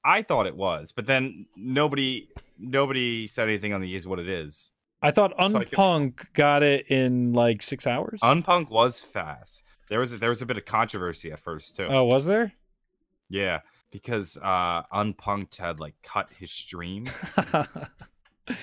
I 0.04 0.22
thought 0.22 0.46
it 0.46 0.56
was, 0.56 0.92
but 0.92 1.06
then 1.06 1.46
nobody 1.56 2.28
nobody 2.58 3.26
said 3.26 3.48
anything 3.48 3.72
on 3.72 3.80
the 3.80 3.94
is 3.94 4.06
what 4.06 4.18
it 4.18 4.28
is. 4.28 4.70
I 5.00 5.10
thought 5.10 5.32
So 5.48 5.58
I 5.58 5.64
Unpunk 5.64 6.32
got 6.34 6.62
it 6.62 6.86
in 6.88 7.32
like 7.32 7.62
six 7.62 7.86
hours. 7.86 8.20
Unpunk 8.22 8.70
was 8.70 9.00
fast. 9.00 9.62
There 9.90 10.00
was 10.00 10.14
a, 10.14 10.18
there 10.18 10.30
was 10.30 10.40
a 10.40 10.46
bit 10.46 10.56
of 10.56 10.64
controversy 10.64 11.30
at 11.30 11.40
first 11.40 11.76
too. 11.76 11.86
oh, 11.88 12.04
was 12.04 12.26
there? 12.26 12.52
Yeah, 13.28 13.60
because 13.90 14.36
uh 14.42 14.82
Unpunked 14.92 15.56
had 15.56 15.80
like 15.80 15.94
cut 16.02 16.28
his 16.38 16.50
stream 16.50 17.06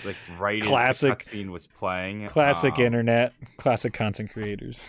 like 0.05 0.16
right 0.39 0.62
Classic. 0.62 1.12
as 1.20 1.28
the 1.28 1.36
cutscene 1.38 1.49
was 1.49 1.68
playing. 1.68 2.28
Classic 2.28 2.74
Um, 2.76 2.82
internet, 2.86 3.34
classic 3.57 3.93
content 3.93 4.32
creators. 4.32 4.84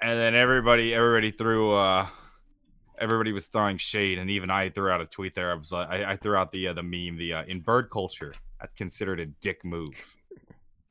and 0.00 0.18
then 0.18 0.34
everybody 0.34 0.94
everybody 0.94 1.30
threw 1.32 1.74
uh 1.74 2.06
everybody 3.00 3.32
was 3.32 3.46
throwing 3.48 3.76
shade 3.76 4.18
and 4.18 4.28
even 4.30 4.50
i 4.50 4.68
threw 4.68 4.90
out 4.90 5.00
a 5.00 5.06
tweet 5.06 5.32
there 5.34 5.50
i 5.52 5.54
was 5.54 5.70
like 5.72 5.88
i, 5.88 6.12
I 6.12 6.16
threw 6.16 6.34
out 6.36 6.50
the 6.52 6.68
uh, 6.68 6.72
the 6.72 6.82
meme 6.82 7.16
the 7.16 7.32
uh, 7.32 7.44
in 7.46 7.60
bird 7.60 7.90
culture 7.90 8.32
that's 8.60 8.74
considered 8.74 9.20
a 9.20 9.26
dick 9.26 9.64
move 9.64 9.90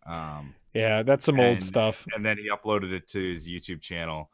um 0.05 0.53
Yeah, 0.73 1.03
that's 1.03 1.25
some 1.25 1.39
old 1.39 1.59
stuff. 1.59 2.05
and 2.15 2.25
then 2.25 2.38
he 2.38 2.49
uploaded 2.49 2.91
it 2.93 3.07
to 3.09 3.21
his 3.30 3.47
youtube 3.49 3.82
channel 3.82 4.30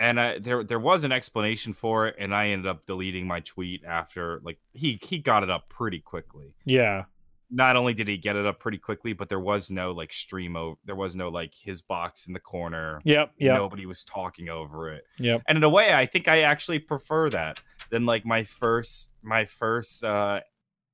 and 0.00 0.18
uh, 0.18 0.34
there 0.40 0.64
there 0.64 0.80
was 0.80 1.04
an 1.04 1.12
explanation 1.12 1.72
for 1.74 2.06
it 2.08 2.16
and 2.18 2.34
i 2.34 2.48
ended 2.48 2.66
up 2.66 2.84
deleting 2.86 3.26
my 3.26 3.38
tweet 3.40 3.84
after 3.84 4.40
like 4.42 4.58
he 4.72 4.98
he 5.02 5.18
got 5.18 5.42
it 5.44 5.50
up 5.50 5.68
pretty 5.68 6.00
quickly. 6.00 6.54
Yeah, 6.64 7.04
not 7.50 7.76
only 7.76 7.94
did 7.94 8.08
he 8.08 8.16
get 8.16 8.34
it 8.36 8.46
up 8.46 8.58
pretty 8.60 8.78
quickly 8.78 9.12
but 9.12 9.28
there 9.28 9.40
was 9.40 9.70
no 9.70 9.92
like 9.92 10.12
stream 10.12 10.56
over 10.56 10.76
there 10.84 10.96
was 10.96 11.14
no 11.14 11.28
like 11.28 11.52
his 11.54 11.82
box 11.82 12.26
in 12.26 12.32
the 12.32 12.40
corner. 12.40 12.98
Yep, 13.04 13.32
yep, 13.38 13.56
nobody 13.56 13.86
was 13.86 14.02
talking 14.04 14.48
over 14.48 14.90
it. 14.92 15.04
Yep. 15.18 15.42
and 15.48 15.58
in 15.58 15.64
a 15.64 15.68
way 15.68 15.92
i 15.92 16.06
think 16.06 16.26
i 16.28 16.40
actually 16.42 16.78
prefer 16.78 17.28
that 17.30 17.60
than 17.90 18.06
like 18.06 18.24
my 18.24 18.42
first 18.44 19.10
my 19.22 19.44
first 19.44 20.02
uh 20.04 20.40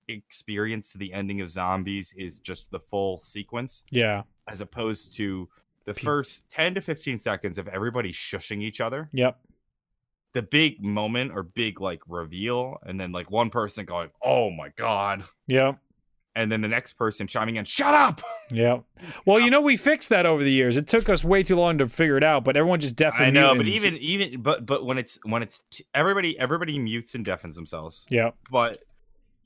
experience 0.09 0.93
to 0.93 0.99
the 0.99 1.13
ending 1.13 1.41
of 1.41 1.51
zombies 1.51 2.15
is 2.17 2.39
just 2.39 2.71
the 2.71 2.79
full 2.81 3.21
sequence 3.21 3.85
Yeah, 3.91 4.23
as 4.49 4.61
opposed 4.61 5.15
to 5.17 5.49
the 5.87 5.95
first 5.95 6.49
10 6.51 6.75
to 6.75 6.81
15 6.81 7.17
seconds 7.19 7.57
of 7.59 7.67
everybody 7.69 8.13
shushing 8.13 8.63
each 8.63 8.81
other 8.81 9.09
yep. 9.13 9.39
the 10.35 10.43
big 10.43 10.83
moment 10.83 11.33
or 11.35 11.43
big 11.43 11.81
like 11.81 12.03
reveal 12.09 12.77
and 12.85 13.01
then 13.01 13.11
like 13.13 13.31
one 13.31 13.49
person 13.51 13.85
going 13.87 14.11
oh 14.23 14.51
my 14.51 14.69
god 14.77 15.25
Yep. 15.47 15.79
and 16.35 16.53
then 16.53 16.61
the 16.61 16.69
next 16.69 16.93
person 16.95 17.27
chiming 17.27 17.57
in 17.57 17.65
shut 17.65 17.95
up 17.95 18.21
Yeah. 18.53 18.83
Well, 19.25 19.41
you 19.41 19.51
know, 19.51 19.61
we 19.61 19.77
fixed 19.77 20.11
that 20.11 20.25
over 20.25 20.45
the 20.45 20.53
years. 20.53 20.77
It 20.77 20.87
took 20.87 21.09
us 21.09 21.25
way 21.25 21.43
too 21.43 21.57
long 21.57 21.79
to 21.79 21.89
figure 21.89 22.17
it 22.17 22.23
out, 22.23 22.45
but 22.45 22.57
everyone 22.57 22.79
just 22.79 22.95
definitely. 22.95 23.27
I 23.27 23.31
know, 23.31 23.57
but 23.57 23.67
even 23.67 23.97
even 23.97 24.41
but 24.41 24.65
but 24.65 24.85
when 24.85 24.99
it's 24.99 25.19
when 25.25 25.43
it's 25.43 25.63
t- 25.69 25.85
everybody 25.95 26.39
everybody 26.39 26.79
mutes 26.79 27.17
and 27.17 27.25
deafens 27.25 27.57
themselves. 27.57 28.07
Yeah. 28.09 28.31
But 28.49 28.79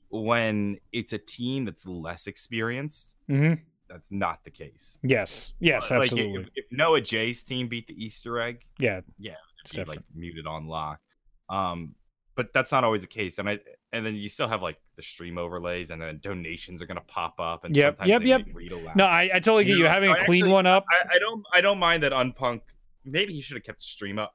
when 0.09 0.77
it's 0.91 1.13
a 1.13 1.17
team 1.17 1.65
that's 1.65 1.87
less 1.87 2.27
experienced, 2.27 3.15
hmm 3.27 3.53
that's 3.91 4.11
not 4.11 4.43
the 4.43 4.51
case. 4.51 4.97
Yes. 5.03 5.53
Yes. 5.59 5.91
Like, 5.91 6.03
Absolutely. 6.03 6.43
if, 6.43 6.49
if 6.55 6.65
Noah 6.71 7.01
J's 7.01 7.43
team 7.43 7.67
beat 7.67 7.87
the 7.87 7.93
Easter 8.03 8.39
egg, 8.39 8.61
yeah. 8.79 9.01
yeah, 9.19 9.33
It's 9.63 9.75
be 9.75 9.83
like 9.83 9.99
muted 10.15 10.47
on 10.47 10.67
lock. 10.67 10.99
Um, 11.49 11.95
but 12.35 12.53
that's 12.53 12.71
not 12.71 12.83
always 12.85 13.01
the 13.01 13.07
case, 13.07 13.39
and 13.39 13.49
I 13.49 13.59
and 13.91 14.05
then 14.05 14.15
you 14.15 14.29
still 14.29 14.47
have 14.47 14.61
like 14.61 14.77
the 14.95 15.03
stream 15.03 15.37
overlays, 15.37 15.91
and 15.91 16.01
then 16.01 16.19
donations 16.23 16.81
are 16.81 16.85
gonna 16.85 17.01
pop 17.01 17.39
up, 17.41 17.65
and 17.65 17.75
Yep, 17.75 17.97
sometimes 17.97 18.09
yep, 18.09 18.21
they 18.21 18.27
yep. 18.29 18.41
read 18.53 18.71
aloud. 18.71 18.95
No, 18.95 19.05
I, 19.05 19.23
I 19.33 19.39
totally 19.39 19.65
get 19.65 19.71
You 19.71 19.77
you 19.79 19.83
know, 19.83 19.89
having 19.89 20.13
so 20.15 20.21
a 20.21 20.25
clean 20.25 20.43
actually- 20.43 20.51
one 20.53 20.65
up. 20.65 20.85
I, 20.89 21.15
I 21.15 21.19
don't 21.19 21.43
I 21.53 21.59
don't 21.61 21.77
mind 21.77 22.03
that 22.03 22.13
Unpunk. 22.13 22.61
Maybe 23.03 23.33
he 23.33 23.41
should 23.41 23.57
have 23.57 23.63
kept 23.65 23.79
the 23.79 23.83
stream 23.85 24.17
up. 24.17 24.33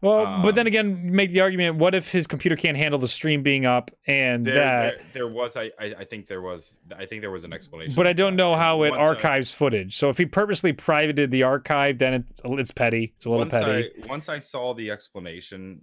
Well, 0.00 0.42
but 0.42 0.54
then 0.54 0.62
um, 0.62 0.66
again, 0.68 1.10
make 1.12 1.30
the 1.30 1.40
argument: 1.40 1.76
what 1.76 1.94
if 1.94 2.10
his 2.12 2.26
computer 2.26 2.54
can't 2.56 2.76
handle 2.76 3.00
the 3.00 3.08
stream 3.08 3.42
being 3.42 3.66
up 3.66 3.90
and 4.06 4.46
There, 4.46 4.54
that? 4.54 4.80
there, 4.80 5.00
there 5.12 5.28
was 5.28 5.56
I, 5.56 5.70
I 5.78 5.94
I 5.98 6.04
think 6.04 6.28
there 6.28 6.40
was 6.42 6.76
I 6.96 7.04
think 7.06 7.20
there 7.20 7.30
was 7.32 7.44
an 7.44 7.52
explanation. 7.52 7.94
But 7.96 8.06
I 8.06 8.12
don't 8.12 8.36
know 8.36 8.54
how 8.54 8.82
it 8.84 8.92
I- 8.92 8.96
archives 8.98 9.52
footage. 9.52 9.96
So 9.96 10.08
if 10.08 10.18
he 10.18 10.26
purposely 10.26 10.72
privated 10.72 11.30
the 11.30 11.42
archive, 11.42 11.98
then 11.98 12.14
it's 12.14 12.40
it's 12.44 12.70
petty. 12.70 13.12
It's 13.16 13.24
a 13.26 13.30
little 13.30 13.44
once 13.44 13.52
petty. 13.52 13.90
I 14.04 14.06
once 14.06 14.28
I 14.28 14.38
saw 14.38 14.72
the 14.74 14.90
explanation, 14.90 15.80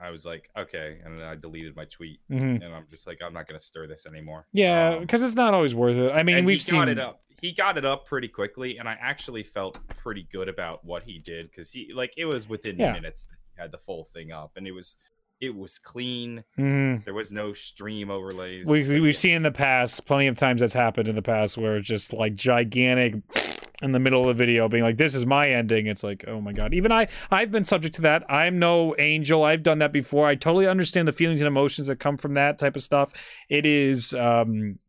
I 0.00 0.10
was 0.10 0.24
like, 0.24 0.48
okay, 0.56 0.98
and 1.04 1.18
then 1.18 1.26
I 1.26 1.34
deleted 1.34 1.76
my 1.76 1.84
tweet, 1.86 2.20
hmm 2.28 2.34
and 2.36 2.64
I'm 2.64 2.86
just 2.90 3.06
like, 3.06 3.18
I'm 3.22 3.34
not 3.34 3.46
gonna 3.46 3.58
stir 3.58 3.86
this 3.86 4.06
anymore. 4.06 4.46
Yeah, 4.52 4.94
Um, 4.94 5.00
because 5.00 5.22
it's 5.22 5.34
not 5.34 5.52
always 5.52 5.74
worth 5.74 5.98
it. 5.98 6.10
I 6.12 6.22
mean, 6.22 6.44
we've 6.46 6.58
he 6.58 6.62
seen 6.62 6.78
got 6.80 6.88
it 6.88 6.98
up. 6.98 7.20
He 7.40 7.52
got 7.52 7.76
it 7.78 7.84
up 7.84 8.06
pretty 8.06 8.28
quickly, 8.28 8.78
and 8.78 8.88
I 8.88 8.96
actually 9.00 9.42
felt 9.44 9.78
pretty 9.88 10.26
good 10.32 10.48
about 10.48 10.84
what 10.84 11.02
he 11.04 11.18
did 11.18 11.50
because 11.50 11.70
he 11.70 11.92
like 11.94 12.14
it 12.16 12.24
was 12.24 12.48
within 12.48 12.78
Yeah. 12.78 12.92
minutes 12.92 13.28
had 13.58 13.72
the 13.72 13.78
full 13.78 14.04
thing 14.04 14.32
up, 14.32 14.52
and 14.56 14.66
it 14.66 14.72
was 14.72 14.96
it 15.40 15.54
was 15.54 15.78
clean. 15.78 16.42
Mhm. 16.58 17.04
There 17.04 17.14
was 17.14 17.30
no 17.30 17.52
stream 17.52 18.10
overlays. 18.10 18.66
We, 18.66 18.82
yeah. 18.82 19.12
seen 19.12 19.34
in 19.34 19.42
the 19.44 19.52
past 19.52 20.04
plenty 20.04 20.26
of 20.26 20.36
times 20.36 20.60
that's 20.60 20.74
happened 20.74 21.08
in 21.08 21.14
the 21.14 21.22
past 21.22 21.56
where 21.56 21.76
it's 21.76 21.86
just 21.86 22.12
like 22.12 22.34
gigantic 22.34 23.14
in 23.82 23.92
the 23.92 24.00
middle 24.00 24.20
of 24.20 24.26
the 24.26 24.34
video 24.34 24.68
being 24.68 24.82
like 24.82 24.96
this 24.96 25.14
is 25.14 25.24
my 25.24 25.48
ending 25.48 25.86
it's 25.86 26.02
like 26.02 26.24
oh 26.26 26.40
my 26.40 26.52
god 26.52 26.74
even 26.74 26.90
i 26.90 27.06
i've 27.30 27.52
been 27.52 27.62
subject 27.62 27.94
to 27.94 28.02
that 28.02 28.24
i'm 28.28 28.58
no 28.58 28.92
angel 28.98 29.44
i've 29.44 29.62
done 29.62 29.78
that 29.78 29.92
before 29.92 30.26
i 30.26 30.34
totally 30.34 30.66
understand 30.66 31.06
the 31.06 31.12
feelings 31.12 31.40
and 31.40 31.46
emotions 31.46 31.86
that 31.86 32.00
come 32.00 32.16
from 32.16 32.34
that 32.34 32.58
type 32.58 32.74
of 32.74 32.82
stuff 32.82 33.12
it 33.48 33.64
is 33.64 34.12
um 34.14 34.80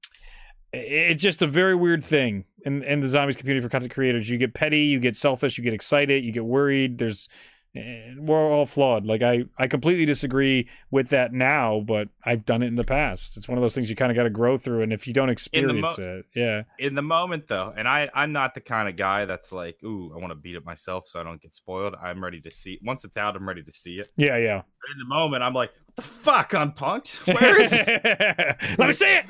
it's 0.73 1.21
just 1.21 1.43
a 1.43 1.47
very 1.47 1.75
weird 1.75 2.03
thing 2.03 2.45
in 2.65 2.81
in 2.81 2.99
the 2.99 3.07
zombies 3.07 3.35
community 3.35 3.63
for 3.63 3.69
content 3.69 3.93
creators 3.93 4.27
you 4.27 4.39
get 4.39 4.55
petty 4.55 4.81
you 4.85 4.99
get 4.99 5.15
selfish 5.15 5.59
you 5.59 5.63
get 5.63 5.73
excited 5.73 6.25
you 6.25 6.31
get 6.31 6.45
worried 6.45 6.97
there's 6.97 7.29
eh, 7.75 8.13
we're 8.17 8.51
all 8.51 8.65
flawed. 8.65 9.05
Like 9.05 9.21
i 9.21 9.43
i 9.57 9.67
completely 9.67 10.05
disagree 10.05 10.67
with 10.91 11.09
that 11.09 11.33
now 11.33 11.83
but 11.85 12.09
i've 12.23 12.45
done 12.45 12.63
it 12.63 12.67
in 12.67 12.75
the 12.75 12.83
past. 12.83 13.37
It's 13.37 13.47
one 13.47 13.57
of 13.57 13.61
those 13.61 13.75
things 13.75 13.89
you 13.89 13.95
kind 13.95 14.11
of 14.11 14.15
got 14.15 14.23
to 14.23 14.29
grow 14.29 14.57
through 14.57 14.81
and 14.83 14.93
if 14.93 15.07
you 15.07 15.13
don't 15.13 15.27
mo- 15.27 15.33
experience 15.33 15.97
it 15.99 16.25
yeah. 16.35 16.63
in 16.77 16.95
the 16.95 17.01
moment 17.01 17.47
though 17.47 17.73
and 17.75 17.87
i 17.87 18.09
i'm 18.13 18.31
not 18.31 18.53
the 18.53 18.61
kind 18.61 18.87
of 18.89 18.95
guy 18.95 19.25
that's 19.25 19.51
like 19.51 19.77
ooh 19.83 20.11
i 20.15 20.17
want 20.17 20.31
to 20.31 20.35
beat 20.35 20.55
it 20.55 20.65
myself 20.65 21.07
so 21.07 21.19
i 21.19 21.23
don't 21.23 21.41
get 21.41 21.53
spoiled. 21.53 21.95
I'm 22.01 22.23
ready 22.23 22.41
to 22.41 22.51
see 22.51 22.79
once 22.83 23.03
it's 23.03 23.17
out 23.17 23.35
i'm 23.35 23.47
ready 23.47 23.63
to 23.63 23.71
see 23.71 23.95
it. 23.95 24.11
Yeah 24.15 24.37
yeah. 24.37 24.61
But 24.81 24.91
in 24.91 24.99
the 24.99 25.05
moment 25.05 25.43
i'm 25.43 25.53
like 25.53 25.71
the 25.95 26.01
fuck 26.01 26.51
unpunked 26.51 27.25
where 27.39 27.59
is 27.59 27.71
it? 27.73 27.87
Let 28.77 28.87
me 28.87 28.93
see 28.93 29.05
it. 29.17 29.25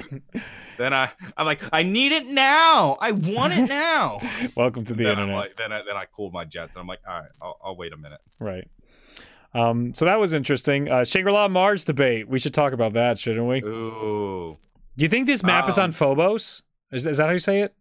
Then 0.78 0.94
i 0.94 1.10
i'm 1.38 1.46
like 1.46 1.62
i 1.74 1.84
need 1.84 2.12
it 2.12 2.26
now. 2.28 2.98
I 3.02 3.12
want 3.12 3.54
it 3.58 3.68
now. 3.68 4.20
Welcome 4.56 4.86
to 4.86 4.94
the 4.94 5.04
then 5.04 5.12
internet. 5.14 5.36
like 5.36 5.58
then 5.58 5.72
i 5.72 5.78
then 5.86 5.96
i 5.98 6.06
cooled 6.06 6.34
my 6.34 6.46
jets 6.46 6.76
and 6.76 6.82
i'm 6.82 6.88
like 6.88 7.00
all 7.08 7.20
right 7.20 7.32
i'll, 7.42 7.58
I'll 7.64 7.76
wait 7.76 7.94
a 7.94 7.98
minute. 7.98 8.22
Right. 8.40 8.68
Um 9.54 9.94
so 9.94 10.06
that 10.06 10.20
was 10.20 10.34
interesting. 10.34 10.90
Uh 10.90 11.04
shangri-la 11.04 11.48
mars 11.48 11.86
debate. 11.86 12.30
We 12.30 12.40
should 12.40 12.54
talk 12.54 12.74
about 12.74 12.94
that 12.94 13.18
shouldn't 13.20 13.48
we? 13.48 13.62
Ooh. 13.64 14.58
Do 14.98 15.04
you 15.04 15.10
think 15.10 15.28
this 15.28 15.44
map 15.44 15.68
is 15.70 15.78
on 15.78 15.86
Um, 15.86 15.92
phobos? 15.94 16.62
Is, 16.92 17.08
is 17.08 17.18
that 17.18 17.28
how 17.28 17.32
you 17.32 17.40
say 17.40 17.62
it? 17.62 17.74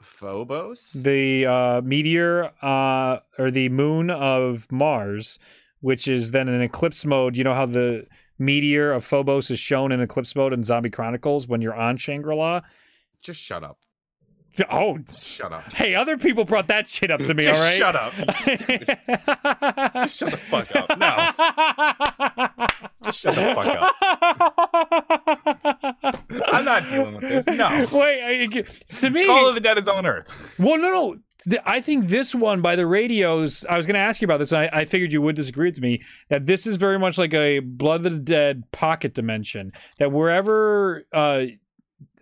Phobos? 0.00 0.92
The 0.92 1.46
uh, 1.46 1.80
meteor 1.82 2.52
uh, 2.62 3.18
or 3.38 3.50
the 3.50 3.68
moon 3.70 4.10
of 4.10 4.70
Mars, 4.70 5.38
which 5.86 6.08
is 6.08 6.32
then 6.32 6.48
in 6.48 6.60
eclipse 6.60 7.04
mode. 7.06 7.36
You 7.36 7.44
know 7.44 7.54
how 7.54 7.64
the 7.64 8.06
meteor 8.40 8.90
of 8.90 9.04
Phobos 9.04 9.52
is 9.52 9.60
shown 9.60 9.92
in 9.92 10.00
Eclipse 10.00 10.34
mode 10.34 10.52
in 10.52 10.64
Zombie 10.64 10.90
Chronicles 10.90 11.46
when 11.46 11.60
you're 11.60 11.76
on 11.76 11.96
Shangri 11.96 12.34
La. 12.34 12.62
Just 13.22 13.40
shut 13.40 13.62
up. 13.62 13.78
Oh, 14.68 14.98
Shut 15.16 15.52
up. 15.52 15.72
hey, 15.74 15.94
other 15.94 16.16
people 16.16 16.44
brought 16.44 16.66
that 16.68 16.88
shit 16.88 17.12
up 17.12 17.20
to 17.20 17.34
me. 17.34 17.44
Just 17.44 17.60
all 17.60 17.66
right, 17.66 17.76
shut 17.76 17.94
up. 17.94 18.12
Just 20.02 20.16
shut 20.16 20.30
the 20.32 20.36
fuck 20.36 20.74
up. 20.74 20.98
No. 20.98 21.14
Just 23.04 23.20
shut 23.20 23.34
the 23.36 23.54
fuck 23.54 23.66
up. 23.66 23.94
I'm 26.48 26.64
not 26.64 26.82
dealing 26.90 27.14
with 27.14 27.22
this. 27.22 27.46
No. 27.46 27.68
Wait, 27.92 28.22
I, 28.24 28.46
to 28.46 29.10
me, 29.10 29.26
Call 29.26 29.48
of 29.50 29.54
the 29.54 29.60
Dead 29.60 29.78
is 29.78 29.86
on 29.86 30.04
Earth. 30.04 30.26
Well, 30.58 30.78
no, 30.78 30.90
no. 30.90 31.16
Th- 31.48 31.62
I 31.64 31.80
think 31.80 32.08
this 32.08 32.34
one 32.34 32.60
by 32.60 32.76
the 32.76 32.86
radios. 32.86 33.64
I 33.68 33.76
was 33.76 33.86
going 33.86 33.94
to 33.94 34.00
ask 34.00 34.20
you 34.20 34.26
about 34.26 34.38
this. 34.38 34.52
And 34.52 34.62
I, 34.72 34.80
I 34.80 34.84
figured 34.84 35.12
you 35.12 35.22
would 35.22 35.36
disagree 35.36 35.68
with 35.68 35.80
me 35.80 36.02
that 36.28 36.46
this 36.46 36.66
is 36.66 36.76
very 36.76 36.98
much 36.98 37.18
like 37.18 37.32
a 37.34 37.60
Blood 37.60 38.04
of 38.06 38.12
the 38.12 38.18
Dead 38.18 38.64
pocket 38.72 39.14
dimension. 39.14 39.72
That 39.98 40.10
wherever 40.12 41.06
uh, 41.12 41.42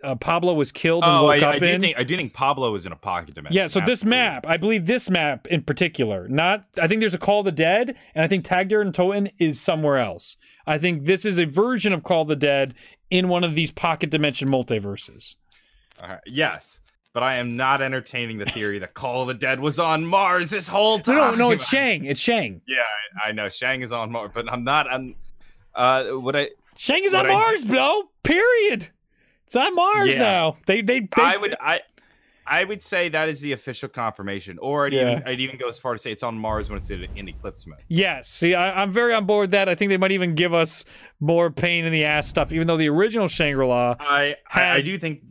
uh, 0.03 0.15
Pablo 0.15 0.53
was 0.53 0.71
killed 0.71 1.03
and 1.03 1.11
Oh, 1.17 1.23
woke 1.23 1.41
I, 1.43 1.45
up 1.47 1.55
I 1.55 1.59
do 1.59 1.65
in. 1.65 1.81
think 1.81 1.97
I 1.97 2.03
do 2.03 2.15
think 2.15 2.33
Pablo 2.33 2.75
is 2.75 2.85
in 2.85 2.91
a 2.91 2.95
pocket 2.95 3.33
dimension. 3.33 3.55
yeah, 3.57 3.67
so 3.67 3.81
this 3.85 4.03
map, 4.03 4.45
I 4.47 4.57
believe 4.57 4.85
this 4.85 5.09
map 5.09 5.47
in 5.47 5.63
particular, 5.63 6.27
not. 6.27 6.65
I 6.79 6.87
think 6.87 6.99
there's 7.01 7.13
a 7.15 7.17
Call 7.17 7.39
of 7.39 7.45
the 7.45 7.51
Dead, 7.51 7.95
and 8.13 8.23
I 8.23 8.27
think 8.27 8.45
Tag 8.45 8.69
der 8.69 8.83
Toten 8.91 9.31
is 9.39 9.59
somewhere 9.59 9.97
else. 9.97 10.37
I 10.67 10.77
think 10.77 11.05
this 11.05 11.25
is 11.25 11.39
a 11.39 11.45
version 11.45 11.93
of 11.93 12.03
Call 12.03 12.21
of 12.23 12.27
the 12.27 12.35
Dead 12.35 12.73
in 13.09 13.27
one 13.27 13.43
of 13.43 13.55
these 13.55 13.71
pocket 13.71 14.09
dimension 14.11 14.49
multiverses. 14.49 15.35
Right, 16.01 16.19
Yes, 16.25 16.81
but 17.15 17.23
I 17.23 17.37
am 17.37 17.55
not 17.55 17.81
entertaining 17.81 18.37
the 18.39 18.45
theory 18.45 18.77
that 18.79 18.93
Call 18.93 19.21
of 19.21 19.29
the 19.29 19.33
Dead 19.33 19.61
was 19.61 19.79
on 19.79 20.05
Mars 20.05 20.49
this 20.49 20.67
whole 20.67 20.99
time. 20.99 21.15
no, 21.15 21.33
no, 21.33 21.51
it's 21.51 21.65
Shang. 21.65 22.03
It's 22.03 22.19
Shang. 22.19 22.61
Yeah, 22.67 22.75
I 23.23 23.29
I 23.29 23.31
know 23.31 23.47
Shang 23.47 23.81
is 23.81 23.93
on 23.93 24.11
Mars, 24.11 24.31
but 24.33 24.51
I'm 24.51 24.65
not. 24.65 24.91
I'm. 24.91 25.15
Uh, 25.73 26.03
what 26.19 26.35
I 26.35 26.49
Shang 26.77 27.05
is 27.05 27.13
on 27.13 27.25
I 27.25 27.29
Mars, 27.29 27.63
bro. 27.63 28.03
Period. 28.23 28.89
It's 29.45 29.55
on 29.55 29.73
Mars 29.75 30.09
Yeah. 30.11 30.17
now. 30.19 30.57
They, 30.65 30.81
they, 30.81 30.99
they 30.99 31.07
I 31.17 31.37
would 31.37 31.55
I. 31.59 31.79
I 32.47 32.63
would 32.63 32.83
say 32.83 33.09
that 33.09 33.27
is 33.29 33.39
the 33.41 33.53
official 33.53 33.89
confirmation, 33.89 34.59
or 34.59 34.85
I'd, 34.85 34.93
Yeah. 34.93 35.11
even, 35.13 35.23
I'd 35.27 35.39
even 35.39 35.57
go 35.57 35.67
as 35.67 35.79
far 35.79 35.93
to 35.93 35.97
say 35.97 36.11
it's 36.11 36.21
on 36.21 36.37
Mars 36.37 36.69
when 36.69 36.77
it's 36.77 36.91
in, 36.91 37.07
in 37.15 37.27
eclipse 37.29 37.65
mode. 37.65 37.79
Yes. 37.87 38.29
See, 38.29 38.53
I, 38.53 38.81
I'm 38.83 38.91
very 38.91 39.15
on 39.15 39.25
board 39.25 39.43
with 39.45 39.51
that. 39.51 39.67
I 39.67 39.73
think 39.73 39.89
they 39.89 39.97
might 39.97 40.11
even 40.11 40.35
give 40.35 40.53
us 40.53 40.85
more 41.19 41.49
pain 41.49 41.85
in 41.85 41.91
the 41.91 42.03
ass 42.03 42.27
stuff, 42.27 42.51
even 42.53 42.67
though 42.67 42.77
the 42.77 42.89
original 42.89 43.27
Shangri 43.27 43.65
La. 43.65 43.95
I, 43.99 44.35
I 44.53 44.63
I 44.73 44.81
do 44.81 44.99
think 44.99 45.21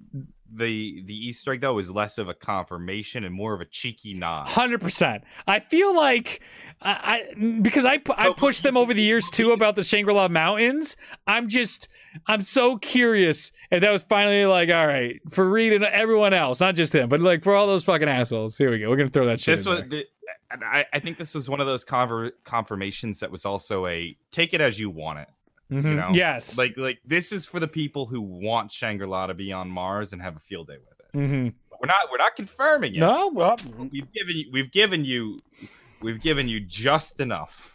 the 0.57 1.03
the 1.05 1.15
Easter 1.15 1.53
egg 1.53 1.61
though 1.61 1.79
is 1.79 1.91
less 1.91 2.19
of 2.19 2.29
a 2.29 2.35
confirmation 2.35 3.25
and 3.25 3.35
more 3.35 3.55
of 3.55 3.61
a 3.61 3.65
cheeky 3.65 4.15
nod. 4.15 4.49
Hundred 4.49 4.81
percent. 4.81 5.25
I 5.47 5.61
feel 5.61 5.95
like 5.95 6.41
I, 6.81 7.27
I 7.37 7.61
because 7.61 7.85
I 7.85 8.01
I 8.17 8.33
pushed 8.33 8.63
them 8.63 8.77
over 8.77 8.95
the 8.95 9.03
years 9.03 9.29
too 9.31 9.53
about 9.53 9.77
the 9.77 9.85
Shangri 9.85 10.15
La 10.15 10.29
Mountains. 10.29 10.97
I'm 11.27 11.49
just 11.49 11.89
I'm 12.27 12.43
so 12.43 12.77
curious 12.79 13.53
if 13.71 13.81
that 13.81 13.91
was 13.91 14.03
finally 14.05 14.47
like 14.47 14.71
all 14.71 14.87
right 14.87 15.21
for 15.31 15.49
Reed 15.49 15.73
and 15.73 15.85
everyone 15.85 16.33
else, 16.33 16.61
not 16.61 16.75
just 16.75 16.95
him, 16.95 17.09
but 17.09 17.21
like 17.21 17.43
for 17.43 17.55
all 17.55 17.67
those 17.67 17.85
fucking 17.85 18.09
assholes. 18.09 18.57
Here 18.57 18.71
we 18.71 18.79
go. 18.79 18.89
We're 18.89 18.97
gonna 18.97 19.11
throw 19.11 19.27
that 19.27 19.41
shit. 19.41 19.57
This 19.57 19.67
was, 19.67 19.83
the, 19.89 20.07
I, 20.51 20.85
I 20.93 20.99
think 21.01 21.17
this 21.17 21.35
was 21.35 21.49
one 21.49 21.61
of 21.61 21.67
those 21.67 21.85
conver- 21.85 22.33
confirmations 22.45 23.21
that 23.21 23.31
was 23.31 23.45
also 23.45 23.87
a 23.87 24.17
take 24.31 24.55
it 24.55 24.61
as 24.61 24.79
you 24.79 24.91
want 24.91 25.19
it. 25.21 25.29
Mhm. 25.83 25.97
know, 25.97 26.11
yes. 26.13 26.57
Like 26.59 26.77
like 26.77 26.99
this 27.05 27.33
is 27.33 27.47
for 27.47 27.61
the 27.61 27.69
people 27.69 28.07
who 28.07 28.21
want 28.21 28.71
Shangri 28.73 29.07
La 29.07 29.27
to 29.27 29.35
be 29.35 29.53
on 29.53 29.69
Mars 29.69 30.13
and 30.13 30.21
have 30.23 30.37
a 30.37 30.41
field 30.41 30.69
day 30.69 30.77
with 30.79 31.01
it. 31.01 31.07
hmm 31.29 31.49
We're 31.81 31.87
not 31.87 32.11
we're 32.11 32.19
not 32.19 32.37
confirming 32.37 32.95
it. 32.95 32.99
no. 33.01 33.29
Well, 33.33 33.57
We've 33.79 34.11
given 34.13 34.37
you 34.37 34.51
we've 34.53 34.71
given 34.71 35.05
you 35.05 35.41
we've 36.01 36.21
given 36.21 36.49
you 36.49 36.61
just 36.61 37.21
enough. 37.21 37.71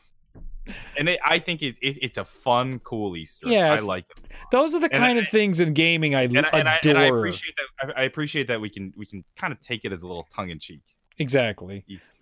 And 0.98 1.10
it, 1.10 1.20
I 1.26 1.40
think 1.40 1.64
it's 1.64 1.80
it, 1.82 1.98
it's 2.02 2.18
a 2.18 2.26
fun, 2.26 2.78
cool 2.80 3.18
Easter. 3.18 3.48
Yeah, 3.50 3.72
I 3.74 3.80
like 3.80 4.06
it, 4.16 4.28
those 4.52 4.76
are 4.76 4.80
the 4.80 4.86
And 4.92 5.02
kind 5.04 5.18
I- 5.18 5.24
of 5.24 5.30
things 5.30 5.60
in 5.60 5.74
gaming 5.74 6.14
I 6.14 6.24
and, 6.24 6.38
I- 6.46 6.50
and, 6.54 6.70
I, 6.70 6.76
adore. 6.78 6.92
and 6.92 7.00
I 7.00 7.06
appreciate 7.08 7.56
that. 7.58 7.98
I, 7.98 8.02
I 8.02 8.04
appreciate 8.06 8.46
that 8.48 8.62
we 8.62 8.70
can 8.70 8.94
we 8.96 9.06
can 9.08 9.24
kind 9.36 9.52
of 9.52 9.60
take 9.62 9.84
it 9.84 9.92
as 9.92 10.04
a 10.04 10.08
little 10.08 10.28
tongue 10.34 10.50
in 10.52 10.60
cheek 10.60 10.82
exactly. 11.18 11.84
Easter. 11.88 12.14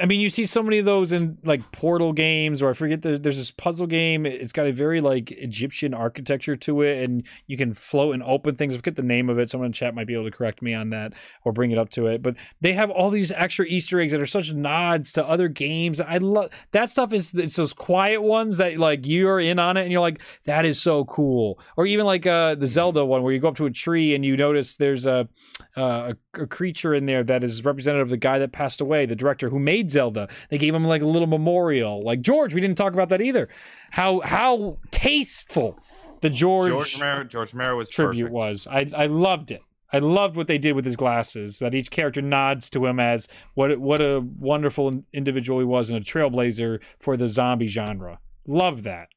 I 0.00 0.04
mean, 0.04 0.18
you 0.18 0.28
see 0.30 0.46
so 0.46 0.64
many 0.64 0.78
of 0.78 0.84
those 0.84 1.12
in 1.12 1.38
like 1.44 1.70
Portal 1.70 2.12
games, 2.12 2.60
or 2.60 2.70
I 2.70 2.72
forget 2.72 3.02
there, 3.02 3.16
there's 3.16 3.36
this 3.36 3.52
puzzle 3.52 3.86
game. 3.86 4.26
It's 4.26 4.50
got 4.50 4.66
a 4.66 4.72
very 4.72 5.00
like 5.00 5.30
Egyptian 5.30 5.94
architecture 5.94 6.56
to 6.56 6.82
it, 6.82 7.04
and 7.04 7.22
you 7.46 7.56
can 7.56 7.74
float 7.74 8.14
and 8.14 8.22
open 8.24 8.56
things. 8.56 8.74
I 8.74 8.78
forget 8.78 8.96
the 8.96 9.02
name 9.02 9.30
of 9.30 9.38
it. 9.38 9.48
Someone 9.48 9.66
in 9.66 9.72
chat 9.72 9.94
might 9.94 10.08
be 10.08 10.14
able 10.14 10.24
to 10.24 10.36
correct 10.36 10.60
me 10.60 10.74
on 10.74 10.90
that 10.90 11.12
or 11.44 11.52
bring 11.52 11.70
it 11.70 11.78
up 11.78 11.88
to 11.90 12.08
it. 12.08 12.20
But 12.20 12.34
they 12.60 12.72
have 12.72 12.90
all 12.90 13.10
these 13.10 13.30
extra 13.30 13.64
Easter 13.64 14.00
eggs 14.00 14.10
that 14.10 14.20
are 14.20 14.26
such 14.26 14.52
nods 14.52 15.12
to 15.12 15.24
other 15.24 15.46
games. 15.46 16.00
I 16.00 16.16
love 16.16 16.50
that 16.72 16.90
stuff. 16.90 17.12
Is 17.12 17.32
it's 17.32 17.54
those 17.54 17.72
quiet 17.72 18.22
ones 18.22 18.56
that 18.56 18.76
like 18.76 19.06
you're 19.06 19.38
in 19.38 19.60
on 19.60 19.76
it, 19.76 19.82
and 19.82 19.92
you're 19.92 20.00
like, 20.00 20.20
that 20.46 20.64
is 20.64 20.82
so 20.82 21.04
cool. 21.04 21.60
Or 21.76 21.86
even 21.86 22.06
like 22.06 22.26
uh 22.26 22.56
the 22.56 22.66
Zelda 22.66 23.04
one 23.04 23.22
where 23.22 23.32
you 23.32 23.38
go 23.38 23.48
up 23.48 23.56
to 23.58 23.66
a 23.66 23.70
tree 23.70 24.16
and 24.16 24.24
you 24.24 24.36
notice 24.36 24.74
there's 24.74 25.06
a 25.06 25.28
uh, 25.76 26.14
a, 26.34 26.42
a 26.42 26.46
creature 26.46 26.94
in 26.94 27.06
there 27.06 27.22
that 27.22 27.44
is 27.44 27.64
representative 27.64 28.06
of 28.06 28.10
the 28.10 28.16
guy 28.16 28.38
that 28.38 28.50
passed 28.50 28.80
away, 28.80 29.06
the 29.06 29.14
director 29.14 29.50
who 29.50 29.59
made 29.60 29.90
Zelda. 29.90 30.28
They 30.48 30.58
gave 30.58 30.74
him 30.74 30.84
like 30.84 31.02
a 31.02 31.06
little 31.06 31.28
memorial. 31.28 32.02
Like 32.04 32.20
George, 32.22 32.54
we 32.54 32.60
didn't 32.60 32.76
talk 32.78 32.92
about 32.92 33.08
that 33.10 33.20
either. 33.20 33.48
How 33.90 34.20
how 34.20 34.78
tasteful 34.90 35.78
the 36.20 36.30
George, 36.30 36.68
George 36.68 37.00
Romero, 37.00 37.24
George 37.24 37.54
Romero 37.54 37.76
was 37.76 37.90
tribute 37.90 38.24
perfect. 38.24 38.34
was. 38.34 38.66
I 38.66 38.86
I 38.96 39.06
loved 39.06 39.50
it. 39.50 39.62
I 39.92 39.98
loved 39.98 40.36
what 40.36 40.46
they 40.46 40.58
did 40.58 40.74
with 40.76 40.84
his 40.84 40.96
glasses. 40.96 41.58
That 41.58 41.74
each 41.74 41.90
character 41.90 42.22
nods 42.22 42.70
to 42.70 42.86
him 42.86 43.00
as 43.00 43.26
what 43.54 43.78
what 43.78 44.00
a 44.00 44.20
wonderful 44.38 45.02
individual 45.12 45.58
he 45.58 45.64
was 45.64 45.90
and 45.90 45.98
a 45.98 46.04
trailblazer 46.04 46.80
for 46.98 47.16
the 47.16 47.28
zombie 47.28 47.66
genre. 47.66 48.18
Love 48.46 48.82
that. 48.84 49.08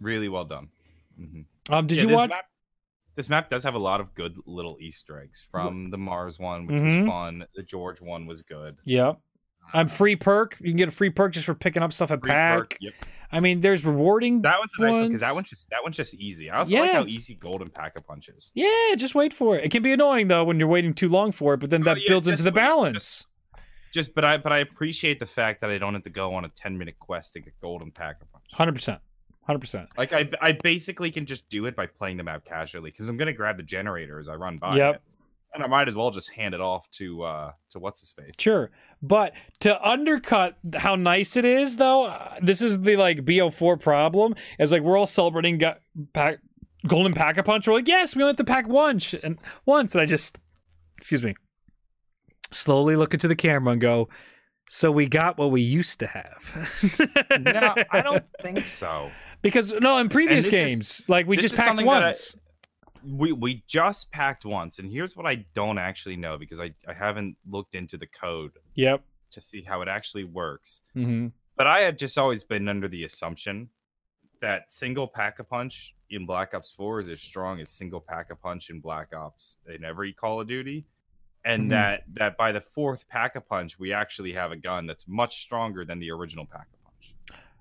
Really 0.00 0.28
well 0.28 0.44
done. 0.44 0.68
Mhm. 1.20 1.44
Um, 1.68 1.86
did 1.86 1.96
Yeah, 1.98 2.02
you 2.02 2.08
this 2.08 2.16
watch? 2.16 2.30
Map, 2.30 2.44
this 3.14 3.28
map 3.28 3.48
does 3.50 3.62
have 3.64 3.74
a 3.74 3.78
lot 3.78 4.00
of 4.00 4.14
good 4.14 4.34
little 4.46 4.78
Easter 4.80 5.20
eggs 5.20 5.46
from 5.50 5.90
the 5.90 5.98
Mars 5.98 6.38
one, 6.40 6.66
which 6.66 6.80
Mhm. 6.80 7.00
was 7.02 7.06
fun. 7.08 7.44
The 7.54 7.62
George 7.62 8.00
one 8.00 8.26
was 8.26 8.42
good. 8.42 8.78
Yep. 8.86 9.20
I'm 9.72 9.88
free 9.88 10.16
perk. 10.16 10.56
You 10.60 10.68
can 10.68 10.76
get 10.76 10.88
a 10.88 10.92
free 10.92 11.10
perk 11.10 11.32
just 11.32 11.46
for 11.46 11.54
picking 11.54 11.82
up 11.82 11.92
stuff 11.92 12.10
at 12.10 12.20
Free 12.20 12.30
pack. 12.30 12.58
perk, 12.58 12.76
Yep. 12.80 12.92
I 13.32 13.38
mean, 13.40 13.60
there's 13.60 13.84
rewarding. 13.84 14.42
That 14.42 14.58
one's 14.58 14.72
a 14.78 14.82
nice 14.82 14.96
one 14.96 15.06
because 15.08 15.20
that 15.20 15.34
ones. 15.34 15.48
just 15.48 15.70
that 15.70 15.82
one's 15.84 15.96
just 15.96 16.14
easy. 16.14 16.50
I 16.50 16.58
also 16.58 16.76
like 16.76 16.90
how 16.90 17.04
easy 17.04 17.34
golden 17.36 17.70
pack 17.70 17.92
a 17.96 18.00
punch 18.00 18.28
is. 18.28 18.50
Yeah, 18.54 18.94
just 18.96 19.14
wait 19.14 19.32
for 19.32 19.56
it. 19.56 19.64
It 19.64 19.70
can 19.70 19.82
be 19.84 19.92
annoying 19.92 20.26
though 20.28 20.42
when 20.44 20.58
you're 20.58 20.66
waiting 20.68 20.94
too 20.94 21.08
long 21.08 21.30
for 21.30 21.54
it, 21.54 21.58
but 21.60 21.70
then 21.70 21.82
Oh, 21.82 21.84
that 21.94 21.98
yeah, 22.02 22.08
builds 22.08 22.26
into 22.26 22.42
the 22.42 22.50
balance. 22.50 23.24
Just 23.92 24.14
but 24.14 24.24
I 24.24 24.36
but 24.36 24.52
I 24.52 24.58
appreciate 24.58 25.18
the 25.20 25.26
fact 25.26 25.60
that 25.60 25.70
I 25.70 25.78
don't 25.78 25.94
have 25.94 26.02
to 26.04 26.10
go 26.10 26.34
on 26.34 26.44
a 26.44 26.48
ten 26.48 26.76
minute 26.76 26.96
quest 26.98 27.32
to 27.34 27.40
get 27.40 27.52
golden 27.60 27.90
pack 27.92 28.16
a 28.22 28.26
punch. 28.26 28.46
Hundred 28.52 28.74
percent. 28.74 29.00
Hundred 29.46 29.60
percent. 29.60 29.88
Like 29.96 30.12
I 30.12 30.28
I 30.40 30.52
basically 30.52 31.10
can 31.12 31.24
just 31.26 31.48
do 31.48 31.66
it 31.66 31.74
by 31.76 31.86
playing 31.86 32.16
the 32.16 32.24
map 32.24 32.44
casually 32.44 32.90
because 32.90 33.06
I'm 33.08 33.16
gonna 33.16 33.32
grab 33.32 33.56
the 33.56 33.62
generator 33.62 34.18
as 34.18 34.28
I 34.28 34.34
run 34.34 34.58
by. 34.58 34.76
Yep. 34.76 34.94
it. 34.96 35.02
And 35.52 35.64
I 35.64 35.66
might 35.66 35.88
as 35.88 35.96
well 35.96 36.10
just 36.12 36.30
hand 36.30 36.54
it 36.54 36.60
off 36.60 36.88
to 36.92 37.22
uh 37.24 37.52
to 37.70 37.78
what's 37.80 38.00
his 38.00 38.12
face. 38.12 38.36
Sure, 38.38 38.70
but 39.02 39.32
to 39.60 39.82
undercut 39.86 40.56
how 40.76 40.94
nice 40.94 41.36
it 41.36 41.44
is, 41.44 41.76
though, 41.76 42.04
uh, 42.04 42.36
this 42.40 42.62
is 42.62 42.82
the 42.82 42.96
like 42.96 43.24
BO4 43.24 43.80
problem. 43.80 44.34
Is 44.60 44.70
like 44.70 44.82
we're 44.82 44.96
all 44.96 45.06
celebrating 45.06 45.58
got 45.58 45.80
pack 46.12 46.38
golden 46.86 47.14
pack 47.14 47.36
a 47.36 47.42
punch. 47.42 47.66
We're 47.66 47.74
like, 47.74 47.88
yes, 47.88 48.14
we 48.14 48.22
only 48.22 48.30
have 48.30 48.36
to 48.36 48.44
pack 48.44 48.68
once 48.68 49.12
and 49.12 49.38
once, 49.66 49.94
and 49.94 50.02
I 50.02 50.06
just, 50.06 50.38
excuse 50.98 51.22
me, 51.24 51.34
slowly 52.52 52.96
look 52.96 53.12
into 53.14 53.28
the 53.28 53.36
camera 53.36 53.72
and 53.72 53.80
go. 53.80 54.08
So 54.68 54.92
we 54.92 55.06
got 55.08 55.36
what 55.36 55.50
we 55.50 55.62
used 55.62 55.98
to 55.98 56.06
have. 56.06 57.28
No, 57.40 57.74
I 57.90 58.02
don't 58.02 58.24
think 58.40 58.60
so. 58.64 59.10
because 59.42 59.72
no, 59.72 59.98
in 59.98 60.08
previous 60.08 60.44
this 60.44 60.54
is- 60.54 60.60
games, 60.70 61.02
like 61.08 61.26
we 61.26 61.36
just 61.36 61.56
packed 61.56 61.66
something 61.66 61.86
that 61.86 62.02
I- 62.02 62.06
once. 62.06 62.36
We 63.04 63.32
we 63.32 63.62
just 63.66 64.10
packed 64.12 64.44
once, 64.44 64.78
and 64.78 64.90
here's 64.90 65.16
what 65.16 65.26
I 65.26 65.44
don't 65.54 65.78
actually 65.78 66.16
know 66.16 66.36
because 66.38 66.60
I, 66.60 66.72
I 66.88 66.92
haven't 66.92 67.36
looked 67.48 67.74
into 67.74 67.96
the 67.96 68.06
code 68.06 68.52
Yep. 68.74 69.02
to 69.32 69.40
see 69.40 69.62
how 69.62 69.82
it 69.82 69.88
actually 69.88 70.24
works. 70.24 70.82
hmm 70.94 71.28
But 71.56 71.66
I 71.66 71.80
had 71.80 71.98
just 71.98 72.16
always 72.18 72.44
been 72.44 72.68
under 72.68 72.88
the 72.88 73.04
assumption 73.04 73.68
that 74.40 74.70
single 74.70 75.06
pack 75.06 75.38
a 75.38 75.44
punch 75.44 75.94
in 76.10 76.24
Black 76.26 76.54
Ops 76.54 76.72
4 76.72 77.00
is 77.00 77.08
as 77.08 77.20
strong 77.20 77.60
as 77.60 77.68
single 77.70 78.00
pack 78.00 78.30
a 78.30 78.36
punch 78.36 78.70
in 78.70 78.80
Black 78.80 79.14
Ops 79.14 79.58
in 79.72 79.84
every 79.84 80.12
Call 80.12 80.40
of 80.40 80.48
Duty. 80.48 80.84
And 81.44 81.66
Mhm. 81.66 81.70
that 81.70 82.04
that 82.14 82.36
by 82.36 82.52
the 82.52 82.60
fourth 82.60 83.08
pack 83.08 83.34
a 83.36 83.40
punch, 83.40 83.78
we 83.78 83.92
actually 83.92 84.32
have 84.34 84.52
a 84.52 84.56
gun 84.56 84.86
that's 84.86 85.06
much 85.08 85.42
stronger 85.42 85.84
than 85.84 85.98
the 85.98 86.10
original 86.10 86.44
pack 86.46 86.66
a 86.74 86.84
punch. 86.84 87.14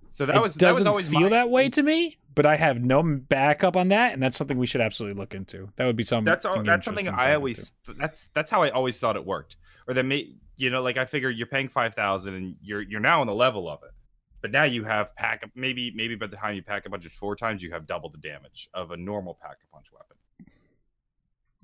So 0.10 0.26
that 0.26 0.36
it 0.36 0.42
was 0.42 0.56
doesn't 0.56 0.74
that 0.74 0.80
was 0.80 0.88
always 0.88 1.08
feel 1.08 1.22
my- 1.22 1.30
that 1.30 1.50
way 1.50 1.70
to 1.70 1.84
me, 1.84 2.18
but 2.40 2.46
I 2.46 2.56
have 2.56 2.82
no 2.82 3.04
backup 3.04 3.76
on 3.76 3.90
that, 3.90 4.14
and 4.14 4.24
that's 4.24 4.38
something 4.38 4.58
we 4.58 4.66
should 4.66 4.80
absolutely 4.80 5.20
look 5.20 5.36
into. 5.36 5.68
That 5.76 5.86
would 5.88 5.98
be 5.98 6.06
something. 6.06 6.24
That's 6.24 6.46
all. 6.46 6.54
something 6.54 6.66
That's 6.66 6.86
something 6.86 7.10
I 7.10 7.34
always. 7.34 7.74
That's 7.98 8.30
that's 8.34 8.50
how 8.50 8.64
I 8.64 8.70
always 8.70 8.98
thought 8.98 9.18
it 9.18 9.26
worked. 9.26 9.58
Or 9.90 9.94
that 9.94 10.06
may 10.06 10.36
you 10.56 10.70
know 10.70 10.82
like 10.82 10.96
I 10.96 11.04
figure 11.04 11.30
you're 11.30 11.48
paying 11.48 11.68
five 11.68 11.96
thousand 11.96 12.36
and 12.36 12.56
you're 12.62 12.82
you're 12.82 13.02
now 13.02 13.20
on 13.20 13.28
the 13.28 13.34
level 13.34 13.68
of 13.68 13.84
it, 13.84 13.92
but 14.40 14.52
now 14.52 14.64
you 14.64 14.86
have 14.86 15.14
pack 15.18 15.52
maybe 15.54 15.92
maybe 15.94 16.16
by 16.16 16.28
the 16.28 16.38
time 16.38 16.56
you 16.56 16.64
pack 16.64 16.86
a 16.86 16.90
punch 16.90 17.06
it 17.06 17.12
four 17.12 17.36
times 17.36 17.62
you 17.62 17.74
have 17.74 17.86
double 17.86 18.10
the 18.10 18.18
damage 18.20 18.70
of 18.74 18.92
a 18.92 18.96
normal 18.96 19.38
pack 19.42 19.58
a 19.62 19.76
punch 19.76 19.88
weapon. 19.92 20.16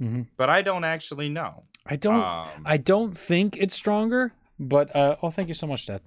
into. 0.01 0.19
Mhm. 0.19 0.28
But 0.36 0.49
I 0.49 0.61
don't 0.61 0.84
actually 0.84 1.30
know. 1.30 1.63
I 1.86 1.95
don't. 1.95 2.21
Um, 2.21 2.63
I 2.65 2.76
don't 2.76 3.17
think 3.17 3.55
it's 3.55 3.73
stronger, 3.73 4.34
but 4.59 4.93
uh, 4.93 5.15
oh, 5.23 5.32
thank 5.32 5.47
you 5.47 5.55
so 5.55 5.67
much, 5.67 5.86
Dad. 5.86 6.01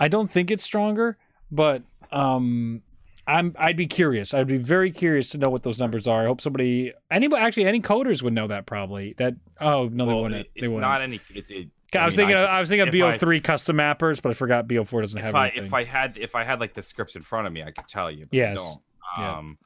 I 0.00 0.08
don't 0.08 0.32
think 0.32 0.50
it's 0.50 0.64
stronger, 0.64 1.16
but 1.52 1.84
um, 2.10 2.82
I'm 3.26 3.54
I'd 3.58 3.76
be 3.76 3.86
curious. 3.86 4.32
I'd 4.34 4.46
be 4.46 4.56
very 4.56 4.90
curious 4.90 5.30
to 5.30 5.38
know 5.38 5.48
what 5.50 5.62
those 5.62 5.78
numbers 5.78 6.06
are. 6.06 6.22
I 6.22 6.26
hope 6.26 6.40
somebody 6.40 6.92
anybody 7.10 7.42
actually 7.42 7.66
any 7.66 7.80
coders 7.80 8.22
would 8.22 8.32
know 8.32 8.48
that 8.48 8.66
probably. 8.66 9.14
That 9.18 9.34
oh 9.60 9.88
no 9.92 10.06
they 10.06 10.14
wouldn't. 10.14 10.40
it- 10.40 10.50
They 10.56 10.62
it's 10.62 10.70
wouldn't. 10.72 10.80
not 10.80 11.02
any. 11.02 11.20
It's 11.34 11.50
it, 11.50 11.68
I 11.94 12.06
was 12.06 12.16
mean, 12.16 12.28
thinking 12.28 12.42
of, 12.42 12.48
I 12.48 12.60
was 12.60 12.68
thinking 12.68 12.86
of 12.88 12.94
BO3 12.94 13.42
custom 13.42 13.76
mappers, 13.76 14.22
but 14.22 14.30
I 14.30 14.32
forgot 14.34 14.68
BO4 14.68 15.00
doesn't 15.00 15.20
have 15.20 15.30
if 15.30 15.34
I 15.34 15.48
anything. 15.48 15.64
if 15.66 15.74
I 15.74 15.84
had 15.84 16.18
if 16.18 16.34
I 16.34 16.44
had 16.44 16.60
like 16.60 16.72
the 16.74 16.82
scripts 16.82 17.16
in 17.16 17.22
front 17.22 17.46
of 17.46 17.52
me, 17.52 17.62
I 17.62 17.72
could 17.72 17.88
tell 17.88 18.10
you. 18.10 18.26
But 18.26 18.34
Yes. 18.36 18.58
I 18.60 18.62
don't. 18.62 18.82
Yeah. 19.18 19.38
Um, 19.38 19.58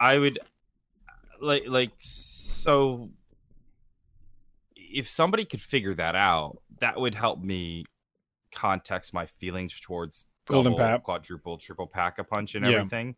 I 0.00 0.18
would 0.18 0.38
like 1.40 1.62
like 1.68 1.90
so. 1.98 3.10
If 4.76 5.08
somebody 5.08 5.44
could 5.44 5.60
figure 5.60 5.94
that 5.94 6.14
out, 6.16 6.58
that 6.80 7.00
would 7.00 7.14
help 7.14 7.40
me 7.40 7.84
context 8.54 9.14
my 9.14 9.24
feelings 9.26 9.78
towards 9.80 10.26
Golden 10.46 10.72
double, 10.72 10.84
Pap. 10.84 11.02
quadruple, 11.04 11.56
triple 11.58 11.86
pack 11.86 12.18
a 12.18 12.24
punch 12.24 12.54
and 12.54 12.64
Yeah. 12.66 12.78
everything. 12.78 13.16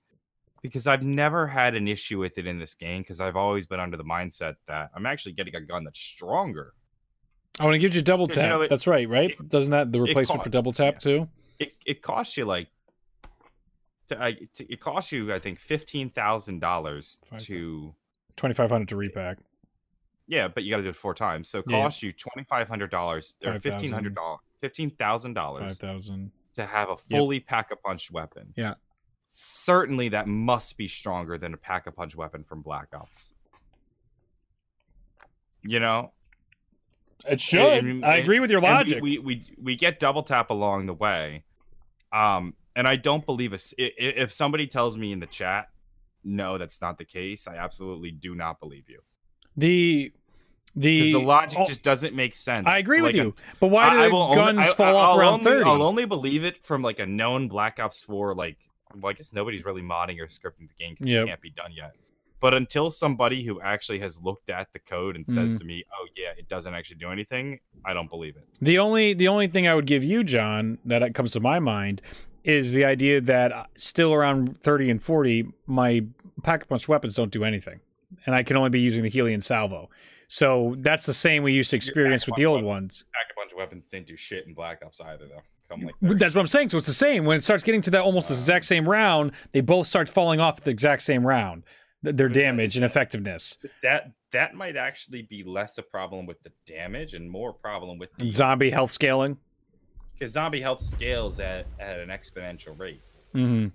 Because 0.62 0.86
I've 0.86 1.02
never 1.02 1.46
had 1.46 1.74
an 1.74 1.88
issue 1.88 2.18
with 2.18 2.38
it 2.38 2.46
in 2.46 2.58
this 2.58 2.74
game 2.74 3.02
because 3.02 3.20
I've 3.20 3.36
always 3.36 3.66
been 3.66 3.80
under 3.80 3.96
the 3.96 4.04
mindset 4.04 4.56
that 4.66 4.90
I'm 4.94 5.04
actually 5.06 5.32
getting 5.32 5.54
a 5.54 5.60
gun 5.60 5.84
that's 5.84 6.00
stronger. 6.00 6.72
I 7.60 7.64
want 7.64 7.74
to 7.74 7.78
give 7.78 7.94
you 7.94 8.02
double 8.02 8.26
'Cause, 8.26 8.36
you 8.36 8.42
tap. 8.42 8.48
know, 8.50 8.60
it- 8.62 8.68
That's 8.70 8.86
right, 8.86 9.08
right? 9.08 9.30
it- 9.30 9.48
Doesn't 9.48 9.70
that 9.72 9.92
the 9.92 10.00
replacement 10.00 10.40
co- 10.40 10.44
for 10.44 10.50
double 10.50 10.72
tap 10.72 10.94
yeah. 10.94 10.98
too? 11.00 11.28
It 11.58 11.74
it 11.86 12.02
costs 12.02 12.36
you 12.36 12.46
like 12.46 12.68
to, 14.08 14.22
I, 14.22 14.32
to, 14.54 14.72
it 14.72 14.80
costs 14.80 15.12
you 15.12 15.32
I 15.32 15.38
think 15.38 15.58
fifteen 15.60 16.10
thousand 16.10 16.60
dollars 16.60 17.20
to 17.38 17.94
Twenty 18.36 18.54
five 18.54 18.70
hundred 18.70 18.88
to 18.88 18.96
repack. 18.96 19.38
yeah, 20.26 20.48
but 20.48 20.64
you 20.64 20.70
got 20.70 20.78
to 20.78 20.82
do 20.82 20.88
it 20.88 20.96
four 20.96 21.14
times, 21.14 21.48
so 21.48 21.60
it 21.60 21.66
Yeah. 21.68 21.82
costs 21.82 22.02
you 22.02 22.12
twenty 22.12 22.44
five 22.48 22.68
hundred 22.68 22.90
dollars 22.90 23.34
or 23.44 23.58
fifteen 23.60 23.92
hundred 23.92 24.14
dollars, 24.14 24.40
fifteen 24.60 24.90
thousand 24.90 25.34
dollars, 25.34 25.78
thousand. 25.78 26.32
To 26.54 26.66
have 26.66 26.88
a 26.90 26.96
fully 26.96 27.40
pack 27.40 27.70
a 27.70 27.76
punch 27.76 28.10
weapon. 28.10 28.52
Yeah. 28.56 28.74
certainly 29.26 30.08
that 30.10 30.26
must 30.28 30.76
be 30.78 30.86
stronger 30.88 31.36
than 31.38 31.54
a 31.54 31.56
pack 31.56 31.86
a 31.86 31.92
punch 31.92 32.14
weapon 32.14 32.44
from 32.44 32.62
Black 32.62 32.88
Ops. 32.94 33.34
You 35.62 35.80
know, 35.80 36.12
It 37.26 37.40
should. 37.40 37.84
And- 37.84 38.04
I 38.04 38.16
agree 38.16 38.38
with 38.40 38.50
your 38.50 38.58
and 38.64 38.68
we- 38.68 38.74
logic. 38.74 39.02
We, 39.02 39.18
we 39.18 39.56
we 39.60 39.76
get 39.76 39.98
double 39.98 40.22
tap 40.22 40.50
along 40.50 40.86
the 40.86 40.94
way, 40.94 41.44
um, 42.12 42.54
and 42.76 42.86
I 42.86 42.96
don't 42.96 43.24
believe 43.24 43.52
us. 43.54 43.72
If 43.78 44.32
somebody 44.32 44.66
tells 44.66 44.96
me 44.98 45.10
in 45.12 45.20
the 45.20 45.26
chat, 45.26 45.68
no, 46.22 46.58
that's 46.58 46.82
not 46.82 46.98
the 46.98 47.04
case. 47.04 47.48
I 47.48 47.56
absolutely 47.56 48.10
do 48.10 48.34
not 48.34 48.60
believe 48.60 48.88
you 48.90 49.00
the 49.56 50.12
the 50.76 51.12
the 51.12 51.20
logic 51.20 51.58
oh, 51.60 51.66
just 51.66 51.82
doesn't 51.82 52.14
make 52.14 52.34
sense. 52.34 52.66
I 52.66 52.78
agree 52.78 53.00
with 53.00 53.14
Like, 53.14 53.22
you. 53.22 53.34
But 53.60 53.68
why 53.68 53.90
do 53.90 53.96
I- 53.96 54.00
I 54.04 54.08
the 54.08 54.12
will 54.14 54.22
only- 54.22 54.36
guns 54.36 54.58
I- 54.58 54.74
fall 54.74 54.96
off 54.96 55.10
I'll 55.14 55.20
around 55.20 55.40
thirty? 55.44 55.64
I'll 55.64 55.82
only 55.82 56.04
believe 56.04 56.44
it 56.44 56.64
from 56.64 56.82
like 56.82 56.98
a 56.98 57.06
known 57.06 57.48
Black 57.48 57.78
Ops 57.78 58.00
Four. 58.00 58.34
Like, 58.34 58.56
well, 59.00 59.10
I 59.10 59.12
guess 59.14 59.32
nobody's 59.32 59.64
really 59.64 59.82
modding 59.82 60.18
or 60.20 60.26
scripting 60.26 60.68
the 60.68 60.74
game 60.78 60.94
because 60.94 61.08
Yep. 61.08 61.24
it 61.24 61.26
can't 61.28 61.40
be 61.40 61.50
done 61.50 61.72
yet. 61.72 61.94
But 62.40 62.52
until 62.52 62.90
somebody 62.90 63.42
who 63.42 63.60
actually 63.62 64.00
has 64.00 64.20
looked 64.20 64.50
at 64.50 64.70
the 64.72 64.78
code 64.78 65.16
and 65.16 65.24
says 65.24 65.54
Mhm. 65.54 65.58
to 65.60 65.64
me, 65.64 65.84
"Oh 65.98 66.06
yeah, 66.16 66.32
it 66.36 66.46
doesn't 66.48 66.74
actually 66.74 66.98
do 66.98 67.08
anything," 67.10 67.60
I 67.84 67.94
don't 67.94 68.10
believe 68.10 68.36
it. 68.36 68.46
The 68.60 68.78
only 68.78 69.14
the 69.14 69.28
only 69.28 69.46
thing 69.46 69.66
I 69.66 69.74
would 69.74 69.86
give 69.86 70.04
you, 70.04 70.22
John, 70.24 70.78
that 70.84 71.14
comes 71.14 71.32
to 71.32 71.40
my 71.40 71.58
mind 71.58 72.02
is 72.42 72.74
the 72.74 72.84
idea 72.84 73.20
that 73.22 73.52
uh, 73.52 73.64
still 73.76 74.12
around 74.12 74.60
thirty 74.60 74.90
and 74.90 75.00
forty, 75.00 75.46
my 75.66 76.04
pack 76.42 76.68
punch 76.68 76.86
weapons 76.88 77.14
don't 77.14 77.30
do 77.32 77.44
anything, 77.44 77.80
and 78.26 78.34
I 78.34 78.42
can 78.42 78.56
only 78.58 78.68
be 78.70 78.80
using 78.80 79.02
the 79.04 79.10
Hellion 79.10 79.40
Salvo. 79.40 79.88
So 80.28 80.74
that's 80.78 81.06
the 81.06 81.14
same 81.14 81.42
we 81.42 81.52
used 81.52 81.70
to 81.70 81.76
experience 81.76 82.26
with 82.26 82.36
the 82.36 82.46
old 82.46 82.62
ones. 82.64 83.04
Pack 83.12 83.32
a 83.32 83.40
bunch 83.40 83.52
of 83.52 83.58
weapons 83.58 83.84
didn't 83.86 84.06
do 84.06 84.16
shit 84.16 84.46
in 84.46 84.54
Black 84.54 84.80
Ops 84.84 85.00
either, 85.00 85.26
though. 85.26 85.42
Come 85.68 85.82
like. 85.82 85.94
That's 86.18 86.34
what 86.34 86.40
I'm 86.42 86.46
saying. 86.46 86.70
So 86.70 86.78
it's 86.78 86.86
the 86.86 86.92
same. 86.92 87.24
When 87.24 87.36
it 87.36 87.44
starts 87.44 87.64
getting 87.64 87.80
to 87.82 87.90
that 87.92 88.02
almost 88.02 88.28
the 88.28 88.34
exact 88.34 88.64
same 88.66 88.88
round, 88.88 89.32
they 89.52 89.60
both 89.60 89.86
start 89.86 90.10
falling 90.10 90.40
off 90.40 90.58
at 90.58 90.64
the 90.64 90.70
exact 90.70 91.02
same 91.02 91.26
round. 91.26 91.62
Their 92.02 92.28
damage 92.28 92.76
and 92.76 92.84
effectiveness. 92.84 93.56
that 93.82 94.12
that 94.32 94.54
might 94.54 94.76
actually 94.76 95.22
be 95.22 95.42
less 95.42 95.78
a 95.78 95.82
problem 95.82 96.26
with 96.26 96.42
the 96.42 96.50
damage 96.66 97.14
and 97.14 97.30
more 97.30 97.52
problem 97.54 97.98
with 97.98 98.10
the 98.18 98.30
Zombie 98.30 98.68
health 98.70 98.90
scaling. 98.90 99.38
because 100.12 100.32
zombie 100.32 100.60
health 100.60 100.80
scales 100.80 101.40
at 101.40 101.66
at 101.80 101.98
an 102.00 102.10
exponential 102.10 102.78
rate. 102.78 103.00
hmm 103.32 103.68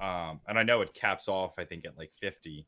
Um, 0.00 0.40
and 0.46 0.56
I 0.56 0.62
know 0.62 0.82
it 0.82 0.94
caps 0.94 1.26
off, 1.26 1.54
I 1.58 1.64
think, 1.64 1.84
at 1.84 1.98
like 1.98 2.12
50. 2.20 2.64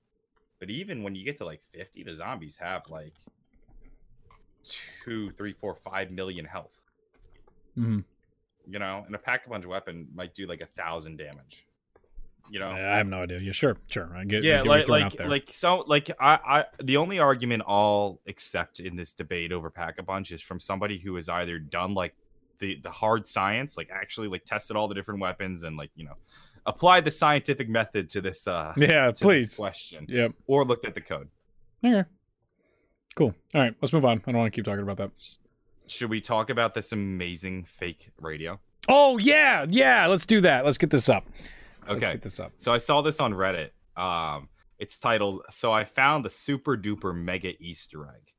But 0.60 0.70
even 0.70 1.02
when 1.02 1.14
you 1.14 1.24
get 1.24 1.38
to 1.38 1.44
like 1.44 1.62
50, 1.72 2.04
the 2.04 2.14
zombies 2.14 2.56
have 2.58 2.82
like 2.88 3.14
two, 5.04 5.30
three, 5.32 5.52
four, 5.52 5.74
five 5.74 6.10
million 6.10 6.44
health. 6.44 6.78
hmm 7.74 8.00
You 8.66 8.78
know, 8.78 9.02
and 9.06 9.14
a 9.14 9.18
pack 9.18 9.46
a 9.46 9.48
punch 9.48 9.66
weapon 9.66 10.06
might 10.14 10.34
do 10.34 10.46
like 10.46 10.60
a 10.60 10.66
thousand 10.66 11.16
damage. 11.16 11.66
You 12.50 12.58
know, 12.58 12.70
I 12.70 12.78
have 12.78 13.06
no 13.06 13.22
idea. 13.22 13.38
Yeah, 13.38 13.52
sure, 13.52 13.76
sure. 13.88 14.10
I 14.14 14.24
get. 14.24 14.42
Yeah, 14.42 14.64
get 14.64 14.66
like 14.66 14.88
like 14.88 15.24
like 15.24 15.44
so 15.50 15.84
like 15.86 16.10
I 16.20 16.34
I 16.34 16.64
the 16.82 16.96
only 16.96 17.20
argument 17.20 17.62
I'll 17.66 18.20
accept 18.26 18.80
in 18.80 18.96
this 18.96 19.12
debate 19.12 19.52
over 19.52 19.70
pack 19.70 19.98
a 19.98 20.02
punch 20.02 20.32
is 20.32 20.42
from 20.42 20.58
somebody 20.58 20.98
who 20.98 21.14
has 21.14 21.28
either 21.28 21.60
done 21.60 21.94
like 21.94 22.14
the 22.58 22.80
the 22.82 22.90
hard 22.90 23.24
science, 23.24 23.76
like 23.76 23.88
actually 23.92 24.26
like 24.26 24.44
tested 24.44 24.76
all 24.76 24.88
the 24.88 24.96
different 24.96 25.20
weapons 25.20 25.62
and 25.62 25.76
like 25.76 25.90
you 25.94 26.04
know 26.04 26.16
applied 26.66 27.04
the 27.04 27.10
scientific 27.10 27.68
method 27.68 28.08
to 28.10 28.20
this 28.20 28.46
uh 28.46 28.72
yeah, 28.76 29.06
to 29.06 29.10
this 29.12 29.20
please. 29.20 29.56
question 29.56 30.06
Yep. 30.08 30.32
or 30.46 30.64
looked 30.64 30.86
at 30.86 30.94
the 30.94 31.00
code. 31.00 31.28
Okay. 31.84 32.08
Cool. 33.16 33.34
All 33.54 33.60
right, 33.60 33.74
let's 33.82 33.92
move 33.92 34.04
on. 34.04 34.22
I 34.26 34.30
don't 34.32 34.38
want 34.40 34.52
to 34.52 34.56
keep 34.56 34.64
talking 34.64 34.82
about 34.82 34.96
that. 34.98 35.10
Should 35.86 36.10
we 36.10 36.20
talk 36.20 36.50
about 36.50 36.74
this 36.74 36.92
amazing 36.92 37.64
fake 37.64 38.10
radio? 38.20 38.60
Oh 38.88 39.18
yeah, 39.18 39.66
yeah. 39.68 40.06
Let's 40.06 40.26
do 40.26 40.40
that. 40.42 40.64
Let's 40.64 40.78
get 40.78 40.90
this 40.90 41.08
up. 41.08 41.26
Let's 41.88 42.02
Okay. 42.02 42.12
get 42.12 42.22
this 42.22 42.38
up. 42.38 42.52
So 42.56 42.72
I 42.72 42.78
saw 42.78 43.02
this 43.02 43.20
on 43.20 43.32
Reddit. 43.32 43.70
Um, 43.96 44.48
it's 44.78 44.98
titled 45.00 45.42
"So 45.50 45.72
I 45.72 45.84
found 45.84 46.24
the 46.24 46.30
super 46.30 46.76
duper 46.76 47.14
mega 47.14 47.52
Easter 47.62 48.06
egg," 48.06 48.32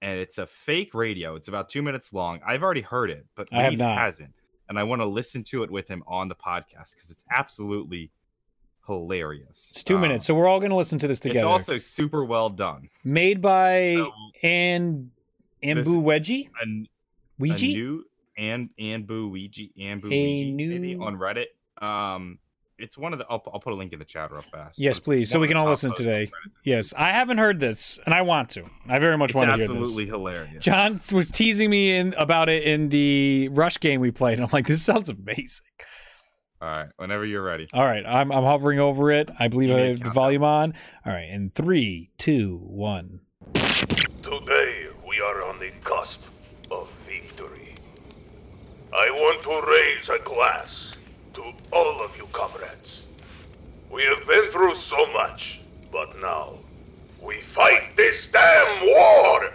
and 0.00 0.18
it's 0.18 0.38
a 0.38 0.46
fake 0.46 0.94
radio. 0.94 1.34
It's 1.34 1.48
about 1.48 1.68
two 1.68 1.82
minutes 1.82 2.12
long. 2.12 2.40
I've 2.46 2.62
already 2.62 2.80
heard 2.82 3.10
it, 3.10 3.26
but 3.34 3.48
I 3.52 3.62
have 3.62 3.74
not. 3.76 3.98
hasn't, 3.98 4.32
and 4.68 4.78
I 4.78 4.82
want 4.84 5.00
to 5.00 5.06
listen 5.06 5.42
to 5.44 5.62
it 5.62 5.70
with 5.70 5.88
him 5.88 6.02
on 6.06 6.28
the 6.28 6.34
podcast 6.34 6.94
because 6.94 7.10
it's 7.10 7.24
absolutely 7.30 8.10
hilarious. 8.86 9.72
It's 9.74 9.82
two 9.82 9.96
Um, 9.96 10.00
minutes, 10.02 10.26
so 10.26 10.34
we're 10.34 10.46
all 10.48 10.60
going 10.60 10.70
to 10.70 10.76
listen 10.76 10.98
to 11.00 11.08
this 11.08 11.20
together. 11.20 11.38
It's 11.38 11.44
also 11.44 11.76
super 11.78 12.24
well 12.24 12.48
done. 12.50 12.88
made 13.04 13.40
by 13.42 13.94
So 13.96 14.12
and 14.42 15.10
Ambu 15.62 16.02
Wedgie. 16.02 16.48
Ouija. 17.38 17.66
new 17.66 18.04
and 18.38 18.70
Anbu 18.78 19.30
Ouija 19.30 19.64
Anbu 19.78 20.06
A 20.06 20.08
Ouija 20.08 20.52
maybe 20.52 20.96
on 20.96 21.16
Reddit. 21.16 21.46
Um, 21.82 22.38
it's 22.78 22.98
one 22.98 23.12
of 23.12 23.18
the. 23.18 23.26
I'll, 23.28 23.42
I'll 23.52 23.60
put 23.60 23.72
a 23.72 23.76
link 23.76 23.92
in 23.92 23.98
the 23.98 24.04
chat 24.04 24.30
real 24.30 24.42
fast. 24.42 24.78
Yes, 24.78 24.98
please, 24.98 25.30
so 25.30 25.38
we 25.38 25.48
can 25.48 25.56
all 25.56 25.68
listen 25.68 25.92
today. 25.94 26.30
Yes, 26.64 26.92
I 26.96 27.10
haven't 27.10 27.38
heard 27.38 27.60
this, 27.60 27.98
and 28.04 28.14
I 28.14 28.22
want 28.22 28.50
to. 28.50 28.64
I 28.88 28.98
very 28.98 29.16
much 29.16 29.30
It's 29.30 29.34
want 29.36 29.48
to 29.48 29.56
hear 29.56 29.68
this. 29.68 29.70
absolutely 29.70 30.06
hilarious. 30.06 30.64
John 30.64 31.00
was 31.12 31.30
teasing 31.30 31.70
me 31.70 31.96
in 31.96 32.14
about 32.14 32.48
it 32.48 32.64
in 32.64 32.88
the 32.88 33.48
Rush 33.48 33.80
game 33.80 34.00
we 34.00 34.10
played. 34.10 34.34
And 34.34 34.44
I'm 34.44 34.50
like, 34.52 34.66
this 34.66 34.82
sounds 34.82 35.08
amazing. 35.08 35.64
All 36.60 36.68
right, 36.68 36.88
whenever 36.96 37.24
you're 37.24 37.42
ready. 37.42 37.68
All 37.72 37.84
right, 37.84 38.04
I'm 38.06 38.32
I'm 38.32 38.44
hovering 38.44 38.78
over 38.78 39.10
it. 39.12 39.30
I 39.38 39.48
believe 39.48 39.68
Give 39.68 39.78
I 39.78 39.80
have 39.88 40.00
the 40.00 40.10
volume 40.10 40.44
on. 40.44 40.74
All 41.04 41.12
right, 41.12 41.28
in 41.28 41.50
three, 41.50 42.10
two, 42.18 42.58
one. 42.62 43.20
Today 43.54 44.86
we 45.06 45.20
are 45.20 45.44
on 45.44 45.58
the 45.58 45.70
cusp 45.84 46.20
of 46.70 46.90
victory. 47.06 47.74
I 48.92 49.10
want 49.10 49.42
to 49.44 49.70
raise 49.70 50.08
a 50.08 50.22
glass 50.24 50.95
to 51.36 51.44
all 51.70 52.02
of 52.02 52.16
you 52.16 52.26
comrades. 52.32 53.02
We 53.92 54.02
have 54.04 54.26
been 54.26 54.50
through 54.50 54.74
so 54.76 55.06
much, 55.12 55.60
but 55.92 56.18
now 56.20 56.54
we 57.22 57.40
fight 57.54 57.94
this 57.96 58.26
damn 58.32 58.86
war! 58.86 59.50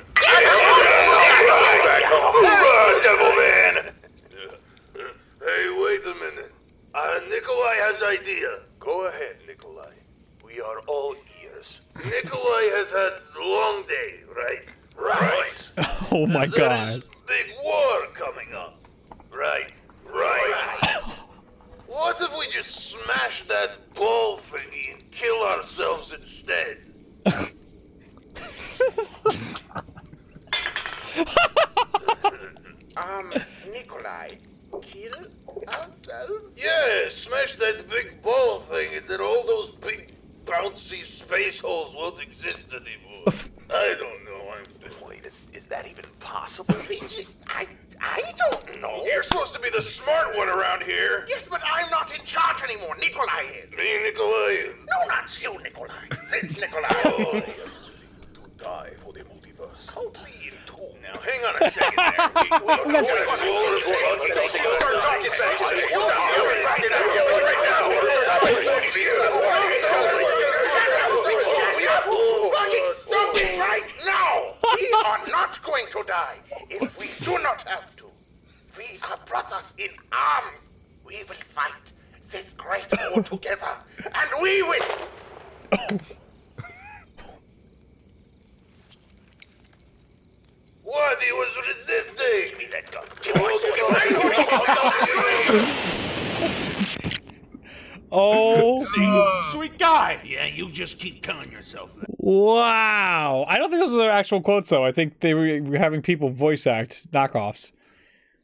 Hoorah, 1.83 3.01
devil 3.01 3.35
man! 3.35 3.93
Hey, 5.41 5.69
wait 5.83 6.05
a 6.05 6.13
minute. 6.19 6.51
Uh, 6.93 7.19
Nikolai 7.29 7.75
has 7.75 8.03
idea. 8.03 8.59
Go 8.79 9.07
ahead, 9.07 9.37
Nikolai. 9.47 9.93
We 10.45 10.61
are 10.61 10.79
all 10.85 11.15
ears. 11.43 11.81
Nikolai 11.95 12.69
has 12.75 12.89
had 12.91 13.13
long 13.43 13.83
day, 13.87 14.19
right? 14.35 14.65
Right. 14.95 15.67
Oh 16.11 16.27
my 16.27 16.45
There 16.45 16.59
god. 16.67 17.03
big 17.27 17.47
war 17.63 18.05
coming 18.13 18.53
up. 18.53 18.77
Right. 19.33 19.71
Right. 20.05 21.15
What 21.91 22.21
if 22.21 22.31
we 22.39 22.47
just 22.51 22.89
smash 22.89 23.43
that 23.47 23.93
ball 23.93 24.39
thingy 24.49 24.93
and 24.93 25.11
kill 25.11 25.43
ourselves 25.43 26.13
instead? 26.13 26.77
Um, 32.97 33.33
Nikolai, 33.71 34.31
kill 34.81 35.13
ourselves? 35.67 36.49
Yeah, 36.57 37.09
smash 37.09 37.55
that 37.57 37.89
big 37.89 38.21
ball 38.21 38.61
thing 38.69 38.95
and 38.95 39.07
then 39.07 39.21
all 39.21 39.45
those 39.47 39.71
big 39.81 40.13
bouncy 40.45 41.05
space 41.05 41.59
holes 41.59 41.95
won't 41.95 42.21
exist 42.21 42.65
anymore. 42.69 43.33
I 43.69 43.95
don't 43.97 44.25
know. 44.25 44.30
Wait, 45.07 45.25
is, 45.25 45.41
is 45.53 45.65
that 45.67 45.87
even 45.87 46.05
possible? 46.19 46.75
I, 47.47 47.67
I 47.99 48.33
don't 48.37 48.81
know. 48.81 49.03
You're 49.05 49.23
supposed 49.23 49.53
to 49.53 49.59
be 49.59 49.69
the 49.69 49.81
smart 49.81 50.35
one 50.37 50.49
around 50.49 50.83
here. 50.83 51.25
Yes, 51.27 51.43
but 51.49 51.61
I'm 51.65 51.89
not 51.89 52.13
in 52.17 52.25
charge 52.25 52.61
anymore. 52.63 52.95
Nikolai 52.99 53.43
is. 53.63 53.71
Me, 53.71 54.03
Nikolai. 54.03 54.73
No, 54.79 55.07
not 55.07 55.41
you, 55.41 55.57
Nikolai. 55.61 56.07
It's 56.33 56.57
Nikolai. 56.57 56.89
Oh, 57.05 57.33
yes. 57.33 57.57
To 58.33 58.63
die 58.63 58.91
for 59.03 59.13
the 59.13 59.19
multiverse. 59.21 59.87
How 59.87 60.03
we 60.03 60.47
in 60.47 60.53
two? 60.65 60.89
Now, 61.01 61.19
hang 61.19 61.43
on 61.45 61.55
a 61.61 61.71
second 61.71 61.97
there. 61.97 62.29
We, 62.61 62.95
we, 62.95 63.01
we, 63.01 63.07
Stop 73.11 73.35
it 73.35 73.59
right 73.59 73.83
now! 74.05 74.53
We 74.79 74.91
are 75.05 75.27
not 75.27 75.61
going 75.63 75.85
to 75.91 76.03
die 76.07 76.37
if 76.69 76.97
we 76.97 77.09
do 77.21 77.37
not 77.43 77.67
have 77.67 77.95
to. 77.97 78.05
We 78.77 78.99
are 79.03 79.19
brothers 79.25 79.65
in 79.83 79.89
arms. 80.11 80.59
We 81.05 81.23
will 81.27 81.35
fight 81.53 81.71
this 82.31 82.45
great 82.57 82.85
war 83.13 83.23
together, 83.31 83.75
and 84.05 84.41
we 84.41 84.61
will. 84.63 84.85
What? 90.83 91.19
He 91.21 91.31
was 91.31 91.49
resisting. 91.67 92.49
Give 92.49 92.57
me 92.57 92.67
that 92.71 92.91
gun. 92.91 93.07
Oh 98.13 98.81
uh, 98.83 99.51
Sweet 99.51 99.79
guy. 99.79 100.21
Yeah, 100.25 100.45
you 100.45 100.69
just 100.69 100.99
keep 100.99 101.21
telling 101.23 101.49
yourself 101.49 101.95
that. 101.95 102.09
wow! 102.19 103.45
I 103.47 103.57
don't 103.57 103.69
think 103.69 103.81
those 103.81 103.95
are 103.95 104.09
actual 104.09 104.41
quotes 104.41 104.67
though. 104.67 104.83
I 104.83 104.91
think 104.91 105.21
they 105.21 105.33
were 105.33 105.61
were 105.61 105.77
having 105.77 106.01
people 106.01 106.29
voice 106.29 106.67
act 106.67 107.09
knockoffs. 107.13 107.71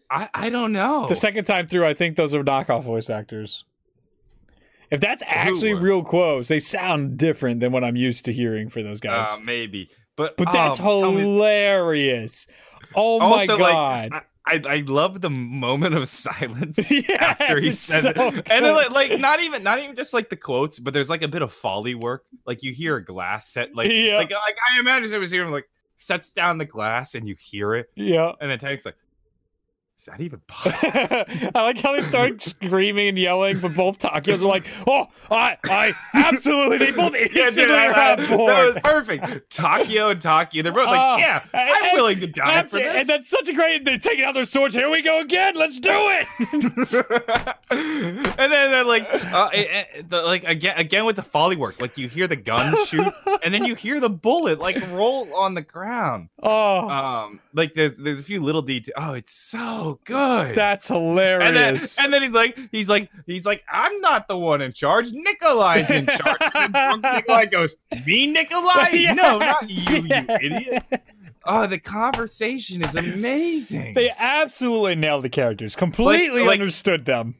I, 0.09 0.29
I 0.33 0.49
don't 0.49 0.71
know. 0.71 1.07
The 1.07 1.15
second 1.15 1.45
time 1.45 1.67
through, 1.67 1.85
I 1.85 1.93
think 1.93 2.15
those 2.15 2.33
are 2.33 2.43
knockoff 2.43 2.83
voice 2.83 3.09
actors. 3.09 3.65
If 4.89 5.01
that's 5.01 5.21
actually 5.25 5.73
were? 5.73 5.81
real 5.81 6.03
quotes, 6.03 6.47
they 6.47 6.59
sound 6.59 7.17
different 7.17 7.59
than 7.59 7.71
what 7.73 7.83
I'm 7.83 7.97
used 7.97 8.25
to 8.25 8.33
hearing 8.33 8.69
for 8.69 8.81
those 8.81 9.01
guys. 9.01 9.27
uh, 9.29 9.39
maybe, 9.41 9.89
but 10.15 10.37
but 10.37 10.51
that's 10.53 10.79
um, 10.79 10.85
hilarious. 10.85 12.47
Oh 12.95 13.19
also, 13.19 13.57
my 13.57 13.71
god! 13.71 14.11
like, 14.11 14.25
I, 14.45 14.61
I 14.65 14.83
love 14.87 15.19
the 15.19 15.29
moment 15.29 15.93
of 15.93 16.07
silence 16.09 16.79
Yes, 16.91 17.09
after 17.19 17.59
he 17.59 17.73
said 17.73 18.15
so 18.15 18.27
it, 18.29 18.47
and 18.49 18.63
then 18.65 18.75
like, 18.75 18.91
like 18.91 19.19
not 19.19 19.41
even 19.41 19.61
not 19.61 19.79
even 19.79 19.95
just 19.95 20.13
like 20.13 20.29
the 20.29 20.37
quotes, 20.37 20.79
but 20.79 20.93
there's 20.93 21.09
like 21.09 21.21
a 21.21 21.27
bit 21.27 21.41
of 21.41 21.51
folly 21.51 21.95
work. 21.95 22.23
Like 22.45 22.63
you 22.63 22.71
hear 22.71 22.95
a 22.95 23.03
glass 23.03 23.49
set, 23.49 23.75
like 23.75 23.89
Yeah. 23.91 24.15
like 24.15 24.31
like 24.31 24.55
I 24.73 24.79
imagine 24.79 25.13
it 25.13 25.17
was 25.17 25.31
here 25.31 25.45
like 25.49 25.69
sets 25.97 26.31
down 26.31 26.57
the 26.57 26.65
glass 26.65 27.13
and 27.13 27.27
you 27.27 27.35
hear 27.37 27.75
it, 27.75 27.89
yeah. 27.95 28.31
and 28.39 28.49
then 28.49 28.57
Tank's 28.57 28.85
like, 28.85 28.95
"Is 29.97 30.05
that 30.05 30.19
even 30.21 30.39
possible?" 30.47 30.91
I 31.55 31.61
like 31.63 31.79
how 31.79 31.93
they 31.93 32.01
start 32.01 32.41
screaming 32.41 33.09
and 33.09 33.17
yelling, 33.17 33.59
but 33.59 33.73
both 33.75 33.99
Takeos 33.99 34.41
are 34.41 34.45
like, 34.47 34.65
"Oh, 34.87 35.07
I, 35.29 35.57
I 35.65 35.93
absolutely!" 36.13 36.77
They 36.77 36.91
both 36.91 37.13
Yeah, 37.33 37.47
instantly 37.47 37.75
are 37.75 37.93
that, 37.93 38.19
that 38.19 38.37
was 38.37 38.77
perfect. 38.83 39.49
Takeo 39.49 40.09
and 40.09 40.21
Takeo, 40.21 40.63
they're 40.63 40.71
both 40.71 40.87
like, 40.87 40.99
Oh, 40.99 41.17
"Yeah, 41.17 41.43
I'm 41.53 41.83
and- 41.85 41.93
willing 41.93 42.19
to 42.21 42.27
die 42.27 42.63
for 42.63 42.77
this." 42.79 42.99
And 43.01 43.07
that's 43.07 43.29
such 43.29 43.49
a 43.49 43.53
great. 43.53 43.85
They 43.85 43.97
take 43.97 44.21
out 44.23 44.33
their 44.33 44.45
swords. 44.45 44.75
Here 44.75 44.89
we 44.89 45.01
go 45.01 45.19
again. 45.19 45.55
Let's 45.55 45.79
do 45.79 45.89
it. 45.91 46.27
and 47.71 48.51
then, 48.51 48.71
then 48.71 48.87
like 48.87 49.03
uh, 49.11 49.49
eh, 49.53 49.63
eh, 49.95 50.01
the, 50.07 50.21
like 50.21 50.43
again 50.43 50.77
again 50.77 51.05
with 51.05 51.15
the 51.15 51.23
folly 51.23 51.55
work 51.55 51.79
like 51.81 51.97
you 51.97 52.07
hear 52.07 52.27
the 52.27 52.35
gun 52.35 52.75
shoot 52.85 53.13
and 53.43 53.53
then 53.53 53.65
you 53.65 53.75
hear 53.75 53.99
the 53.99 54.09
bullet 54.09 54.59
like 54.59 54.77
roll 54.91 55.33
on 55.35 55.53
the 55.53 55.61
ground 55.61 56.29
oh, 56.43 56.89
um 56.89 57.39
like 57.53 57.73
there's 57.73 57.97
there's 57.97 58.19
a 58.19 58.23
few 58.23 58.43
little 58.43 58.61
details 58.61 58.93
oh 58.97 59.13
it's 59.13 59.33
so 59.33 59.86
Oh, 59.87 59.99
good 60.03 60.55
that's 60.55 60.89
and 60.89 60.97
then 61.17 61.35
hilarious. 61.75 61.99
and 61.99 62.13
then 62.13 62.21
he's 62.21 62.31
like 62.31 62.57
he's 62.71 62.89
like 62.89 63.09
he's 63.25 63.45
like 63.45 63.63
I'm 63.71 63.99
not 64.01 64.27
the 64.27 64.37
one 64.37 64.61
in 64.61 64.73
charge 64.73 65.11
Nikolai's 65.11 65.89
in 65.89 66.05
charge 66.07 66.37
and 66.55 66.73
then 66.73 66.99
drunk 67.01 67.03
Nikolai 67.15 67.45
goes 67.45 67.75
me 68.05 68.27
Nikolai 68.27 68.89
no 69.15 69.37
not 69.39 69.69
you 69.69 70.01
yes. 70.07 70.25
you 70.41 70.51
idiot 70.51 70.83
oh 71.45 71.67
the 71.67 71.79
conversation 71.79 72.83
is 72.83 72.95
amazing 72.95 73.93
they 73.93 74.09
absolutely 74.17 74.95
nailed 74.95 75.23
the 75.23 75.29
characters. 75.29 75.75
Completely 75.75 76.43
like- 76.43 76.59
understood 76.59 77.05
them. 77.05 77.35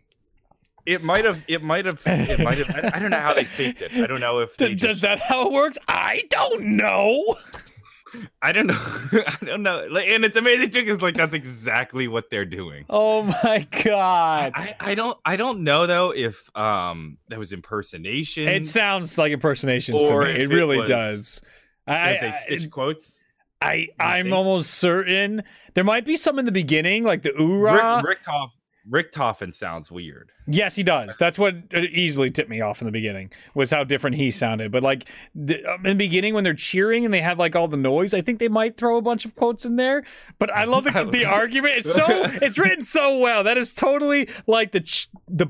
it 0.86 1.04
might 1.04 1.26
have 1.26 1.44
it 1.48 1.62
might 1.62 1.86
have 1.86 2.02
it 2.06 2.40
might 2.40 2.58
have 2.60 2.70
I, 2.70 2.92
I 2.96 3.00
don't 3.00 3.12
know 3.12 3.18
how 3.20 3.34
they 3.34 3.44
faked 3.44 3.82
it 3.82 3.94
I 3.94 4.08
don't 4.08 4.20
know 4.22 4.40
if 4.40 4.56
D- 4.58 4.68
they 4.68 4.76
does 4.76 5.02
that 5.02 5.20
how 5.20 5.48
it 5.48 5.52
works? 5.52 5.78
I 5.88 6.24
don't 6.30 6.62
know. 6.78 7.36
I 8.42 8.52
don't 8.52 8.68
know. 8.68 8.74
I 8.78 9.38
don't 9.46 9.64
know. 9.64 9.80
And 9.80 10.24
it's 10.26 10.38
amazing 10.38 10.72
too, 10.72 10.82
because 10.82 11.02
like 11.02 11.16
that's 11.16 11.34
exactly 11.34 12.08
what 12.08 12.30
they're 12.30 12.46
doing. 12.46 12.86
Oh 12.90 13.24
my 13.24 13.68
god. 13.84 14.54
I, 14.56 14.76
I 14.80 14.96
don't 14.96 15.18
I 15.26 15.36
don't 15.36 15.64
know 15.64 15.86
though 15.88 16.12
if 16.12 16.50
um 16.58 17.18
that 17.30 17.40
was 17.40 17.54
impersonation. 17.54 18.48
It 18.48 18.66
sounds 18.66 19.18
like 19.18 19.32
impersonations 19.32 20.02
to 20.04 20.20
me. 20.20 20.32
It 20.32 20.38
it 20.44 20.50
really 20.50 20.80
was- 20.80 20.90
does. 20.90 21.42
I, 21.88 22.18
they 22.20 22.28
I- 22.28 22.32
stitch 22.32 22.70
quotes. 22.70 23.24
I 23.60 23.88
I'm 24.00 24.26
think? 24.26 24.36
almost 24.36 24.72
certain 24.76 25.42
there 25.74 25.84
might 25.84 26.06
be 26.06 26.16
some 26.16 26.38
in 26.38 26.46
the 26.46 26.52
beginning, 26.52 27.04
like 27.04 27.24
the 27.24 27.32
oorah. 27.32 28.04
Rick, 28.04 28.22
Richtof 28.24 28.50
Richtofen 28.90 29.54
sounds 29.54 29.92
weird. 29.92 30.32
Yes, 30.48 30.76
he 30.76 30.84
does. 30.84 31.18
That's 31.18 31.38
what 31.38 31.56
uh, 31.74 31.82
easily 31.92 32.32
tipped 32.32 32.50
me 32.50 32.62
off 32.62 32.82
in 32.82 32.86
the 32.86 32.92
beginning 32.92 33.32
was 33.54 33.70
how 33.72 33.84
different 33.84 34.16
he 34.16 34.32
sounded. 34.32 34.72
But 34.72 34.84
like 34.84 35.10
the, 35.36 35.66
um, 35.66 35.86
in 35.86 35.98
the 35.98 36.06
beginning 36.06 36.34
when 36.34 36.44
they're 36.44 36.54
cheering 36.54 37.04
and 37.04 37.14
they 37.14 37.22
have 37.22 37.38
like 37.38 37.56
all 37.56 37.68
the 37.68 37.78
noise, 37.78 38.14
I 38.14 38.22
think 38.22 38.40
they 38.40 38.48
might 38.48 38.78
throw 38.78 38.98
a 38.98 39.02
bunch 39.02 39.26
of 39.26 39.36
quotes 39.36 39.66
in 39.66 39.76
there. 39.76 40.04
But 40.40 40.54
I 40.54 40.64
love 40.64 40.86
the, 40.86 40.92
the 41.12 41.26
argument. 41.26 41.78
It's 41.78 41.94
so 41.94 42.06
it's 42.10 42.58
written 42.58 42.84
so 42.84 43.18
well. 43.18 43.44
That 43.44 43.58
is 43.58 43.74
totally 43.74 44.30
like 44.48 44.72
the 44.72 44.82
ch- 44.82 45.10
the 45.28 45.48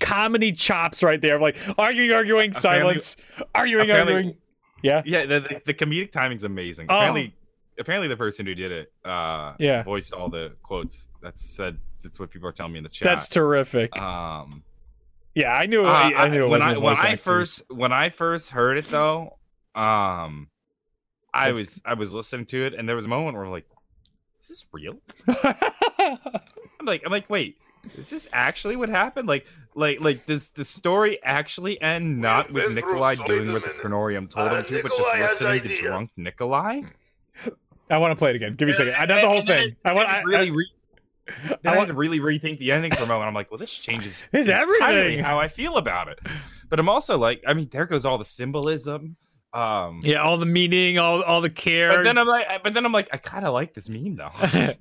comedy 0.00 0.52
chops 0.52 1.02
right 1.02 1.20
there. 1.20 1.38
Like 1.38 1.56
arguing, 1.78 2.10
arguing, 2.12 2.50
Apparently- 2.56 3.00
silence, 3.00 3.16
arguing, 3.54 3.88
apparently- 3.90 4.14
arguing. 4.14 4.36
Yeah. 4.82 5.02
Yeah, 5.04 5.26
the, 5.26 5.40
the, 5.40 5.62
the 5.66 5.74
comedic 5.74 6.10
timing's 6.10 6.42
amazing. 6.42 6.86
Oh. 6.88 6.96
Apparently, 6.96 7.34
apparently 7.80 8.06
the 8.08 8.16
person 8.16 8.46
who 8.46 8.54
did 8.54 8.70
it, 8.70 8.92
uh, 9.04 9.54
Yeah. 9.58 9.82
voiced 9.82 10.12
all 10.14 10.28
the 10.28 10.52
quotes. 10.62 11.08
that 11.22 11.36
said. 11.36 11.78
That's 12.02 12.18
what 12.18 12.30
people 12.30 12.48
are 12.48 12.52
telling 12.52 12.72
me 12.72 12.78
in 12.78 12.82
the 12.84 12.88
chat. 12.88 13.04
That's 13.06 13.28
terrific. 13.28 13.94
um. 14.00 14.62
yeah, 15.34 15.52
I 15.52 15.66
knew. 15.66 15.84
Uh, 15.84 15.90
I, 15.90 16.24
I 16.24 16.28
knew 16.28 16.44
it 16.46 16.48
when 16.48 16.62
I 16.62 16.78
when 16.78 16.96
I 16.96 17.16
first 17.16 17.62
when 17.70 17.92
I 17.92 18.08
first 18.08 18.48
heard 18.50 18.78
it 18.78 18.86
though, 18.88 19.36
um, 19.74 20.48
I 21.34 21.52
was 21.52 21.82
I 21.84 21.94
was 21.94 22.12
listening 22.14 22.46
to 22.46 22.64
it 22.64 22.72
and 22.74 22.88
there 22.88 22.96
was 22.96 23.04
a 23.04 23.08
moment 23.08 23.34
where 23.36 23.44
I'm 23.44 23.50
like, 23.50 23.66
"Is 24.40 24.48
this 24.48 24.66
real?" 24.72 24.98
I'm 25.28 26.86
like, 26.86 27.02
I'm 27.04 27.12
like, 27.12 27.28
wait, 27.28 27.58
is 27.98 28.08
this 28.10 28.26
actually 28.32 28.76
what 28.76 28.88
happened? 28.88 29.28
Like, 29.28 29.46
like, 29.74 30.00
like, 30.00 30.24
does 30.26 30.50
the 30.50 30.64
story 30.64 31.22
actually 31.22 31.80
end 31.82 32.18
not 32.18 32.50
with 32.50 32.72
Nikolai 32.72 33.16
doing 33.26 33.52
what 33.52 33.62
the 33.64 33.68
minutes. 33.70 33.84
Chronorium 33.84 34.28
told 34.30 34.52
Uh, 34.52 34.56
him 34.56 34.64
to, 34.64 34.82
but 34.82 34.96
just 34.96 35.14
listening 35.18 35.62
to 35.62 35.76
drunk 35.82 36.10
Nikolai? 36.16 36.80
I 37.90 37.98
want 37.98 38.12
to 38.12 38.16
play 38.16 38.30
it 38.30 38.36
again. 38.36 38.54
Give 38.56 38.66
me 38.66 38.72
a 38.72 38.76
second. 38.76 38.94
I 38.94 39.04
know 39.06 39.20
the 39.20 39.28
whole 39.28 39.44
thing. 39.44 39.76
I 39.84 39.92
want. 39.92 40.08
I, 40.08 40.22
really 40.22 40.50
re- 40.50 40.70
I 41.28 41.56
I, 41.72 41.76
want- 41.76 41.88
to 41.88 41.94
really 41.94 42.18
rethink 42.20 42.58
the 42.58 42.72
ending 42.72 42.92
for 42.92 43.02
a 43.04 43.06
moment. 43.06 43.28
I'm 43.28 43.34
like, 43.34 43.50
well, 43.50 43.58
this 43.58 43.72
changes 43.72 44.24
It's 44.32 44.48
entirely 44.48 44.98
everything. 45.00 45.24
how 45.24 45.38
I 45.38 45.48
feel 45.48 45.76
about 45.76 46.08
it. 46.08 46.18
But 46.68 46.78
I'm 46.80 46.88
also 46.88 47.18
like, 47.18 47.42
I 47.46 47.54
mean, 47.54 47.68
there 47.70 47.86
goes 47.86 48.04
all 48.04 48.18
the 48.18 48.24
symbolism. 48.24 49.16
Um, 49.52 50.00
yeah, 50.04 50.22
all 50.22 50.36
the 50.36 50.46
meaning, 50.46 50.98
all 50.98 51.22
all 51.22 51.40
the 51.40 51.50
care. 51.50 51.90
but 51.92 52.02
then 52.04 52.18
I'm 52.18 52.26
like, 52.28 52.46
but 52.62 52.72
then 52.72 52.84
I'm 52.86 52.92
like, 52.92 53.08
I 53.12 53.16
kind 53.16 53.44
of 53.44 53.52
like 53.52 53.74
this 53.74 53.88
meme 53.88 54.14
though. 54.16 54.30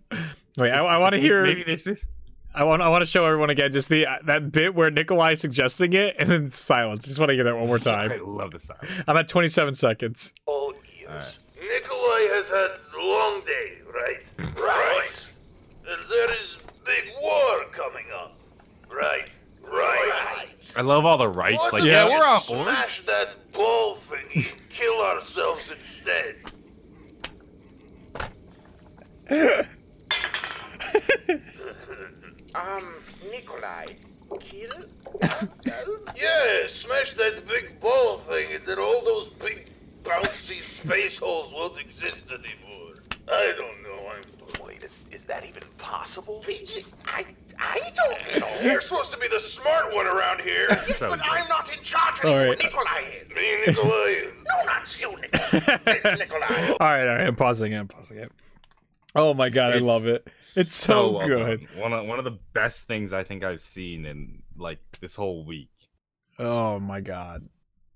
Wait, 0.57 0.71
I, 0.71 0.83
I 0.83 0.97
want 0.97 1.13
to 1.15 1.19
hear. 1.21 1.43
Maybe 1.43 1.63
this 1.63 1.87
is. 1.87 2.05
I 2.53 2.63
want. 2.65 2.81
I 2.83 2.89
want 2.89 3.01
to 3.01 3.05
show 3.07 3.25
everyone 3.25 3.49
again 3.49 3.71
just 3.71 3.89
the 3.89 4.05
that 4.25 4.51
bit 4.51 4.75
where 4.75 4.91
Nikolai 4.91 5.33
suggesting 5.35 5.93
it 5.93 6.15
and 6.19 6.29
then 6.29 6.49
silence. 6.51 7.05
Just 7.05 7.17
want 7.19 7.29
to 7.29 7.35
get 7.35 7.43
that 7.43 7.55
one 7.55 7.65
more 7.67 7.79
time. 7.79 8.11
I 8.11 8.17
love 8.17 8.51
the 8.51 8.59
sound. 8.59 8.79
I'm 9.07 9.17
at 9.17 9.27
27 9.27 9.73
seconds. 9.75 10.33
All 10.45 10.73
years. 10.97 11.09
Alright. 11.09 11.37
Nikolai 11.55 12.27
has 12.35 12.47
had 12.49 12.69
a 12.99 13.05
long 13.05 13.41
day, 13.41 13.77
right? 13.93 14.23
Right. 14.57 15.09
And 15.87 16.01
there 16.09 16.31
is 16.31 16.57
big 16.85 17.05
war 17.21 17.65
coming 17.71 18.05
up. 18.15 18.37
Right. 18.91 19.29
Right. 19.63 20.45
I 20.75 20.81
love 20.81 21.05
all 21.05 21.17
the 21.17 21.27
rights. 21.29 21.59
What 21.59 21.73
Like, 21.73 21.83
if 21.83 21.87
yeah, 21.89 22.05
we 22.05 22.11
we're 22.11 22.25
on 22.25 22.37
just 22.39 22.47
board. 22.49 22.67
Smash 22.67 23.01
that 23.05 23.51
ball 23.53 23.97
thingy. 24.09 24.51
and 24.51 24.61
Kill 24.69 25.01
ourselves 25.01 25.71
instead. 25.71 26.35
Um, 32.55 32.95
Nikolai, 33.29 33.93
kill 34.39 34.71
ourselves? 35.21 35.51
Yeah, 36.19 36.67
smash 36.67 37.13
that 37.15 37.47
big 37.47 37.79
ball 37.79 38.19
thing, 38.27 38.53
and 38.53 38.65
then 38.65 38.79
all 38.79 39.03
those 39.05 39.29
big 39.39 39.69
bouncy 40.03 40.63
space 40.63 41.17
holes 41.19 41.53
won't 41.53 41.79
exist 41.79 42.23
anymore. 42.27 42.88
I 43.31 43.53
don't 43.57 43.83
know. 43.83 44.07
I'm. 44.09 44.65
Wait, 44.65 44.83
is, 44.83 44.97
is 45.11 45.23
that 45.25 45.45
even 45.45 45.63
possible? 45.77 46.43
I, 47.05 47.25
I 47.59 47.79
don't 47.95 48.41
know. 48.41 48.61
You're 48.63 48.81
supposed 48.81 49.11
to 49.11 49.17
be 49.19 49.27
the 49.27 49.39
smart 49.39 49.93
one 49.93 50.07
around 50.07 50.41
here. 50.41 50.67
Yes, 50.69 50.97
So 50.97 51.09
but 51.09 51.21
good. 51.21 51.31
I'm 51.31 51.47
not 51.47 51.71
in 51.71 51.83
charge 51.83 52.19
All 52.23 52.31
anymore. 52.31 52.55
right. 52.55 52.63
Nikolai 52.63 53.01
is. 53.21 53.29
Me, 53.29 53.65
Nikolai. 53.67 54.31
No, 54.47 54.65
not 54.65 54.99
you, 54.99 55.59
time. 55.69 55.79
Prince 55.81 56.19
Nikolai. 56.19 56.67
All 56.71 56.77
right, 56.79 57.01
all 57.07 57.15
right. 57.17 57.27
I'm 57.27 57.35
pausing 57.35 57.71
it. 57.73 57.77
I'm 57.77 57.87
pausing 57.87 58.17
it. 58.17 58.31
Oh 59.15 59.33
my 59.33 59.49
god, 59.49 59.73
I 59.73 59.77
love 59.79 60.05
it. 60.05 60.27
It's 60.55 60.73
so 60.73 61.11
well 61.11 61.27
good. 61.27 61.67
done. 61.67 61.81
One 61.81 61.93
of 61.93 62.05
one 62.05 62.19
of 62.19 62.25
the 62.25 62.37
best 62.53 62.87
things 62.87 63.11
I 63.13 63.23
think 63.23 63.43
I've 63.43 63.61
seen 63.61 64.05
in 64.05 64.43
like 64.57 64.79
this 65.01 65.15
whole 65.15 65.43
week. 65.45 65.69
Oh 66.37 66.79
my 66.79 67.01
god, 67.01 67.47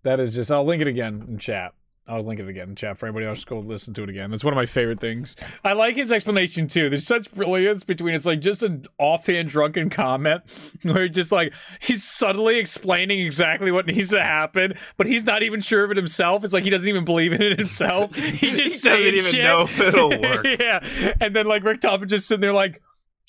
that 0.03 0.19
is 0.19 0.33
just. 0.33 0.51
I'll 0.51 0.65
link 0.65 0.81
it 0.81 0.87
again 0.87 1.23
in 1.27 1.37
chat. 1.39 1.73
I'll 2.05 2.21
link 2.21 2.39
it 2.41 2.49
again 2.49 2.69
in 2.69 2.75
chat 2.75 2.97
for 2.97 3.05
anybody 3.05 3.25
else 3.25 3.41
to 3.41 3.45
go 3.45 3.59
listen 3.59 3.93
to 3.93 4.03
it 4.03 4.09
again. 4.09 4.29
That's 4.29 4.43
one 4.43 4.51
of 4.53 4.57
my 4.57 4.65
favorite 4.65 4.99
things. 4.99 5.37
I 5.63 5.71
like 5.71 5.95
his 5.95 6.11
explanation 6.11 6.67
too. 6.67 6.89
There's 6.89 7.07
such 7.07 7.31
brilliance 7.33 7.85
between 7.85 8.13
it's 8.13 8.25
like 8.25 8.41
just 8.41 8.61
an 8.61 8.85
offhand 8.97 9.47
drunken 9.47 9.89
comment 9.89 10.41
where 10.83 11.03
he's 11.05 11.15
just 11.15 11.31
like 11.31 11.53
he's 11.79 12.03
subtly 12.03 12.57
explaining 12.59 13.21
exactly 13.21 13.71
what 13.71 13.87
needs 13.87 14.09
to 14.09 14.21
happen, 14.21 14.73
but 14.97 15.07
he's 15.07 15.23
not 15.23 15.43
even 15.43 15.61
sure 15.61 15.85
of 15.85 15.91
it 15.91 15.97
himself. 15.97 16.43
It's 16.43 16.53
like 16.53 16.65
he 16.65 16.69
doesn't 16.69 16.89
even 16.89 17.05
believe 17.05 17.31
in 17.31 17.41
it 17.41 17.57
himself. 17.57 18.13
He 18.43 18.51
just 18.51 18.83
He 18.83 18.89
doesn't 18.89 19.13
even 19.15 19.31
shit. 19.31 19.43
know 19.45 19.61
if 19.61 19.79
it'll 19.79 20.09
work. 20.21 20.45
yeah, 20.59 21.13
and 21.21 21.33
then 21.33 21.45
like 21.45 21.63
Richtofen 21.63 22.07
just 22.07 22.27
sitting 22.27 22.41
there 22.41 22.51
like, 22.53 22.81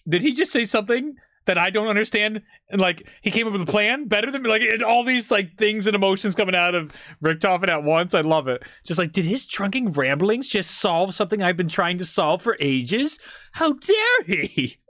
did 0.09 0.21
he 0.23 0.33
just 0.33 0.51
say 0.51 0.65
something? 0.65 1.15
That 1.47 1.59
I 1.59 1.69
don't 1.69 1.89
understand, 1.89 2.41
and 2.71 2.81
like 2.81 3.07
he 3.21 3.31
came 3.31 3.47
up 3.47 3.53
with 3.53 3.63
a 3.63 3.67
plan 3.67 4.09
better 4.09 4.31
than 4.31 4.43
me. 4.43 4.49
Like 4.49 4.63
it, 4.63 4.83
all 4.83 5.05
these 5.05 5.31
like 5.31 5.59
things 5.59 5.87
and 5.87 5.95
emotions 5.95 6.35
coming 6.35 6.57
out 6.57 6.75
of 6.75 6.91
Richtofen 7.23 7.69
at 7.69 7.85
once. 7.85 8.15
I 8.15 8.23
love 8.23 8.49
it. 8.49 8.63
Just 8.85 8.99
like, 8.99 9.13
did 9.13 9.27
his 9.27 9.45
drunken 9.45 9.93
ramblings 9.93 10.49
just 10.49 10.71
solve 10.71 11.15
something 11.15 11.43
I've 11.43 11.57
been 11.57 11.69
trying 11.69 11.99
to 11.99 12.05
solve 12.05 12.41
for 12.41 12.57
ages? 12.61 13.19
How 13.53 13.73
dare 13.73 14.23
he? 14.25 14.79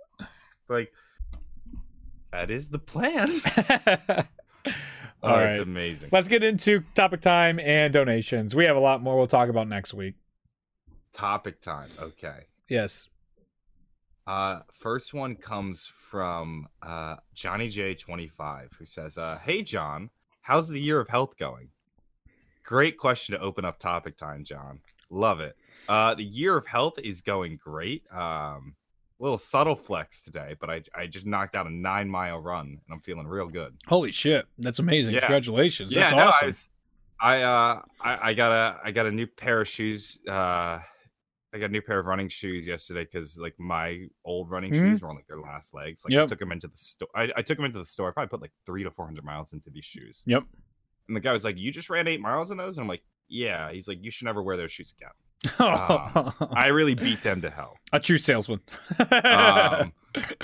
Like 0.66 0.90
that 2.32 2.50
is 2.50 2.70
the 2.70 2.78
plan. 2.78 3.30
All 3.30 4.24
oh, 5.22 5.30
right. 5.30 5.50
it's 5.50 5.62
amazing. 5.62 6.08
Let's 6.10 6.26
get 6.26 6.42
into 6.42 6.82
topic 6.94 7.20
time 7.20 7.60
and 7.60 7.92
donations. 7.92 8.54
We 8.54 8.64
have 8.64 8.76
a 8.76 8.80
lot 8.80 9.02
more 9.02 9.16
we'll 9.16 9.26
talk 9.26 9.48
about 9.48 9.68
next 9.68 9.94
week. 9.94 10.14
Topic 11.12 11.60
time. 11.60 11.90
Okay. 12.00 12.46
Yes. 12.68 13.08
Uh, 14.26 14.60
first 14.72 15.12
one 15.12 15.36
comes 15.36 15.90
from 16.10 16.66
uh, 16.82 17.16
Johnny 17.34 17.68
J25, 17.68 18.68
who 18.78 18.86
says, 18.86 19.18
uh, 19.18 19.38
Hey, 19.42 19.62
John, 19.62 20.08
how's 20.40 20.68
the 20.68 20.80
year 20.80 21.00
of 21.00 21.08
health 21.08 21.36
going? 21.36 21.68
Great 22.64 22.96
question 22.96 23.34
to 23.34 23.40
open 23.40 23.64
up 23.64 23.78
topic 23.78 24.16
time, 24.16 24.42
John. 24.42 24.80
Love 25.10 25.40
it. 25.40 25.56
Uh, 25.88 26.14
the 26.14 26.24
year 26.24 26.56
of 26.56 26.66
health 26.66 26.98
is 26.98 27.20
going 27.20 27.58
great. 27.62 28.02
Um, 28.10 28.74
little 29.18 29.36
subtle 29.36 29.76
flex 29.76 30.22
today, 30.22 30.56
but 30.58 30.70
I, 30.70 30.82
I 30.94 31.06
just 31.06 31.26
knocked 31.26 31.54
out 31.54 31.66
a 31.66 31.70
nine 31.70 32.08
mile 32.08 32.38
run 32.38 32.66
and 32.66 32.80
I'm 32.90 33.00
feeling 33.00 33.26
real 33.26 33.46
good. 33.48 33.76
Holy 33.86 34.10
shit. 34.10 34.46
That's 34.58 34.78
amazing. 34.78 35.14
Yeah. 35.14 35.20
Congratulations. 35.20 35.92
yeah, 35.92 36.02
That's 36.02 36.12
no, 36.12 36.18
awesome. 36.28 36.38
I, 36.42 36.46
was, 36.46 36.70
I, 37.20 37.42
uh, 37.42 37.82
I, 38.00 38.30
I 38.30 38.34
got 38.34 38.52
a, 38.52 38.80
I 38.82 38.90
got 38.90 39.06
a 39.06 39.10
new 39.12 39.26
pair 39.26 39.60
of 39.60 39.68
shoes. 39.68 40.18
Uh, 40.26 40.78
I 41.54 41.58
got 41.58 41.66
a 41.66 41.72
new 41.72 41.80
pair 41.82 42.00
of 42.00 42.06
running 42.06 42.28
shoes 42.28 42.66
yesterday 42.66 43.04
because 43.04 43.38
like 43.40 43.54
my 43.58 44.06
old 44.24 44.50
running 44.50 44.72
Mhm. 44.72 44.80
shoes 44.80 45.02
were 45.02 45.08
on 45.08 45.14
like 45.16 45.26
their 45.28 45.38
last 45.40 45.72
legs. 45.72 46.04
Like 46.04 46.18
I 46.18 46.26
took 46.26 46.40
them 46.40 46.50
into 46.52 46.66
the 46.66 46.76
store. 46.76 47.08
I, 47.14 47.30
I 47.36 47.42
took 47.42 47.56
them 47.56 47.64
into 47.64 47.78
the 47.78 47.84
store. 47.84 48.08
I 48.08 48.12
probably 48.12 48.28
put 48.30 48.40
like 48.42 48.52
three 48.66 48.82
to 48.82 48.90
four 48.90 49.04
hundred 49.06 49.24
miles 49.24 49.52
into 49.52 49.70
these 49.70 49.84
shoes. 49.84 50.24
Yep. 50.26 50.42
And 51.08 51.16
the 51.16 51.20
guy 51.20 51.32
was 51.32 51.44
like, 51.44 51.56
"You 51.56 51.70
just 51.70 51.90
ran 51.90 52.08
eight 52.08 52.20
miles 52.20 52.50
in 52.50 52.56
those?" 52.56 52.76
And 52.76 52.82
I'm 52.84 52.88
like, 52.88 53.02
"Yeah." 53.28 53.70
He's 53.72 53.86
like, 53.86 53.98
"You 54.02 54.10
should 54.10 54.24
never 54.24 54.42
wear 54.42 54.56
those 54.56 54.72
shoes 54.72 54.92
again." 54.98 55.10
I 55.60 56.68
really 56.72 56.94
beat 56.94 57.22
them 57.22 57.42
to 57.42 57.50
hell. 57.50 57.76
a 57.92 58.00
true 58.00 58.18
salesman. 58.18 58.60
Um, 59.12 59.92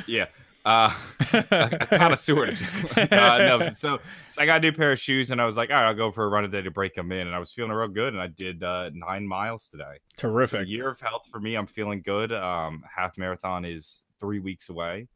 yeah. 0.07 0.27
Uh, 0.65 0.95
a 1.33 1.87
connoisseur. 1.91 2.47
uh, 2.97 3.07
no, 3.11 3.69
so, 3.71 3.99
so 4.31 4.43
I 4.43 4.47
got 4.47 4.59
a 4.59 4.61
new 4.61 4.73
pair 4.73 4.93
of 4.93 4.99
shoes, 4.99 5.31
and 5.31 5.41
I 5.41 5.47
was 5.47 5.57
like, 5.57 5.71
all 5.71 5.77
right, 5.77 5.87
I'll 5.87 5.95
go 5.95 6.11
for 6.11 6.25
a 6.25 6.29
run 6.29 6.43
today 6.43 6.63
to 6.63 6.71
break 6.71 6.95
them 6.95 7.13
in. 7.13 7.27
And 7.27 7.35
I 7.35 7.39
was 7.39 7.51
feeling 7.51 7.73
real 7.73 7.89
good, 7.89 8.13
and 8.13 8.21
I 8.21 8.27
did 8.27 8.63
uh, 8.63 8.91
nine 8.93 9.27
miles 9.27 9.69
today. 9.69 9.99
So 10.19 10.29
Terrific. 10.29 10.69
year 10.69 10.91
of 10.91 11.01
health 11.01 11.27
for 11.31 11.41
me, 11.41 11.55
I'm 11.55 11.67
feeling 11.67 12.03
good. 12.03 12.33
Um, 12.33 12.83
half 12.95 13.17
marathon 13.17 13.65
is 13.65 14.05
three 14.19 14.39
weeks 14.39 14.69
away. 14.69 15.09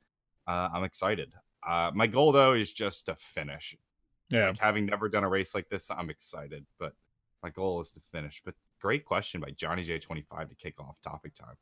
Uh, 0.47 0.69
I'm 0.73 0.85
excited. 0.85 1.33
Uh, 1.67 1.91
my 1.95 2.07
goal 2.07 2.33
though 2.33 2.53
is 2.55 2.73
just 2.73 3.07
to 3.07 3.15
finish. 3.17 3.77
Yeah. 4.31 4.49
Like 4.49 4.59
having 4.59 4.87
never 4.87 5.09
done 5.09 5.25
a 5.25 5.29
race 5.29 5.55
like 5.55 5.69
this, 5.69 5.91
I'm 5.91 6.11
excited. 6.11 6.65
But 6.79 6.93
my 7.43 7.51
goal 7.51 7.81
is 7.81 7.91
to 7.91 8.01
finish. 8.13 8.43
But 8.45 8.55
great 8.81 9.05
question 9.05 9.41
by 9.41 9.51
Johnny 9.51 9.85
J25 9.85 10.49
to 10.49 10.55
kick 10.55 10.81
off 10.81 10.97
topic 11.03 11.35
time. 11.35 11.57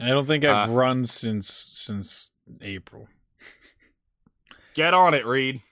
I 0.00 0.08
don't 0.08 0.26
think 0.26 0.44
I've 0.44 0.70
Uh, 0.70 0.72
run 0.72 1.04
since 1.04 1.52
since 1.52 2.30
April. 2.60 3.08
Get 4.74 4.94
on 4.94 5.14
it, 5.14 5.26
Reed. 5.26 5.62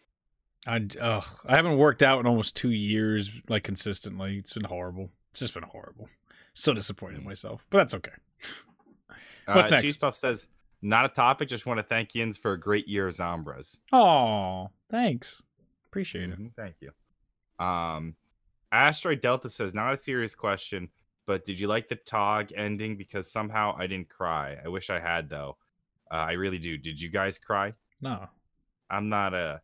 I 0.67 0.85
ugh, 1.01 1.25
I 1.47 1.55
haven't 1.57 1.77
worked 1.77 2.03
out 2.03 2.19
in 2.19 2.27
almost 2.27 2.57
two 2.57 2.71
years, 2.73 3.31
like 3.49 3.63
consistently. 3.63 4.39
It's 4.39 4.53
been 4.53 4.65
horrible. 4.65 5.11
It's 5.31 5.41
just 5.41 5.55
been 5.55 5.63
horrible. 5.63 6.09
So 6.55 6.73
disappointed 6.73 7.19
in 7.19 7.25
myself, 7.25 7.65
but 7.71 7.79
that's 7.79 7.95
okay. 7.95 8.13
What's 9.47 9.71
uh, 9.71 9.81
next? 9.81 9.99
Puff 9.99 10.17
says, 10.17 10.49
not 10.83 11.05
a 11.05 11.09
topic. 11.09 11.49
Just 11.49 11.67
want 11.67 11.79
to 11.79 11.85
thank 11.85 12.15
Yins 12.15 12.37
for 12.37 12.53
a 12.53 12.61
great 12.61 12.89
year 12.89 13.07
of 13.07 13.15
Zombroz. 13.15 13.79
Oh, 13.93 14.71
thanks. 14.91 15.43
Appreciate 15.87 16.31
it. 16.31 16.39
Mhm, 16.41 16.51
Thank 16.57 16.77
you. 16.81 16.91
Um, 17.65 18.15
Asteroid 18.73 19.21
Delta 19.21 19.49
says, 19.49 19.75
not 19.75 19.93
a 19.93 19.97
serious 19.97 20.35
question, 20.35 20.89
but 21.27 21.45
did 21.45 21.59
you 21.61 21.69
like 21.69 21.89
the 21.89 21.97
Tag 21.97 22.53
ending? 22.57 22.97
Because 22.97 23.31
somehow 23.31 23.75
I 23.79 23.87
didn't 23.87 24.09
cry. 24.09 24.57
I 24.65 24.69
wish 24.69 24.91
I 24.91 24.99
had 24.99 25.29
though. 25.31 25.57
Uh, 26.11 26.15
I 26.17 26.33
really 26.33 26.59
do. 26.59 26.77
Did 26.77 27.01
you 27.01 27.09
guys 27.11 27.39
cry? 27.39 27.73
No. 28.01 28.27
I'm 28.91 29.09
not 29.09 29.35
a. 29.35 29.61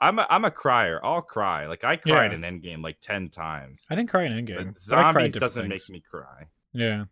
I'm 0.00 0.18
a 0.18 0.26
I'm 0.28 0.44
a 0.44 0.50
crier. 0.50 1.00
I'll 1.02 1.22
cry. 1.22 1.66
Like 1.66 1.82
I 1.84 1.96
cried 1.96 2.32
Yeah. 2.32 2.36
in 2.36 2.42
Endgame 2.42 2.82
like 2.82 2.98
ten 3.00 3.30
times. 3.30 3.86
I 3.88 3.94
didn't 3.94 4.10
cry 4.10 4.24
in 4.24 4.32
Endgame. 4.32 4.56
But 4.58 4.66
but 4.74 4.78
zombies 4.78 5.32
doesn't 5.32 5.68
things. 5.70 5.88
make 5.88 5.94
me 5.94 6.02
cry. 6.08 6.44
Yeah. 6.72 7.04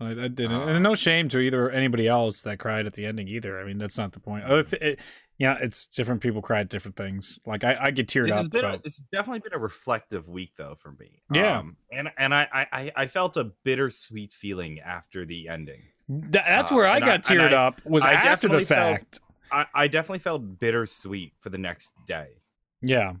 I, 0.00 0.10
I 0.10 0.14
didn't. 0.28 0.52
Uh, 0.52 0.66
and 0.68 0.82
no 0.82 0.94
shame 0.94 1.28
to 1.30 1.38
either 1.38 1.68
anybody 1.70 2.06
else 2.08 2.42
that 2.42 2.58
cried 2.60 2.86
at 2.86 2.94
the 2.94 3.04
ending 3.04 3.28
either. 3.28 3.60
I 3.60 3.64
mean, 3.64 3.76
that's 3.78 3.98
not 3.98 4.12
the 4.12 4.20
point. 4.20 4.44
Other 4.44 4.62
th- 4.62 4.80
it, 4.82 5.00
yeah, 5.38 5.58
it's 5.60 5.86
different 5.88 6.20
people 6.22 6.40
cry 6.40 6.60
at 6.60 6.68
different 6.70 6.96
things. 6.96 7.40
Like 7.44 7.62
I, 7.64 7.76
I 7.78 7.90
get 7.90 8.06
teared 8.08 8.26
This 8.26 8.32
up. 8.32 8.38
has 8.38 8.48
been 8.48 8.64
a, 8.64 8.78
this 8.78 8.96
has 8.98 9.04
definitely 9.12 9.40
been 9.40 9.54
a 9.54 9.58
reflective 9.58 10.28
week 10.28 10.52
though 10.56 10.76
for 10.80 10.92
me. 10.92 11.20
Yeah. 11.32 11.58
Um, 11.58 11.76
and 11.92 12.08
and 12.16 12.34
I, 12.34 12.48
I 12.72 12.92
I 12.96 13.06
felt 13.08 13.36
a 13.36 13.44
bittersweet 13.64 14.32
feeling 14.32 14.80
after 14.80 15.26
the 15.26 15.48
ending. 15.48 15.82
Th- 16.08 16.32
that's 16.32 16.72
uh, 16.72 16.74
where 16.74 16.86
I 16.86 16.94
I- 16.96 17.00
got 17.00 17.10
and 17.10 17.24
teared 17.24 17.52
I- 17.52 17.66
up. 17.66 17.84
Was 17.84 18.04
I 18.04 18.12
after 18.12 18.48
the 18.48 18.60
definitely 18.60 18.64
felt- 18.64 18.98
fact. 18.98 19.20
I, 19.50 19.66
I 19.74 19.88
definitely 19.88 20.18
felt 20.18 20.58
bittersweet 20.60 21.32
for 21.40 21.48
the 21.48 21.56
next 21.58 21.94
day. 22.06 22.26
Yeah. 22.82 23.14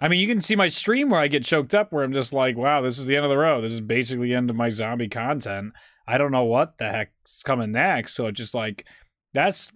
I 0.00 0.08
mean, 0.08 0.18
you 0.18 0.26
can 0.26 0.40
see 0.40 0.56
my 0.56 0.66
stream 0.68 1.10
where 1.10 1.20
I 1.20 1.28
get 1.28 1.44
choked 1.44 1.74
up, 1.74 1.92
where 1.92 2.02
I'm 2.02 2.12
just 2.12 2.32
like, 2.32 2.56
wow, 2.56 2.80
this 2.80 2.98
is 2.98 3.06
the 3.06 3.14
end 3.14 3.24
of 3.24 3.30
the 3.30 3.38
road. 3.38 3.62
This 3.62 3.70
is 3.72 3.80
basically 3.80 4.28
the 4.30 4.34
end 4.34 4.50
of 4.50 4.56
my 4.56 4.68
zombie 4.70 5.08
content. 5.08 5.72
I 6.08 6.18
don't 6.18 6.32
know 6.32 6.42
what 6.44 6.78
the 6.78 6.90
heck's 6.90 7.44
coming 7.44 7.70
next. 7.70 8.14
So 8.14 8.26
it's 8.26 8.36
just 8.36 8.54
like, 8.54 8.84
that's, 9.32 9.70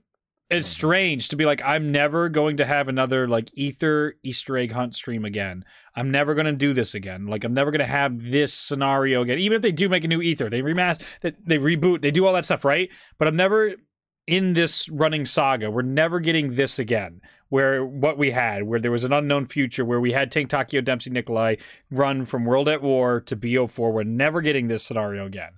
it's 0.51 0.69
Mhm. 0.69 0.73
strange 0.73 1.29
to 1.29 1.37
be 1.37 1.45
like, 1.45 1.61
I'm 1.65 1.93
never 1.93 2.29
going 2.29 2.57
to 2.57 2.65
have 2.65 2.89
another 2.89 3.29
like 3.29 3.51
Ether 3.55 4.15
Easter 4.23 4.57
egg 4.57 4.73
hunt 4.73 4.95
stream 4.95 5.25
again. 5.25 5.65
I'm 5.95 6.11
never 6.11 6.35
going 6.35 6.47
to 6.47 6.53
do 6.53 6.73
this 6.73 6.95
again. 6.95 7.27
Like, 7.27 7.45
I'm 7.45 7.55
never 7.55 7.71
going 7.71 7.81
to 7.81 7.85
have 7.87 8.31
this 8.31 8.53
scenario 8.55 9.23
again. 9.23 9.39
Even 9.39 9.57
if 9.57 9.63
they 9.63 9.73
do 9.73 9.89
make 9.89 10.05
a 10.05 10.09
new 10.09 10.23
Ether, 10.23 10.49
they 10.49 10.63
remaster, 10.63 11.03
they, 11.21 11.33
they 11.45 11.59
reboot, 11.59 12.03
they 12.03 12.11
do 12.11 12.27
all 12.27 12.33
that 12.35 12.45
stuff, 12.47 12.65
right? 12.65 12.89
But 13.19 13.29
I'm 13.29 13.37
never 13.37 13.75
in 14.27 14.53
this 14.55 14.89
running 14.89 15.25
saga. 15.25 15.71
We're 15.71 15.83
never 15.83 16.21
getting 16.21 16.55
this 16.55 16.79
again 16.79 17.21
where 17.49 17.85
what 17.85 18.19
we 18.19 18.31
had, 18.31 18.65
where 18.65 18.79
there 18.79 18.91
was 18.91 19.05
an 19.05 19.13
unknown 19.13 19.47
future, 19.47 19.85
where 19.85 20.01
we 20.01 20.13
had 20.13 20.31
Tank 20.31 20.51
Takeo 20.51 20.83
Dempsey 20.83 21.09
Nikolai 21.11 21.57
run 21.91 22.27
from 22.27 22.45
World 22.45 22.69
at 22.69 22.83
War 22.83 23.21
to 23.23 23.35
BO4. 23.37 23.91
We're 23.91 24.03
never 24.05 24.43
getting 24.43 24.69
this 24.69 24.83
scenario 24.83 25.25
again. 25.25 25.53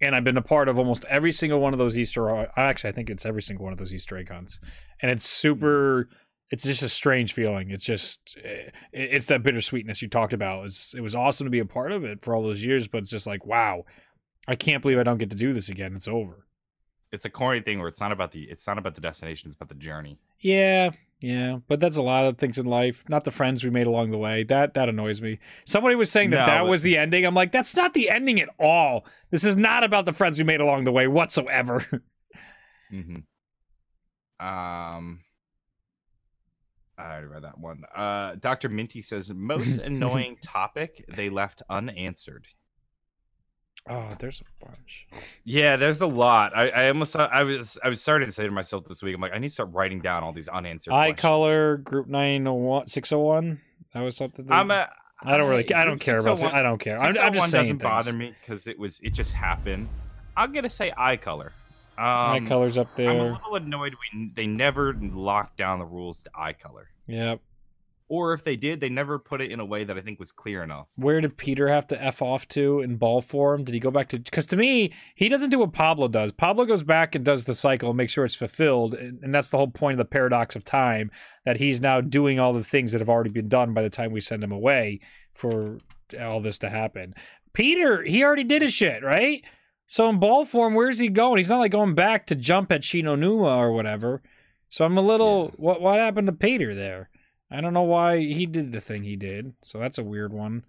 And 0.00 0.14
I've 0.14 0.24
been 0.24 0.36
a 0.36 0.42
part 0.42 0.68
of 0.68 0.78
almost 0.78 1.04
every 1.06 1.32
single 1.32 1.58
one 1.58 1.72
of 1.72 1.78
those 1.78 1.98
Easter. 1.98 2.28
Actually, 2.56 2.90
I 2.90 2.92
think 2.92 3.10
it's 3.10 3.26
every 3.26 3.42
single 3.42 3.64
one 3.64 3.72
of 3.72 3.78
those 3.78 3.92
Easter 3.92 4.16
egg 4.16 4.28
hunts, 4.30 4.60
and 5.02 5.10
it's 5.10 5.28
super. 5.28 6.08
It's 6.50 6.64
just 6.64 6.82
a 6.82 6.88
strange 6.88 7.34
feeling. 7.34 7.70
It's 7.70 7.84
just, 7.84 8.38
eh, 8.42 8.70
it's 8.90 9.26
that 9.26 9.42
bittersweetness 9.42 10.00
you 10.00 10.08
talked 10.08 10.32
about. 10.32 10.64
It's, 10.64 10.94
it 10.94 11.02
was 11.02 11.14
awesome 11.14 11.44
to 11.44 11.50
be 11.50 11.58
a 11.58 11.66
part 11.66 11.92
of 11.92 12.04
it 12.04 12.24
for 12.24 12.34
all 12.34 12.42
those 12.42 12.64
years, 12.64 12.88
but 12.88 12.98
it's 12.98 13.10
just 13.10 13.26
like, 13.26 13.44
wow, 13.44 13.84
I 14.46 14.54
can't 14.54 14.80
believe 14.80 14.98
I 14.98 15.02
don't 15.02 15.18
get 15.18 15.28
to 15.28 15.36
do 15.36 15.52
this 15.52 15.68
again. 15.68 15.94
It's 15.94 16.08
over. 16.08 16.46
It's 17.12 17.26
a 17.26 17.30
corny 17.30 17.60
thing 17.60 17.80
where 17.80 17.88
it's 17.88 18.00
not 18.00 18.12
about 18.12 18.32
the 18.32 18.44
it's 18.44 18.66
not 18.66 18.78
about 18.78 18.94
the 18.94 19.02
destination, 19.02 19.48
it's 19.48 19.56
about 19.56 19.68
the 19.68 19.74
journey. 19.74 20.18
Yeah, 20.40 20.90
yeah, 21.20 21.58
but 21.66 21.80
that's 21.80 21.96
a 21.96 22.02
lot 22.02 22.26
of 22.26 22.38
things 22.38 22.58
in 22.58 22.66
life. 22.66 23.02
Not 23.08 23.24
the 23.24 23.30
friends 23.30 23.64
we 23.64 23.70
made 23.70 23.86
along 23.86 24.12
the 24.12 24.18
way. 24.18 24.44
That 24.44 24.74
that 24.74 24.88
annoys 24.88 25.20
me. 25.20 25.40
Somebody 25.64 25.96
was 25.96 26.10
saying 26.10 26.30
that 26.30 26.46
No, 26.46 26.46
that 26.46 26.66
was 26.66 26.82
the 26.82 26.96
ending. 26.96 27.24
I'm 27.24 27.34
like, 27.34 27.50
that's 27.50 27.76
not 27.76 27.94
the 27.94 28.08
ending 28.08 28.40
at 28.40 28.48
all. 28.58 29.04
This 29.30 29.42
is 29.42 29.56
not 29.56 29.82
about 29.82 30.04
the 30.04 30.12
friends 30.12 30.38
we 30.38 30.44
made 30.44 30.60
along 30.60 30.84
the 30.84 30.92
way 30.92 31.06
whatsoever. 31.06 31.84
Mm-hmm. 32.90 33.16
Um, 34.46 35.20
I 36.96 37.04
already 37.04 37.26
read 37.26 37.44
that 37.44 37.58
one. 37.58 37.82
Uh, 37.94 38.36
Dr. 38.36 38.68
Minty 38.68 39.02
says 39.02 39.32
most 39.34 39.78
annoying 39.82 40.38
topic 40.42 41.04
they 41.14 41.28
left 41.28 41.62
unanswered. 41.68 42.46
Oh, 43.90 44.10
there's 44.18 44.40
a 44.40 44.64
bunch. 44.64 45.06
Yeah, 45.44 45.76
there's 45.76 46.00
a 46.00 46.06
lot. 46.06 46.56
I, 46.56 46.68
I 46.68 46.88
almost 46.88 47.14
I 47.16 47.42
was 47.42 47.78
I 47.82 47.88
was 47.88 48.00
starting 48.00 48.26
to 48.26 48.32
say 48.32 48.44
to 48.44 48.50
myself 48.50 48.84
this 48.86 49.02
week, 49.02 49.14
I'm 49.14 49.20
like, 49.20 49.32
I 49.34 49.38
need 49.38 49.48
to 49.48 49.54
start 49.54 49.70
writing 49.72 50.00
down 50.00 50.22
all 50.22 50.32
these 50.32 50.48
unanswered. 50.48 50.92
Eye 50.94 51.08
questions. 51.12 51.20
color 51.20 51.76
group 51.78 52.06
901 52.08 52.88
601. 52.88 53.60
That 53.94 54.00
was 54.02 54.16
something. 54.16 54.44
that- 54.46 54.54
I'm 54.54 54.70
a 54.70 54.88
I 55.24 55.36
don't 55.36 55.50
really. 55.50 55.72
I 55.74 55.84
don't 55.84 55.98
care 55.98 56.16
about. 56.18 56.38
601 56.38 56.54
I 56.58 56.62
don't 56.62 56.78
care. 56.78 56.96
I'm, 56.98 57.06
I'm 57.06 57.12
601 57.12 57.34
just 57.34 57.50
saying 57.50 57.62
doesn't 57.62 57.78
things. 57.78 57.82
bother 57.82 58.12
me 58.12 58.34
because 58.40 58.66
it 58.68 58.78
was 58.78 59.00
it 59.00 59.12
just 59.14 59.32
happened. 59.32 59.88
I'm 60.36 60.52
gonna 60.52 60.70
say 60.70 60.92
eye 60.96 61.16
color. 61.16 61.52
Um, 61.96 62.04
Eye 62.04 62.40
colors 62.46 62.78
up 62.78 62.94
there. 62.94 63.10
I'm 63.10 63.16
a 63.18 63.32
little 63.32 63.56
annoyed 63.56 63.94
we 64.14 64.30
they 64.36 64.46
never 64.46 64.94
locked 64.94 65.56
down 65.56 65.80
the 65.80 65.84
rules 65.84 66.22
to 66.22 66.30
eye 66.32 66.52
color, 66.52 66.88
Yep. 67.08 67.40
Or 68.10 68.32
if 68.32 68.42
they 68.42 68.56
did, 68.56 68.80
they 68.80 68.88
never 68.88 69.18
put 69.18 69.42
it 69.42 69.50
in 69.50 69.60
a 69.60 69.66
way 69.66 69.84
that 69.84 69.98
I 69.98 70.00
think 70.00 70.18
was 70.18 70.32
clear 70.32 70.62
enough. 70.62 70.88
Where 70.96 71.20
did 71.20 71.36
Peter 71.36 71.68
have 71.68 71.86
to 71.88 72.02
f 72.02 72.22
off 72.22 72.48
to 72.48 72.80
in 72.80 72.96
ball 72.96 73.20
form? 73.20 73.64
Did 73.64 73.74
he 73.74 73.80
go 73.80 73.90
back 73.90 74.08
to? 74.08 74.18
Because 74.18 74.46
to 74.46 74.56
me, 74.56 74.92
he 75.14 75.28
doesn't 75.28 75.50
do 75.50 75.58
what 75.58 75.74
Pablo 75.74 76.08
does. 76.08 76.32
Pablo 76.32 76.64
goes 76.64 76.82
back 76.82 77.14
and 77.14 77.24
does 77.24 77.44
the 77.44 77.54
cycle, 77.54 77.90
and 77.90 77.96
makes 77.98 78.12
sure 78.12 78.24
it's 78.24 78.34
fulfilled, 78.34 78.94
and, 78.94 79.22
and 79.22 79.34
that's 79.34 79.50
the 79.50 79.58
whole 79.58 79.68
point 79.68 79.94
of 79.94 79.98
the 79.98 80.10
paradox 80.10 80.56
of 80.56 80.64
time. 80.64 81.10
That 81.44 81.58
he's 81.58 81.80
now 81.80 82.00
doing 82.00 82.40
all 82.40 82.54
the 82.54 82.64
things 82.64 82.92
that 82.92 83.00
have 83.00 83.10
already 83.10 83.30
been 83.30 83.48
done 83.48 83.74
by 83.74 83.82
the 83.82 83.90
time 83.90 84.12
we 84.12 84.22
send 84.22 84.42
him 84.42 84.52
away 84.52 85.00
for 85.34 85.78
all 86.18 86.40
this 86.40 86.58
to 86.58 86.70
happen. 86.70 87.14
Peter, 87.52 88.02
he 88.02 88.24
already 88.24 88.44
did 88.44 88.62
his 88.62 88.72
shit, 88.72 89.02
right? 89.02 89.44
So 89.86 90.08
in 90.08 90.18
ball 90.18 90.44
form, 90.44 90.74
where's 90.74 90.98
he 90.98 91.08
going? 91.08 91.38
He's 91.38 91.48
not 91.48 91.58
like 91.58 91.72
going 91.72 91.94
back 91.94 92.26
to 92.26 92.34
jump 92.34 92.70
at 92.70 92.84
Shi 92.84 93.02
No 93.02 93.16
Numa 93.16 93.56
or 93.56 93.72
whatever. 93.72 94.22
So 94.70 94.84
I'm 94.84 94.96
a 94.96 95.02
little. 95.02 95.52
What 95.56 95.80
what 95.80 95.96
happened 95.98 96.26
to 96.28 96.32
Peter 96.32 96.74
there? 96.74 97.10
I 97.50 97.60
don't 97.60 97.72
know 97.72 97.82
why 97.82 98.18
he 98.18 98.46
did 98.46 98.72
the 98.72 98.80
thing 98.80 99.02
he 99.04 99.16
did. 99.16 99.54
So 99.62 99.78
that's 99.78 99.98
a 99.98 100.02
weird 100.04 100.32
one. 100.32 100.64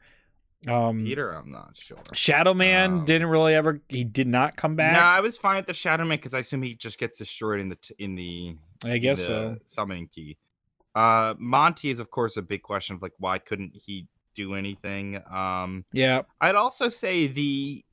Um, 0.67 1.05
Peter, 1.05 1.31
I'm 1.31 1.51
not 1.51 1.71
sure. 1.77 1.97
Shadow 2.13 2.53
Man 2.53 2.91
Um, 2.91 3.05
didn't 3.05 3.27
really 3.29 3.53
ever. 3.53 3.79
He 3.87 4.03
did 4.03 4.27
not 4.27 4.57
come 4.57 4.75
back. 4.75 4.93
No, 4.93 4.99
I 4.99 5.19
was 5.21 5.37
fine 5.37 5.55
with 5.57 5.67
the 5.67 5.73
Shadow 5.73 6.03
Man 6.03 6.17
because 6.17 6.33
I 6.33 6.39
assume 6.39 6.61
he 6.61 6.75
just 6.75 6.99
gets 6.99 7.17
destroyed 7.17 7.59
in 7.61 7.69
the 7.69 7.75
t- 7.75 7.95
in 7.97 8.15
the 8.15 8.55
I 8.83 8.97
guess 8.97 9.19
the 9.19 9.25
so. 9.25 9.57
summoning 9.65 10.07
key. 10.13 10.37
Uh, 10.95 11.33
Monty 11.37 11.89
is 11.91 11.99
of 11.99 12.11
course 12.11 12.35
a 12.35 12.41
big 12.41 12.61
question 12.61 12.95
of 12.95 13.01
like 13.01 13.13
why 13.19 13.37
couldn't 13.39 13.73
he 13.73 14.07
do 14.35 14.53
anything? 14.55 15.21
Um, 15.31 15.85
Yeah. 15.93 16.23
I'd 16.41 16.55
also 16.55 16.89
say 16.89 17.27
the 17.27 17.83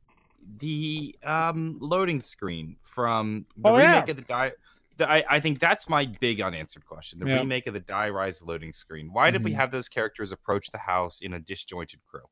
the 0.58 1.16
um 1.24 1.76
loading 1.80 2.20
screen 2.20 2.76
from 2.80 3.46
the 3.56 3.68
Oh, 3.68 3.78
yeah. 3.78 3.94
remake 3.94 4.08
of 4.10 4.16
the 4.16 4.22
die. 4.22 4.52
I, 5.00 5.24
I 5.28 5.40
think 5.40 5.58
that's 5.58 5.88
my 5.88 6.06
big 6.06 6.40
unanswered 6.40 6.86
question. 6.86 7.18
The 7.18 7.26
Yeah. 7.26 7.36
remake 7.38 7.66
of 7.66 7.74
the 7.74 7.80
Die 7.80 8.08
Rise 8.08 8.42
loading 8.42 8.72
screen. 8.72 9.10
Why 9.12 9.30
did 9.30 9.44
we 9.44 9.52
Mhm. 9.52 9.56
have 9.56 9.70
those 9.70 9.88
characters 9.88 10.32
approach 10.32 10.70
the 10.70 10.78
house 10.78 11.20
in 11.20 11.34
a 11.34 11.40
disjointed 11.40 12.00
crew? 12.06 12.22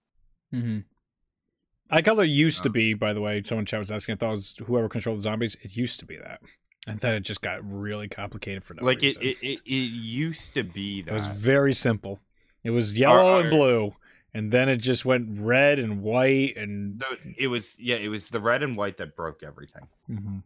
Mm-hmm. 0.52 1.98
Color 2.02 2.24
used 2.24 2.62
to 2.62 2.68
Oh. 2.70 2.72
be, 2.72 2.94
by 2.94 3.12
the 3.12 3.20
way. 3.20 3.42
Someone 3.44 3.66
chat 3.66 3.78
was 3.78 3.90
asking. 3.90 4.14
I 4.14 4.16
thought 4.16 4.28
it 4.28 4.30
was 4.30 4.56
whoever 4.66 4.88
controlled 4.88 5.18
the 5.18 5.22
zombies. 5.22 5.56
It 5.62 5.76
used 5.76 6.00
to 6.00 6.06
be 6.06 6.16
that, 6.16 6.40
and 6.86 6.98
then 7.00 7.14
it 7.14 7.20
just 7.20 7.42
got 7.42 7.60
really 7.62 8.08
complicated 8.08 8.64
for 8.64 8.74
no 8.74 8.84
like 8.84 9.02
it, 9.02 9.16
reason. 9.18 9.22
it, 9.22 9.36
it, 9.42 9.60
it 9.66 9.70
used 9.74 10.54
to 10.54 10.62
be 10.64 11.02
that. 11.02 11.10
It 11.10 11.14
was 11.14 11.26
very 11.26 11.74
simple. 11.74 12.20
It 12.62 12.70
was 12.70 12.94
yellow 12.98 13.38
and 13.40 13.50
blue, 13.50 13.94
and 14.32 14.50
then 14.50 14.68
it 14.70 14.78
just 14.78 15.04
went 15.04 15.38
red 15.38 15.78
and 15.78 16.00
white 16.02 16.56
and. 16.56 17.04
It 17.36 17.48
was 17.48 17.78
yeah, 17.78 17.96
it 17.96 18.08
was 18.08 18.28
the 18.30 18.40
red 18.40 18.62
and 18.62 18.76
white 18.76 18.96
that 18.96 19.14
broke 19.14 19.42
everything. 19.42 19.86
Mhm. 20.10 20.42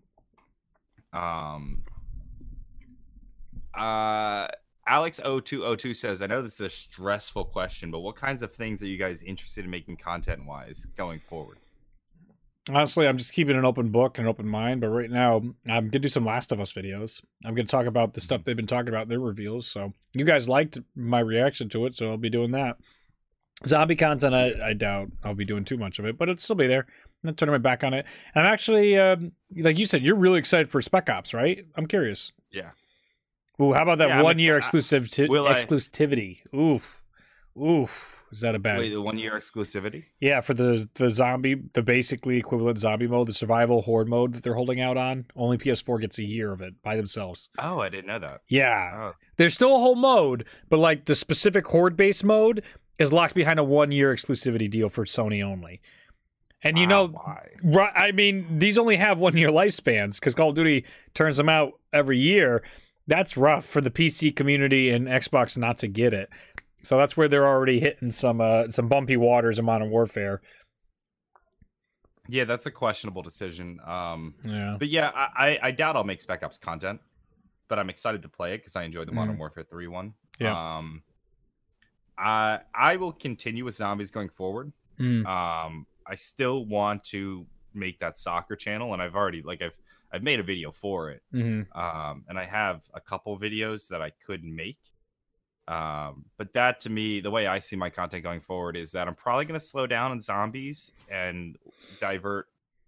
Um 1.13 1.85
uh 3.79 4.49
Alex 4.89 5.19
0202 5.19 5.93
says, 5.93 6.23
I 6.23 6.27
know 6.27 6.41
this 6.41 6.55
is 6.55 6.61
a 6.61 6.71
stressful 6.71 7.45
question, 7.47 7.91
but 7.91 8.01
what 8.01 8.17
kinds 8.17 8.41
of 8.41 8.53
things 8.53 8.83
are 8.83 8.87
you 8.87 8.97
guys 8.97 9.23
interested 9.23 9.67
in 9.67 9.71
making 9.71 9.99
content 9.99 10.47
wise 10.47 10.87
going 10.97 11.21
forward? 11.29 11.59
Honestly, 12.71 13.07
I'm 13.07 13.19
just 13.19 13.33
keeping 13.33 13.57
an 13.57 13.65
open 13.65 13.91
book 13.91 14.17
and 14.17 14.27
an 14.27 14.31
open 14.31 14.47
mind. 14.47 14.81
But 14.81 14.89
right 14.89 15.11
now, 15.11 15.37
I'm 15.69 15.89
gonna 15.89 15.99
do 15.99 16.09
some 16.09 16.25
Last 16.25 16.53
of 16.53 16.61
Us 16.61 16.73
videos. 16.73 17.23
I'm 17.45 17.55
gonna 17.55 17.69
talk 17.69 17.87
about 17.87 18.15
the 18.15 18.21
stuff 18.21 18.45
they've 18.45 18.57
been 18.57 18.67
talking 18.67 18.89
about, 18.89 19.09
their 19.09 19.21
reveals. 19.21 19.67
So 19.67 19.93
you 20.15 20.25
guys 20.25 20.49
liked 20.49 20.79
my 20.95 21.21
reaction 21.21 21.69
to 21.71 21.87
it, 21.87 21.95
so 21.95 22.11
I'll 22.11 22.17
be 22.17 22.31
doing 22.31 22.53
that. 22.53 22.79
Zombie 23.67 23.97
content, 23.97 24.35
I, 24.35 24.55
I 24.69 24.73
doubt 24.73 25.11
I'll 25.25 25.35
be 25.35 25.45
doing 25.45 25.65
too 25.65 25.77
much 25.77 25.99
of 25.99 26.07
it, 26.07 26.17
but 26.17 26.29
it'll 26.29 26.39
still 26.39 26.57
be 26.57 26.67
there. 26.67 26.87
I'm 27.23 27.29
not 27.29 27.37
turning 27.37 27.53
my 27.53 27.59
back 27.59 27.83
on 27.83 27.93
it. 27.93 28.07
And 28.35 28.47
I'm 28.47 28.53
actually, 28.53 28.97
um, 28.97 29.33
like 29.57 29.79
you 29.79 29.87
said, 29.87 30.03
you're 30.03 30.15
really 30.15 30.39
excited 30.39 30.71
for 30.71 30.81
Spec 30.81 31.11
Ops, 31.11 31.35
right? 31.35 31.67
I'm 31.75 31.87
curious. 31.87 32.33
Yeah. 32.53 32.71
Ooh, 33.61 33.73
how 33.73 33.83
about 33.83 33.99
that 33.99 34.09
Yeah, 34.09 34.23
one 34.23 34.39
year 34.39 34.57
exclusive 34.57 35.09
Will 35.29 35.47
I- 35.47 35.55
exclusivity? 35.55 36.39
Oof, 36.55 37.03
oof. 37.61 38.15
Is 38.31 38.43
that 38.43 38.55
a 38.55 38.59
bad? 38.59 38.79
Wait, 38.79 38.91
the 38.91 39.01
one 39.01 39.17
year 39.19 39.33
exclusivity? 39.33 40.05
Yeah, 40.21 40.43
for 40.43 40.53
the 40.53 40.87
the 40.97 41.11
zombie, 41.11 41.57
the 41.73 41.81
basically 41.83 42.37
equivalent 42.37 42.77
zombie 42.79 43.07
mode, 43.07 43.27
the 43.27 43.33
survival 43.33 43.81
horde 43.81 44.07
mode 44.09 44.35
that 44.35 44.43
they're 44.43 44.55
holding 44.55 44.83
out 44.83 44.99
on. 44.99 45.25
Only 45.35 45.57
PS4 45.57 45.99
gets 46.03 46.19
a 46.19 46.25
year 46.25 46.53
of 46.53 46.61
it 46.61 46.83
by 46.83 46.95
themselves. 46.95 47.49
Oh, 47.59 47.79
I 47.81 47.89
didn't 47.89 48.07
know 48.07 48.19
that. 48.19 48.43
Yeah, 48.47 48.93
Oh, 48.95 49.13
there's 49.39 49.55
still 49.55 49.75
a 49.77 49.79
whole 49.79 49.95
mode, 49.95 50.45
but 50.69 50.79
like 50.79 51.07
the 51.07 51.15
specific 51.15 51.67
horde 51.69 51.97
based 51.97 52.23
mode 52.23 52.63
is 52.99 53.15
locked 53.15 53.35
behind 53.35 53.59
a 53.59 53.65
one 53.65 53.93
year 53.93 54.15
exclusivity 54.15 54.71
deal 54.71 54.91
for 54.91 55.07
Sony 55.07 55.43
only. 55.43 55.81
And 56.63 56.77
you 56.77 56.87
wow, 56.87 57.13
know? 57.65 57.81
I 57.97 58.13
mean, 58.13 58.59
these 58.59 58.77
only 58.77 58.97
have 58.97 59.17
one 59.17 59.37
year 59.39 59.49
lifespans 59.49 60.17
because 60.17 60.35
Call 60.35 60.51
of 60.51 60.55
Duty 60.55 60.85
turns 61.15 61.39
them 61.39 61.49
out 61.49 61.75
every 61.95 62.19
year. 62.19 62.63
That's 63.09 63.37
rough 63.37 63.65
for 63.65 63.81
the 63.81 63.91
PC 63.91 64.37
community 64.37 64.91
and 64.91 65.09
Xbox 65.09 65.57
not 65.59 65.79
to 65.79 65.89
get 65.89 66.15
it. 66.15 66.29
So 66.83 66.97
that's 66.97 67.17
where 67.17 67.27
they're 67.27 67.49
already 67.49 67.81
hitting 67.81 68.13
some 68.13 68.41
uh, 68.41 68.69
some 68.69 68.87
bumpy 68.87 69.17
waters 69.17 69.59
in 69.59 69.65
Modern 69.65 69.91
Warfare. 69.91 70.41
Yeah, 72.29 72.45
that's 72.45 72.67
a 72.67 72.71
questionable 72.71 73.23
decision. 73.23 73.81
Um, 73.85 74.35
Yeah. 74.45 74.77
but 74.79 74.89
yeah, 74.89 75.11
I, 75.15 75.59
I, 75.63 75.71
doubt 75.71 75.97
I'll 75.97 76.05
make 76.05 76.21
Spec 76.21 76.43
Ops 76.43 76.59
content, 76.59 77.01
but 77.69 77.79
I'm 77.79 77.89
excited 77.89 78.21
to 78.21 78.29
play 78.29 78.53
it 78.53 78.59
because 78.59 78.77
I 78.77 78.83
enjoyed 78.85 79.09
the 79.09 79.13
Modern 79.13 79.39
Warfare 79.39 79.65
3 79.65 79.87
one. 79.89 80.13
Yeah. 80.39 80.77
Um, 80.77 81.03
I 82.19 82.61
I 82.75 82.97
will 82.97 83.13
continue 83.13 83.65
with 83.65 83.75
zombies 83.77 84.11
going 84.11 84.29
forward. 84.29 84.73
Mm. 85.01 85.27
Um, 85.27 85.87
I 86.07 86.15
still 86.15 86.67
want 86.67 87.03
to 87.05 87.47
make 87.75 87.99
that 88.01 88.17
soccer 88.19 88.57
channel, 88.57 88.93
and 88.93 89.01
I've 89.01 89.15
already 89.15 89.43
like 89.43 89.63
I've 89.63 89.77
I've 90.13 90.23
made 90.23 90.41
a 90.41 90.43
video 90.43 90.73
for 90.73 91.11
it. 91.11 91.23
hmm 91.33 91.63
Um, 91.75 92.25
and 92.29 92.39
I 92.39 92.45
have 92.45 92.83
a 92.95 93.01
couple 93.01 93.39
videos 93.39 93.89
that 93.89 94.01
I 94.03 94.11
could 94.27 94.45
make. 94.45 94.79
Um, 95.67 96.25
but 96.39 96.53
that 96.55 96.81
to 96.81 96.91
me, 96.91 97.21
the 97.21 97.31
way 97.31 97.47
I 97.47 97.59
see 97.59 97.77
my 97.77 97.91
content 97.91 98.23
going 98.23 98.41
forward 98.41 98.77
is 98.77 98.91
that 98.93 99.07
I'm 99.07 99.15
probably 99.15 99.45
going 99.45 99.61
to 99.61 99.65
slow 99.65 99.87
down 99.87 100.11
on 100.13 100.21
zombies 100.21 100.93
and 101.11 101.57
divert 102.01 102.47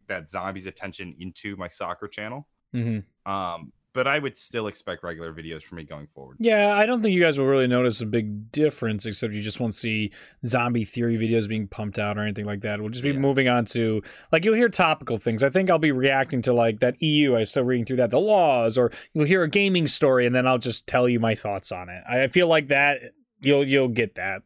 that 0.09 0.29
zombies 0.29 0.67
attention 0.67 1.15
into 1.21 1.57
my 1.57 1.69
soccer 1.69 2.09
channel. 2.09 2.49
hmm 2.73 3.01
Um, 3.27 3.73
but 3.93 4.07
I 4.07 4.19
would 4.19 4.37
still 4.37 4.67
expect 4.67 5.03
regular 5.03 5.33
videos 5.33 5.63
from 5.63 5.77
me 5.77 5.85
going 5.85 6.07
forward. 6.15 6.37
Yeah, 6.39 6.73
I 6.75 6.87
don't 6.87 7.03
think 7.03 7.15
you 7.15 7.21
guys 7.23 7.39
will 7.39 7.47
really 7.47 7.67
notice 7.67 8.01
a 8.01 8.07
big 8.07 8.51
difference, 8.53 9.07
except 9.07 9.33
you 9.35 9.43
just 9.43 9.61
won't 9.61 9.75
see 9.75 10.13
zombie 10.47 10.85
theory 10.85 11.17
videos 11.17 11.49
being 11.49 11.67
pumped 11.69 11.99
out 11.99 12.17
or 12.19 12.23
anything 12.23 12.45
like 12.47 12.61
that. 12.63 12.81
We'll 12.81 12.91
just 12.91 13.03
be 13.03 13.11
Yeah. 13.11 13.19
moving 13.19 13.49
on 13.49 13.65
to 13.67 14.03
like 14.33 14.45
you'll 14.45 14.55
hear 14.55 14.69
topical 14.69 15.19
things. 15.19 15.43
I 15.43 15.51
think 15.51 15.71
I'll 15.71 15.79
be 15.79 15.93
reacting 15.93 16.43
to 16.43 16.53
like 16.53 16.81
that 16.81 17.03
EU. 17.03 17.35
I 17.35 17.41
was 17.41 17.51
still 17.51 17.65
reading 17.65 17.85
through 17.85 17.97
that, 17.99 18.11
the 18.11 18.21
laws, 18.21 18.79
or 18.79 18.91
you'll 19.13 19.27
hear 19.27 19.43
a 19.43 19.49
gaming 19.51 19.87
story, 19.87 20.27
and 20.27 20.35
then 20.35 20.47
I'll 20.47 20.59
just 20.59 20.87
tell 20.87 21.09
you 21.09 21.21
my 21.21 21.35
thoughts 21.35 21.73
on 21.73 21.89
it. 21.89 22.03
I 22.09 22.27
feel 22.29 22.49
like 22.49 22.69
that 22.69 22.99
you'll 23.41 23.67
you'll 23.67 23.89
get 23.89 24.15
that. 24.17 24.43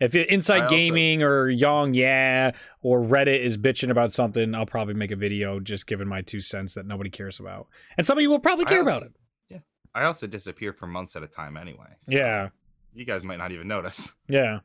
If 0.00 0.14
it, 0.14 0.28
Inside 0.28 0.62
also- 0.64 0.76
Gaming 0.76 1.22
or 1.22 1.48
Young 1.48 1.94
Yeah 1.94 2.52
or 2.82 3.00
Reddit 3.00 3.40
is 3.40 3.56
bitching 3.56 3.90
about 3.90 4.12
something, 4.12 4.54
I'll 4.54 4.66
probably 4.66 4.94
make 4.94 5.10
a 5.10 5.16
video 5.16 5.58
just 5.60 5.86
giving 5.86 6.06
my 6.08 6.20
two 6.22 6.40
cents 6.40 6.74
that 6.74 6.86
nobody 6.86 7.08
cares 7.10 7.40
about, 7.40 7.66
and 7.96 8.06
some 8.06 8.18
of 8.18 8.22
you 8.22 8.28
will 8.30 8.38
probably 8.38 8.66
care 8.66 8.80
also- 8.80 8.90
about 8.90 9.02
it. 9.04 9.12
Yeah. 9.48 9.58
I 9.94 10.04
also 10.04 10.26
disappear 10.26 10.72
for 10.74 10.86
months 10.86 11.16
at 11.16 11.22
a 11.22 11.26
time 11.26 11.56
anyway. 11.56 11.86
so 12.00 12.12
Yeah, 12.12 12.48
You 12.94 13.04
guys 13.06 13.22
might 13.24 13.38
not 13.38 13.52
even 13.52 13.68
notice. 13.68 14.12
yeah. 14.28 14.58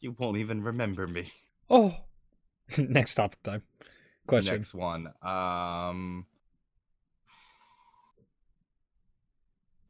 You 0.00 0.14
won't 0.18 0.36
even 0.38 0.62
remember 0.62 1.06
me. 1.06 1.30
Oh, 1.70 1.94
next 2.76 3.14
topic 3.14 3.42
time. 3.42 3.62
Question. 4.26 4.54
Next 4.56 4.74
one. 4.74 5.08
Um 5.22 6.26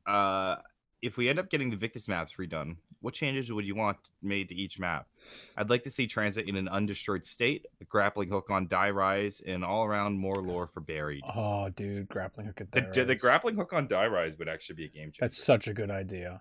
uh 0.07 0.57
if 1.03 1.17
we 1.17 1.29
end 1.29 1.39
up 1.39 1.51
getting 1.51 1.69
the 1.69 1.77
Victis 1.77 2.09
maps 2.09 2.35
redone, 2.39 2.77
what 3.01 3.13
changes 3.13 3.53
would 3.53 3.67
you 3.67 3.75
want 3.75 3.99
made 4.23 4.49
to 4.49 4.55
each 4.55 4.79
map? 4.79 5.09
I'd 5.57 5.69
like 5.69 5.83
to 5.83 5.91
see 5.91 6.07
transit 6.07 6.49
in 6.49 6.55
an 6.57 6.69
undestroyed 6.69 7.25
state, 7.25 7.67
a 7.81 7.85
grappling 7.85 8.29
hook 8.29 8.51
on 8.51 8.69
die 8.69 8.91
rise, 8.91 9.43
and 9.45 9.65
all 9.65 9.85
around 9.85 10.17
more 10.17 10.41
lore 10.41 10.69
for 10.69 10.81
buried. 10.81 11.23
Oh, 11.35 11.69
dude, 11.71 12.09
grappling 12.09 12.47
hook 12.47 12.61
at 12.61 12.71
The, 12.71 12.89
there. 12.93 13.05
the 13.05 13.15
grappling 13.17 13.57
hook 13.57 13.73
on 13.73 13.89
die 13.89 14.07
rise 14.07 14.39
would 14.39 14.49
actually 14.49 14.77
be 14.77 14.85
a 14.85 14.89
game 14.89 15.07
changer. 15.07 15.19
That's 15.21 15.43
such 15.43 15.67
a 15.67 15.75
good 15.75 15.91
idea. 15.91 16.41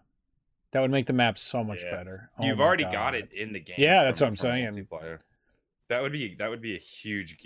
That 0.71 0.81
would 0.81 0.91
make 0.91 1.07
the 1.07 1.13
map 1.13 1.37
so 1.39 1.63
much 1.63 1.83
Yeah. 1.83 1.91
better. 1.95 2.29
Oh 2.37 2.45
You've 2.45 2.61
already 2.61 2.83
God. 2.83 2.93
got 2.93 3.15
it 3.15 3.33
in 3.33 3.51
the 3.53 3.59
game. 3.59 3.75
Yeah, 3.79 4.03
that's 4.03 4.21
what 4.21 4.27
I'm 4.27 4.35
saying. 4.35 4.87
That 5.89 6.01
would 6.01 6.13
be 6.13 6.35
that 6.35 6.49
would 6.49 6.61
be 6.61 6.75
a 6.75 6.79
huge. 6.79 7.37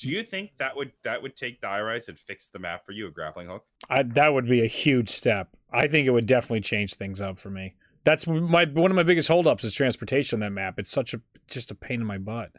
Do 0.00 0.10
you 0.10 0.22
think 0.22 0.50
that 0.58 0.76
would 0.76 0.92
that 1.04 1.22
would 1.22 1.36
take 1.36 1.60
die 1.60 1.80
rise 1.80 2.08
and 2.08 2.18
fix 2.18 2.48
the 2.48 2.58
map 2.58 2.84
for 2.84 2.92
you? 2.92 3.06
A 3.06 3.10
grappling 3.10 3.48
hook? 3.48 3.64
I, 3.88 4.02
that 4.02 4.34
would 4.34 4.46
be 4.46 4.62
a 4.62 4.66
huge 4.66 5.08
step. 5.08 5.56
I 5.72 5.88
think 5.88 6.06
it 6.06 6.10
would 6.10 6.26
definitely 6.26 6.60
change 6.60 6.94
things 6.94 7.20
up 7.20 7.38
for 7.38 7.48
me. 7.50 7.74
That's 8.04 8.26
my 8.26 8.66
one 8.66 8.90
of 8.90 8.94
my 8.94 9.02
biggest 9.02 9.28
holdups 9.28 9.64
is 9.64 9.74
transportation 9.74 10.36
on 10.36 10.40
that 10.40 10.52
map. 10.52 10.78
It's 10.78 10.90
such 10.90 11.14
a 11.14 11.20
just 11.48 11.70
a 11.70 11.74
pain 11.74 12.00
in 12.02 12.06
my 12.06 12.18
butt. 12.18 12.52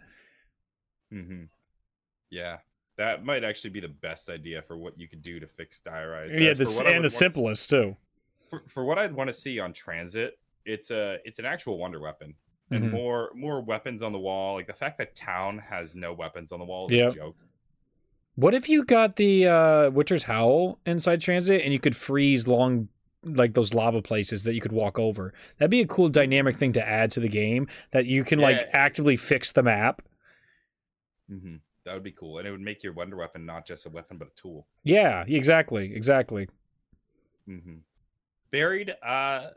Mm-hmm. 1.13 1.43
Yeah, 2.29 2.57
that 2.97 3.23
might 3.23 3.43
actually 3.43 3.69
be 3.69 3.79
the 3.79 3.87
best 3.87 4.29
idea 4.29 4.61
for 4.61 4.77
what 4.77 4.99
you 4.99 5.07
could 5.07 5.21
do 5.21 5.39
to 5.39 5.47
fix 5.47 5.79
die 5.79 6.03
rise. 6.05 6.35
yeah, 6.35 6.49
the, 6.53 6.65
for 6.65 6.71
s- 6.71 6.77
what 6.77 6.87
I 6.87 6.91
and 6.91 7.05
the 7.05 7.09
simplest 7.09 7.69
too. 7.69 7.95
For, 8.49 8.63
for 8.67 8.83
what 8.83 8.97
I'd 8.97 9.13
want 9.13 9.27
to 9.29 9.33
see 9.33 9.59
on 9.59 9.73
transit, 9.73 10.37
it's 10.65 10.89
a 10.91 11.17
it's 11.23 11.39
an 11.39 11.45
actual 11.45 11.77
wonder 11.77 11.99
weapon. 11.99 12.33
And 12.69 12.83
Mhm. 12.85 12.91
more 12.91 13.31
more 13.33 13.61
weapons 13.61 14.01
on 14.01 14.11
the 14.11 14.19
wall. 14.19 14.55
Like 14.55 14.67
the 14.67 14.73
fact 14.73 14.97
that 14.97 15.15
town 15.15 15.57
has 15.59 15.95
no 15.95 16.13
weapons 16.13 16.51
on 16.51 16.59
the 16.59 16.65
wall 16.65 16.87
is 16.87 16.97
Yep. 16.97 17.11
a 17.11 17.15
joke. 17.15 17.37
What 18.35 18.53
if 18.53 18.67
you 18.69 18.83
got 18.83 19.15
the 19.15 19.47
uh, 19.47 19.89
Winter's 19.89 20.23
Howl 20.23 20.79
inside 20.85 21.21
transit 21.21 21.61
and 21.63 21.73
you 21.73 21.79
could 21.79 21.95
freeze 21.95 22.47
long, 22.47 22.89
like 23.23 23.53
those 23.53 23.73
lava 23.73 24.01
places 24.01 24.43
that 24.43 24.53
you 24.53 24.61
could 24.61 24.71
walk 24.73 24.99
over? 24.99 25.33
That'd 25.57 25.71
be 25.71 25.81
a 25.81 25.87
cool 25.87 26.09
dynamic 26.09 26.57
thing 26.57 26.73
to 26.73 26.87
add 26.87 27.09
to 27.11 27.19
the 27.19 27.29
game 27.29 27.67
that 27.91 28.05
you 28.05 28.23
can 28.23 28.39
like 28.39 28.67
actively 28.73 29.15
fix 29.17 29.51
the 29.53 29.63
map. 29.63 30.01
hmm 31.29 31.55
That 31.85 31.93
would 31.93 32.03
be 32.03 32.11
cool, 32.11 32.37
and 32.37 32.47
it 32.47 32.51
would 32.51 32.61
make 32.61 32.83
your 32.83 32.93
wonder 32.93 33.15
weapon 33.15 33.45
not 33.45 33.65
just 33.65 33.85
a 33.85 33.89
weapon 33.89 34.17
but 34.17 34.27
a 34.27 34.35
tool. 34.35 34.67
Yeah, 34.83 35.23
exactly, 35.25 35.93
exactly. 35.95 36.47
hmm 37.45 37.77
Buried, 38.51 38.93
uh, 39.03 39.49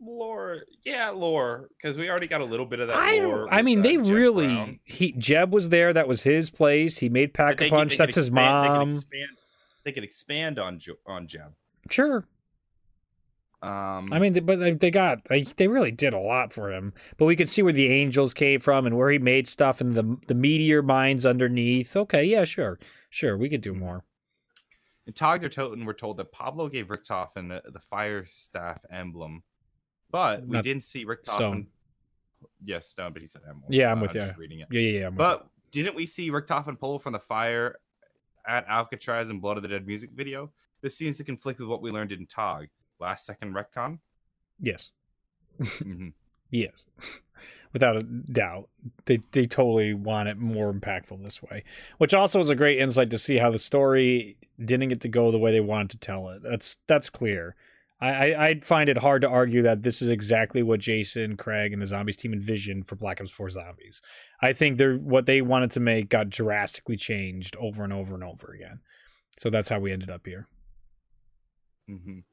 lore, 0.00 0.62
yeah, 0.84 1.10
lore, 1.10 1.68
because 1.76 1.96
we 1.96 2.08
already 2.08 2.26
got 2.26 2.40
a 2.40 2.44
little 2.44 2.66
bit 2.66 2.80
of 2.80 2.88
that. 2.88 2.96
I 2.96 3.18
lore 3.20 3.38
don't. 3.46 3.52
I 3.52 3.62
mean, 3.62 3.80
uh, 3.80 3.82
they 3.82 3.96
really. 3.98 4.46
Brown. 4.46 4.80
He 4.84 5.12
Jeb 5.12 5.52
was 5.52 5.68
there. 5.70 5.92
That 5.92 6.08
was 6.08 6.22
his 6.22 6.50
place. 6.50 6.98
He 6.98 7.08
made 7.08 7.34
Pack 7.34 7.60
a 7.60 7.70
Punch. 7.70 7.92
they 7.92 7.96
That's 7.98 8.14
his 8.14 8.28
expand- 8.28 8.64
They 8.64 8.68
mom. 8.68 8.88
could 8.88 8.96
expand. 8.96 9.28
They 9.84 9.92
could 9.92 10.04
expand 10.04 10.58
on 10.58 10.80
on 11.06 11.26
Jeb. 11.26 11.54
Sure. 11.90 12.26
Um, 13.62 14.12
I 14.12 14.18
mean, 14.18 14.34
they- 14.34 14.40
but 14.40 14.58
they, 14.60 14.72
they 14.72 14.90
got 14.90 15.26
they, 15.28 15.42
they 15.44 15.66
really 15.66 15.90
did 15.90 16.12
a 16.14 16.18
lot 16.18 16.52
for 16.52 16.70
him. 16.72 16.92
But 17.16 17.24
we 17.24 17.36
could 17.36 17.48
see 17.48 17.62
where 17.62 17.72
the 17.72 17.88
angels 17.88 18.34
came 18.34 18.60
from 18.60 18.86
and 18.86 18.96
where 18.96 19.10
he 19.10 19.18
made 19.18 19.48
stuff 19.48 19.80
and 19.80 19.94
the 19.94 20.18
the 20.26 20.34
meteor 20.34 20.82
mines 20.82 21.24
underneath. 21.24 21.96
Okay, 21.96 22.24
yeah, 22.24 22.44
sure, 22.44 22.78
sure, 23.08 23.36
we 23.36 23.48
could 23.48 23.62
do 23.62 23.74
more. 23.74 24.04
In 25.06 25.12
Tag 25.14 25.40
der 25.40 25.48
Toten, 25.48 25.86
we're 25.86 25.92
told 25.94 26.16
that 26.18 26.32
Pablo 26.32 26.68
gave 26.68 26.88
Richtofen 26.88 27.48
the, 27.48 27.62
the 27.70 27.78
fire 27.80 28.26
staff 28.26 28.80
emblem, 28.90 29.44
but 30.10 30.46
we 30.46 30.54
Not 30.56 30.64
didn't 30.64 30.84
see 30.84 31.04
Richtofen. 31.04 31.34
stone. 31.34 31.66
Yes, 32.64 32.86
stone, 32.86 33.12
but 33.12 33.22
he 33.22 33.28
said 33.28 33.42
emblem. 33.48 33.70
Yeah, 33.72 33.90
I'm 33.90 34.00
with 34.00 34.14
you. 34.14 34.20
just 34.20 34.36
Reading 34.36 34.60
it. 34.60 34.68
Yeah, 34.70 34.80
yeah, 34.80 35.00
yeah. 35.00 35.06
I'm 35.08 35.14
But 35.14 35.48
didn't 35.72 35.94
we 35.94 36.06
see 36.06 36.30
Richtofen 36.30 36.78
pull 36.78 36.98
from 36.98 37.12
the 37.12 37.18
fire 37.18 37.76
at 38.46 38.66
Alcatraz 38.68 39.28
in 39.30 39.40
Blood 39.40 39.56
of 39.56 39.62
the 39.62 39.68
Dead 39.68 39.86
music 39.86 40.10
video? 40.14 40.50
This 40.80 40.96
seems 40.96 41.16
to 41.18 41.24
conflict 41.24 41.58
with 41.60 41.68
what 41.68 41.82
we 41.82 41.90
learned 41.90 42.12
in 42.12 42.26
Tag. 42.26 42.68
Last 42.98 43.26
second 43.26 43.54
retcon? 43.54 43.98
yes, 44.58 44.90
Mhm. 45.60 46.12
yes, 46.50 46.86
without 47.74 47.96
a 47.96 48.02
doubt, 48.02 48.68
they 49.04 49.18
they 49.32 49.46
totally 49.46 49.92
want 49.92 50.28
it 50.30 50.38
more 50.38 50.72
impactful 50.72 51.22
this 51.22 51.42
way. 51.42 51.62
Which 51.98 52.14
also 52.14 52.40
is 52.40 52.48
a 52.48 52.54
great 52.54 52.78
insight 52.78 53.10
to 53.10 53.18
see 53.18 53.36
how 53.38 53.50
the 53.50 53.58
story 53.58 54.38
didn't 54.62 54.88
get 54.88 55.00
to 55.02 55.08
go 55.08 55.30
the 55.30 55.38
way 55.38 55.52
they 55.52 55.60
wanted 55.60 55.90
to 55.90 55.98
tell 55.98 56.28
it. 56.30 56.42
That's 56.42 56.78
that's 56.86 57.10
clear. 57.10 57.54
I, 58.00 58.08
I 58.32 58.44
I'd 58.46 58.64
find 58.64 58.88
it 58.88 58.98
hard 58.98 59.22
to 59.22 59.28
argue 59.28 59.62
that 59.62 59.82
this 59.82 60.02
is 60.02 60.08
exactly 60.10 60.62
what 60.62 60.80
Jason, 60.80 61.36
Craig, 61.36 61.72
and 61.72 61.80
the 61.80 61.86
zombies 61.86 62.16
team 62.16 62.32
envisioned 62.32 62.86
for 62.86 62.96
Black 62.96 63.20
Ops 63.20 63.30
4 63.30 63.50
Zombies. 63.50 64.02
I 64.42 64.52
think 64.52 64.76
they're 64.76 64.96
what 64.96 65.26
they 65.26 65.40
wanted 65.40 65.70
to 65.72 65.80
make 65.80 66.10
got 66.10 66.28
drastically 66.28 66.96
changed 66.96 67.56
over 67.56 67.84
and 67.84 67.92
over 67.92 68.14
and 68.14 68.22
over 68.22 68.52
again. 68.52 68.80
So 69.38 69.48
that's 69.50 69.68
how 69.68 69.80
we 69.80 69.92
ended 69.92 70.10
up 70.10 70.26
here. 70.26 70.48
Mhm. 71.88 72.24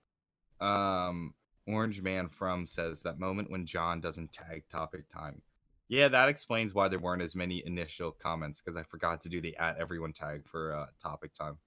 Um, 0.60 1.34
Orange 1.68 2.02
Man 2.02 2.28
from 2.28 2.66
says 2.68 3.04
that 3.04 3.20
moment 3.20 3.50
when 3.50 3.66
John 3.66 4.02
doesn't 4.02 4.32
tag 4.34 4.64
topic 4.70 5.08
time. 5.10 5.42
Yeah, 5.88 6.08
that 6.08 6.30
explains 6.30 6.74
why 6.74 6.88
there 6.88 7.00
weren't 7.00 7.22
as 7.22 7.36
many 7.36 7.62
initial 7.66 8.12
comments 8.12 8.62
because 8.62 8.76
I 8.78 8.84
forgot 8.84 9.22
to 9.22 9.30
do 9.30 9.42
the 9.42 9.56
at 9.58 9.78
everyone 9.78 10.14
tag 10.14 10.48
for 10.48 10.76
uh, 10.76 10.88
topic 11.02 11.34
time. 11.34 11.58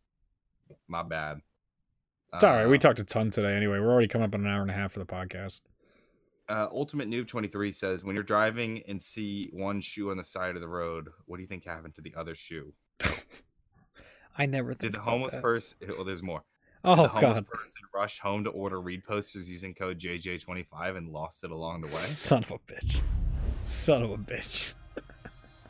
My 0.89 1.02
bad. 1.02 1.40
It's 2.35 2.44
all 2.44 2.51
right. 2.55 2.66
We 2.66 2.77
Uh, 2.77 2.81
talked 2.81 2.98
a 2.98 3.05
ton 3.05 3.31
today 3.31 3.55
anyway. 3.55 3.78
We're 3.78 3.90
already 3.93 4.09
coming 4.09 4.27
up 4.27 4.35
on 4.35 4.40
an 4.44 4.47
hour 4.53 4.62
and 4.62 4.70
a 4.70 4.74
half 4.74 4.93
for 4.93 4.98
the 4.98 5.07
podcast. 5.07 5.62
Uh, 6.48 6.69
Ultimate 6.70 7.09
Noob 7.09 7.27
23 7.27 7.73
says, 7.73 8.05
when 8.05 8.15
you're 8.15 8.23
driving 8.23 8.82
and 8.86 9.01
see 9.01 9.48
one 9.53 9.81
shoe 9.81 10.11
on 10.11 10.16
the 10.16 10.24
side 10.24 10.55
of 10.55 10.61
the 10.61 10.69
road, 10.69 11.09
what 11.27 11.36
do 11.39 11.43
you 11.43 11.48
think 11.48 11.65
happened 11.65 11.94
to 11.97 12.01
the 12.03 12.15
other 12.16 12.35
shoe? 12.35 12.73
I 14.39 14.47
never 14.47 14.74
Did 14.74 14.93
the 14.93 14.98
about 14.98 15.11
homeless 15.11 15.32
that. 15.32 15.43
person? 15.43 15.78
Well, 15.89 16.05
there's 16.05 16.23
more. 16.23 16.44
Oh 16.85 16.94
Did 16.94 17.05
the 17.05 17.09
homeless 17.09 17.39
god. 17.39 17.47
person 17.48 17.82
rush 17.94 18.20
home 18.20 18.44
to 18.44 18.51
order 18.51 18.81
read 18.81 19.03
posters 19.05 19.48
using 19.48 19.74
code 19.74 19.98
JJ25 19.98 20.97
and 20.97 21.09
lost 21.09 21.43
it 21.43 21.51
along 21.51 21.81
the 21.81 21.86
way? 21.89 21.93
Son 21.93 22.44
of 22.44 22.51
a 22.53 22.59
bitch. 22.59 23.01
Son 23.62 24.03
of 24.03 24.11
a 24.12 24.19
bitch. 24.19 24.73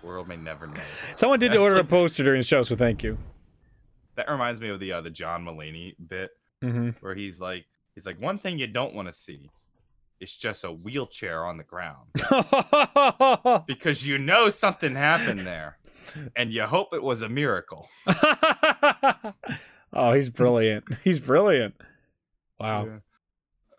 World 0.03 0.29
may 0.29 0.37
never 0.37 0.67
know. 0.67 0.81
Someone 1.15 1.39
did 1.39 1.53
That's 1.53 1.61
order 1.61 1.77
a 1.77 1.85
poster 1.85 2.23
during 2.23 2.41
the 2.41 2.47
show, 2.47 2.63
so 2.63 2.77
thank 2.77 3.03
you. 3.03 3.17
That 4.17 4.29
reminds 4.31 4.61
me 4.61 4.69
of 4.69 4.79
the 4.79 4.93
uh, 4.93 5.01
the 5.01 5.11
John 5.11 5.45
Mulaney 5.45 5.95
bit 6.07 6.31
hmm 6.71 6.91
where 7.01 7.15
he's 7.15 7.41
like, 7.41 7.67
he's 7.95 8.07
like, 8.07 8.21
one 8.21 8.39
thing 8.39 8.59
you 8.59 8.67
don't 8.67 8.95
want 8.95 9.09
to 9.09 9.13
see 9.13 9.51
is 10.21 10.33
just 10.33 10.65
a 10.65 10.73
wheelchair 10.73 11.45
on 11.45 11.59
the 11.59 11.65
ground 11.65 12.09
because 13.67 14.07
you 14.07 14.19
know 14.19 14.49
something 14.49 14.95
happened 14.95 15.41
there, 15.47 15.77
and 16.37 16.53
you 16.53 16.63
hope 16.63 16.95
it 16.95 17.03
was 17.03 17.23
a 17.23 17.29
miracle. 17.29 17.89
oh, 19.93 20.13
he's 20.13 20.31
brilliant. 20.31 20.85
He's 21.05 21.21
brilliant. 21.21 21.75
Wow. 22.59 22.87
Yeah. 22.87 22.99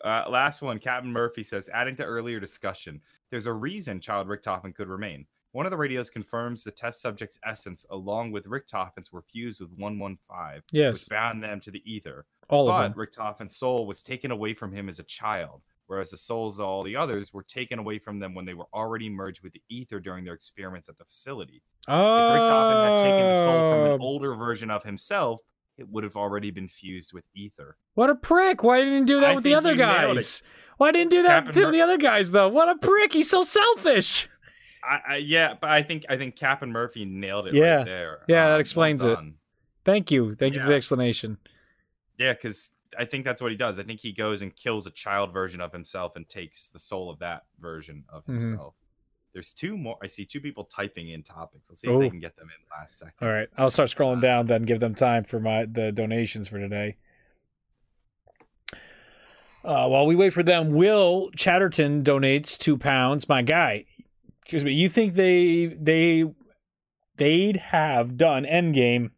Uh, 0.04 0.30
last 0.30 0.62
one, 0.62 0.80
Captain 0.80 1.12
Murphy 1.12 1.44
says, 1.44 1.70
adding 1.74 1.96
to 1.96 2.04
earlier 2.04 2.40
discussion, 2.40 3.02
there's 3.32 3.48
a 3.48 3.54
reason 3.54 4.00
Child 4.00 4.28
Richtofen 4.28 4.74
could 4.76 4.88
remain. 4.88 5.26
One 5.54 5.66
of 5.66 5.72
the 5.72 5.78
radios 5.78 6.10
confirms 6.10 6.64
the 6.64 6.72
test 6.72 7.02
subject's 7.02 7.40
essence, 7.44 7.86
along 7.90 8.32
with 8.32 8.46
Richtofen's, 8.46 9.12
were 9.12 9.24
fused 9.24 9.60
with 9.60 9.72
115, 9.72 10.62
Yes. 10.72 10.94
which 10.94 11.10
bound 11.10 11.44
them 11.44 11.60
to 11.62 11.72
the 11.72 11.82
ether. 11.92 12.26
All 12.50 12.70
of 12.70 12.74
but 12.76 12.82
them. 12.90 12.94
Richtofen's 13.08 13.56
soul 13.56 13.86
was 13.88 14.02
taken 14.02 14.32
away 14.32 14.54
from 14.54 14.72
him 14.72 14.88
as 14.90 15.00
a 15.00 15.04
child, 15.04 15.62
whereas 15.88 16.12
the 16.12 16.18
souls 16.18 16.60
of 16.60 16.66
all 16.66 16.84
the 16.84 16.96
others 16.96 17.34
were 17.34 17.44
taken 17.44 17.78
away 17.80 18.00
from 18.00 18.20
them 18.20 18.34
when 18.34 18.46
they 18.46 18.54
were 18.54 18.68
already 18.74 19.10
merged 19.10 19.42
with 19.44 19.54
the 19.54 19.62
ether 19.70 20.00
during 20.00 20.24
their 20.24 20.34
experiments 20.34 20.88
at 20.90 20.98
the 20.98 21.04
facility. 21.06 21.62
If 21.88 21.94
Richtofen 21.94 22.90
had 22.90 22.98
taken 23.04 23.34
the 23.34 23.44
soul 23.44 23.68
from 23.68 23.80
an 23.86 23.92
Oh, 23.92 23.98
older 24.04 24.36
version 24.36 24.70
of 24.70 24.84
himself, 24.84 25.42
it 25.78 25.88
would 25.90 26.04
have 26.04 26.16
already 26.16 26.52
been 26.52 26.68
fused 26.68 27.14
with 27.14 27.26
ether. 27.36 27.78
what 27.94 28.10
a 28.10 28.16
prick! 28.16 28.64
Why 28.64 28.80
didn't 28.80 29.00
he 29.00 29.06
do 29.06 29.20
that 29.22 29.32
I 29.32 29.36
with 29.36 29.44
the 29.44 29.54
other 29.54 29.76
guys? 29.76 30.42
Why 30.78 30.92
didn't 30.92 31.12
he 31.12 31.18
do 31.20 31.24
that 31.24 31.46
Captain 31.46 31.62
to 31.62 31.68
Mer- 31.68 31.72
the 31.72 31.82
other 31.82 31.98
guys 31.98 32.32
though? 32.32 32.48
What 32.50 32.70
a 32.70 32.76
prick! 32.76 33.14
He's 33.14 33.30
so 33.30 33.42
selfish. 33.44 34.28
I, 34.84 35.14
I, 35.14 35.16
yeah, 35.18 35.56
but 35.60 35.70
I 35.70 35.84
think 35.84 36.06
I 36.10 36.16
think 36.18 36.36
Captain 36.36 36.72
Murphy 36.72 37.04
nailed 37.06 37.48
it 37.48 37.54
Yeah. 37.56 37.78
right 37.78 37.86
there. 37.86 38.20
Yeah, 38.28 38.36
that 38.36 38.46
um, 38.46 38.52
well 38.54 38.60
explains 38.60 39.04
it. 39.04 39.20
Thank 39.84 40.12
you. 40.12 40.34
Thank 40.34 40.54
you 40.56 40.62
for 40.62 40.68
the 40.68 40.76
explanation. 40.76 41.38
Yeah, 42.18 42.34
because 42.34 42.72
I 42.98 43.06
think 43.06 43.26
that's 43.26 43.42
what 43.42 43.52
he 43.52 43.58
does. 43.58 43.80
I 43.80 43.84
think 43.84 44.00
he 44.00 44.12
goes 44.14 44.42
and 44.42 44.56
kills 44.56 44.88
a 44.88 44.92
child 44.92 45.34
version 45.34 45.62
of 45.62 45.72
himself 45.72 46.16
and 46.16 46.28
takes 46.28 46.70
the 46.70 46.80
soul 46.80 47.10
of 47.10 47.20
that 47.20 47.44
version 47.60 48.04
of 48.10 48.26
Mhm. 48.26 48.42
himself. 48.42 48.76
There's 49.34 49.54
two 49.54 49.78
more. 49.78 49.98
I 50.02 50.08
see 50.08 50.26
two 50.26 50.42
people 50.42 50.64
typing 50.64 51.10
in 51.10 51.22
topics. 51.22 51.70
Let's 51.70 51.82
see 51.82 51.90
if 51.90 52.00
they 52.00 52.10
can 52.10 52.20
get 52.20 52.36
them 52.38 52.48
in 52.50 52.66
last 52.80 52.98
second. 52.98 53.14
All 53.22 53.30
right, 53.32 53.48
I'll 53.58 53.70
start 53.70 53.90
scrolling 53.92 54.22
down 54.22 54.48
then 54.48 54.64
give 54.64 54.80
them 54.80 54.96
time 54.96 55.24
for 55.24 55.40
my 55.40 55.66
the 55.66 55.92
donations 55.92 56.48
for 56.48 56.58
today. 56.60 56.98
Uh, 59.64 59.88
while 59.88 60.06
we 60.06 60.16
wait 60.16 60.32
for 60.34 60.44
them, 60.44 60.72
Will 60.72 61.30
Chatterton 61.36 62.04
donates 62.04 62.58
two 62.58 62.78
pounds. 62.78 63.28
My 63.28 63.42
guy, 63.42 63.86
excuse 64.42 64.64
me. 64.64 64.72
You 64.74 64.88
think 64.90 65.16
they 65.16 65.66
they 65.80 66.24
they'd 67.18 67.58
have 67.58 68.18
done 68.18 68.46
Endgame 68.46 69.12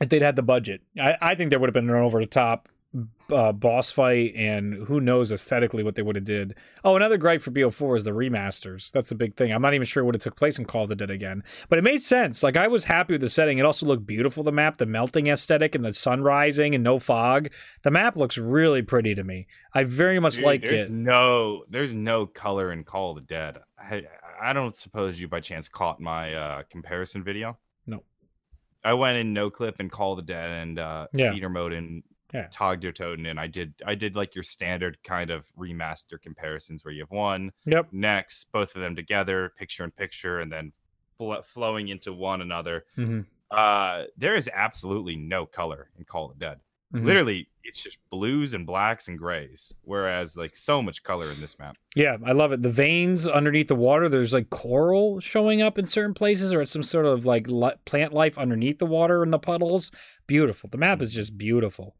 if 0.00 0.08
they'd 0.08 0.22
had 0.22 0.36
the 0.36 0.42
budget? 0.42 0.82
I, 1.00 1.16
I 1.20 1.34
think 1.34 1.50
there 1.50 1.58
would 1.58 1.68
have 1.68 1.74
been 1.74 1.88
an 1.88 1.96
over 1.96 2.20
the 2.20 2.26
top 2.26 2.68
uh, 3.30 3.52
boss 3.52 3.90
fight, 3.90 4.34
and 4.34 4.86
who 4.86 5.00
knows 5.00 5.30
aesthetically 5.30 5.82
what 5.82 5.94
they 5.94 6.02
would 6.02 6.16
have 6.16 6.24
did. 6.24 6.54
Oh, 6.82 6.96
another 6.96 7.18
gripe 7.18 7.42
for 7.42 7.50
BO4 7.50 7.98
is 7.98 8.04
the 8.04 8.12
remasters. 8.12 8.90
That's 8.90 9.10
the 9.10 9.14
big 9.14 9.36
thing. 9.36 9.52
I'm 9.52 9.60
not 9.60 9.74
even 9.74 9.86
sure 9.86 10.04
what 10.04 10.14
it 10.14 10.22
took 10.22 10.36
place 10.36 10.58
in 10.58 10.64
Call 10.64 10.84
of 10.84 10.88
the 10.88 10.96
Dead 10.96 11.10
again, 11.10 11.42
but 11.68 11.78
it 11.78 11.84
made 11.84 12.02
sense. 12.02 12.42
Like 12.42 12.56
I 12.56 12.68
was 12.68 12.84
happy 12.84 13.14
with 13.14 13.20
the 13.20 13.28
setting. 13.28 13.58
It 13.58 13.66
also 13.66 13.84
looked 13.84 14.06
beautiful. 14.06 14.42
The 14.42 14.52
map, 14.52 14.78
the 14.78 14.86
melting 14.86 15.26
aesthetic, 15.26 15.74
and 15.74 15.84
the 15.84 15.92
sun 15.92 16.22
rising 16.22 16.74
and 16.74 16.82
no 16.82 16.98
fog. 16.98 17.50
The 17.82 17.90
map 17.90 18.16
looks 18.16 18.38
really 18.38 18.82
pretty 18.82 19.14
to 19.14 19.24
me. 19.24 19.46
I 19.74 19.84
very 19.84 20.18
much 20.18 20.36
Dude, 20.36 20.44
like 20.44 20.62
there's 20.62 20.86
it. 20.86 20.90
no 20.90 21.64
there's 21.68 21.94
no 21.94 22.26
color 22.26 22.72
in 22.72 22.84
Call 22.84 23.10
of 23.10 23.16
the 23.16 23.22
Dead. 23.22 23.58
I 23.78 24.04
I 24.40 24.52
don't 24.54 24.74
suppose 24.74 25.20
you 25.20 25.28
by 25.28 25.40
chance 25.40 25.68
caught 25.68 26.00
my 26.00 26.34
uh, 26.34 26.62
comparison 26.70 27.22
video. 27.22 27.58
I 28.88 28.94
went 28.94 29.18
in 29.18 29.34
no 29.34 29.50
clip 29.50 29.76
and 29.80 29.90
Call 29.92 30.16
the 30.16 30.22
Dead 30.22 30.48
and 30.50 30.78
uh, 30.78 31.06
Yeah. 31.12 31.30
theater 31.32 31.50
mode 31.50 31.72
and 31.74 32.02
Yeah. 32.32 32.48
Tag 32.50 32.80
der 32.80 32.92
Toten, 32.92 33.26
and 33.30 33.38
I 33.40 33.46
did 33.46 33.74
I 33.86 33.94
did 33.94 34.14
like 34.16 34.34
your 34.34 34.44
standard 34.44 34.98
kind 35.02 35.30
of 35.30 35.46
remaster 35.56 36.20
comparisons 36.20 36.84
where 36.84 36.92
you 36.92 37.00
have 37.02 37.10
one 37.10 37.52
Yep. 37.66 37.88
next, 37.92 38.50
both 38.52 38.74
of 38.76 38.82
them 38.82 38.94
together, 38.96 39.52
picture 39.56 39.84
in 39.84 39.90
picture, 39.90 40.40
and 40.40 40.50
then 40.52 40.72
fl- 41.18 41.40
flowing 41.42 41.88
into 41.88 42.12
one 42.12 42.40
another. 42.42 42.84
Mhm. 42.96 43.26
Uh, 43.50 44.04
there 44.16 44.34
is 44.34 44.48
absolutely 44.52 45.16
no 45.16 45.46
color 45.46 45.90
in 45.98 46.04
Call 46.04 46.30
of 46.30 46.38
the 46.38 46.44
Dead. 46.46 46.60
Mhm. 46.94 47.04
Literally, 47.04 47.48
it's 47.68 47.82
just 47.82 47.98
blues 48.10 48.54
and 48.54 48.66
blacks 48.66 49.08
and 49.08 49.18
grays. 49.18 49.72
Whereas, 49.82 50.36
like, 50.36 50.56
so 50.56 50.82
much 50.82 51.02
color 51.02 51.30
in 51.30 51.40
this 51.40 51.58
map. 51.58 51.76
Yeah, 51.94 52.16
I 52.24 52.32
love 52.32 52.50
it. 52.52 52.62
The 52.62 52.70
veins 52.70 53.28
underneath 53.28 53.68
the 53.68 53.76
water, 53.76 54.08
there's 54.08 54.32
like 54.32 54.50
coral 54.50 55.20
showing 55.20 55.60
up 55.60 55.78
in 55.78 55.86
certain 55.86 56.14
places, 56.14 56.52
or 56.52 56.62
it's 56.62 56.72
some 56.72 56.82
sort 56.82 57.06
of 57.06 57.26
like 57.26 57.46
li- 57.46 57.72
plant 57.84 58.12
life 58.12 58.38
underneath 58.38 58.78
the 58.78 58.86
water 58.86 59.22
in 59.22 59.30
the 59.30 59.38
puddles. 59.38 59.92
Beautiful. 60.26 60.70
The 60.70 60.78
map 60.78 61.02
is 61.02 61.12
just 61.12 61.36
beautiful. 61.36 61.94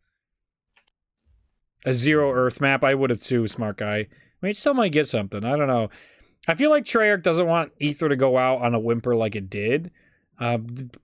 A 1.84 1.92
zero 1.92 2.32
Earth 2.32 2.60
map, 2.60 2.82
I 2.82 2.94
would 2.94 3.10
have 3.10 3.22
too, 3.22 3.46
smart 3.46 3.76
guy. 3.76 3.98
I 3.98 4.06
mean, 4.40 4.54
still 4.54 4.74
might 4.74 4.92
get 4.92 5.06
something. 5.06 5.44
I 5.44 5.56
don't 5.56 5.68
know. 5.68 5.90
I 6.46 6.54
feel 6.54 6.70
like 6.70 6.84
Treyarch 6.84 7.22
doesn't 7.22 7.46
want 7.46 7.72
Ether 7.78 8.08
to 8.08 8.16
go 8.16 8.38
out 8.38 8.62
on 8.62 8.74
a 8.74 8.80
whimper 8.80 9.14
like 9.14 9.36
it 9.36 9.50
did. 9.50 9.90
Uh, 10.40 10.58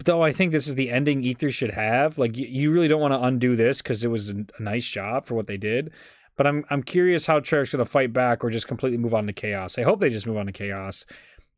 though 0.04 0.22
I 0.22 0.32
think 0.32 0.52
this 0.52 0.68
is 0.68 0.76
the 0.76 0.90
ending 0.90 1.24
Ether 1.24 1.50
should 1.50 1.72
have. 1.72 2.18
Like 2.18 2.36
you, 2.36 2.46
you 2.46 2.70
really 2.70 2.88
don't 2.88 3.00
want 3.00 3.14
to 3.14 3.22
undo 3.22 3.56
this 3.56 3.82
because 3.82 4.04
it 4.04 4.08
was 4.08 4.30
a, 4.30 4.44
nice 4.60 4.86
job 4.86 5.26
for 5.26 5.34
what 5.34 5.46
they 5.46 5.56
did. 5.56 5.90
But 6.36 6.46
I'm 6.46 6.64
I'm 6.70 6.82
curious 6.82 7.26
how 7.26 7.40
Treyarch's 7.40 7.70
going 7.70 7.84
to 7.84 7.90
fight 7.90 8.12
back 8.12 8.44
or 8.44 8.50
just 8.50 8.68
completely 8.68 8.98
move 8.98 9.14
on 9.14 9.26
to 9.26 9.32
chaos. 9.32 9.78
I 9.78 9.82
hope 9.82 10.00
they 10.00 10.10
just 10.10 10.26
move 10.26 10.36
on 10.36 10.46
to 10.46 10.52
chaos. 10.52 11.04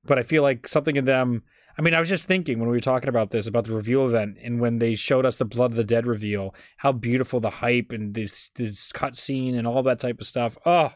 But 0.04 0.18
I 0.18 0.22
feel 0.22 0.42
like 0.42 0.68
something 0.68 0.96
in 0.96 1.04
them. 1.04 1.42
I 1.78 1.82
mean, 1.82 1.92
I 1.92 1.98
was 1.98 2.08
just 2.08 2.26
thinking 2.26 2.58
when 2.58 2.70
we 2.70 2.76
were 2.76 2.80
talking 2.80 3.10
about 3.10 3.30
this 3.30 3.46
about 3.46 3.66
the 3.66 3.74
reveal 3.74 4.06
event 4.06 4.38
and 4.42 4.60
when 4.60 4.78
they 4.78 4.94
showed 4.94 5.26
us 5.26 5.36
the 5.36 5.44
Blood 5.44 5.72
of 5.72 5.76
the 5.76 5.84
Dead 5.84 6.06
reveal, 6.06 6.54
how 6.78 6.92
beautiful 6.92 7.40
the 7.40 7.50
hype 7.50 7.90
and 7.90 8.14
this 8.14 8.50
this 8.54 8.90
cutscene 8.92 9.56
and 9.56 9.66
all 9.66 9.82
that 9.82 9.98
type 9.98 10.20
of 10.20 10.26
stuff. 10.26 10.56
Oh, 10.64 10.92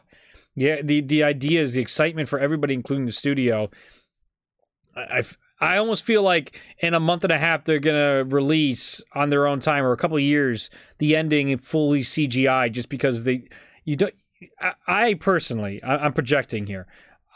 yeah. 0.55 0.81
The 0.81 1.01
the 1.01 1.23
ideas, 1.23 1.73
the 1.73 1.81
excitement 1.81 2.29
for 2.29 2.39
everybody, 2.39 2.73
including 2.73 3.05
the 3.05 3.11
studio. 3.11 3.69
I, 4.95 5.19
I 5.19 5.23
I 5.61 5.77
almost 5.77 6.03
feel 6.03 6.23
like 6.23 6.59
in 6.79 6.93
a 6.93 6.99
month 6.99 7.23
and 7.23 7.31
a 7.31 7.37
half 7.37 7.63
they're 7.63 7.79
gonna 7.79 8.23
release 8.23 9.01
on 9.13 9.29
their 9.29 9.47
own 9.47 9.59
time 9.59 9.83
or 9.83 9.91
a 9.91 9.97
couple 9.97 10.19
years 10.19 10.69
the 10.97 11.15
ending 11.15 11.55
fully 11.57 12.01
CGI 12.01 12.71
just 12.71 12.89
because 12.89 13.23
they 13.23 13.47
you 13.85 13.95
don't. 13.95 14.13
I, 14.59 14.73
I 14.87 15.13
personally, 15.13 15.81
I, 15.83 15.97
I'm 15.97 16.13
projecting 16.13 16.65
here. 16.65 16.87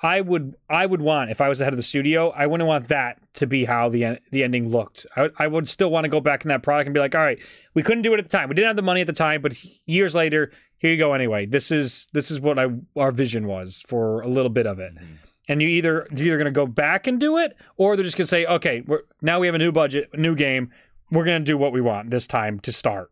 I 0.02 0.22
would 0.22 0.56
I 0.70 0.86
would 0.86 1.02
want 1.02 1.32
if 1.32 1.40
I 1.40 1.50
was 1.50 1.60
the 1.60 1.66
head 1.66 1.74
of 1.74 1.78
the 1.78 1.84
studio, 1.84 2.30
I 2.32 2.48
wouldn't 2.48 2.68
want 2.68 2.90
that 2.90 3.20
to 3.36 3.48
be 3.48 3.66
how 3.66 3.90
the 3.90 4.20
the 4.32 4.44
ending 4.44 4.70
looked. 4.70 5.06
I, 5.16 5.30
I 5.38 5.48
would 5.48 5.70
still 5.70 5.90
want 5.90 6.04
to 6.04 6.10
go 6.10 6.20
back 6.20 6.44
in 6.44 6.50
that 6.50 6.64
product 6.64 6.88
and 6.88 6.94
be 6.94 7.00
like, 7.00 7.16
all 7.16 7.22
right, 7.22 7.40
we 7.74 7.82
couldn't 7.82 8.04
do 8.04 8.14
it 8.14 8.20
at 8.20 8.30
the 8.30 8.38
time. 8.38 8.50
We 8.50 8.56
didn't 8.56 8.68
have 8.68 8.76
the 8.76 8.82
money 8.82 9.02
at 9.02 9.08
the 9.08 9.14
time, 9.14 9.42
but 9.42 9.54
years 9.86 10.14
later, 10.14 10.52
here 10.78 10.92
you 10.92 10.98
go 10.98 11.14
anyway. 11.14 11.46
This 11.46 11.72
is 11.72 12.08
this 12.14 12.30
is 12.30 12.40
what 12.40 12.60
I 12.60 12.68
our 12.96 13.12
vision 13.12 13.48
was 13.48 13.84
for 13.88 14.22
a 14.22 14.28
little 14.28 14.50
bit 14.50 14.68
of 14.68 14.80
it. 14.80 14.96
Mm-hmm. 14.96 15.14
And 15.48 15.62
you 15.62 15.68
either 15.68 16.08
you're 16.16 16.28
either 16.28 16.38
going 16.38 16.46
to 16.46 16.52
go 16.52 16.66
back 16.66 17.08
and 17.08 17.20
do 17.20 17.38
it, 17.38 17.56
or 17.78 17.96
they're 17.96 18.06
just 18.06 18.18
going 18.18 18.26
to 18.26 18.30
say, 18.30 18.46
okay, 18.46 18.82
we're, 18.86 19.02
now 19.22 19.40
we 19.40 19.48
have 19.48 19.56
a 19.56 19.60
new 19.60 19.72
budget, 19.72 20.10
a 20.14 20.18
new 20.18 20.36
game. 20.36 20.72
We're 21.12 21.26
going 21.26 21.42
to 21.42 21.52
do 21.52 21.58
what 21.58 21.72
we 21.72 21.82
want 21.82 22.10
this 22.10 22.26
time 22.26 22.60
to 22.62 22.72
start. 22.72 23.12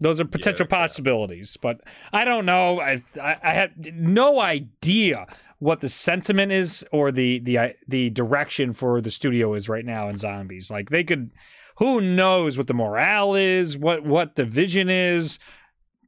Those 0.00 0.20
are 0.20 0.24
potential 0.24 0.66
yeah. 0.70 0.76
possibilities, 0.76 1.56
but 1.60 1.80
I 2.12 2.24
don't 2.24 2.46
know. 2.46 2.80
I, 2.80 3.02
I 3.20 3.36
I 3.42 3.52
had 3.52 3.94
no 3.94 4.40
idea 4.40 5.26
what 5.58 5.80
the 5.80 5.88
sentiment 5.88 6.52
is 6.52 6.86
or 6.92 7.10
the 7.10 7.40
the 7.40 7.58
uh, 7.58 7.68
the 7.86 8.10
direction 8.10 8.72
for 8.72 9.00
the 9.00 9.10
studio 9.10 9.54
is 9.54 9.68
right 9.68 9.84
now 9.84 10.08
in 10.08 10.16
zombies. 10.16 10.70
Like 10.70 10.90
they 10.90 11.02
could, 11.02 11.32
who 11.78 12.00
knows 12.00 12.56
what 12.56 12.68
the 12.68 12.74
morale 12.74 13.34
is, 13.34 13.76
what 13.76 14.04
what 14.04 14.36
the 14.36 14.44
vision 14.44 14.88
is. 14.88 15.38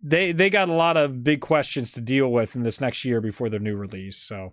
They 0.02 0.32
they 0.32 0.50
got 0.50 0.68
a 0.68 0.74
lot 0.74 0.96
of 0.96 1.24
big 1.24 1.40
questions 1.40 1.90
to 1.92 2.00
deal 2.00 2.30
with 2.30 2.54
in 2.54 2.62
this 2.62 2.80
next 2.80 3.04
year 3.04 3.20
before 3.20 3.48
their 3.48 3.60
new 3.60 3.76
release. 3.76 4.16
So 4.16 4.52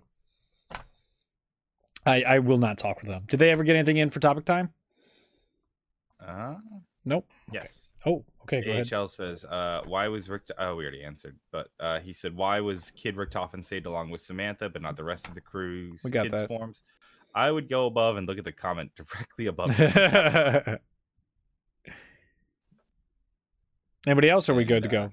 I 2.08 2.22
I 2.22 2.38
will 2.40 2.58
not 2.58 2.78
talk 2.78 2.98
with 3.00 3.08
them. 3.08 3.24
Did 3.28 3.38
they 3.38 3.50
ever 3.50 3.62
get 3.64 3.76
anything 3.76 3.98
in 3.98 4.10
for 4.10 4.20
topic 4.20 4.44
time? 4.44 4.70
Uh, 6.24 6.56
Nope. 7.04 7.26
yes. 7.52 7.90
Oh, 8.04 8.24
okay. 8.42 8.62
Go 8.62 8.70
ahead. 8.72 8.92
AHL 8.92 9.08
says, 9.08 9.44
uh, 9.46 9.82
why 9.86 10.08
was 10.08 10.28
Rick? 10.28 10.42
Oh, 10.58 10.76
we 10.76 10.82
already 10.84 11.02
answered, 11.04 11.36
but 11.52 11.68
uh, 11.80 12.00
he 12.00 12.12
said, 12.12 12.36
why 12.36 12.60
was 12.60 12.90
Kid 12.90 13.16
Richtofen 13.16 13.64
saved 13.64 13.86
along 13.86 14.10
with 14.10 14.20
Samantha, 14.20 14.68
but 14.68 14.82
not 14.82 14.96
the 14.96 15.04
rest 15.04 15.26
of 15.26 15.34
the 15.34 15.40
crew's 15.40 16.02
We 16.04 16.10
got 16.10 16.24
kids' 16.24 16.34
that. 16.40 16.48
forms? 16.48 16.82
I 17.34 17.50
would 17.50 17.68
go 17.68 17.86
above 17.86 18.16
and 18.18 18.26
look 18.26 18.36
at 18.38 18.44
the 18.44 18.52
comment 18.52 18.90
directly 18.96 19.46
above. 19.46 19.70
Anybody 24.06 24.28
else? 24.30 24.48
Or 24.48 24.52
are 24.52 24.54
we 24.56 24.62
And, 24.62 24.68
good 24.68 24.82
to 24.84 24.88
uh, 24.88 24.92
go? 25.06 25.12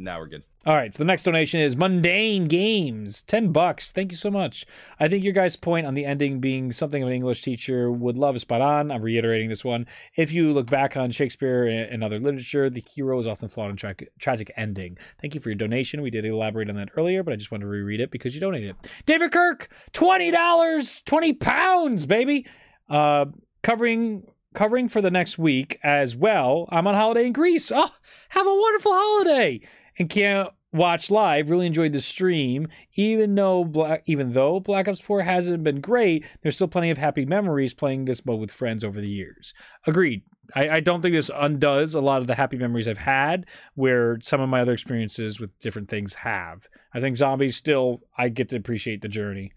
Now 0.00 0.18
we're 0.18 0.26
good. 0.26 0.42
All 0.66 0.76
right, 0.76 0.94
so 0.94 0.98
the 0.98 1.06
next 1.06 1.22
donation 1.22 1.58
is 1.58 1.74
Mundane 1.74 2.46
Games, 2.46 3.22
10 3.22 3.50
bucks. 3.50 3.92
Thank 3.92 4.10
you 4.10 4.16
so 4.18 4.30
much. 4.30 4.66
I 4.98 5.08
think 5.08 5.24
your 5.24 5.32
guys' 5.32 5.56
point 5.56 5.86
on 5.86 5.94
the 5.94 6.04
ending 6.04 6.38
being 6.38 6.70
something 6.70 7.02
of 7.02 7.08
an 7.08 7.14
English 7.14 7.40
teacher 7.40 7.90
would 7.90 8.18
love 8.18 8.36
is 8.36 8.42
spot 8.42 8.60
on. 8.60 8.90
I'm 8.90 9.00
reiterating 9.00 9.48
this 9.48 9.64
one. 9.64 9.86
If 10.16 10.32
you 10.32 10.52
look 10.52 10.68
back 10.68 10.98
on 10.98 11.12
Shakespeare 11.12 11.64
and 11.64 12.04
other 12.04 12.20
literature, 12.20 12.68
the 12.68 12.84
hero 12.94 13.18
is 13.18 13.26
often 13.26 13.48
flawed 13.48 13.70
and 13.70 13.78
tra- 13.78 13.94
tragic 14.18 14.52
ending. 14.54 14.98
Thank 15.18 15.34
you 15.34 15.40
for 15.40 15.48
your 15.48 15.56
donation. 15.56 16.02
We 16.02 16.10
did 16.10 16.26
elaborate 16.26 16.68
on 16.68 16.76
that 16.76 16.90
earlier, 16.94 17.22
but 17.22 17.32
I 17.32 17.36
just 17.36 17.50
wanted 17.50 17.64
to 17.64 17.68
reread 17.68 18.00
it 18.00 18.10
because 18.10 18.34
you 18.34 18.42
donated 18.42 18.70
it. 18.70 18.90
David 19.06 19.32
Kirk, 19.32 19.70
$20, 19.92 21.04
20 21.06 21.32
pounds, 21.34 22.04
baby. 22.04 22.46
Uh, 22.90 23.26
covering 23.62 24.24
covering 24.52 24.88
for 24.88 25.00
the 25.00 25.10
next 25.10 25.38
week 25.38 25.78
as 25.82 26.16
well. 26.16 26.68
I'm 26.70 26.86
on 26.86 26.94
holiday 26.94 27.26
in 27.26 27.32
Greece. 27.32 27.70
Oh, 27.72 27.88
have 28.30 28.46
a 28.46 28.54
wonderful 28.54 28.92
holiday 28.92 29.60
and 30.00 30.08
can't 30.08 30.48
watch 30.72 31.10
live. 31.10 31.50
Really 31.50 31.66
enjoyed 31.66 31.92
the 31.92 32.00
stream, 32.00 32.66
even 32.94 33.34
though 33.34 33.64
Black, 33.64 34.02
even 34.06 34.32
though 34.32 34.58
Black 34.58 34.88
Ops 34.88 35.00
4 35.00 35.22
hasn't 35.22 35.62
been 35.62 35.80
great. 35.80 36.24
There's 36.42 36.56
still 36.56 36.68
plenty 36.68 36.90
of 36.90 36.98
happy 36.98 37.24
memories 37.24 37.74
playing 37.74 38.06
this 38.06 38.24
mode 38.24 38.40
with 38.40 38.50
friends 38.50 38.82
over 38.82 39.00
the 39.00 39.10
years. 39.10 39.54
Agreed. 39.86 40.22
I, 40.56 40.68
I 40.68 40.80
don't 40.80 41.00
think 41.00 41.14
this 41.14 41.30
undoes 41.32 41.94
a 41.94 42.00
lot 42.00 42.20
of 42.20 42.26
the 42.26 42.34
happy 42.34 42.56
memories 42.56 42.88
I've 42.88 42.98
had, 42.98 43.46
where 43.74 44.18
some 44.20 44.40
of 44.40 44.48
my 44.48 44.62
other 44.62 44.72
experiences 44.72 45.38
with 45.38 45.56
different 45.60 45.88
things 45.88 46.14
have. 46.14 46.66
I 46.92 47.00
think 47.00 47.16
zombies 47.16 47.56
still 47.56 48.00
I 48.18 48.30
get 48.30 48.48
to 48.48 48.56
appreciate 48.56 49.02
the 49.02 49.08
journey. 49.08 49.52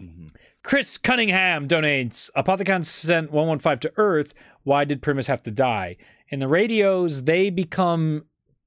Mhm. 0.00 0.28
Chris 0.62 0.98
Cunningham 0.98 1.68
donates. 1.68 2.28
Apothicon 2.36 2.84
sent 2.84 3.30
115 3.30 3.78
to 3.78 3.92
Earth. 3.96 4.34
Why 4.64 4.84
did 4.84 5.00
Primis 5.00 5.28
have 5.28 5.42
to 5.44 5.50
die? 5.50 5.96
In 6.28 6.40
the 6.40 6.48
radios, 6.48 7.24
they 7.24 7.50
become 7.50 8.24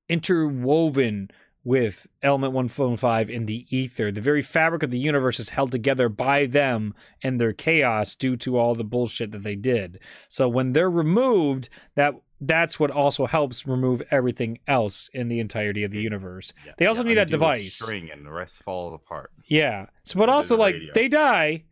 interwoven 0.10 1.30
with 1.64 2.06
Element 2.22 2.54
115 2.54 3.36
in 3.36 3.48
the 3.48 3.66
ether. 3.76 4.12
The 4.12 4.22
very 4.22 4.44
fabric 4.44 4.84
of 4.84 4.92
the 4.92 5.00
universe 5.00 5.40
is 5.40 5.50
held 5.50 5.72
together 5.72 6.08
by 6.10 6.46
them 6.46 6.94
and 7.24 7.42
their 7.42 7.54
chaos 7.54 8.16
due 8.16 8.38
to 8.38 8.58
all 8.58 8.76
the 8.76 8.84
bullshit 8.84 9.32
that 9.32 9.42
they 9.44 9.56
did. 9.56 10.00
So 10.30 10.48
when 10.48 10.74
they're 10.74 10.92
removed, 10.92 11.70
that 11.96 12.14
that's 12.40 12.80
what 12.80 12.92
also 12.92 13.26
helps 13.26 13.66
remove 13.66 14.04
everything 14.12 14.60
else 14.68 15.10
in 15.14 15.28
the 15.28 15.40
entirety 15.40 15.84
of 15.84 15.90
the 15.92 16.02
universe. 16.02 16.54
Yeah, 16.66 16.74
They 16.78 16.86
also 16.86 17.02
yeah, 17.04 17.10
need 17.10 17.16
that 17.16 17.32
device. 17.32 17.74
String 17.74 18.12
and 18.12 18.26
the 18.26 18.32
rest 18.32 18.62
falls 18.62 18.94
apart. 18.94 19.32
Yeah. 19.46 19.88
So, 20.04 20.20
but 20.20 20.30
also 20.30 20.56
like 20.56 20.76
radio. 20.76 20.94
they 20.94 21.08
die, 21.08 21.64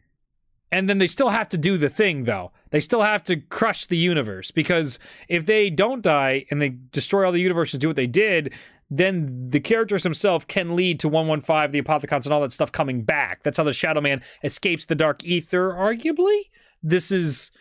and 0.71 0.89
then 0.89 0.97
they 0.97 1.07
still 1.07 1.29
have 1.29 1.49
to 1.49 1.57
do 1.57 1.77
the 1.77 1.89
thing 1.89 2.23
though. 2.23 2.51
They 2.73 2.79
still 2.79 3.03
have 3.03 3.21
to 3.25 3.37
crush 3.37 3.85
the 3.85 3.97
universe 3.97 4.49
because 4.49 4.97
if 5.29 5.45
they 5.45 5.69
don't 5.69 6.01
die 6.01 6.45
and 6.49 6.59
they 6.59 6.69
destroy 6.69 7.23
all 7.23 7.31
the 7.31 7.39
universe 7.39 7.71
and 7.71 7.79
do 7.79 7.87
what 7.87 7.95
they 7.95 8.07
did, 8.07 8.51
then 8.89 9.49
the 9.51 9.59
characters 9.59 10.01
themselves 10.01 10.45
can 10.45 10.75
lead 10.75 10.99
to 11.01 11.07
115, 11.07 11.69
the 11.69 11.83
Apothicons, 11.83 12.25
and 12.25 12.33
all 12.33 12.41
that 12.41 12.51
stuff 12.51 12.71
coming 12.71 13.03
back. 13.03 13.43
That's 13.43 13.57
how 13.57 13.63
the 13.63 13.73
Shadow 13.73 14.01
Man 14.01 14.23
escapes 14.43 14.87
the 14.87 14.95
Dark 14.95 15.23
Ether, 15.23 15.71
arguably. 15.71 16.49
This 16.81 17.11
is 17.11 17.51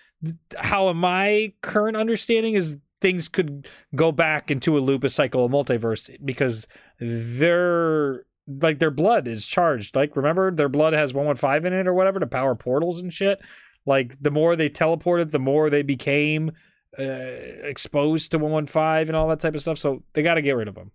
how 0.59 0.91
my 0.95 1.53
current 1.61 1.99
understanding 1.99 2.55
is 2.55 2.79
things 3.03 3.29
could 3.29 3.69
go 3.95 4.13
back 4.13 4.51
into 4.51 4.79
a 4.79 4.81
loop, 4.81 5.05
a 5.05 5.11
cycle, 5.11 5.45
a 5.45 5.49
multiverse, 5.51 6.17
because 6.25 6.67
their 6.99 8.25
like 8.49 8.79
their 8.79 8.91
blood 8.91 9.29
is 9.29 9.47
charged. 9.47 9.95
Like 9.95 10.17
remember, 10.17 10.51
their 10.51 10.71
blood 10.71 10.95
has 10.95 11.13
115 11.13 11.71
in 11.71 11.79
it 11.79 11.87
or 11.87 11.93
whatever 11.93 12.19
to 12.19 12.27
power 12.27 12.55
portals 12.55 12.99
and 12.99 13.13
shit. 13.13 13.41
Like 13.87 14.23
the 14.23 14.31
more 14.31 14.57
they 14.57 14.69
teleported, 14.69 15.31
the 15.31 15.39
more 15.39 15.71
they 15.71 15.83
became 15.83 16.53
uh, 16.99 17.03
exposed 17.03 18.31
to 18.33 18.39
115 18.39 19.09
and 19.09 19.17
all 19.17 19.29
that 19.29 19.41
type 19.41 19.55
of 19.55 19.61
stuff. 19.61 19.79
So 19.79 20.03
they 20.13 20.23
got 20.23 20.35
to 20.35 20.43
get 20.43 20.57
rid 20.57 20.69
of 20.69 20.75
them. 20.75 20.93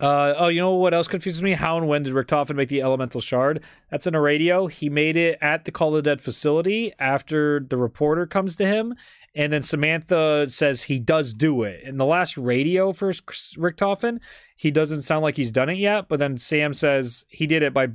Uh, 0.00 0.32
oh, 0.38 0.48
you 0.48 0.60
know 0.60 0.72
what 0.72 0.94
else 0.94 1.06
confuses 1.06 1.42
me? 1.42 1.52
How 1.52 1.76
and 1.76 1.86
when 1.86 2.02
did 2.02 2.14
Richtofen 2.14 2.56
make 2.56 2.70
the 2.70 2.80
elemental 2.80 3.20
shard? 3.20 3.62
That's 3.90 4.06
in 4.06 4.14
a 4.14 4.20
radio. 4.20 4.66
He 4.66 4.88
made 4.88 5.14
it 5.14 5.36
at 5.42 5.66
the 5.66 5.70
Call 5.70 5.88
of 5.88 6.02
the 6.02 6.10
Dead 6.10 6.22
facility 6.22 6.94
after 6.98 7.60
the 7.60 7.76
reporter 7.76 8.26
comes 8.26 8.56
to 8.56 8.66
him, 8.66 8.94
and 9.34 9.52
then 9.52 9.60
Samantha 9.60 10.46
says 10.48 10.84
he 10.84 10.98
does 10.98 11.34
do 11.34 11.64
it. 11.64 11.82
In 11.84 11.98
the 11.98 12.06
last 12.06 12.38
radio 12.38 12.92
for 12.92 13.12
Richtofen, 13.12 14.20
he 14.56 14.70
doesn't 14.70 15.02
sound 15.02 15.22
like 15.22 15.36
he's 15.36 15.52
done 15.52 15.68
it 15.68 15.76
yet, 15.76 16.08
but 16.08 16.18
then 16.18 16.38
Sam 16.38 16.72
says 16.72 17.26
he 17.28 17.46
did 17.46 17.62
it 17.62 17.74
by 17.74 17.88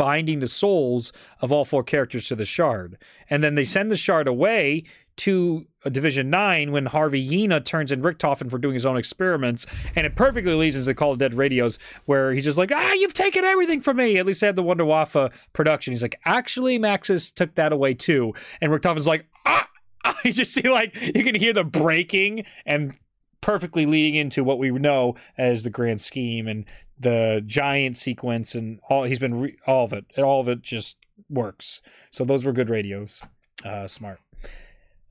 binding 0.00 0.38
the 0.38 0.48
souls 0.48 1.12
of 1.42 1.52
all 1.52 1.66
four 1.66 1.84
characters 1.84 2.26
to 2.26 2.34
the 2.34 2.46
shard. 2.46 2.96
And 3.28 3.44
then 3.44 3.54
they 3.54 3.66
send 3.66 3.90
the 3.90 3.98
shard 3.98 4.26
away 4.26 4.84
to 5.16 5.66
uh, 5.84 5.90
Division 5.90 6.30
9 6.30 6.72
when 6.72 6.86
Harvey 6.86 7.22
Yena 7.22 7.62
turns 7.62 7.92
in 7.92 8.00
Richtofen 8.00 8.50
for 8.50 8.56
doing 8.56 8.72
his 8.72 8.86
own 8.86 8.96
experiments. 8.96 9.66
And 9.94 10.06
it 10.06 10.16
perfectly 10.16 10.54
leads 10.54 10.74
into 10.74 10.94
Call 10.94 11.12
of 11.12 11.18
Dead 11.18 11.34
radios 11.34 11.78
where 12.06 12.32
he's 12.32 12.44
just 12.44 12.56
like, 12.56 12.72
ah, 12.74 12.92
you've 12.92 13.12
taken 13.12 13.44
everything 13.44 13.82
from 13.82 13.98
me. 13.98 14.16
At 14.16 14.24
least 14.24 14.40
they 14.40 14.46
had 14.46 14.56
the 14.56 14.62
Wunderwaffe 14.62 15.30
production. 15.52 15.92
He's 15.92 16.00
like, 16.00 16.18
actually, 16.24 16.78
Maxis 16.78 17.30
took 17.30 17.54
that 17.56 17.70
away 17.70 17.92
too. 17.92 18.32
And 18.62 18.72
Richtofen's 18.72 19.06
like, 19.06 19.26
ah. 19.44 19.68
You 20.24 20.32
just 20.32 20.54
see 20.54 20.66
like, 20.66 20.96
you 21.14 21.22
can 21.22 21.34
hear 21.34 21.52
the 21.52 21.62
breaking 21.62 22.46
and 22.64 22.96
perfectly 23.40 23.86
leading 23.86 24.14
into 24.14 24.44
what 24.44 24.58
we 24.58 24.70
know 24.70 25.14
as 25.38 25.62
the 25.62 25.70
grand 25.70 26.00
scheme 26.00 26.46
and 26.46 26.64
the 26.98 27.42
giant 27.46 27.96
sequence 27.96 28.54
and 28.54 28.80
all 28.88 29.04
he's 29.04 29.18
been 29.18 29.40
re- 29.40 29.56
all 29.66 29.84
of 29.84 29.92
it 29.92 30.04
all 30.18 30.40
of 30.40 30.48
it 30.48 30.62
just 30.62 30.98
works 31.28 31.80
so 32.10 32.24
those 32.24 32.44
were 32.44 32.52
good 32.52 32.68
radios 32.68 33.20
uh 33.64 33.86
smart 33.86 34.20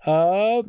uh 0.06 0.61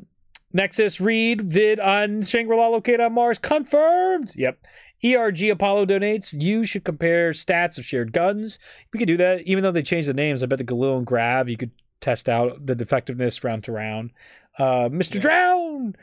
nexus 0.52 1.00
read 1.00 1.42
vid 1.42 1.78
on 1.78 2.22
shangri-la 2.22 2.68
located 2.68 3.00
on 3.00 3.12
mars 3.12 3.38
confirmed 3.38 4.32
yep 4.36 4.58
ERG 5.02 5.44
Apollo 5.44 5.86
donates. 5.86 6.34
You 6.38 6.64
should 6.64 6.84
compare 6.84 7.32
stats 7.32 7.78
of 7.78 7.84
shared 7.84 8.12
guns. 8.12 8.58
We 8.92 8.98
could 8.98 9.06
do 9.06 9.16
that, 9.16 9.42
even 9.42 9.62
though 9.62 9.72
they 9.72 9.82
changed 9.82 10.08
the 10.08 10.14
names. 10.14 10.42
I 10.42 10.46
bet 10.46 10.58
the 10.58 10.64
Galil 10.64 10.98
and 10.98 11.06
Grav, 11.06 11.48
you 11.48 11.56
could 11.56 11.70
test 12.00 12.28
out 12.28 12.66
the 12.66 12.74
effectiveness 12.74 13.42
round 13.42 13.64
to 13.64 13.72
round. 13.72 14.10
Uh, 14.58 14.88
Mr. 14.88 15.20
Drown! 15.20 15.94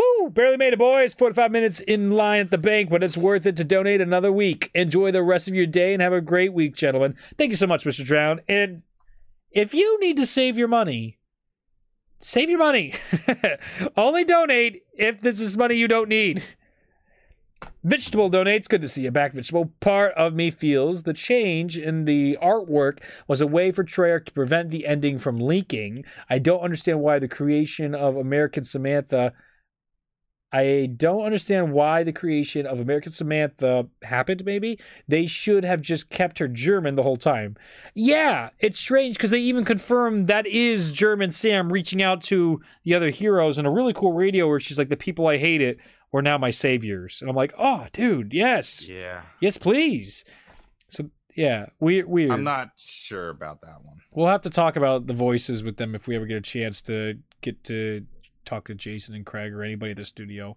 Woo! 0.00 0.30
Barely 0.30 0.56
made 0.56 0.72
it, 0.72 0.78
boys. 0.78 1.14
45 1.14 1.50
minutes 1.50 1.80
in 1.80 2.10
line 2.10 2.40
at 2.40 2.50
the 2.50 2.58
bank, 2.58 2.90
but 2.90 3.02
it's 3.02 3.16
worth 3.16 3.46
it 3.46 3.56
to 3.56 3.64
donate 3.64 4.00
another 4.00 4.32
week. 4.32 4.70
Enjoy 4.74 5.10
the 5.10 5.22
rest 5.22 5.48
of 5.48 5.54
your 5.54 5.66
day 5.66 5.92
and 5.92 6.02
have 6.02 6.12
a 6.12 6.20
great 6.20 6.52
week, 6.52 6.74
gentlemen. 6.74 7.16
Thank 7.36 7.50
you 7.50 7.56
so 7.56 7.66
much, 7.66 7.84
Mr. 7.84 8.04
Drown. 8.04 8.40
And 8.48 8.82
if 9.50 9.74
you 9.74 9.98
need 10.00 10.16
to 10.16 10.26
save 10.26 10.56
your 10.56 10.68
money, 10.68 11.18
save 12.20 12.48
your 12.48 12.58
money. 12.58 12.94
Only 13.96 14.24
donate 14.24 14.82
if 14.92 15.20
this 15.20 15.40
is 15.40 15.56
money 15.56 15.74
you 15.74 15.88
don't 15.88 16.08
need. 16.08 16.44
Vegetable 17.82 18.30
donates. 18.30 18.68
Good 18.68 18.82
to 18.82 18.88
see 18.88 19.02
you 19.02 19.10
back, 19.10 19.32
Vegetable. 19.32 19.72
Part 19.80 20.14
of 20.14 20.34
me 20.34 20.50
feels 20.50 21.02
the 21.02 21.12
change 21.12 21.76
in 21.76 22.04
the 22.04 22.38
artwork 22.40 22.98
was 23.26 23.40
a 23.40 23.46
way 23.46 23.72
for 23.72 23.84
Treyarch 23.84 24.26
to 24.26 24.32
prevent 24.32 24.70
the 24.70 24.86
ending 24.86 25.18
from 25.18 25.38
leaking. 25.38 26.04
I 26.28 26.38
don't 26.38 26.60
understand 26.60 27.00
why 27.00 27.18
the 27.18 27.28
creation 27.28 27.94
of 27.94 28.16
American 28.16 28.64
Samantha. 28.64 29.32
I 30.52 30.90
don't 30.96 31.24
understand 31.24 31.72
why 31.72 32.02
the 32.02 32.12
creation 32.12 32.66
of 32.66 32.80
American 32.80 33.12
Samantha 33.12 33.86
happened, 34.02 34.44
maybe. 34.44 34.80
They 35.06 35.26
should 35.26 35.64
have 35.64 35.80
just 35.80 36.10
kept 36.10 36.40
her 36.40 36.48
German 36.48 36.96
the 36.96 37.04
whole 37.04 37.16
time. 37.16 37.56
Yeah, 37.94 38.50
it's 38.58 38.78
strange 38.78 39.16
because 39.16 39.30
they 39.30 39.38
even 39.38 39.64
confirmed 39.64 40.26
that 40.26 40.46
is 40.46 40.90
German 40.90 41.30
Sam 41.30 41.72
reaching 41.72 42.02
out 42.02 42.20
to 42.22 42.60
the 42.82 42.94
other 42.94 43.10
heroes 43.10 43.58
in 43.58 43.66
a 43.66 43.70
really 43.70 43.92
cool 43.92 44.12
radio 44.12 44.48
where 44.48 44.58
she's 44.58 44.78
like, 44.78 44.88
The 44.88 44.96
people 44.96 45.28
I 45.28 45.38
hated 45.38 45.78
were 46.10 46.22
now 46.22 46.36
my 46.36 46.50
saviors. 46.50 47.20
And 47.20 47.30
I'm 47.30 47.36
like, 47.36 47.54
Oh, 47.56 47.86
dude, 47.92 48.32
yes. 48.32 48.88
Yeah. 48.88 49.22
Yes, 49.40 49.56
please. 49.56 50.24
So, 50.88 51.10
yeah, 51.36 51.66
weird. 51.78 52.08
weird. 52.08 52.32
I'm 52.32 52.42
not 52.42 52.70
sure 52.76 53.30
about 53.30 53.60
that 53.60 53.84
one. 53.84 53.98
We'll 54.12 54.26
have 54.26 54.42
to 54.42 54.50
talk 54.50 54.74
about 54.74 55.06
the 55.06 55.14
voices 55.14 55.62
with 55.62 55.76
them 55.76 55.94
if 55.94 56.08
we 56.08 56.16
ever 56.16 56.26
get 56.26 56.36
a 56.38 56.40
chance 56.40 56.82
to 56.82 57.18
get 57.40 57.62
to 57.64 58.04
talk 58.44 58.66
to 58.66 58.74
Jason 58.74 59.14
and 59.14 59.26
Craig 59.26 59.52
or 59.52 59.62
anybody 59.62 59.92
at 59.92 59.96
the 59.96 60.04
studio 60.04 60.56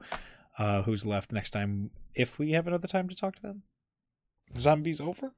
uh, 0.58 0.84
who's 0.84 1.06
left 1.06 1.32
next 1.32 1.52
time 1.52 1.90
if 2.16 2.40
we 2.40 2.52
have 2.52 2.68
another 2.68 2.88
time 2.88 3.10
to 3.10 3.16
talk 3.16 3.36
to 3.36 3.42
them. 3.42 3.64
Zombies 4.58 5.02
over. 5.02 5.34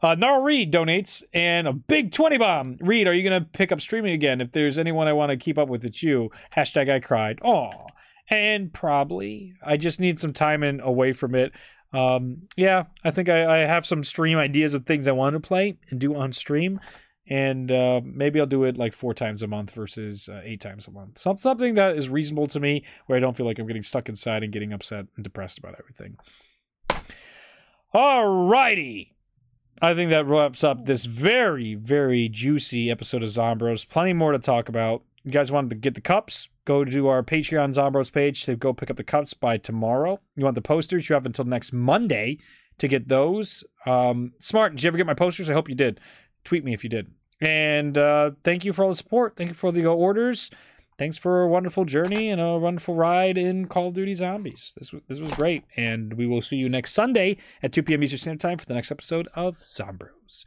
Uh, 0.00 0.14
Nara 0.14 0.40
Reed 0.40 0.72
donates 0.72 1.24
and 1.34 1.66
a 1.66 1.72
big 1.72 2.12
20 2.12 2.38
bomb. 2.38 2.76
Reed, 2.80 3.08
are 3.08 3.14
you 3.14 3.28
going 3.28 3.42
to 3.42 3.48
pick 3.48 3.72
up 3.72 3.80
streaming 3.80 4.12
again? 4.12 4.40
If 4.40 4.52
there's 4.52 4.78
anyone 4.78 5.08
I 5.08 5.12
want 5.12 5.30
to 5.30 5.36
keep 5.36 5.58
up 5.58 5.68
with, 5.68 5.84
it's 5.84 6.02
you. 6.02 6.30
Hashtag 6.54 6.90
I 6.90 7.00
cried. 7.00 7.40
Aw. 7.42 7.86
And 8.28 8.72
probably. 8.72 9.54
I 9.64 9.76
just 9.76 9.98
need 9.98 10.20
some 10.20 10.32
time 10.32 10.62
and 10.62 10.80
away 10.80 11.12
from 11.12 11.34
it. 11.34 11.52
Um, 11.92 12.42
yeah, 12.56 12.84
I 13.02 13.10
think 13.10 13.28
I, 13.28 13.62
I 13.62 13.66
have 13.66 13.84
some 13.84 14.04
stream 14.04 14.38
ideas 14.38 14.74
of 14.74 14.86
things 14.86 15.08
I 15.08 15.12
want 15.12 15.34
to 15.34 15.40
play 15.40 15.76
and 15.90 15.98
do 15.98 16.14
on 16.14 16.32
stream 16.32 16.78
and 17.30 17.70
uh, 17.70 18.00
maybe 18.04 18.40
I'll 18.40 18.46
do 18.46 18.64
it 18.64 18.76
like 18.76 18.92
four 18.92 19.14
times 19.14 19.40
a 19.40 19.46
month 19.46 19.70
versus 19.70 20.28
uh, 20.28 20.40
eight 20.44 20.60
times 20.60 20.88
a 20.88 20.90
month. 20.90 21.18
Some, 21.18 21.38
something 21.38 21.74
that 21.74 21.96
is 21.96 22.08
reasonable 22.08 22.48
to 22.48 22.58
me, 22.58 22.84
where 23.06 23.16
I 23.16 23.20
don't 23.20 23.36
feel 23.36 23.46
like 23.46 23.60
I'm 23.60 23.68
getting 23.68 23.84
stuck 23.84 24.08
inside 24.08 24.42
and 24.42 24.52
getting 24.52 24.72
upset 24.72 25.06
and 25.14 25.22
depressed 25.22 25.58
about 25.58 25.76
everything. 25.78 26.16
All 27.94 28.46
righty. 28.46 29.14
I 29.80 29.94
think 29.94 30.10
that 30.10 30.26
wraps 30.26 30.62
up 30.62 30.84
this 30.84 31.06
very, 31.06 31.74
very 31.74 32.28
juicy 32.28 32.90
episode 32.90 33.22
of 33.22 33.30
Zombroz. 33.30 33.88
Plenty 33.88 34.12
more 34.12 34.32
to 34.32 34.38
talk 34.38 34.68
about. 34.68 35.04
You 35.24 35.30
guys 35.30 35.52
wanted 35.52 35.70
to 35.70 35.76
get 35.76 35.94
the 35.94 36.00
cups? 36.00 36.48
Go 36.64 36.84
to 36.84 37.08
our 37.08 37.22
Patreon 37.22 37.74
Zombros 37.74 38.12
page 38.12 38.44
to 38.44 38.56
go 38.56 38.72
pick 38.72 38.90
up 38.90 38.96
the 38.96 39.04
cups 39.04 39.34
by 39.34 39.56
tomorrow. 39.56 40.20
You 40.34 40.44
want 40.44 40.54
the 40.56 40.62
posters? 40.62 41.08
You 41.08 41.14
have 41.14 41.26
until 41.26 41.44
next 41.44 41.72
Monday 41.72 42.38
to 42.78 42.88
get 42.88 43.08
those. 43.08 43.64
Um, 43.86 44.32
smart. 44.40 44.72
Did 44.72 44.82
you 44.82 44.88
ever 44.88 44.96
get 44.96 45.06
my 45.06 45.14
posters? 45.14 45.48
I 45.48 45.52
hope 45.52 45.68
you 45.68 45.74
did. 45.74 46.00
Tweet 46.44 46.64
me 46.64 46.74
if 46.74 46.82
you 46.82 46.90
did. 46.90 47.12
And 47.40 47.96
uh, 47.96 48.32
thank 48.42 48.64
you 48.64 48.72
for 48.72 48.82
all 48.84 48.90
the 48.90 48.96
support. 48.96 49.36
Thank 49.36 49.48
you 49.48 49.54
for 49.54 49.72
the 49.72 49.86
orders. 49.86 50.50
Thanks 50.98 51.16
for 51.16 51.40
a 51.40 51.48
wonderful 51.48 51.86
journey 51.86 52.28
and 52.28 52.40
a 52.40 52.58
wonderful 52.58 52.94
ride 52.94 53.38
in 53.38 53.68
Call 53.68 53.88
of 53.88 53.94
Duty 53.94 54.14
Zombies. 54.14 54.74
This 54.76 54.92
was, 54.92 55.00
this 55.08 55.18
was 55.18 55.32
great. 55.32 55.64
And 55.74 56.12
we 56.12 56.26
will 56.26 56.42
see 56.42 56.56
you 56.56 56.68
next 56.68 56.92
Sunday 56.92 57.38
at 57.62 57.72
2 57.72 57.82
p.m. 57.84 58.02
Eastern 58.02 58.18
Standard 58.18 58.40
Time 58.40 58.58
for 58.58 58.66
the 58.66 58.74
next 58.74 58.92
episode 58.92 59.26
of 59.34 59.56
Zombroz. 59.60 60.44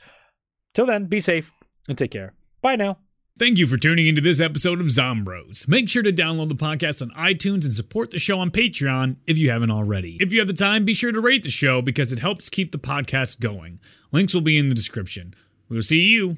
Till 0.75 0.85
then, 0.85 1.05
be 1.05 1.19
safe 1.19 1.51
and 1.87 1.97
take 1.97 2.11
care. 2.11 2.33
Bye 2.61 2.75
now. 2.75 2.99
Thank 3.39 3.57
you 3.57 3.65
for 3.65 3.77
tuning 3.77 4.05
into 4.05 4.21
this 4.21 4.39
episode 4.39 4.79
of 4.79 4.85
Zombroz. 4.85 5.67
Make 5.67 5.89
sure 5.89 6.03
to 6.03 6.13
download 6.13 6.49
the 6.49 6.55
podcast 6.55 7.01
on 7.01 7.09
iTunes 7.17 7.65
and 7.65 7.73
support 7.73 8.11
the 8.11 8.19
show 8.19 8.37
on 8.37 8.51
Patreon 8.51 9.15
if 9.25 9.39
you 9.39 9.49
haven't 9.49 9.71
already. 9.71 10.17
If 10.19 10.31
you 10.31 10.39
have 10.39 10.47
the 10.47 10.53
time, 10.53 10.85
be 10.85 10.93
sure 10.93 11.11
to 11.11 11.19
rate 11.19 11.41
the 11.41 11.49
show 11.49 11.81
because 11.81 12.13
it 12.13 12.19
helps 12.19 12.49
keep 12.49 12.71
the 12.71 12.77
podcast 12.77 13.39
going. 13.39 13.79
Links 14.11 14.35
will 14.35 14.41
be 14.41 14.59
in 14.59 14.67
the 14.67 14.75
description. 14.75 15.33
We 15.67 15.77
will 15.77 15.81
see 15.81 16.01
you 16.01 16.37